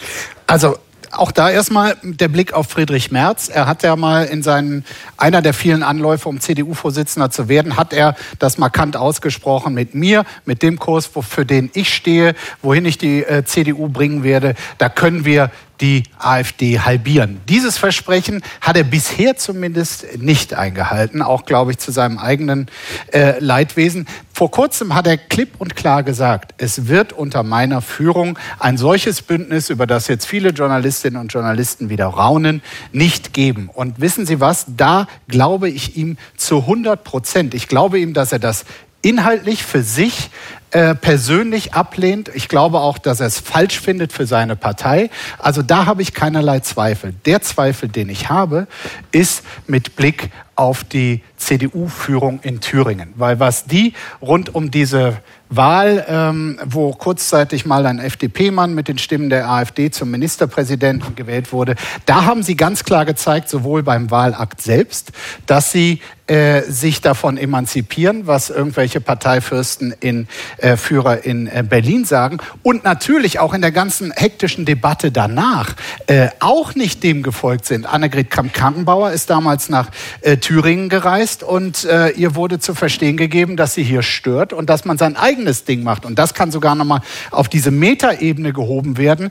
Also 0.47 0.77
auch 1.13 1.31
da 1.31 1.49
erstmal 1.49 1.95
der 2.01 2.27
Blick 2.27 2.53
auf 2.53 2.67
Friedrich 2.67 3.11
Merz. 3.11 3.49
Er 3.49 3.67
hat 3.67 3.83
ja 3.83 3.95
mal 3.95 4.25
in 4.25 4.41
seinen, 4.43 4.83
einer 5.17 5.41
der 5.41 5.53
vielen 5.53 5.83
Anläufe, 5.83 6.27
um 6.27 6.39
CDU-Vorsitzender 6.39 7.29
zu 7.29 7.47
werden, 7.47 7.77
hat 7.77 7.93
er 7.93 8.15
das 8.39 8.57
markant 8.57 8.97
ausgesprochen 8.97 9.73
mit 9.73 9.93
mir, 9.93 10.25
mit 10.45 10.63
dem 10.63 10.79
Kurs, 10.79 11.07
für 11.07 11.45
den 11.45 11.69
ich 11.73 11.93
stehe, 11.93 12.35
wohin 12.61 12.85
ich 12.85 12.97
die 12.97 13.23
äh, 13.23 13.43
CDU 13.45 13.89
bringen 13.89 14.23
werde. 14.23 14.55
Da 14.77 14.89
können 14.89 15.25
wir 15.25 15.51
die 15.81 16.03
AfD 16.19 16.79
halbieren. 16.79 17.41
Dieses 17.49 17.77
Versprechen 17.77 18.43
hat 18.61 18.77
er 18.77 18.83
bisher 18.83 19.35
zumindest 19.37 20.17
nicht 20.17 20.53
eingehalten, 20.53 21.21
auch 21.21 21.45
glaube 21.45 21.71
ich 21.71 21.77
zu 21.77 21.91
seinem 21.91 22.17
eigenen 22.19 22.67
äh, 23.11 23.39
Leidwesen. 23.39 24.07
Vor 24.33 24.51
kurzem 24.51 24.95
hat 24.95 25.07
er 25.07 25.17
klipp 25.17 25.55
und 25.59 25.75
klar 25.75 26.03
gesagt, 26.03 26.53
es 26.57 26.87
wird 26.87 27.13
unter 27.13 27.43
meiner 27.43 27.81
Führung 27.81 28.37
ein 28.59 28.77
solches 28.77 29.21
Bündnis, 29.21 29.69
über 29.69 29.85
das 29.85 30.07
jetzt 30.07 30.25
viele 30.25 30.49
Journalistinnen 30.49 31.19
und 31.19 31.33
Journalisten 31.33 31.89
wieder 31.89 32.07
raunen, 32.07 32.61
nicht 32.91 33.33
geben. 33.33 33.69
Und 33.71 34.01
wissen 34.01 34.25
Sie 34.25 34.39
was? 34.39 34.65
Da 34.75 35.07
glaube 35.27 35.69
ich 35.69 35.97
ihm 35.97 36.17
zu 36.37 36.59
100 36.59 37.03
Prozent. 37.03 37.53
Ich 37.53 37.67
glaube 37.67 37.99
ihm, 37.99 38.13
dass 38.13 38.31
er 38.31 38.39
das 38.39 38.65
inhaltlich 39.03 39.63
für 39.63 39.83
sich 39.83 40.31
äh, 40.71 40.95
persönlich 40.95 41.75
ablehnt. 41.75 42.31
Ich 42.33 42.47
glaube 42.47 42.79
auch, 42.79 42.97
dass 42.97 43.19
er 43.19 43.27
es 43.27 43.39
falsch 43.39 43.79
findet 43.79 44.11
für 44.11 44.25
seine 44.25 44.55
Partei. 44.55 45.11
Also 45.37 45.61
da 45.61 45.85
habe 45.85 46.01
ich 46.01 46.15
keinerlei 46.15 46.61
Zweifel. 46.61 47.13
Der 47.25 47.43
Zweifel, 47.43 47.89
den 47.89 48.09
ich 48.09 48.29
habe, 48.29 48.65
ist 49.11 49.43
mit 49.67 49.95
Blick 49.95 50.31
auf 50.55 50.83
die 50.83 51.21
CDU-Führung 51.37 52.39
in 52.41 52.59
Thüringen. 52.59 53.13
Weil 53.15 53.39
was 53.39 53.65
die 53.65 53.93
rund 54.19 54.55
um 54.55 54.71
diese 54.71 55.17
Wahl, 55.49 56.05
ähm, 56.07 56.59
wo 56.65 56.91
kurzzeitig 56.91 57.67
mal 57.67 57.85
ein 57.85 57.99
FDP-Mann 57.99 58.73
mit 58.73 58.87
den 58.87 58.97
Stimmen 58.97 59.29
der 59.29 59.49
AfD 59.49 59.91
zum 59.91 60.09
Ministerpräsidenten 60.09 61.15
gewählt 61.15 61.51
wurde, 61.51 61.75
da 62.07 62.25
haben 62.25 62.41
sie 62.41 62.55
ganz 62.55 62.83
klar 62.83 63.05
gezeigt, 63.05 63.49
sowohl 63.49 63.83
beim 63.83 64.09
Wahlakt 64.09 64.61
selbst, 64.61 65.11
dass 65.45 65.71
sie 65.71 66.01
äh, 66.27 66.61
sich 66.61 67.01
davon 67.01 67.35
emanzipieren, 67.35 68.27
was 68.27 68.49
irgendwelche 68.49 69.01
Parteifürsten 69.01 69.93
in 69.99 70.29
äh, 70.57 70.77
Führer 70.77 71.25
in 71.25 71.47
äh, 71.47 71.65
Berlin 71.67 72.05
sagen 72.05 72.37
und 72.61 72.85
natürlich 72.85 73.39
auch 73.39 73.53
in 73.53 73.59
der 73.59 73.73
ganzen 73.73 74.13
hektischen 74.13 74.63
Debatte 74.63 75.11
danach 75.11 75.75
äh, 76.07 76.29
auch 76.39 76.75
nicht 76.75 77.03
dem 77.03 77.23
gefolgt 77.23 77.65
sind. 77.65 77.85
Annegret 77.85 78.29
Kramp-Karrenbauer 78.29 79.11
ist 79.11 79.29
damals 79.29 79.67
nach 79.67 79.89
äh, 80.21 80.37
Thüringen 80.37 80.87
gereist 80.87 81.43
und 81.43 81.83
äh, 81.83 82.11
ihr 82.11 82.35
wurde 82.35 82.57
zu 82.57 82.73
verstehen 82.73 83.17
gegeben, 83.17 83.57
dass 83.57 83.73
sie 83.73 83.83
hier 83.83 84.01
stört 84.01 84.53
und 84.53 84.69
dass 84.69 84.85
man 84.85 84.97
sein 84.97 85.17
eigenes 85.17 85.65
Ding 85.65 85.83
macht 85.83 86.05
und 86.05 86.17
das 86.17 86.33
kann 86.33 86.51
sogar 86.51 86.75
noch 86.75 86.85
mal 86.85 87.01
auf 87.31 87.49
diese 87.49 87.71
Metaebene 87.71 88.53
gehoben 88.53 88.97
werden. 88.97 89.29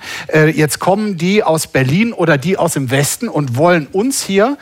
jetzt 0.54 0.78
kommen 0.78 1.16
die 1.16 1.42
aus 1.42 1.66
Berlin 1.66 2.12
oder 2.12 2.36
die 2.36 2.58
aus 2.58 2.74
dem 2.74 2.90
Westen 2.90 3.28
und 3.28 3.56
wollen 3.56 3.86
uns 3.92 4.22
hier, 4.22 4.58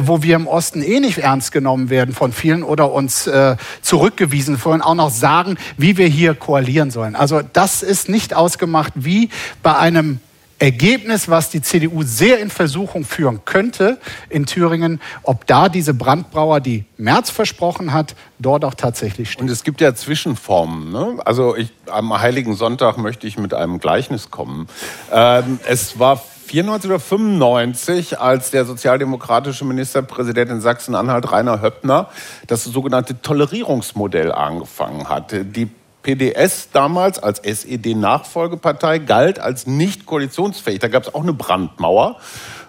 wo 0.00 0.22
wir 0.22 0.36
im 0.36 0.46
Osten 0.46 0.82
eh 0.82 1.00
nicht 1.00 1.18
ernst 1.18 1.52
genommen 1.52 1.73
angenommen 1.74 1.90
werden 1.90 2.14
von 2.14 2.32
vielen 2.32 2.62
oder 2.62 2.92
uns 2.92 3.26
äh, 3.26 3.56
zurückgewiesen, 3.82 4.62
wollen 4.64 4.82
auch 4.82 4.94
noch 4.94 5.10
sagen, 5.10 5.56
wie 5.76 5.96
wir 5.96 6.06
hier 6.06 6.34
koalieren 6.34 6.90
sollen. 6.90 7.16
Also 7.16 7.42
das 7.52 7.82
ist 7.82 8.08
nicht 8.08 8.34
ausgemacht 8.34 8.92
wie 8.96 9.28
bei 9.62 9.76
einem 9.76 10.20
Ergebnis, 10.60 11.28
was 11.28 11.50
die 11.50 11.60
CDU 11.60 12.04
sehr 12.04 12.38
in 12.38 12.48
Versuchung 12.48 13.04
führen 13.04 13.40
könnte 13.44 13.98
in 14.30 14.46
Thüringen, 14.46 15.00
ob 15.24 15.46
da 15.46 15.68
diese 15.68 15.92
Brandbrauer, 15.94 16.60
die 16.60 16.84
Merz 16.96 17.28
versprochen 17.28 17.92
hat, 17.92 18.14
dort 18.38 18.64
auch 18.64 18.74
tatsächlich 18.74 19.32
stehen. 19.32 19.42
Und 19.42 19.50
es 19.50 19.64
gibt 19.64 19.80
ja 19.80 19.94
Zwischenformen. 19.94 20.92
Ne? 20.92 21.18
Also 21.24 21.56
ich, 21.56 21.70
am 21.90 22.18
Heiligen 22.18 22.54
Sonntag 22.54 22.98
möchte 22.98 23.26
ich 23.26 23.36
mit 23.36 23.52
einem 23.52 23.80
Gleichnis 23.80 24.30
kommen. 24.30 24.68
Ähm, 25.12 25.58
es 25.66 25.98
war 25.98 26.22
94 26.44 26.90
oder 26.90 27.00
95, 27.00 28.20
als 28.20 28.50
der 28.50 28.64
sozialdemokratische 28.64 29.64
Ministerpräsident 29.64 30.50
in 30.50 30.60
Sachsen-Anhalt, 30.60 31.32
Rainer 31.32 31.62
Höppner, 31.62 32.08
das 32.46 32.64
sogenannte 32.64 33.20
Tolerierungsmodell 33.20 34.30
angefangen 34.32 35.08
hat. 35.08 35.32
Die 35.32 35.70
PDS 36.02 36.68
damals 36.70 37.18
als 37.18 37.38
SED-Nachfolgepartei 37.40 38.98
galt 38.98 39.40
als 39.40 39.66
nicht 39.66 40.06
koalitionsfähig. 40.06 40.78
Da 40.78 40.88
gab 40.88 41.04
es 41.04 41.14
auch 41.14 41.22
eine 41.22 41.32
Brandmauer. 41.32 42.18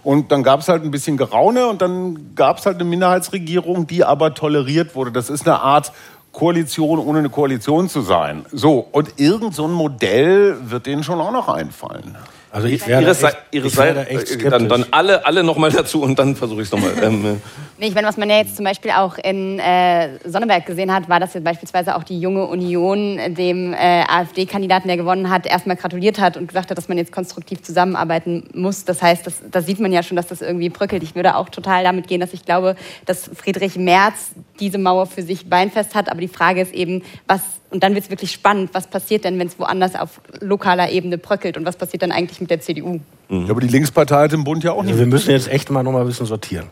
Und 0.04 0.32
dann 0.32 0.44
gab 0.44 0.62
es 0.62 0.68
halt 0.68 0.84
ein 0.84 0.92
bisschen 0.92 1.18
Geraune 1.18 1.68
und 1.68 1.82
dann 1.82 2.36
gab 2.36 2.60
es 2.60 2.66
halt 2.66 2.76
eine 2.76 2.86
Minderheitsregierung, 2.86 3.88
die 3.88 4.04
aber 4.04 4.34
toleriert 4.34 4.96
wurde. 4.96 5.12
Das 5.12 5.30
ist 5.30 5.48
eine 5.48 5.60
Art 5.60 5.92
Koalition, 6.32 7.00
ohne 7.00 7.20
eine 7.20 7.30
Koalition 7.30 7.90
zu 7.90 8.02
sein. 8.02 8.46
So, 8.52 8.86
und 8.92 9.20
irgend 9.20 9.56
so 9.56 9.66
ein 9.66 9.72
Modell 9.72 10.58
wird 10.70 10.86
denen 10.86 11.04
schon 11.04 11.20
auch 11.20 11.32
noch 11.32 11.48
einfallen. 11.48 12.16
Also 12.56 12.69
ich 12.69 12.88
Iris, 12.88 13.22
echt, 13.22 13.38
Iris 13.52 13.73
ich 13.73 13.77
wäre 13.77 14.07
echt 14.07 14.27
skeptisch. 14.30 14.49
Dann, 14.49 14.69
dann 14.69 14.86
alle, 14.91 15.26
alle 15.26 15.44
nochmal 15.44 15.72
dazu 15.72 16.02
und 16.02 16.18
dann 16.18 16.38
versuche 16.38 16.61
ich 16.61 16.68
es 16.68 16.72
nochmal. 16.72 16.94
Ähm, 17.03 17.41
äh. 17.80 17.86
ich 17.86 17.94
meine, 17.94 18.07
was 18.07 18.15
man 18.15 18.30
ja 18.30 18.38
jetzt 18.38 18.56
zum 18.56 18.64
Beispiel 18.64 18.91
auch 18.91 19.18
in 19.18 19.60
äh, 19.60 20.18
Sonneberg 20.23 20.65
gesehen 20.65 20.94
hat, 20.94 21.10
war, 21.10 21.19
dass 21.19 21.34
jetzt 21.34 21.44
beispielsweise 21.44 21.98
auch 21.98 22.03
die 22.03 22.18
junge 22.18 22.45
Union 22.45 23.19
dem 23.36 23.73
äh, 23.73 24.06
AfD-Kandidaten, 24.07 24.88
der 24.88 24.95
gewonnen 24.95 25.30
hat, 25.30 25.45
erstmal 25.45 25.76
gratuliert 25.76 26.18
hat 26.18 26.38
und 26.38 26.48
gesagt 26.48 26.69
hat, 26.69 26.77
dass 26.77 26.88
man 26.88 26.98
jetzt 26.98 27.11
konstruktiv 27.11 27.61
zusammenarbeiten 27.61 28.45
muss. 28.53 28.86
Das 28.86 29.02
heißt, 29.02 29.27
das, 29.27 29.41
da 29.52 29.61
sieht 29.61 29.82
man 29.82 29.91
ja 29.91 30.02
schon, 30.02 30.15
dass 30.15 30.27
das 30.27 30.41
irgendwie 30.41 30.69
bröckelt. 30.69 31.03
Ich 31.03 31.14
würde 31.14 31.36
auch 31.36 31.49
total 31.49 31.84
damit 31.84 32.07
gehen, 32.07 32.22
dass 32.22 32.32
ich 32.32 32.45
glaube, 32.45 32.77
dass 33.06 33.30
Friedrich 33.36 33.76
Merz 33.76 34.32
diese 34.61 34.77
Mauer 34.77 35.07
für 35.07 35.23
sich 35.23 35.49
beinfest 35.49 35.94
hat. 35.94 36.10
Aber 36.10 36.22
die 36.22 36.30
Frage 36.30 36.61
ist 36.61 36.73
eben, 36.73 37.03
was 37.27 37.41
und 37.76 37.84
dann 37.84 37.94
wird 37.94 38.06
es 38.06 38.10
wirklich 38.10 38.32
spannend, 38.32 38.70
was 38.74 38.88
passiert 38.88 39.26
denn, 39.26 39.38
wenn 39.38 39.48
es 39.48 39.60
woanders 39.60 39.96
auf 39.96 40.22
lokaler 40.40 40.90
Ebene 40.90 41.18
bröckelt 41.18 41.58
und 41.58 41.66
was 41.66 41.76
passiert 41.76 42.04
dann 42.04 42.12
eigentlich 42.14 42.40
mit 42.40 42.50
der 42.50 42.62
CDU? 42.62 43.02
Mhm. 43.28 43.50
Aber 43.50 43.60
die 43.60 43.68
Linkspartei 43.68 44.24
hat 44.24 44.34
im 44.34 44.46
Bund 44.46 44.64
ja 44.64 44.72
auch 44.72 44.82
nicht. 44.82 44.94
Also 44.94 45.00
wir 45.00 45.08
müssen 45.08 45.32
jetzt 45.32 45.50
echt 45.50 45.70
mal 45.70 45.84
noch 45.84 45.92
mal 45.92 46.02
ein 46.02 46.08
bisschen 46.08 46.26
sortieren. 46.26 46.68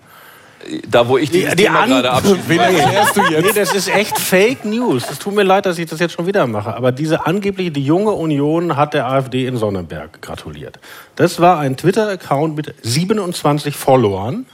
Da, 0.90 1.10
wo 1.10 1.18
ich 1.18 1.30
die, 1.30 1.42
die 1.42 1.64
Thema 1.64 1.86
gerade 1.86 2.10
abspiele. 2.10 2.40
Wen 2.48 2.60
erklärst 2.60 3.18
du 3.18 3.22
jetzt? 3.24 3.46
Nee, 3.46 3.52
das 3.54 3.76
ist 3.76 3.94
echt 3.94 4.18
Fake 4.18 4.64
News. 4.64 5.04
Es 5.12 5.20
tut 5.20 5.36
mir 5.36 5.44
leid, 5.44 5.66
dass 5.66 5.78
ich 5.78 5.90
das 5.90 6.00
jetzt 6.00 6.14
schon 6.14 6.26
wieder 6.26 6.48
mache. 6.48 6.74
Aber 6.74 6.94
diese 6.94 7.26
angebliche, 7.26 7.72
die 7.72 7.84
junge 7.84 8.12
Union 8.12 8.78
hat 8.78 8.94
der 8.94 9.08
AfD 9.08 9.46
in 9.46 9.58
Sonnenberg 9.58 10.22
gratuliert. 10.22 10.80
Das 11.18 11.42
war 11.42 11.60
ein 11.60 11.76
Twitter-Account 11.76 12.56
mit 12.56 12.74
27 12.82 13.76
Followern 13.76 14.46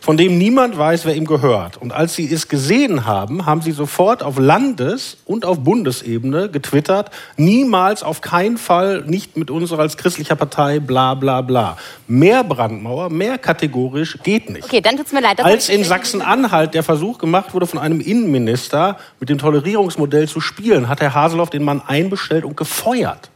von 0.00 0.16
dem 0.16 0.38
niemand 0.38 0.78
weiß, 0.78 1.04
wer 1.04 1.14
ihm 1.16 1.26
gehört. 1.26 1.76
Und 1.76 1.92
als 1.92 2.14
sie 2.14 2.32
es 2.32 2.48
gesehen 2.48 3.06
haben, 3.06 3.46
haben 3.46 3.62
sie 3.62 3.72
sofort 3.72 4.22
auf 4.22 4.38
Landes- 4.38 5.18
und 5.24 5.44
auf 5.44 5.60
Bundesebene 5.60 6.48
getwittert, 6.48 7.10
niemals, 7.36 8.02
auf 8.02 8.20
keinen 8.20 8.58
Fall, 8.58 9.02
nicht 9.06 9.36
mit 9.36 9.50
uns 9.50 9.72
als 9.72 9.96
christlicher 9.96 10.36
Partei, 10.36 10.78
bla 10.78 11.14
bla 11.14 11.40
bla. 11.40 11.76
Mehr 12.06 12.44
Brandmauer, 12.44 13.10
mehr 13.10 13.38
kategorisch 13.38 14.18
geht 14.22 14.50
nicht. 14.50 14.64
Okay, 14.64 14.80
dann 14.80 14.96
tut's 14.96 15.12
mir 15.12 15.20
leid. 15.20 15.44
Als 15.44 15.68
in 15.68 15.84
Sachsen-Anhalt 15.84 16.74
der 16.74 16.82
Versuch 16.82 17.18
gemacht 17.18 17.52
wurde, 17.54 17.66
von 17.66 17.78
einem 17.78 18.00
Innenminister 18.00 18.96
mit 19.20 19.28
dem 19.28 19.38
Tolerierungsmodell 19.38 20.28
zu 20.28 20.40
spielen, 20.40 20.88
hat 20.88 21.00
Herr 21.00 21.14
Haseloff 21.14 21.50
den 21.50 21.64
Mann 21.64 21.82
einbestellt 21.86 22.44
und 22.44 22.56
gefeuert. 22.56 23.30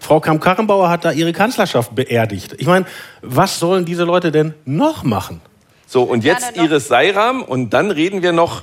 Frau 0.00 0.20
Kramp-Karrenbauer 0.20 0.88
hat 0.88 1.04
da 1.04 1.12
ihre 1.12 1.32
Kanzlerschaft 1.32 1.94
beerdigt. 1.94 2.54
Ich 2.58 2.66
meine, 2.66 2.86
was 3.22 3.58
sollen 3.58 3.84
diese 3.84 4.04
Leute 4.04 4.30
denn 4.30 4.54
noch 4.64 5.02
machen? 5.02 5.40
So, 5.90 6.02
und 6.02 6.22
jetzt 6.22 6.54
Iris 6.54 6.88
Seiram 6.88 7.42
und 7.42 7.70
dann 7.70 7.90
reden 7.90 8.20
wir 8.20 8.32
noch 8.32 8.62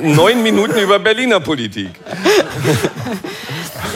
neun 0.00 0.42
Minuten 0.42 0.78
über 0.78 0.98
Berliner 0.98 1.38
Politik. 1.38 1.90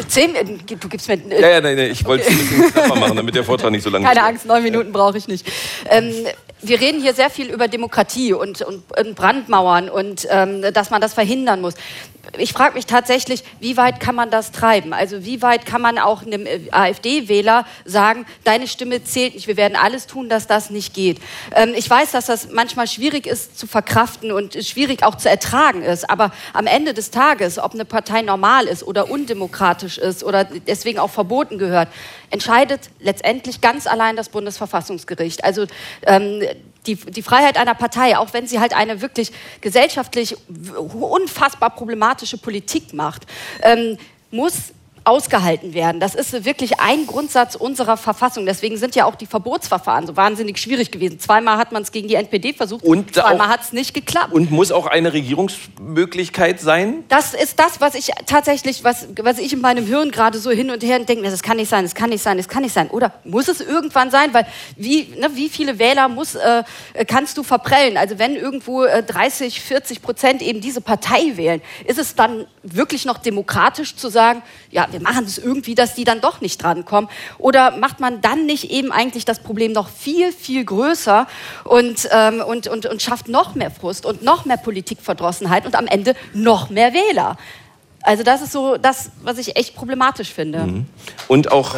Zehn, 0.08 0.34
du 0.66 0.88
gibst 0.90 1.08
mir. 1.08 1.14
Äh, 1.14 1.40
ja, 1.40 1.48
ja, 1.52 1.60
nein, 1.62 1.76
nein, 1.76 1.90
ich 1.90 2.04
wollte 2.04 2.24
es 2.24 2.30
ein 2.30 2.36
bisschen 2.36 2.70
knapper 2.70 2.96
machen, 2.96 3.16
damit 3.16 3.34
der 3.34 3.44
Vortrag 3.44 3.70
nicht 3.70 3.82
so 3.82 3.88
lange 3.88 4.04
Keine 4.04 4.22
Angst, 4.22 4.44
neun 4.44 4.62
Minuten 4.62 4.92
brauche 4.92 5.16
ich 5.16 5.26
nicht. 5.26 5.50
Ähm, 5.88 6.12
wir 6.60 6.78
reden 6.78 7.00
hier 7.00 7.14
sehr 7.14 7.30
viel 7.30 7.48
über 7.48 7.66
Demokratie 7.66 8.34
und, 8.34 8.60
und, 8.60 8.82
und 8.94 9.14
Brandmauern 9.14 9.88
und 9.88 10.28
ähm, 10.30 10.62
dass 10.74 10.90
man 10.90 11.00
das 11.00 11.14
verhindern 11.14 11.62
muss 11.62 11.72
ich 12.38 12.52
frage 12.52 12.74
mich 12.74 12.86
tatsächlich, 12.86 13.44
wie 13.60 13.76
weit 13.76 14.00
kann 14.00 14.14
man 14.14 14.30
das 14.30 14.52
treiben? 14.52 14.92
Also 14.92 15.24
wie 15.24 15.42
weit 15.42 15.66
kann 15.66 15.82
man 15.82 15.98
auch 15.98 16.22
einem 16.22 16.46
äh, 16.46 16.60
AfD-Wähler 16.70 17.66
sagen, 17.84 18.26
deine 18.44 18.68
Stimme 18.68 19.02
zählt 19.04 19.34
nicht, 19.34 19.46
wir 19.46 19.56
werden 19.56 19.76
alles 19.76 20.06
tun, 20.06 20.28
dass 20.28 20.46
das 20.46 20.70
nicht 20.70 20.94
geht. 20.94 21.18
Ähm, 21.54 21.72
ich 21.76 21.88
weiß, 21.88 22.12
dass 22.12 22.26
das 22.26 22.50
manchmal 22.50 22.86
schwierig 22.86 23.26
ist 23.26 23.58
zu 23.58 23.66
verkraften 23.66 24.32
und 24.32 24.54
schwierig 24.64 25.02
auch 25.02 25.16
zu 25.16 25.28
ertragen 25.28 25.82
ist, 25.82 26.08
aber 26.08 26.32
am 26.52 26.66
Ende 26.66 26.94
des 26.94 27.10
Tages, 27.10 27.58
ob 27.58 27.74
eine 27.74 27.84
Partei 27.84 28.22
normal 28.22 28.66
ist 28.66 28.82
oder 28.82 29.10
undemokratisch 29.10 29.98
ist 29.98 30.24
oder 30.24 30.44
deswegen 30.44 30.98
auch 30.98 31.10
verboten 31.10 31.58
gehört, 31.58 31.88
entscheidet 32.30 32.90
letztendlich 33.00 33.60
ganz 33.60 33.86
allein 33.86 34.16
das 34.16 34.28
Bundesverfassungsgericht. 34.28 35.44
Also 35.44 35.66
ähm, 36.02 36.42
die, 36.86 36.96
die 36.96 37.22
Freiheit 37.22 37.56
einer 37.56 37.74
Partei, 37.74 38.16
auch 38.16 38.32
wenn 38.32 38.46
sie 38.46 38.60
halt 38.60 38.74
eine 38.74 39.00
wirklich 39.00 39.32
gesellschaftlich 39.60 40.36
unfassbar 40.78 41.70
problematische 41.70 42.38
Politik 42.38 42.94
macht, 42.94 43.26
ähm, 43.62 43.98
muss 44.30 44.72
ausgehalten 45.10 45.74
werden. 45.74 46.00
Das 46.00 46.14
ist 46.14 46.44
wirklich 46.44 46.78
ein 46.78 47.04
Grundsatz 47.04 47.56
unserer 47.56 47.96
Verfassung. 47.96 48.46
Deswegen 48.46 48.76
sind 48.76 48.94
ja 48.94 49.06
auch 49.06 49.16
die 49.16 49.26
Verbotsverfahren 49.26 50.06
so 50.06 50.16
wahnsinnig 50.16 50.58
schwierig 50.58 50.92
gewesen. 50.92 51.18
Zweimal 51.18 51.58
hat 51.58 51.72
man 51.72 51.82
es 51.82 51.90
gegen 51.90 52.06
die 52.06 52.14
NPD 52.14 52.52
versucht, 52.52 52.84
und 52.84 53.12
zweimal 53.12 53.48
hat 53.48 53.62
es 53.62 53.72
nicht 53.72 53.92
geklappt. 53.92 54.32
Und 54.32 54.52
muss 54.52 54.70
auch 54.70 54.86
eine 54.86 55.12
Regierungsmöglichkeit 55.12 56.60
sein? 56.60 57.02
Das 57.08 57.34
ist 57.34 57.58
das, 57.58 57.80
was 57.80 57.96
ich 57.96 58.12
tatsächlich, 58.26 58.84
was, 58.84 59.08
was 59.20 59.40
ich 59.40 59.52
in 59.52 59.60
meinem 59.60 59.84
Hirn 59.84 60.12
gerade 60.12 60.38
so 60.38 60.52
hin 60.52 60.70
und 60.70 60.84
her 60.84 61.00
denke, 61.00 61.24
das 61.28 61.42
kann 61.42 61.56
nicht 61.56 61.68
sein, 61.68 61.84
das 61.84 61.96
kann 61.96 62.10
nicht 62.10 62.22
sein, 62.22 62.36
das 62.36 62.46
kann 62.46 62.62
nicht 62.62 62.72
sein. 62.72 62.88
Oder 62.88 63.12
muss 63.24 63.48
es 63.48 63.60
irgendwann 63.60 64.12
sein? 64.12 64.32
Weil 64.32 64.46
wie, 64.76 65.08
ne, 65.18 65.30
wie 65.34 65.48
viele 65.48 65.80
Wähler 65.80 66.06
muss, 66.06 66.36
äh, 66.36 66.62
kannst 67.08 67.36
du 67.36 67.42
verprellen? 67.42 67.96
Also 67.96 68.20
wenn 68.20 68.36
irgendwo 68.36 68.84
äh, 68.84 69.02
30, 69.02 69.60
40 69.60 70.02
Prozent 70.02 70.40
eben 70.40 70.60
diese 70.60 70.80
Partei 70.80 71.36
wählen, 71.36 71.60
ist 71.84 71.98
es 71.98 72.14
dann 72.14 72.46
wirklich 72.62 73.06
noch 73.06 73.18
demokratisch 73.18 73.96
zu 73.96 74.08
sagen, 74.08 74.42
ja, 74.70 74.86
wir 74.92 74.99
machen 75.00 75.24
es 75.24 75.38
irgendwie, 75.38 75.74
dass 75.74 75.94
die 75.94 76.04
dann 76.04 76.20
doch 76.20 76.40
nicht 76.40 76.62
drankommen? 76.62 77.10
Oder 77.38 77.76
macht 77.76 78.00
man 78.00 78.20
dann 78.20 78.46
nicht 78.46 78.70
eben 78.70 78.92
eigentlich 78.92 79.24
das 79.24 79.40
Problem 79.40 79.72
noch 79.72 79.88
viel, 79.88 80.32
viel 80.32 80.64
größer 80.64 81.26
und, 81.64 82.08
ähm, 82.12 82.40
und, 82.40 82.68
und, 82.68 82.86
und 82.86 83.02
schafft 83.02 83.28
noch 83.28 83.54
mehr 83.54 83.70
Frust 83.70 84.06
und 84.06 84.22
noch 84.22 84.44
mehr 84.44 84.56
Politikverdrossenheit 84.56 85.66
und 85.66 85.74
am 85.74 85.86
Ende 85.86 86.14
noch 86.32 86.70
mehr 86.70 86.92
Wähler? 86.94 87.36
Also 88.02 88.22
das 88.22 88.42
ist 88.42 88.52
so 88.52 88.76
das, 88.76 89.10
was 89.22 89.38
ich 89.38 89.56
echt 89.56 89.74
problematisch 89.74 90.32
finde. 90.32 90.60
Mhm. 90.60 90.86
Und 91.28 91.52
auch... 91.52 91.76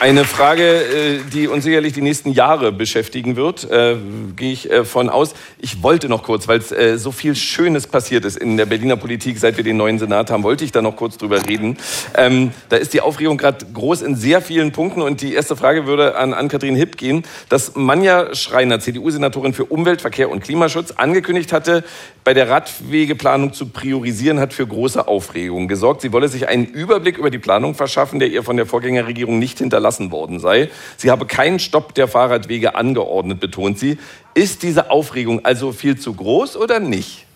Eine 0.00 0.24
Frage, 0.24 0.62
äh, 0.64 1.18
die 1.30 1.46
uns 1.46 1.64
sicherlich 1.64 1.92
die 1.92 2.00
nächsten 2.00 2.32
Jahre 2.32 2.72
beschäftigen 2.72 3.36
wird, 3.36 3.70
äh, 3.70 3.96
gehe 4.34 4.50
ich 4.50 4.70
äh, 4.70 4.86
von 4.86 5.10
aus. 5.10 5.34
Ich 5.58 5.82
wollte 5.82 6.08
noch 6.08 6.22
kurz, 6.22 6.48
weil 6.48 6.58
es 6.58 6.72
äh, 6.72 6.96
so 6.96 7.12
viel 7.12 7.36
Schönes 7.36 7.86
passiert 7.86 8.24
ist 8.24 8.38
in 8.38 8.56
der 8.56 8.64
Berliner 8.64 8.96
Politik, 8.96 9.38
seit 9.38 9.58
wir 9.58 9.62
den 9.62 9.76
neuen 9.76 9.98
Senat 9.98 10.30
haben, 10.30 10.42
wollte 10.42 10.64
ich 10.64 10.72
da 10.72 10.80
noch 10.80 10.96
kurz 10.96 11.18
drüber 11.18 11.46
reden. 11.46 11.76
Ähm, 12.14 12.52
da 12.70 12.78
ist 12.78 12.94
die 12.94 13.02
Aufregung 13.02 13.36
gerade 13.36 13.66
groß 13.74 14.00
in 14.00 14.16
sehr 14.16 14.40
vielen 14.40 14.72
Punkten 14.72 15.02
und 15.02 15.20
die 15.20 15.34
erste 15.34 15.54
Frage 15.54 15.84
würde 15.84 16.16
an 16.16 16.32
Ann-Kathrin 16.32 16.76
Hipp 16.76 16.96
gehen, 16.96 17.22
dass 17.50 17.74
Manja 17.74 18.34
Schreiner, 18.34 18.80
CDU-Senatorin 18.80 19.52
für 19.52 19.66
Umwelt, 19.66 20.00
Verkehr 20.00 20.30
und 20.30 20.42
Klimaschutz, 20.42 20.92
angekündigt 20.92 21.52
hatte, 21.52 21.84
bei 22.24 22.32
der 22.32 22.48
Radwegeplanung 22.48 23.52
zu 23.52 23.66
priorisieren, 23.66 24.40
hat 24.40 24.54
für 24.54 24.66
große 24.66 25.06
Aufregung 25.06 25.68
gesorgt. 25.68 26.00
Sie 26.00 26.12
wolle 26.14 26.28
sich 26.28 26.48
einen 26.48 26.64
Überblick 26.64 27.18
über 27.18 27.28
die 27.28 27.38
Planung 27.38 27.74
verschaffen, 27.74 28.18
der 28.18 28.28
ihr 28.28 28.42
von 28.42 28.56
der 28.56 28.64
Vorgängerregierung 28.64 29.38
nicht 29.38 29.58
hinterlassen 29.58 29.89
verlassen 29.90 30.10
worden 30.10 30.38
sei. 30.38 30.70
Sie 30.96 31.10
habe 31.10 31.26
keinen 31.26 31.58
Stopp 31.58 31.94
der 31.94 32.08
Fahrradwege 32.08 32.74
angeordnet, 32.74 33.40
betont 33.40 33.78
sie. 33.78 33.98
Ist 34.34 34.62
diese 34.62 34.90
Aufregung 34.90 35.44
also 35.44 35.72
viel 35.72 35.98
zu 35.98 36.14
groß 36.14 36.56
oder 36.56 36.80
nicht? 36.80 37.26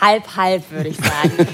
halb, 0.00 0.24
halb, 0.34 0.70
würde 0.70 0.88
ich 0.88 0.96
sagen. 0.96 1.30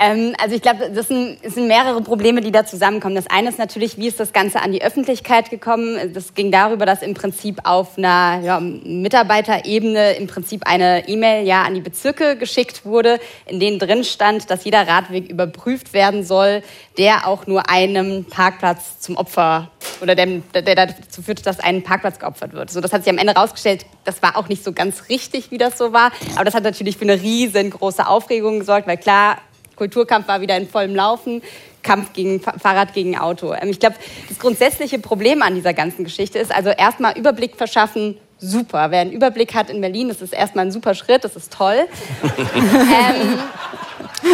ähm, 0.00 0.34
also 0.40 0.54
ich 0.54 0.62
glaube, 0.62 0.90
das 0.90 1.08
sind, 1.08 1.38
das 1.42 1.54
sind, 1.54 1.66
mehrere 1.66 2.00
Probleme, 2.02 2.40
die 2.40 2.52
da 2.52 2.64
zusammenkommen. 2.64 3.14
Das 3.14 3.26
eine 3.28 3.48
ist 3.48 3.58
natürlich, 3.58 3.98
wie 3.98 4.06
ist 4.06 4.20
das 4.20 4.32
Ganze 4.32 4.60
an 4.60 4.72
die 4.72 4.82
Öffentlichkeit 4.82 5.50
gekommen? 5.50 6.12
Das 6.14 6.34
ging 6.34 6.52
darüber, 6.52 6.86
dass 6.86 7.02
im 7.02 7.14
Prinzip 7.14 7.60
auf 7.64 7.98
einer 7.98 8.40
ja, 8.42 8.60
Mitarbeiterebene 8.60 10.12
im 10.12 10.26
Prinzip 10.26 10.66
eine 10.66 11.08
E-Mail 11.08 11.46
ja 11.46 11.62
an 11.62 11.74
die 11.74 11.80
Bezirke 11.80 12.36
geschickt 12.36 12.84
wurde, 12.84 13.18
in 13.46 13.60
denen 13.60 13.78
drin 13.78 14.04
stand, 14.04 14.50
dass 14.50 14.64
jeder 14.64 14.86
Radweg 14.86 15.28
überprüft 15.28 15.92
werden 15.92 16.24
soll, 16.24 16.62
der 16.96 17.26
auch 17.26 17.46
nur 17.46 17.68
einem 17.68 18.24
Parkplatz 18.24 19.00
zum 19.00 19.16
Opfer 19.16 19.70
oder 20.00 20.14
der, 20.14 20.26
der 20.26 20.74
dazu 20.74 21.22
führt, 21.22 21.44
dass 21.46 21.60
ein 21.60 21.82
Parkplatz 21.82 22.18
geopfert 22.18 22.52
wird. 22.52 22.70
So, 22.70 22.80
das 22.80 22.92
hat 22.92 23.04
sich 23.04 23.12
am 23.12 23.18
Ende 23.18 23.34
herausgestellt, 23.34 23.84
das 24.04 24.22
war 24.22 24.36
auch 24.36 24.48
nicht 24.48 24.64
so 24.64 24.72
ganz 24.72 25.08
richtig, 25.08 25.50
wie 25.50 25.58
das 25.58 25.76
so 25.76 25.92
war. 25.92 26.12
Aber 26.34 26.44
das 26.44 26.54
hat 26.54 26.62
natürlich 26.62 26.96
für 26.96 27.04
eine 27.04 27.20
riesengroße 27.20 28.06
Aufregung 28.06 28.60
gesorgt, 28.60 28.86
weil 28.86 28.96
klar, 28.96 29.38
Kulturkampf 29.78 30.28
war 30.28 30.40
wieder 30.40 30.56
in 30.56 30.68
vollem 30.68 30.94
Laufen. 30.94 31.40
Kampf 31.82 32.12
gegen 32.12 32.40
Fahrrad 32.40 32.92
gegen 32.92 33.16
Auto. 33.16 33.54
Ähm, 33.54 33.70
ich 33.70 33.78
glaube, 33.78 33.96
das 34.28 34.38
grundsätzliche 34.38 34.98
Problem 34.98 35.42
an 35.42 35.54
dieser 35.54 35.72
ganzen 35.72 36.04
Geschichte 36.04 36.38
ist 36.38 36.54
also 36.54 36.70
erstmal 36.70 37.16
Überblick 37.16 37.56
verschaffen, 37.56 38.18
super. 38.38 38.90
Wer 38.90 39.00
einen 39.00 39.12
Überblick 39.12 39.54
hat 39.54 39.70
in 39.70 39.80
Berlin, 39.80 40.08
das 40.08 40.20
ist 40.20 40.32
erstmal 40.32 40.66
ein 40.66 40.72
super 40.72 40.94
Schritt, 40.94 41.24
das 41.24 41.36
ist 41.36 41.52
toll. 41.52 41.86
ähm, 42.48 43.38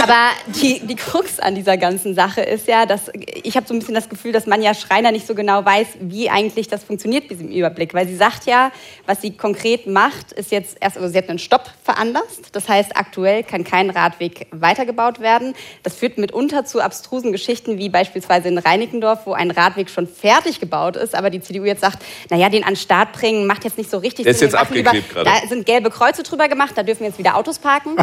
aber 0.03 0.31
die, 0.47 0.81
die 0.81 0.97
Krux 0.97 1.39
an 1.39 1.55
dieser 1.55 1.77
ganzen 1.77 2.15
Sache 2.15 2.41
ist 2.41 2.69
ja, 2.69 2.87
dass 2.87 3.11
ich 3.15 3.57
habe 3.57 3.67
so 3.67 3.75
ein 3.75 3.79
bisschen 3.79 3.95
das 3.95 4.09
Gefühl, 4.09 4.33
dass 4.33 4.47
Manja 4.47 4.75
Schreiner 4.75 5.13
nicht 5.13 5.27
so 5.27 5.35
genau 5.35 5.65
weiß, 5.65 5.87
wie 6.01 6.31
eigentlich 6.31 6.69
das 6.69 6.85
funktioniert 6.85 7.25
mit 7.25 7.39
diesem 7.39 7.51
Überblick. 7.51 7.95
Weil 7.95 8.07
sie 8.07 8.17
sagt 8.17 8.47
ja, 8.47 8.73
was 9.07 9.21
sie 9.21 9.37
konkret 9.37 9.87
macht, 9.87 10.33
ist 10.33 10.51
jetzt 10.51 10.77
erst, 10.81 10.97
also 10.97 11.09
sie 11.09 11.19
hat 11.19 11.29
einen 11.29 11.39
Stopp 11.39 11.71
veranlasst. 11.83 12.49
Das 12.53 12.69
heißt, 12.69 12.97
aktuell 12.97 13.43
kann 13.43 13.65
kein 13.65 13.91
Radweg 13.91 14.47
weitergebaut 14.51 15.21
werden. 15.21 15.55
Das 15.83 15.97
führt 15.97 16.19
mitunter 16.19 16.65
zu 16.65 16.81
abstrusen 16.81 17.33
Geschichten, 17.33 17.79
wie 17.79 17.89
beispielsweise 17.89 18.49
in 18.49 18.59
Reinickendorf, 18.59 19.27
wo 19.27 19.33
ein 19.33 19.51
Radweg 19.51 19.91
schon 19.91 20.07
fertig 20.07 20.61
gebaut 20.61 20.97
ist, 20.97 21.15
aber 21.15 21.31
die 21.31 21.41
CDU 21.41 21.65
jetzt 21.65 21.81
sagt, 21.81 22.03
naja, 22.31 22.49
den 22.49 22.63
an 22.65 22.71
den 22.71 22.77
Start 22.77 23.13
bringen, 23.13 23.47
macht 23.47 23.65
jetzt 23.65 23.79
nicht 23.79 23.91
so 23.91 23.99
richtig 23.99 24.25
Sinn. 24.25 24.35
Ist 24.35 24.41
jetzt 24.41 24.55
abgeklebt 24.55 25.11
gerade. 25.11 25.31
Da 25.31 25.49
sind 25.49 25.67
gelbe 25.67 25.91
Kreuze 25.91 26.23
drüber 26.23 26.49
gemacht, 26.49 26.73
da 26.77 26.83
dürfen 26.83 27.05
jetzt 27.05 27.19
wieder 27.19 27.37
Autos 27.37 27.59
parken. 27.59 27.97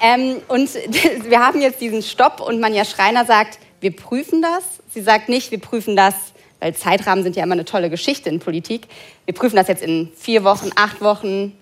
Ähm, 0.00 0.40
und 0.48 0.70
wir 1.28 1.40
haben 1.40 1.60
jetzt 1.60 1.80
diesen 1.80 2.02
Stopp 2.02 2.40
und 2.40 2.60
Manja 2.60 2.84
Schreiner 2.84 3.24
sagt, 3.24 3.58
wir 3.80 3.94
prüfen 3.94 4.42
das. 4.42 4.64
Sie 4.92 5.02
sagt 5.02 5.28
nicht, 5.28 5.50
wir 5.50 5.60
prüfen 5.60 5.96
das, 5.96 6.14
weil 6.60 6.74
Zeitrahmen 6.74 7.22
sind 7.22 7.36
ja 7.36 7.42
immer 7.42 7.54
eine 7.54 7.64
tolle 7.64 7.90
Geschichte 7.90 8.28
in 8.28 8.40
Politik. 8.40 8.86
Wir 9.24 9.34
prüfen 9.34 9.56
das 9.56 9.68
jetzt 9.68 9.82
in 9.82 10.10
vier 10.16 10.44
Wochen, 10.44 10.70
acht 10.74 11.00
Wochen, 11.00 11.52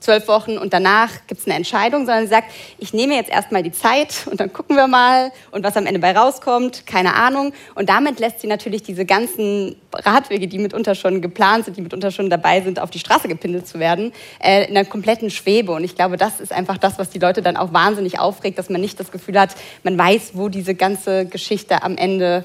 zwölf 0.00 0.28
Wochen 0.28 0.58
und 0.58 0.72
danach 0.72 1.10
gibt 1.26 1.40
es 1.40 1.46
eine 1.46 1.56
Entscheidung, 1.56 2.06
sondern 2.06 2.24
sie 2.24 2.30
sagt, 2.30 2.52
ich 2.78 2.92
nehme 2.92 3.14
jetzt 3.14 3.30
erstmal 3.30 3.62
die 3.62 3.72
Zeit 3.72 4.26
und 4.30 4.40
dann 4.40 4.52
gucken 4.52 4.76
wir 4.76 4.86
mal 4.86 5.32
und 5.50 5.64
was 5.64 5.76
am 5.76 5.86
Ende 5.86 6.00
bei 6.00 6.16
rauskommt, 6.16 6.86
keine 6.86 7.14
Ahnung. 7.14 7.52
Und 7.74 7.88
damit 7.88 8.20
lässt 8.20 8.40
sie 8.40 8.46
natürlich 8.46 8.82
diese 8.82 9.04
ganzen 9.04 9.76
Radwege, 9.92 10.48
die 10.48 10.58
mitunter 10.58 10.94
schon 10.94 11.20
geplant 11.20 11.64
sind, 11.64 11.76
die 11.76 11.82
mitunter 11.82 12.10
schon 12.10 12.30
dabei 12.30 12.60
sind, 12.60 12.80
auf 12.80 12.90
die 12.90 12.98
Straße 12.98 13.28
gepindelt 13.28 13.66
zu 13.66 13.78
werden, 13.78 14.12
äh, 14.42 14.64
in 14.68 14.76
einer 14.76 14.86
kompletten 14.86 15.30
Schwebe. 15.30 15.72
Und 15.72 15.84
ich 15.84 15.94
glaube, 15.94 16.16
das 16.16 16.40
ist 16.40 16.52
einfach 16.52 16.78
das, 16.78 16.98
was 16.98 17.10
die 17.10 17.18
Leute 17.18 17.42
dann 17.42 17.56
auch 17.56 17.72
wahnsinnig 17.72 18.18
aufregt, 18.18 18.58
dass 18.58 18.70
man 18.70 18.80
nicht 18.80 19.00
das 19.00 19.10
Gefühl 19.10 19.38
hat, 19.38 19.54
man 19.82 19.98
weiß, 19.98 20.32
wo 20.34 20.48
diese 20.48 20.74
ganze 20.74 21.26
Geschichte 21.26 21.82
am 21.82 21.96
Ende 21.96 22.44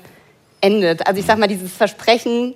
endet. 0.61 1.07
Also 1.07 1.19
ich 1.19 1.25
sag 1.25 1.37
mal, 1.37 1.47
dieses 1.47 1.73
Versprechen, 1.73 2.53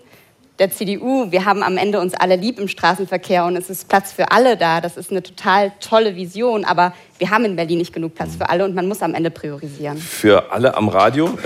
der 0.60 0.72
CDU, 0.72 1.32
wir 1.32 1.46
haben 1.46 1.64
am 1.64 1.78
Ende 1.78 2.00
uns 2.00 2.14
alle 2.14 2.36
lieb 2.36 2.60
im 2.60 2.68
Straßenverkehr 2.68 3.46
und 3.46 3.58
es 3.58 3.70
ist 3.70 3.90
Platz 3.90 4.12
für 4.14 4.32
alle 4.32 4.56
da. 4.56 4.80
Das 4.80 4.96
ist 4.98 5.12
eine 5.12 5.22
total 5.22 5.72
tolle 5.80 6.16
Vision, 6.16 6.64
aber 6.64 6.94
wir 7.18 7.30
haben 7.30 7.46
in 7.46 7.56
Berlin 7.56 7.80
nicht 7.80 7.94
genug 7.94 8.16
Platz 8.16 8.36
für 8.38 8.50
alle 8.50 8.64
und 8.64 8.74
man 8.74 8.88
muss 8.88 9.02
am 9.02 9.14
Ende 9.14 9.32
priorisieren. 9.32 9.98
Für 9.98 10.52
alle 10.52 10.76
am 10.76 10.88
Radio. 10.88 11.38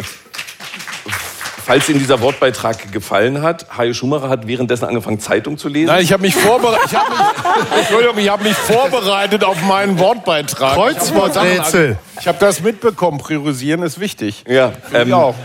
Falls 1.65 1.88
Ihnen 1.88 1.99
dieser 1.99 2.19
Wortbeitrag 2.22 2.91
gefallen 2.91 3.44
hat, 3.44 3.77
Hajo 3.77 3.94
Schumacher 3.94 4.27
hat 4.27 4.48
währenddessen 4.48 4.86
angefangen, 4.86 5.19
Zeitung 5.19 5.57
zu 5.57 5.69
lesen. 5.69 5.88
Nein, 5.88 6.03
ich 6.03 6.11
habe 6.11 6.23
mich, 6.23 6.34
vorbereitet. 6.34 6.86
ich 6.88 6.95
hab 6.95 7.10
mich, 7.10 7.77
Entschuldigung, 7.80 8.18
ich 8.18 8.30
habe 8.30 8.44
mich 8.44 8.56
vorbereitet 8.56 9.44
auf 9.44 9.61
meinen 9.64 9.99
Wortbeitrag. 9.99 10.73
Kreuzworträtsel. 10.73 11.99
Ich 12.19 12.27
habe 12.27 12.40
das 12.40 12.61
mitbekommen. 12.61 13.19
Priorisieren 13.19 13.84
ist 13.84 13.99
wichtig. 13.99 14.44
Ja, 14.48 14.73
ähm, 14.94 15.14
auch. 15.14 15.36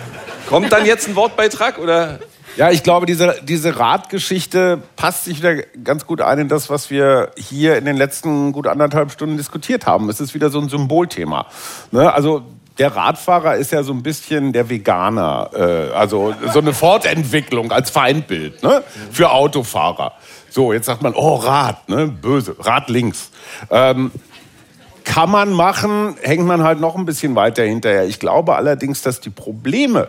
Kommt 0.49 0.73
dann 0.73 0.87
jetzt 0.87 1.09
ein 1.09 1.17
Wortbeitrag 1.17 1.79
oder? 1.79 2.21
Ja, 2.57 2.71
ich 2.71 2.85
glaube, 2.85 3.07
diese, 3.07 3.37
diese 3.43 3.79
Radgeschichte 3.79 4.81
passt 4.95 5.25
sich 5.25 5.39
wieder 5.39 5.57
ganz 5.83 6.07
gut 6.07 6.21
ein 6.21 6.39
in 6.39 6.49
das, 6.49 6.71
was 6.71 6.89
wir 6.89 7.33
hier 7.37 7.77
in 7.77 7.85
den 7.85 7.97
letzten 7.97 8.53
gut 8.53 8.69
anderthalb 8.69 9.11
Stunden 9.11 9.37
diskutiert 9.37 9.87
haben. 9.87 10.09
Es 10.09 10.21
ist 10.21 10.35
wieder 10.35 10.51
so 10.51 10.61
ein 10.61 10.69
Symbolthema. 10.69 11.47
Ne? 11.91 12.13
Also 12.13 12.43
der 12.79 12.95
Radfahrer 12.95 13.57
ist 13.57 13.73
ja 13.73 13.83
so 13.83 13.93
ein 13.93 14.05
bisschen 14.05 14.53
der 14.53 14.69
Veganer, 14.69 15.51
äh, 15.53 15.93
also 15.95 16.35
so 16.53 16.61
eine 16.61 16.73
Fortentwicklung 16.73 17.73
als 17.73 17.91
Feindbild 17.91 18.63
ne? 18.63 18.85
für 19.11 19.33
Autofahrer. 19.33 20.13
So, 20.49 20.73
jetzt 20.73 20.87
sagt 20.87 21.03
man, 21.03 21.15
oh 21.15 21.35
Rad, 21.35 21.89
ne? 21.89 22.07
böse, 22.07 22.55
Rad 22.61 22.89
links. 22.89 23.31
Ähm, 23.71 24.13
kann 25.05 25.31
man 25.31 25.53
machen, 25.53 26.17
hängt 26.23 26.47
man 26.47 26.63
halt 26.63 26.81
noch 26.81 26.95
ein 26.97 27.05
bisschen 27.05 27.35
weiter 27.35 27.65
hinterher. 27.65 28.05
Ich 28.05 28.21
glaube 28.21 28.55
allerdings, 28.55 29.03
dass 29.03 29.21
die 29.21 29.31
Probleme, 29.31 30.09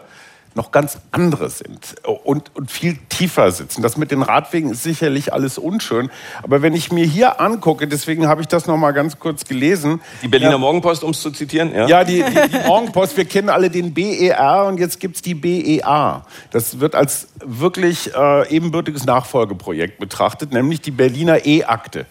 noch 0.55 0.71
ganz 0.71 0.97
andere 1.11 1.49
sind 1.49 1.95
und, 2.23 2.55
und 2.55 2.71
viel 2.71 2.97
tiefer 3.09 3.51
sitzen. 3.51 3.81
Das 3.81 3.97
mit 3.97 4.09
den 4.09 4.21
Radwegen 4.21 4.71
ist 4.71 4.83
sicherlich 4.83 5.33
alles 5.33 5.57
unschön. 5.57 6.09
Aber 6.43 6.61
wenn 6.61 6.73
ich 6.73 6.91
mir 6.91 7.05
hier 7.05 7.41
angucke, 7.41 7.87
deswegen 7.87 8.27
habe 8.27 8.41
ich 8.41 8.47
das 8.47 8.65
noch 8.65 8.77
mal 8.77 8.91
ganz 8.91 9.19
kurz 9.19 9.43
gelesen. 9.43 10.01
Die 10.23 10.29
Berliner 10.29 10.53
ja, 10.53 10.57
Morgenpost, 10.57 11.03
um 11.03 11.11
es 11.11 11.21
zu 11.21 11.31
zitieren? 11.31 11.73
Ja, 11.75 11.87
ja 11.87 12.03
die, 12.05 12.23
die, 12.23 12.49
die, 12.49 12.67
Morgenpost, 12.67 13.17
wir 13.17 13.25
kennen 13.25 13.49
alle 13.49 13.69
den 13.69 13.93
BER 13.93 14.65
und 14.67 14.79
jetzt 14.79 14.99
gibt 15.01 15.17
es 15.17 15.21
die 15.21 15.35
BEA. 15.35 16.25
Das 16.51 16.79
wird 16.79 16.95
als 16.95 17.27
wirklich 17.43 18.15
äh, 18.15 18.49
ebenbürtiges 18.49 19.05
Nachfolgeprojekt 19.05 19.99
betrachtet, 19.99 20.53
nämlich 20.53 20.79
die 20.81 20.91
Berliner 20.91 21.45
E-Akte. 21.45 22.05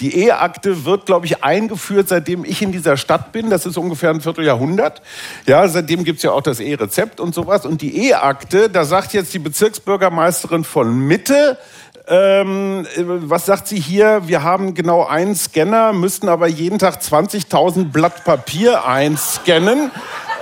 Die 0.00 0.26
E-Akte 0.26 0.84
wird, 0.84 1.06
glaube 1.06 1.26
ich, 1.26 1.42
eingeführt, 1.42 2.08
seitdem 2.08 2.44
ich 2.44 2.62
in 2.62 2.70
dieser 2.70 2.96
Stadt 2.96 3.32
bin. 3.32 3.50
Das 3.50 3.66
ist 3.66 3.76
ungefähr 3.76 4.10
ein 4.10 4.20
Vierteljahrhundert. 4.20 5.02
Ja, 5.46 5.66
seitdem 5.66 6.04
gibt's 6.04 6.22
ja 6.22 6.30
auch 6.30 6.42
das 6.42 6.60
E-Rezept 6.60 7.18
und 7.18 7.34
sowas. 7.34 7.66
Und 7.66 7.82
die 7.82 8.08
E-Akte, 8.08 8.70
da 8.70 8.84
sagt 8.84 9.12
jetzt 9.12 9.34
die 9.34 9.40
Bezirksbürgermeisterin 9.40 10.62
von 10.62 10.98
Mitte, 10.98 11.58
ähm, 12.06 12.86
was 12.96 13.46
sagt 13.46 13.68
sie 13.68 13.78
hier? 13.78 14.22
Wir 14.26 14.42
haben 14.42 14.74
genau 14.74 15.04
einen 15.04 15.34
Scanner, 15.34 15.92
müssten 15.92 16.28
aber 16.28 16.46
jeden 16.46 16.78
Tag 16.78 17.02
20.000 17.02 17.90
Blatt 17.90 18.24
Papier 18.24 18.86
einscannen. 18.86 19.90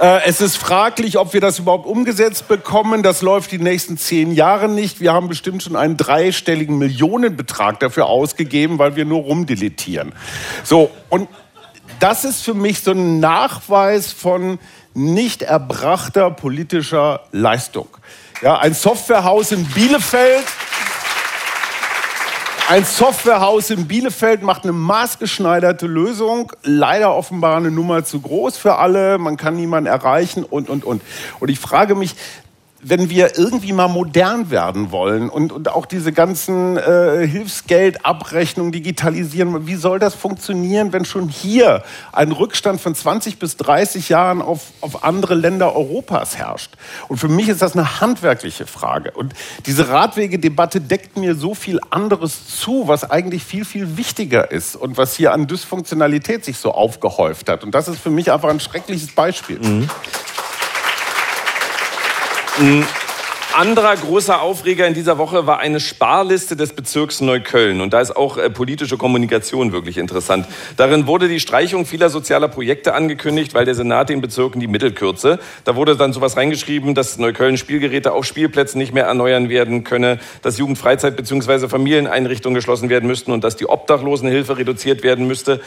Äh, 0.01 0.25
es 0.27 0.41
ist 0.41 0.57
fraglich, 0.57 1.19
ob 1.19 1.33
wir 1.33 1.41
das 1.41 1.59
überhaupt 1.59 1.87
umgesetzt 1.87 2.49
bekommen. 2.49 3.03
Das 3.03 3.23
läuft 3.23 3.53
die 3.53 3.59
nächsten 3.59 3.97
zehn 3.97 4.33
Jahre 4.33 4.69
nicht. 4.69 5.01
Wir 5.01 5.13
haben 5.13 5.29
bestimmt 5.29 5.63
schon 5.63 5.77
einen 5.77 5.97
dreistelligen 5.97 6.77
Millionenbetrag 6.79 7.81
dafür 7.81 8.07
ausgegeben, 8.07 8.79
weil 8.79 8.97
wir 8.97 9.05
nur 9.05 9.23
rumdeletieren. 9.23 10.13
So, 10.65 10.91
und 11.09 11.29
das 12.01 12.25
ist 12.25 12.43
für 12.43 12.55
mich 12.55 12.81
so 12.81 12.91
ein 12.91 13.21
Nachweis 13.21 14.13
von 14.13 14.59
nicht 14.93 15.43
erbrachter 15.43 16.31
politischer 16.31 17.21
Leistung. 17.33 17.89
Ja, 18.43 18.59
ein 18.59 18.75
Softwarehaus 18.75 19.53
in 19.53 19.65
Bielefeld 19.65 20.45
ein 22.69 22.85
Softwarehaus 22.85 23.71
in 23.71 23.87
Bielefeld 23.87 24.43
macht 24.43 24.65
eine 24.65 24.73
maßgeschneiderte 24.73 25.87
Lösung, 25.87 26.53
leider 26.65 27.15
offenbar 27.15 27.57
eine 27.57 27.71
Nummer 27.71 28.05
zu 28.05 28.21
groß 28.21 28.57
für 28.57 28.77
alle, 28.77 29.19
man 29.19 29.37
kann 29.37 29.55
niemanden 29.55 29.87
erreichen 29.87 30.43
und, 30.43 30.69
und, 30.69 30.85
und. 30.85 31.03
Und 31.39 31.49
ich 31.49 31.61
frage 31.61 31.95
mich, 31.95 32.17
wenn 32.89 33.11
wir 33.11 33.37
irgendwie 33.37 33.73
mal 33.73 33.89
modern 33.89 34.51
werden 34.51 34.93
wollen 34.93 35.29
und, 35.29 35.51
und 35.51 35.69
auch 35.69 35.87
diese 35.87 36.13
ganzen 36.13 36.77
äh, 36.77 37.27
Hilfsgeldabrechnungen 37.27 38.71
digitalisieren, 38.71 39.67
wie 39.67 39.75
soll 39.75 39.99
das 39.99 40.15
funktionieren, 40.15 40.93
wenn 40.93 41.05
schon 41.05 41.29
hier 41.29 41.83
ein 42.13 42.31
Rückstand 42.31 42.81
von 42.81 42.95
20 42.95 43.41
bis 43.41 43.57
30 43.57 44.09
Jahren 44.09 44.41
auf, 44.41 44.67
auf 44.81 45.03
andere 45.03 45.35
Länder 45.35 45.75
Europas 45.75 46.37
herrscht? 46.37 46.75
Und 47.09 47.17
für 47.17 47.29
mich 47.29 47.49
ist 47.49 47.61
das 47.61 47.73
eine 47.73 48.01
handwerkliche 48.01 48.67
Frage. 48.67 49.11
Und 49.11 49.35
diese 49.67 49.89
Radwegedebatte 49.89 50.81
deckt 50.81 51.17
mir 51.17 51.35
so 51.35 51.57
viel 51.57 51.81
anderes 51.91 52.57
zu, 52.57 52.87
was 52.87 53.11
eigentlich 53.11 53.43
viel, 53.43 53.65
viel 53.65 53.97
wichtiger 53.97 54.53
ist 54.53 54.77
und 54.77 54.97
was 54.97 55.17
hier 55.17 55.33
an 55.33 55.49
Dysfunktionalität 55.49 56.45
sich 56.45 56.59
so 56.59 56.71
aufgehäuft 56.71 57.49
hat. 57.49 57.65
Und 57.65 57.75
das 57.75 57.89
ist 57.89 57.99
für 57.99 58.11
mich 58.11 58.31
einfach 58.31 58.51
ein 58.51 58.61
schreckliches 58.61 59.13
Beispiel. 59.13 59.59
Mhm. 59.59 59.89
Ein 62.59 62.87
anderer 63.55 63.95
großer 63.97 64.41
Aufreger 64.41 64.87
in 64.87 64.95
dieser 64.95 65.19
Woche 65.19 65.47
war 65.47 65.59
eine 65.59 65.79
Sparliste 65.79 66.57
des 66.57 66.73
Bezirks 66.73 67.21
Neukölln. 67.21 67.83
Und 67.83 67.93
da 67.93 68.01
ist 68.01 68.17
auch 68.17 68.39
äh, 68.39 68.49
politische 68.49 68.97
Kommunikation 68.97 69.73
wirklich 69.73 69.99
interessant. 69.99 70.47
Darin 70.79 71.07
wurde 71.07 71.29
die 71.29 71.39
Streichung 71.39 71.85
vieler 71.85 72.09
sozialer 72.09 72.49
Projekte 72.49 72.95
angekündigt, 72.95 73.53
weil 73.53 73.67
der 73.67 73.75
Senat 73.75 74.09
den 74.09 74.23
Bezirken 74.23 74.59
die 74.59 74.69
Mittel 74.69 74.93
kürze. 74.93 75.39
Da 75.65 75.77
wurde 75.77 75.97
dann 75.97 76.15
sowas 76.15 76.39
reingeschrieben, 76.39 76.95
dass 76.95 77.19
Neukölln 77.19 77.59
Spielgeräte 77.59 78.13
auf 78.13 78.25
Spielplätzen 78.25 78.79
nicht 78.79 78.95
mehr 78.95 79.05
erneuern 79.05 79.51
werden 79.51 79.85
könne, 79.85 80.19
dass 80.41 80.57
Jugendfreizeit- 80.57 81.17
bzw. 81.17 81.69
Familieneinrichtungen 81.69 82.55
geschlossen 82.55 82.89
werden 82.89 83.07
müssten 83.07 83.33
und 83.33 83.45
dass 83.45 83.57
die 83.57 83.69
Obdachlosenhilfe 83.69 84.57
reduziert 84.57 85.03
werden 85.03 85.27
müsste. 85.27 85.61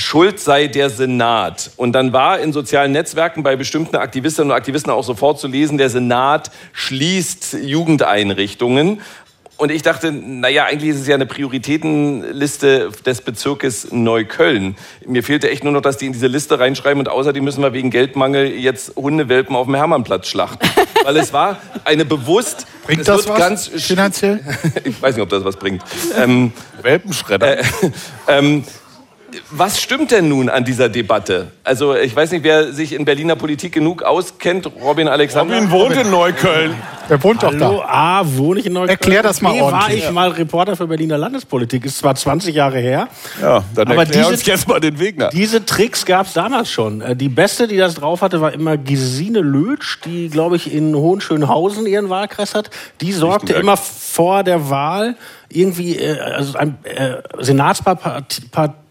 Schuld 0.00 0.40
sei 0.40 0.66
der 0.66 0.90
Senat. 0.90 1.70
Und 1.76 1.92
dann 1.92 2.12
war 2.12 2.40
in 2.40 2.52
sozialen 2.52 2.92
Netzwerken 2.92 3.42
bei 3.42 3.54
bestimmten 3.56 3.96
Aktivistinnen 3.96 4.50
und 4.50 4.56
Aktivisten 4.56 4.90
auch 4.90 5.04
sofort 5.04 5.38
zu 5.38 5.46
lesen, 5.46 5.78
der 5.78 5.90
Senat 5.90 6.50
schließt 6.72 7.58
Jugendeinrichtungen. 7.62 9.00
Und 9.58 9.70
ich 9.70 9.82
dachte, 9.82 10.10
naja, 10.10 10.64
eigentlich 10.64 10.88
ist 10.88 11.00
es 11.00 11.06
ja 11.06 11.16
eine 11.16 11.26
Prioritätenliste 11.26 12.90
des 13.04 13.20
Bezirkes 13.20 13.92
Neukölln. 13.92 14.74
Mir 15.04 15.22
fehlte 15.22 15.50
echt 15.50 15.64
nur 15.64 15.72
noch, 15.74 15.82
dass 15.82 15.98
die 15.98 16.06
in 16.06 16.14
diese 16.14 16.28
Liste 16.28 16.58
reinschreiben 16.58 16.98
und 16.98 17.10
außerdem 17.10 17.44
müssen 17.44 17.62
wir 17.62 17.74
wegen 17.74 17.90
Geldmangel 17.90 18.46
jetzt 18.46 18.96
Hundewelpen 18.96 19.54
auf 19.54 19.66
dem 19.66 19.74
Hermannplatz 19.74 20.28
schlachten. 20.28 20.66
Weil 21.04 21.18
es 21.18 21.34
war 21.34 21.58
eine 21.84 22.06
bewusst... 22.06 22.66
Bringt 22.86 23.06
das 23.06 23.28
was 23.28 23.38
ganz 23.38 23.68
finanziell? 23.68 24.40
ich 24.84 25.00
weiß 25.00 25.16
nicht, 25.16 25.22
ob 25.22 25.28
das 25.28 25.44
was 25.44 25.56
bringt. 25.56 25.82
Ähm, 26.16 26.52
Welpenschredder. 26.80 27.58
Äh, 27.58 27.64
ähm, 28.28 28.64
was 29.50 29.80
stimmt 29.80 30.10
denn 30.10 30.28
nun 30.28 30.48
an 30.48 30.64
dieser 30.64 30.88
Debatte? 30.88 31.48
Also 31.64 31.94
ich 31.94 32.14
weiß 32.14 32.32
nicht, 32.32 32.44
wer 32.44 32.72
sich 32.72 32.92
in 32.92 33.04
Berliner 33.04 33.36
Politik 33.36 33.72
genug 33.72 34.02
auskennt. 34.02 34.70
Robin 34.82 35.08
Alexander. 35.08 35.54
Robin 35.56 35.70
wohnt 35.70 35.96
in 35.96 36.10
Neukölln. 36.10 36.74
Der 37.08 37.22
wohnt 37.24 37.42
doch 37.42 37.52
Hallo, 37.52 37.78
da. 37.80 38.20
A, 38.20 38.22
wohne 38.36 38.60
ich 38.60 38.66
in 38.66 38.72
Neukölln? 38.72 38.90
Erklär 38.90 39.22
das 39.22 39.40
mal 39.40 39.52
B, 39.52 39.60
ordentlich. 39.60 40.02
war 40.02 40.08
ich 40.08 40.10
mal 40.12 40.28
Reporter 40.30 40.76
für 40.76 40.86
Berliner 40.86 41.18
Landespolitik. 41.18 41.84
Ist 41.84 41.98
zwar 41.98 42.14
20 42.14 42.54
Jahre 42.54 42.78
her. 42.78 43.08
Ja, 43.42 43.64
dann 43.74 43.88
aber 43.88 44.02
erklär 44.02 44.22
diese, 44.22 44.32
uns 44.32 44.46
jetzt 44.46 44.68
mal 44.68 44.78
den 44.78 44.98
Weg 45.00 45.18
nach. 45.18 45.30
Diese 45.30 45.64
Tricks 45.66 46.06
gab 46.06 46.26
es 46.26 46.34
damals 46.34 46.70
schon. 46.70 47.00
Äh, 47.00 47.16
Die 47.16 47.28
beste, 47.28 47.66
die 47.66 47.76
das 47.76 47.94
drauf 47.96 48.22
hatte, 48.22 48.40
war 48.40 48.52
immer 48.52 48.76
Gesine 48.76 49.40
Lötsch, 49.40 49.98
die, 50.04 50.28
glaube 50.28 50.54
ich, 50.56 50.72
in 50.72 50.94
Hohenschönhausen 50.94 51.86
ihren 51.86 52.10
Wahlkreis 52.10 52.54
hat. 52.54 52.70
Die 53.00 53.12
sorgte 53.12 53.54
immer 53.54 53.76
vor 53.76 54.44
der 54.44 54.70
Wahl 54.70 55.16
irgendwie, 55.48 55.96
äh, 55.98 56.18
also 56.20 56.56
ein 56.56 56.78
äh, 56.84 57.16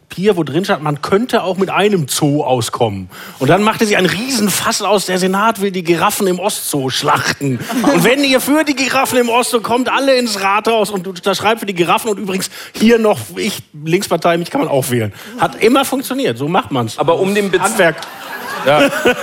Senatspapier, 0.10 0.38
wo 0.38 0.44
drin 0.44 0.66
stand, 0.66 0.84
man 0.84 1.02
könnte 1.02 1.44
auch 1.44 1.58
mit 1.58 1.70
einem 1.70 2.08
Zoo 2.08 2.44
auskommen. 2.44 3.10
Und 3.40 3.50
dann 3.50 3.64
machte 3.64 3.86
sie 3.86 3.96
einen 3.96 4.08
Riesenfass 4.08 4.82
aus, 4.82 5.06
der 5.06 5.20
Senat 5.20 5.62
will 5.62 5.72
die 5.72 5.84
Giraffen 5.84 6.28
im 6.28 6.40
Ostzoo 6.40 6.90
schlachten. 6.90 7.60
Und 7.84 8.04
wenn 8.04 8.24
ihr 8.24 8.42
für 8.42 8.64
die 8.64 8.76
Giraffen 8.76 9.20
im 9.20 9.30
Ostzoo 9.30 9.62
kommt, 9.62 9.90
alle 9.90 10.16
ins 10.16 10.42
Rathaus 10.42 10.90
und 10.90 11.08
unterschreibt 11.08 11.60
für 11.60 11.66
die 11.66 11.76
Giraffen 11.76 12.10
und 12.10 12.18
übrigens 12.18 12.50
hier 12.74 13.00
noch, 13.00 13.20
ich, 13.36 13.62
Linkspartei, 13.86 14.38
mich 14.38 14.50
kann 14.50 14.62
man 14.62 14.70
auch 14.70 14.90
wählen. 14.90 15.14
Hat 15.38 15.62
immer 15.62 15.86
funktioniert, 15.86 16.38
so 16.38 16.48
macht 16.48 16.72
man's. 16.72 16.98
Aber 16.98 17.20
um 17.20 17.34
den 17.34 17.52
Bez 17.52 17.62
Handwerk. 17.62 17.98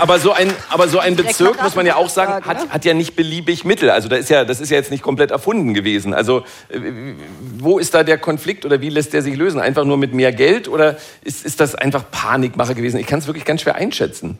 Aber 0.00 0.18
so 0.18 0.32
ein, 0.32 0.52
aber 0.68 0.88
so 0.88 0.98
ein 0.98 1.16
Bezirk, 1.16 1.62
muss 1.62 1.74
man 1.74 1.86
ja 1.86 1.96
auch 1.96 2.08
sagen, 2.08 2.44
hat, 2.44 2.68
hat 2.68 2.84
ja 2.84 2.94
nicht 2.94 3.16
beliebig 3.16 3.64
Mittel. 3.64 3.90
Also 3.90 4.08
da 4.08 4.16
ist 4.16 4.28
ja, 4.28 4.44
das 4.44 4.60
ist 4.60 4.70
ja 4.70 4.76
jetzt 4.76 4.90
nicht 4.90 5.02
komplett 5.02 5.30
erfunden 5.30 5.74
gewesen. 5.74 6.14
Also 6.14 6.44
äh, 6.68 6.80
wo 7.58 7.78
ist 7.78 7.94
da 7.94 8.02
der 8.02 8.18
Konflikt 8.18 8.64
oder 8.64 8.80
wie 8.80 8.90
lässt 8.90 9.12
der 9.12 9.22
sich 9.22 9.36
lösen? 9.36 9.60
Einfach 9.60 9.84
nur 9.84 9.96
mit 9.96 10.14
mehr 10.14 10.32
Geld 10.32 10.68
oder 10.68 10.96
ist, 11.22 11.44
ist 11.44 11.60
das 11.60 11.74
einfach 11.74 12.10
Panikmache 12.10 12.74
gewesen? 12.74 12.98
Ich 12.98 13.06
kann 13.06 13.18
es 13.18 13.26
wirklich 13.26 13.44
ganz 13.44 13.62
schwer 13.62 13.76
einschätzen. 13.76 14.38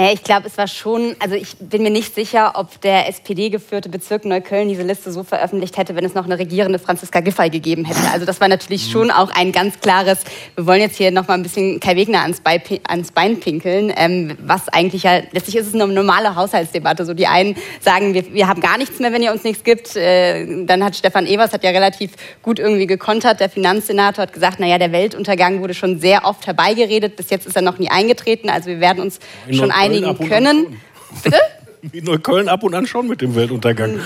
Naja, 0.00 0.14
ich 0.14 0.24
glaube, 0.24 0.46
es 0.46 0.56
war 0.56 0.66
schon, 0.66 1.14
also 1.18 1.34
ich 1.34 1.58
bin 1.58 1.82
mir 1.82 1.90
nicht 1.90 2.14
sicher, 2.14 2.52
ob 2.54 2.80
der 2.80 3.06
SPD-geführte 3.06 3.90
Bezirk 3.90 4.24
Neukölln 4.24 4.70
diese 4.70 4.82
Liste 4.82 5.12
so 5.12 5.24
veröffentlicht 5.24 5.76
hätte, 5.76 5.94
wenn 5.94 6.06
es 6.06 6.14
noch 6.14 6.24
eine 6.24 6.38
regierende 6.38 6.78
Franziska 6.78 7.20
Giffey 7.20 7.50
gegeben 7.50 7.84
hätte. 7.84 8.10
Also 8.10 8.24
das 8.24 8.40
war 8.40 8.48
natürlich 8.48 8.90
schon 8.90 9.10
auch 9.10 9.28
ein 9.28 9.52
ganz 9.52 9.78
klares, 9.80 10.20
wir 10.56 10.64
wollen 10.64 10.80
jetzt 10.80 10.96
hier 10.96 11.10
noch 11.10 11.28
mal 11.28 11.34
ein 11.34 11.42
bisschen 11.42 11.80
Kai 11.80 11.96
Wegner 11.96 12.22
ans, 12.22 12.40
Bei, 12.40 12.62
ans 12.88 13.12
Bein 13.12 13.40
pinkeln, 13.40 13.92
ähm, 13.94 14.38
was 14.42 14.70
eigentlich 14.70 15.02
ja, 15.02 15.20
letztlich 15.32 15.56
ist 15.56 15.66
es 15.66 15.74
eine 15.74 15.86
normale 15.86 16.34
Haushaltsdebatte. 16.34 17.04
So 17.04 17.12
die 17.12 17.26
einen 17.26 17.56
sagen, 17.80 18.14
wir, 18.14 18.32
wir 18.32 18.48
haben 18.48 18.62
gar 18.62 18.78
nichts 18.78 19.00
mehr, 19.00 19.12
wenn 19.12 19.22
ihr 19.22 19.32
uns 19.32 19.44
nichts 19.44 19.64
gibt. 19.64 19.96
Äh, 19.96 20.64
dann 20.64 20.82
hat 20.82 20.96
Stefan 20.96 21.26
Evers 21.26 21.52
hat 21.52 21.62
ja 21.62 21.72
relativ 21.72 22.12
gut 22.40 22.58
irgendwie 22.58 22.86
gekontert. 22.86 23.38
Der 23.38 23.50
Finanzsenator 23.50 24.22
hat 24.22 24.32
gesagt, 24.32 24.60
naja, 24.60 24.78
der 24.78 24.92
Weltuntergang 24.92 25.60
wurde 25.60 25.74
schon 25.74 26.00
sehr 26.00 26.24
oft 26.24 26.46
herbeigeredet. 26.46 27.16
Bis 27.16 27.28
jetzt 27.28 27.46
ist 27.46 27.54
er 27.54 27.60
noch 27.60 27.78
nie 27.78 27.90
eingetreten. 27.90 28.48
Also 28.48 28.70
wir 28.70 28.80
werden 28.80 29.02
uns 29.02 29.20
schon 29.52 29.68
Neukölln 29.68 29.89
einigen 29.96 30.28
können. 30.28 30.80
Bitte? 31.22 31.38
In 31.92 32.04
Neukölln 32.04 32.48
ab 32.48 32.62
und 32.62 32.74
an 32.74 32.86
schon 32.86 33.08
mit 33.08 33.20
dem 33.20 33.34
Weltuntergang. 33.34 33.98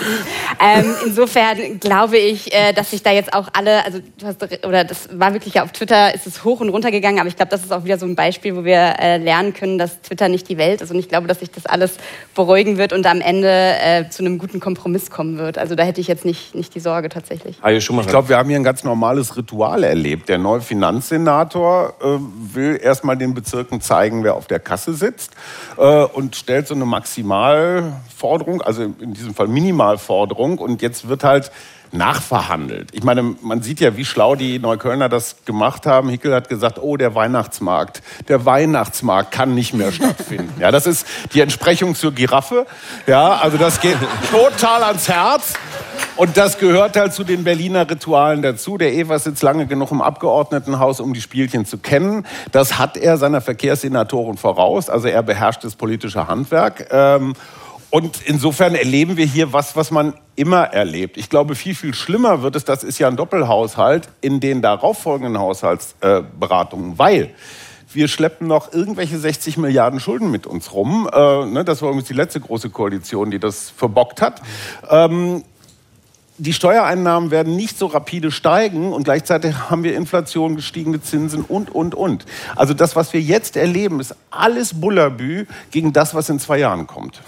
Ähm, 0.60 0.94
insofern 1.04 1.80
glaube 1.80 2.18
ich, 2.18 2.52
äh, 2.52 2.72
dass 2.72 2.90
sich 2.90 3.02
da 3.02 3.12
jetzt 3.12 3.32
auch 3.34 3.48
alle, 3.52 3.84
also 3.84 4.00
du 4.18 4.26
hast, 4.26 4.42
oder 4.64 4.84
das 4.84 5.08
war 5.12 5.32
wirklich 5.32 5.54
ja 5.54 5.64
auf 5.64 5.72
Twitter, 5.72 6.14
ist 6.14 6.26
es 6.26 6.44
hoch 6.44 6.60
und 6.60 6.68
runter 6.68 6.90
gegangen, 6.90 7.18
aber 7.18 7.28
ich 7.28 7.36
glaube, 7.36 7.50
das 7.50 7.62
ist 7.62 7.72
auch 7.72 7.84
wieder 7.84 7.98
so 7.98 8.06
ein 8.06 8.14
Beispiel, 8.14 8.56
wo 8.56 8.64
wir 8.64 8.94
äh, 8.98 9.18
lernen 9.18 9.54
können, 9.54 9.78
dass 9.78 10.00
Twitter 10.02 10.28
nicht 10.28 10.48
die 10.48 10.58
Welt 10.58 10.80
ist 10.80 10.90
und 10.90 10.98
ich 10.98 11.08
glaube, 11.08 11.26
dass 11.26 11.40
sich 11.40 11.50
das 11.50 11.66
alles 11.66 11.96
beruhigen 12.34 12.78
wird 12.78 12.92
und 12.92 13.06
am 13.06 13.20
Ende 13.20 13.48
äh, 13.48 14.08
zu 14.08 14.22
einem 14.24 14.38
guten 14.38 14.60
Kompromiss 14.60 15.10
kommen 15.10 15.38
wird. 15.38 15.58
Also 15.58 15.74
da 15.74 15.82
hätte 15.82 16.00
ich 16.00 16.08
jetzt 16.08 16.24
nicht, 16.24 16.54
nicht 16.54 16.74
die 16.74 16.80
Sorge 16.80 17.08
tatsächlich. 17.08 17.58
Ich 17.66 18.10
glaube, 18.10 18.28
wir 18.28 18.38
haben 18.38 18.48
hier 18.48 18.58
ein 18.58 18.64
ganz 18.64 18.84
normales 18.84 19.36
Ritual 19.36 19.82
erlebt. 19.84 20.28
Der 20.28 20.38
neue 20.38 20.60
Finanzsenator 20.60 21.94
äh, 22.00 22.04
will 22.54 22.78
erstmal 22.82 23.16
den 23.16 23.34
Bezirken 23.34 23.80
zeigen, 23.80 24.24
wer 24.24 24.34
auf 24.34 24.46
der 24.46 24.60
Kasse 24.60 24.94
sitzt 24.94 25.32
äh, 25.76 26.04
und 26.04 26.36
stellt 26.36 26.68
so 26.68 26.74
eine 26.74 26.84
Maximalforderung, 27.64 28.62
also 28.62 28.82
in 28.82 29.14
diesem 29.14 29.34
Fall 29.34 29.48
Minimalforderung. 29.48 30.58
Und 30.58 30.82
jetzt 30.82 31.08
wird 31.08 31.24
halt 31.24 31.50
nachverhandelt. 31.94 32.88
Ich 32.92 33.04
meine, 33.04 33.22
man 33.22 33.62
sieht 33.62 33.80
ja, 33.80 33.96
wie 33.96 34.04
schlau 34.04 34.34
die 34.34 34.58
Neuköllner 34.58 35.08
das 35.08 35.36
gemacht 35.44 35.86
haben. 35.86 36.08
Hickel 36.08 36.34
hat 36.34 36.48
gesagt, 36.48 36.78
oh, 36.80 36.96
der 36.96 37.14
Weihnachtsmarkt. 37.14 38.02
Der 38.28 38.44
Weihnachtsmarkt 38.44 39.30
kann 39.30 39.54
nicht 39.54 39.74
mehr 39.74 39.92
stattfinden. 39.92 40.52
Ja, 40.60 40.70
das 40.70 40.86
ist 40.86 41.06
die 41.32 41.40
Entsprechung 41.40 41.94
zur 41.94 42.12
Giraffe. 42.12 42.66
Ja, 43.06 43.36
also 43.36 43.56
das 43.56 43.80
geht 43.80 43.96
total 44.30 44.82
ans 44.82 45.08
Herz. 45.08 45.54
Und 46.16 46.36
das 46.36 46.58
gehört 46.58 46.96
halt 46.96 47.12
zu 47.12 47.24
den 47.24 47.42
Berliner 47.44 47.88
Ritualen 47.88 48.42
dazu. 48.42 48.78
Der 48.78 48.92
Evers 48.92 49.24
sitzt 49.24 49.42
lange 49.42 49.66
genug 49.66 49.90
im 49.90 50.00
Abgeordnetenhaus, 50.00 51.00
um 51.00 51.12
die 51.12 51.20
Spielchen 51.20 51.64
zu 51.64 51.78
kennen. 51.78 52.26
Das 52.52 52.78
hat 52.78 52.96
er 52.96 53.16
seiner 53.16 53.40
Verkehrssenatorin 53.40 54.36
voraus. 54.36 54.88
Also 54.88 55.08
er 55.08 55.22
beherrscht 55.22 55.64
das 55.64 55.74
politische 55.74 56.28
Handwerk. 56.28 56.88
Ähm, 56.90 57.34
und 57.94 58.22
insofern 58.24 58.74
erleben 58.74 59.16
wir 59.16 59.24
hier 59.24 59.52
was, 59.52 59.76
was 59.76 59.92
man 59.92 60.14
immer 60.34 60.64
erlebt. 60.64 61.16
Ich 61.16 61.30
glaube, 61.30 61.54
viel, 61.54 61.76
viel 61.76 61.94
schlimmer 61.94 62.42
wird 62.42 62.56
es, 62.56 62.64
das 62.64 62.82
ist 62.82 62.98
ja 62.98 63.06
ein 63.06 63.14
Doppelhaushalt, 63.14 64.08
in 64.20 64.40
den 64.40 64.62
darauffolgenden 64.62 65.38
Haushaltsberatungen, 65.38 66.98
weil 66.98 67.32
wir 67.92 68.08
schleppen 68.08 68.48
noch 68.48 68.72
irgendwelche 68.72 69.16
60 69.16 69.58
Milliarden 69.58 70.00
Schulden 70.00 70.32
mit 70.32 70.44
uns 70.44 70.72
rum. 70.72 71.08
Äh, 71.12 71.46
ne, 71.46 71.64
das 71.64 71.82
war 71.82 71.90
übrigens 71.90 72.08
die 72.08 72.14
letzte 72.14 72.40
große 72.40 72.70
Koalition, 72.70 73.30
die 73.30 73.38
das 73.38 73.70
verbockt 73.70 74.20
hat. 74.20 74.42
Ähm, 74.90 75.44
die 76.36 76.52
Steuereinnahmen 76.52 77.30
werden 77.30 77.54
nicht 77.54 77.78
so 77.78 77.86
rapide 77.86 78.30
steigen 78.30 78.92
und 78.92 79.04
gleichzeitig 79.04 79.54
haben 79.70 79.84
wir 79.84 79.94
Inflation, 79.94 80.56
gestiegene 80.56 81.00
Zinsen 81.00 81.42
und, 81.42 81.72
und, 81.72 81.94
und. 81.94 82.26
Also 82.56 82.74
das, 82.74 82.96
was 82.96 83.12
wir 83.12 83.20
jetzt 83.20 83.56
erleben, 83.56 84.00
ist 84.00 84.16
alles 84.30 84.80
Bullabü 84.80 85.46
gegen 85.70 85.92
das, 85.92 86.14
was 86.14 86.28
in 86.28 86.40
zwei 86.40 86.58
Jahren 86.58 86.86
kommt. 86.86 87.20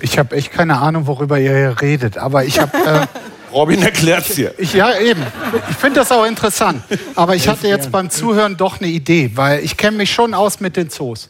Ich 0.00 0.18
habe 0.18 0.36
echt 0.36 0.52
keine 0.52 0.78
Ahnung, 0.78 1.06
worüber 1.06 1.40
ihr 1.40 1.56
hier 1.56 1.80
redet, 1.80 2.18
aber 2.18 2.44
ich 2.44 2.60
habe. 2.60 2.76
Äh, 2.76 3.06
Robin 3.52 3.82
erklärt's 3.82 4.34
dir. 4.34 4.54
Ich, 4.58 4.72
ja, 4.74 4.98
eben. 4.98 5.24
Ich 5.70 5.76
finde 5.76 6.00
das 6.00 6.10
auch 6.10 6.24
interessant. 6.24 6.82
Aber 7.14 7.34
ich 7.34 7.48
hatte 7.48 7.68
jetzt 7.68 7.92
beim 7.92 8.10
Zuhören 8.10 8.56
doch 8.56 8.80
eine 8.80 8.88
Idee, 8.88 9.30
weil 9.34 9.60
ich 9.64 9.76
kenne 9.76 9.98
mich 9.98 10.12
schon 10.12 10.34
aus 10.34 10.60
mit 10.60 10.76
den 10.76 10.90
Zoos. 10.90 11.28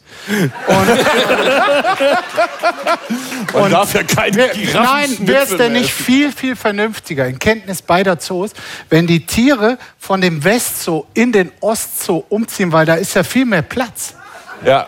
Und, 0.67 0.87
Man 3.61 3.71
darf 3.71 3.93
ja 3.93 4.03
keine 4.03 4.35
wer, 4.35 4.51
nein, 4.73 5.15
wäre 5.21 5.43
es 5.43 5.55
denn 5.55 5.73
nicht 5.73 5.91
viel, 5.91 6.31
viel 6.31 6.55
vernünftiger 6.55 7.27
in 7.27 7.37
Kenntnis 7.39 7.81
beider 7.81 8.17
Zoos, 8.19 8.51
wenn 8.89 9.05
die 9.05 9.25
Tiere 9.25 9.77
von 9.99 10.21
dem 10.21 10.43
Westzoo 10.43 11.05
in 11.13 11.31
den 11.31 11.51
Ostzoo 11.59 12.23
umziehen, 12.29 12.71
weil 12.71 12.85
da 12.85 12.95
ist 12.95 13.13
ja 13.15 13.23
viel 13.23 13.45
mehr 13.45 13.61
Platz. 13.61 14.15
Ja, 14.65 14.87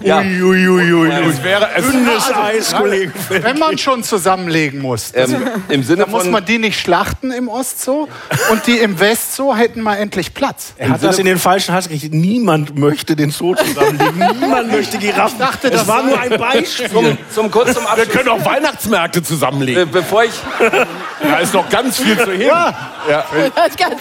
Ja. 0.00 0.20
Uiuiui. 0.20 1.10
Es 1.10 1.42
wäre, 1.42 1.68
es 1.74 1.90
Dünnes 1.90 2.32
Eis, 2.32 2.74
Kollege. 2.74 3.12
Wenn 3.28 3.58
man 3.58 3.76
schon 3.76 4.04
zusammenlegen 4.04 4.80
muss, 4.80 5.12
das, 5.12 5.32
Ähm, 5.32 5.42
Im 5.68 5.82
Sinne 5.82 6.02
dann 6.02 6.10
muss 6.10 6.24
man 6.24 6.44
die 6.44 6.58
nicht 6.58 6.78
schlachten 6.78 7.32
im 7.32 7.48
Ostzoo 7.48 8.08
und 8.50 8.66
die 8.66 8.78
im 8.78 9.00
Westzoo 9.00 9.54
hätten 9.54 9.80
mal 9.82 9.96
endlich 9.96 10.34
Platz. 10.34 10.74
Er 10.76 10.90
hat 10.90 11.02
das 11.02 11.18
in 11.18 11.26
den 11.26 11.38
falschen 11.38 11.74
Hals 11.74 11.88
gekriegt. 11.88 12.14
Niemand 12.14 12.78
möchte 12.78 13.16
den 13.16 13.30
Zoo 13.30 13.54
zusammenlegen. 13.54 14.18
Niemand 14.40 14.70
möchte 14.70 14.98
Giraffen. 14.98 15.38
Ich 15.40 15.46
dachte, 15.46 15.70
das 15.70 15.86
war 15.86 16.02
nur 16.02 16.18
ein 16.18 16.38
Beispiel. 16.38 16.88
Zum, 16.88 17.18
zum 17.34 17.50
kurz 17.50 17.74
zum 17.74 17.82
wir 17.84 17.90
Abschluss. 17.90 18.08
können 18.10 18.28
auch 18.28 18.44
Weihnachtsmärkte 18.44 19.22
zusammenlegen. 19.22 19.90
Bevor 19.90 20.24
ich, 20.24 20.32
Da 21.22 21.38
ist 21.38 21.54
noch 21.54 21.68
ganz 21.68 21.98
viel 22.00 22.16
zu 22.16 22.30
heben. 22.30 22.44
Ja. 22.44 23.24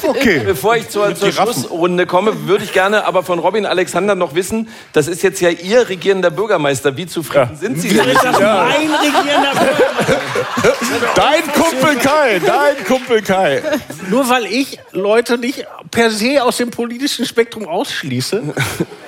Okay. 0.03 0.41
bevor 0.45 0.75
ich 0.75 0.89
zur, 0.89 1.15
zur. 1.15 1.31
Schlussrunde 1.31 2.05
komme, 2.05 2.47
würde 2.47 2.63
ich 2.63 2.73
gerne 2.73 3.05
aber 3.05 3.23
von 3.23 3.39
Robin 3.39 3.65
Alexander 3.65 4.15
noch 4.15 4.35
wissen, 4.35 4.69
das 4.93 5.07
ist 5.07 5.23
jetzt 5.23 5.39
ja 5.39 5.46
Ihr 5.51 5.87
regierender 5.87 6.29
Bürgermeister. 6.29 6.95
Wie 6.95 7.05
zufrieden 7.05 7.55
sind 7.59 7.79
Sie 7.79 7.89
denn? 7.89 8.09
Ist 8.09 8.23
das 8.23 8.39
mein 8.39 8.91
regierender 8.93 9.51
Bürgermeister? 9.51 10.21
Dein 11.15 11.43
Kumpel 11.53 11.95
Kai, 11.95 12.39
dein 12.39 12.83
Kumpel 12.85 13.21
Kai. 13.21 13.61
Nur 14.09 14.29
weil 14.29 14.45
ich 14.45 14.79
Leute 14.91 15.37
nicht 15.37 15.65
per 15.91 16.11
se 16.11 16.43
aus 16.43 16.57
dem 16.57 16.71
politischen 16.71 17.25
Spektrum 17.25 17.67
ausschließe. 17.67 18.41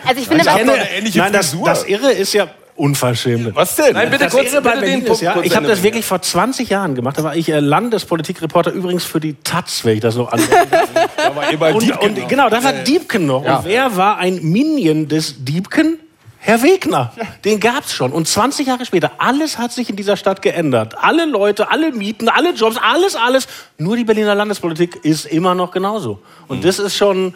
Also 0.06 0.22
ich 0.22 0.28
finde, 0.28 0.44
Ich 0.44 0.98
ähnliche 0.98 1.20
Nein, 1.20 1.34
das, 1.34 1.56
das 1.64 1.84
Irre 1.86 2.12
ist 2.12 2.34
ja 2.34 2.48
unverschämt. 2.76 3.56
Was 3.56 3.76
denn? 3.76 3.94
Nein, 3.94 4.10
bitte 4.10 4.26
Das 4.26 4.34
kurz, 4.34 4.52
bei 4.64 4.78
den 4.78 5.06
ist, 5.06 5.22
ja, 5.22 5.34
Punkt 5.34 5.48
ich 5.48 5.56
habe 5.56 5.68
das 5.68 5.84
wirklich 5.84 6.06
vor 6.06 6.22
20 6.22 6.70
Jahren 6.70 6.96
gemacht. 6.96 7.18
Da 7.18 7.24
war 7.24 7.36
ich 7.36 7.50
äh, 7.50 7.60
Landespolitikreporter 7.60 8.72
übrigens 8.72 9.04
für 9.04 9.20
die 9.20 9.36
Taz, 9.44 9.84
wenn 9.84 9.96
ich 9.96 10.02
das 10.02 10.16
noch 10.16 10.32
anmerken 10.32 10.72
darf. 10.72 10.90
Aber 11.26 11.50
immer 11.52 11.76
und, 11.76 11.84
Diebken 11.84 12.16
und 12.16 12.30
genau, 12.30 12.50
da 12.50 12.64
war 12.64 12.74
Diebken 12.74 13.26
noch. 13.26 13.44
Und 13.44 13.66
wer 13.66 13.98
war 13.98 14.18
ein 14.18 14.42
Minion 14.42 15.08
des 15.08 15.44
Diebken? 15.44 16.00
Herr 16.42 16.64
Wegner, 16.64 17.12
den 17.44 17.60
gab's 17.60 17.94
schon. 17.94 18.14
Und 18.14 18.28
20 18.28 18.68
Jahre 18.68 18.86
später, 18.86 19.12
alles 19.18 19.58
hat 19.58 19.74
sich 19.74 19.90
in 19.90 19.98
dieser 19.98 20.16
Stadt 20.16 20.42
geändert. 20.42 20.96
Alle 20.98 21.26
Leute, 21.26 21.70
alle 21.70 21.92
Mieten, 21.92 22.30
alle 22.30 22.54
Jobs, 22.54 22.78
alles, 22.78 23.18
alles. 23.18 23.48
Nur 23.78 23.98
die 23.98 24.06
Berliner 24.06 24.36
Landespolitik 24.36 25.04
ist 25.04 25.26
immer 25.26 25.54
noch 25.54 25.72
genauso. 25.72 26.20
Und 26.48 26.64
das 26.64 26.80
ist 26.80 26.96
schon, 26.96 27.36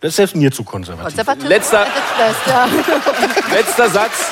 das 0.00 0.10
ist 0.10 0.16
selbst 0.16 0.36
mir 0.36 0.52
zu 0.52 0.62
konservativ. 0.64 1.16
Konservativ. 1.16 1.48
Letzter- 1.48 1.86
Das, 2.18 2.36
ja. 2.46 2.68
Letzter 3.56 3.88
Satz. 3.90 4.26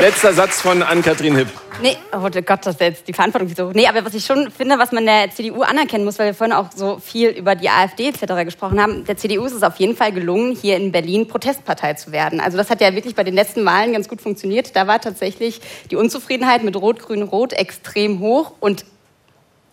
Letzter 0.00 0.32
Satz 0.32 0.60
von 0.60 0.82
Ann-Kathrin 0.82 1.36
Hipp. 1.36 1.48
Nee, 1.82 1.96
oh 2.12 2.20
Gott, 2.20 2.66
das 2.66 2.78
wäre 2.78 2.90
jetzt 2.90 3.08
die 3.08 3.12
Verantwortung 3.12 3.48
nicht 3.48 3.56
so. 3.56 3.70
Nee, 3.72 3.86
aber 3.86 4.04
was 4.04 4.14
ich 4.14 4.24
schon 4.24 4.50
finde, 4.50 4.78
was 4.78 4.92
man 4.92 5.04
der 5.06 5.30
CDU 5.30 5.62
anerkennen 5.62 6.04
muss, 6.04 6.18
weil 6.18 6.26
wir 6.26 6.34
vorhin 6.34 6.54
auch 6.54 6.66
so 6.74 6.98
viel 6.98 7.30
über 7.30 7.54
die 7.54 7.70
AfD 7.70 8.08
etc. 8.08 8.44
gesprochen 8.44 8.80
haben, 8.80 9.04
der 9.06 9.16
CDU 9.16 9.44
ist 9.46 9.52
es 9.52 9.62
auf 9.62 9.76
jeden 9.76 9.96
Fall 9.96 10.12
gelungen, 10.12 10.54
hier 10.54 10.76
in 10.76 10.92
Berlin 10.92 11.26
Protestpartei 11.26 11.94
zu 11.94 12.12
werden. 12.12 12.38
Also 12.40 12.56
das 12.58 12.68
hat 12.70 12.80
ja 12.82 12.94
wirklich 12.94 13.14
bei 13.14 13.24
den 13.24 13.34
letzten 13.34 13.64
Wahlen 13.64 13.92
ganz 13.94 14.08
gut 14.08 14.20
funktioniert. 14.20 14.76
Da 14.76 14.86
war 14.86 15.00
tatsächlich 15.00 15.60
die 15.90 15.96
Unzufriedenheit 15.96 16.62
mit 16.64 16.76
Rot-Grün-Rot 16.76 17.54
extrem 17.54 18.20
hoch 18.20 18.52
und 18.60 18.84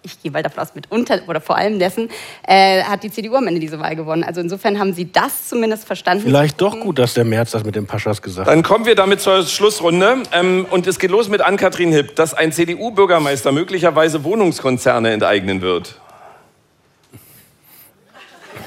ich 0.03 0.21
gehe 0.21 0.31
mal 0.31 0.43
davon 0.43 0.63
aus, 0.63 0.75
mit 0.75 0.91
unter 0.91 1.19
oder 1.27 1.41
vor 1.41 1.57
allem 1.57 1.79
dessen, 1.79 2.09
äh, 2.47 2.83
hat 2.83 3.03
die 3.03 3.11
CDU 3.11 3.35
am 3.35 3.47
Ende 3.47 3.59
diese 3.59 3.79
Wahl 3.79 3.95
gewonnen. 3.95 4.23
Also 4.23 4.41
insofern 4.41 4.79
haben 4.79 4.93
sie 4.93 5.11
das 5.11 5.49
zumindest 5.49 5.85
verstanden. 5.85 6.23
Vielleicht 6.23 6.61
doch 6.61 6.79
gut, 6.79 6.99
dass 6.99 7.13
der 7.13 7.25
März 7.25 7.51
das 7.51 7.63
mit 7.63 7.75
den 7.75 7.87
Paschas 7.87 8.21
gesagt 8.21 8.47
hat. 8.47 8.53
Dann 8.53 8.63
kommen 8.63 8.85
wir 8.85 8.95
damit 8.95 9.21
zur 9.21 9.43
Schlussrunde. 9.45 10.23
Ähm, 10.31 10.65
und 10.69 10.87
es 10.87 10.99
geht 10.99 11.11
los 11.11 11.29
mit 11.29 11.41
Ann-Kathrin 11.41 11.91
Hipp, 11.91 12.15
dass 12.15 12.33
ein 12.33 12.51
CDU-Bürgermeister 12.51 13.51
möglicherweise 13.51 14.23
Wohnungskonzerne 14.23 15.11
enteignen 15.11 15.61
wird. 15.61 15.99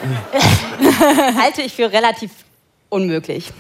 Halte 1.41 1.63
ich 1.63 1.73
für 1.73 1.93
relativ 1.93 2.31
unmöglich. 2.89 3.53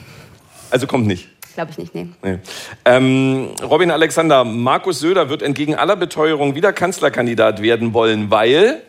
Also 0.71 0.87
kommt 0.87 1.07
nicht. 1.07 1.29
Glaube 1.61 1.73
ich 1.73 1.79
nicht, 1.79 1.95
nee. 1.95 2.07
Nee. 2.23 2.39
Ähm, 2.87 3.51
Robin 3.63 3.91
Alexander, 3.91 4.45
Markus 4.45 5.01
Söder 5.01 5.29
wird 5.29 5.43
entgegen 5.43 5.75
aller 5.75 5.95
Beteuerung 5.95 6.55
wieder 6.55 6.73
Kanzlerkandidat 6.73 7.61
werden 7.61 7.93
wollen, 7.93 8.31
weil. 8.31 8.81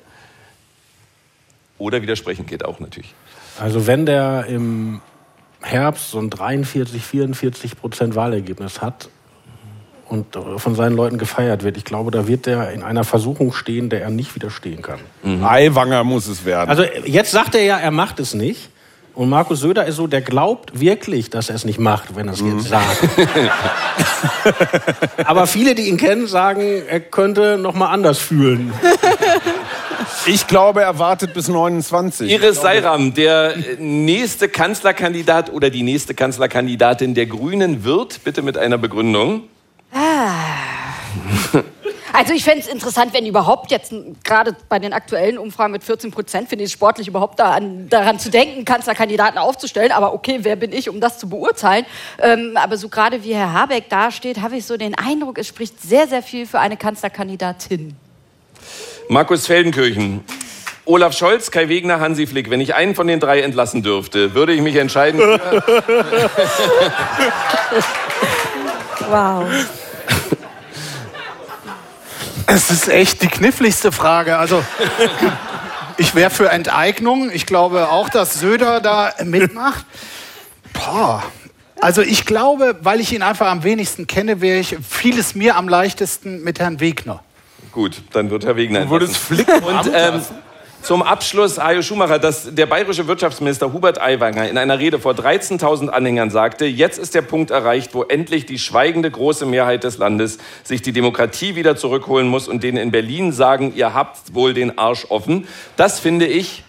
Oder 1.77 2.02
widersprechen 2.02 2.45
geht 2.45 2.64
auch 2.64 2.80
natürlich. 2.80 3.14
Also 3.60 3.88
wenn 3.88 4.06
der 4.06 4.45
im 4.45 5.02
Herbst 5.61 6.11
so 6.11 6.19
ein 6.19 6.30
43, 6.30 7.03
44 7.03 7.77
Prozent 7.77 8.15
Wahlergebnis 8.15 8.81
hat 8.81 9.10
und 10.07 10.38
von 10.56 10.73
seinen 10.76 10.95
Leuten 10.95 11.18
gefeiert 11.18 11.64
wird, 11.64 11.76
ich 11.76 11.84
glaube, 11.84 12.11
da 12.11 12.26
wird 12.26 12.48
er 12.48 12.72
in 12.72 12.84
einer 12.84 13.03
Versuchung 13.03 13.52
stehen, 13.52 13.89
der 13.89 14.02
er 14.02 14.11
nicht 14.11 14.34
widerstehen 14.34 14.81
kann. 14.81 15.02
Eiwanger 15.26 16.06
muss 16.06 16.27
es 16.27 16.45
werden. 16.45 16.69
Also 16.69 16.84
jetzt 17.03 17.31
sagt 17.31 17.53
er 17.53 17.64
ja, 17.65 17.77
er 17.77 17.91
macht 17.91 18.22
es 18.22 18.34
nicht. 18.34 18.69
Und 19.13 19.29
Markus 19.29 19.59
Söder 19.59 19.85
ist 19.85 19.97
so, 19.97 20.07
der 20.07 20.21
glaubt 20.21 20.79
wirklich, 20.79 21.29
dass 21.29 21.49
er 21.49 21.55
es 21.55 21.65
nicht 21.65 21.79
macht, 21.79 22.15
wenn 22.15 22.27
er 22.27 22.33
es 22.33 22.39
jetzt 22.39 22.69
sagt. 22.69 23.09
Aber 25.25 25.47
viele, 25.47 25.75
die 25.75 25.89
ihn 25.89 25.97
kennen, 25.97 26.27
sagen, 26.27 26.83
er 26.88 27.01
könnte 27.01 27.57
noch 27.57 27.75
mal 27.75 27.89
anders 27.89 28.19
fühlen. 28.19 28.73
ich 30.25 30.47
glaube, 30.47 30.83
er 30.83 30.97
wartet 30.97 31.33
bis 31.33 31.49
29. 31.49 32.31
Iris 32.31 32.61
Seiram, 32.61 33.13
der 33.13 33.55
nächste 33.79 34.47
Kanzlerkandidat 34.47 35.51
oder 35.51 35.69
die 35.69 35.83
nächste 35.83 36.13
Kanzlerkandidatin 36.13 37.13
der 37.13 37.25
Grünen 37.25 37.83
wird, 37.83 38.23
bitte 38.23 38.41
mit 38.41 38.57
einer 38.57 38.77
Begründung. 38.77 39.43
Also 42.13 42.33
ich 42.33 42.43
fände 42.43 42.59
es 42.59 42.67
interessant, 42.67 43.13
wenn 43.13 43.25
überhaupt 43.25 43.71
jetzt 43.71 43.93
gerade 44.23 44.55
bei 44.69 44.79
den 44.79 44.93
aktuellen 44.93 45.38
Umfragen 45.38 45.71
mit 45.71 45.83
14 45.83 46.11
Prozent 46.11 46.49
finde 46.49 46.63
ich 46.63 46.69
es 46.69 46.73
sportlich 46.73 47.07
überhaupt 47.07 47.39
da 47.39 47.51
an, 47.51 47.89
daran 47.89 48.19
zu 48.19 48.29
denken, 48.29 48.65
Kanzlerkandidaten 48.65 49.38
aufzustellen. 49.38 49.91
Aber 49.91 50.13
okay, 50.13 50.39
wer 50.41 50.55
bin 50.55 50.73
ich, 50.73 50.89
um 50.89 50.99
das 50.99 51.19
zu 51.19 51.29
beurteilen? 51.29 51.85
Ähm, 52.19 52.53
aber 52.55 52.77
so 52.77 52.89
gerade 52.89 53.23
wie 53.23 53.33
Herr 53.33 53.53
Habeck 53.53 53.89
dasteht, 53.89 54.41
habe 54.41 54.57
ich 54.57 54.65
so 54.65 54.77
den 54.77 54.97
Eindruck, 54.97 55.38
es 55.38 55.47
spricht 55.47 55.81
sehr, 55.81 56.07
sehr 56.07 56.21
viel 56.21 56.45
für 56.45 56.59
eine 56.59 56.77
Kanzlerkandidatin. 56.77 57.95
Markus 59.07 59.47
Feldenkirchen. 59.47 60.23
Olaf 60.85 61.15
Scholz, 61.15 61.51
Kai 61.51 61.69
Wegner, 61.69 61.99
Hansi 61.99 62.25
Flick. 62.25 62.49
Wenn 62.49 62.59
ich 62.59 62.73
einen 62.73 62.95
von 62.95 63.07
den 63.07 63.19
drei 63.19 63.41
entlassen 63.41 63.83
dürfte, 63.83 64.33
würde 64.33 64.53
ich 64.53 64.61
mich 64.61 64.75
entscheiden 64.75 65.19
für 65.19 65.39
Wow. 69.09 69.45
Es 72.53 72.69
ist 72.69 72.90
echt 72.90 73.22
die 73.22 73.30
kniffligste 73.30 73.94
Frage. 73.94 74.38
Also, 74.38 74.61
ich 75.98 76.15
wäre 76.15 76.30
für 76.30 76.49
Enteignung. 76.49 77.32
Ich 77.32 77.45
glaube 77.45 77.90
auch, 77.90 78.10
dass 78.10 78.41
Söder 78.41 78.82
da 78.82 79.14
mitmacht. 79.23 79.86
Boah. 80.73 81.23
Also 81.80 82.02
ich 82.02 82.26
glaube, 82.26 82.76
weil 82.82 82.99
ich 82.99 83.14
ihn 83.14 83.22
einfach 83.22 83.48
am 83.48 83.64
wenigsten 83.64 84.06
kenne, 84.06 84.41
wäre 84.41 84.60
ich 84.60 84.78
vieles 84.88 85.34
mir 85.34 85.56
am 85.56 85.69
leichtesten 85.69 86.44
mit 86.44 86.60
Herrn 86.60 86.82
Wegner. 86.82 87.23
Gut, 87.72 88.02
dann 88.11 88.30
wird 88.30 88.45
Herr 88.45 88.57
Wegner 88.57 88.82
Du 88.82 88.90
würdest 88.90 89.32
entlassen. 89.32 89.45
Flick 89.45 89.65
Und 89.65 89.91
ähm, 89.95 90.22
zum 90.81 91.03
Abschluss, 91.03 91.59
Hajo 91.59 91.81
Schumacher, 91.81 92.19
dass 92.19 92.53
der 92.53 92.65
bayerische 92.65 93.07
Wirtschaftsminister 93.07 93.71
Hubert 93.71 94.01
Aiwanger 94.01 94.49
in 94.49 94.57
einer 94.57 94.79
Rede 94.79 94.99
vor 94.99 95.13
13.000 95.13 95.89
Anhängern 95.89 96.29
sagte, 96.29 96.65
jetzt 96.65 96.97
ist 96.97 97.13
der 97.13 97.21
Punkt 97.21 97.51
erreicht, 97.51 97.93
wo 97.93 98.03
endlich 98.03 98.45
die 98.45 98.59
schweigende 98.59 99.11
große 99.11 99.45
Mehrheit 99.45 99.83
des 99.83 99.97
Landes 99.97 100.39
sich 100.63 100.81
die 100.81 100.91
Demokratie 100.91 101.55
wieder 101.55 101.75
zurückholen 101.75 102.27
muss 102.27 102.47
und 102.47 102.63
denen 102.63 102.77
in 102.77 102.91
Berlin 102.91 103.31
sagen, 103.31 103.73
ihr 103.75 103.93
habt 103.93 104.33
wohl 104.33 104.53
den 104.53 104.77
Arsch 104.77 105.05
offen. 105.09 105.47
Das 105.77 105.99
finde 105.99 106.25
ich 106.25 106.63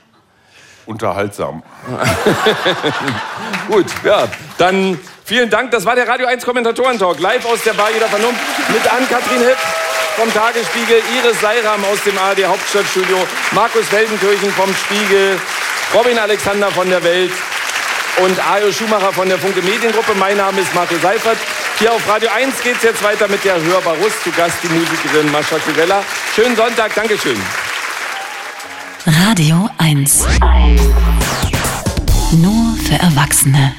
unterhaltsam. 0.87 1.63
Gut, 3.69 3.87
ja, 4.05 4.29
dann 4.59 4.99
vielen 5.25 5.49
Dank. 5.49 5.71
Das 5.71 5.85
war 5.85 5.95
der 5.95 6.07
Radio 6.07 6.27
1 6.27 6.45
Kommentatoren-Talk, 6.45 7.21
live 7.21 7.47
aus 7.47 7.63
der 7.65 7.75
Bar 7.75 7.89
jeder 7.93 8.09
Vernunft 8.09 8.41
mit 8.69 8.93
Ann-Kathrin 8.93 9.41
Hipp 9.41 9.82
vom 10.17 10.33
Tagesspiegel, 10.33 11.03
Iris 11.19 11.41
Seiram 11.41 11.85
aus 11.85 12.03
dem 12.03 12.17
ARD 12.19 12.45
Hauptstadtstudio, 12.45 13.17
Markus 13.53 13.87
Feldenkirchen 13.89 14.53
vom 14.53 14.75
Spiegel, 14.75 15.39
Robin 15.95 16.19
Alexander 16.19 16.71
von 16.71 16.89
der 16.89 17.03
Welt 17.03 17.33
und 18.19 18.39
Ajo 18.47 18.73
Schumacher 18.73 19.13
von 19.13 19.29
der 19.29 19.39
Funke 19.39 19.63
Mediengruppe. 19.63 20.15
Mein 20.15 20.37
Name 20.37 20.61
ist 20.61 20.75
Marco 20.75 20.95
Seifert. 20.99 21.39
Hier 21.79 21.93
auf 21.93 22.07
Radio 22.09 22.31
1 22.31 22.63
geht 22.63 22.77
es 22.77 22.83
jetzt 22.83 23.03
weiter 23.03 23.29
mit 23.29 23.45
der 23.45 23.61
Hörbar 23.61 23.95
Russ. 23.97 24.13
Zu 24.23 24.31
Gast 24.33 24.57
die 24.63 24.69
Musikerin 24.69 25.31
Mascha 25.33 25.57
Kurella. 25.59 26.03
Schönen 26.35 26.57
Sonntag, 26.57 26.95
Dankeschön. 26.95 27.41
Radio 29.07 29.69
1. 29.79 30.27
Nur 32.33 32.77
für 32.87 32.95
Erwachsene. 33.03 33.75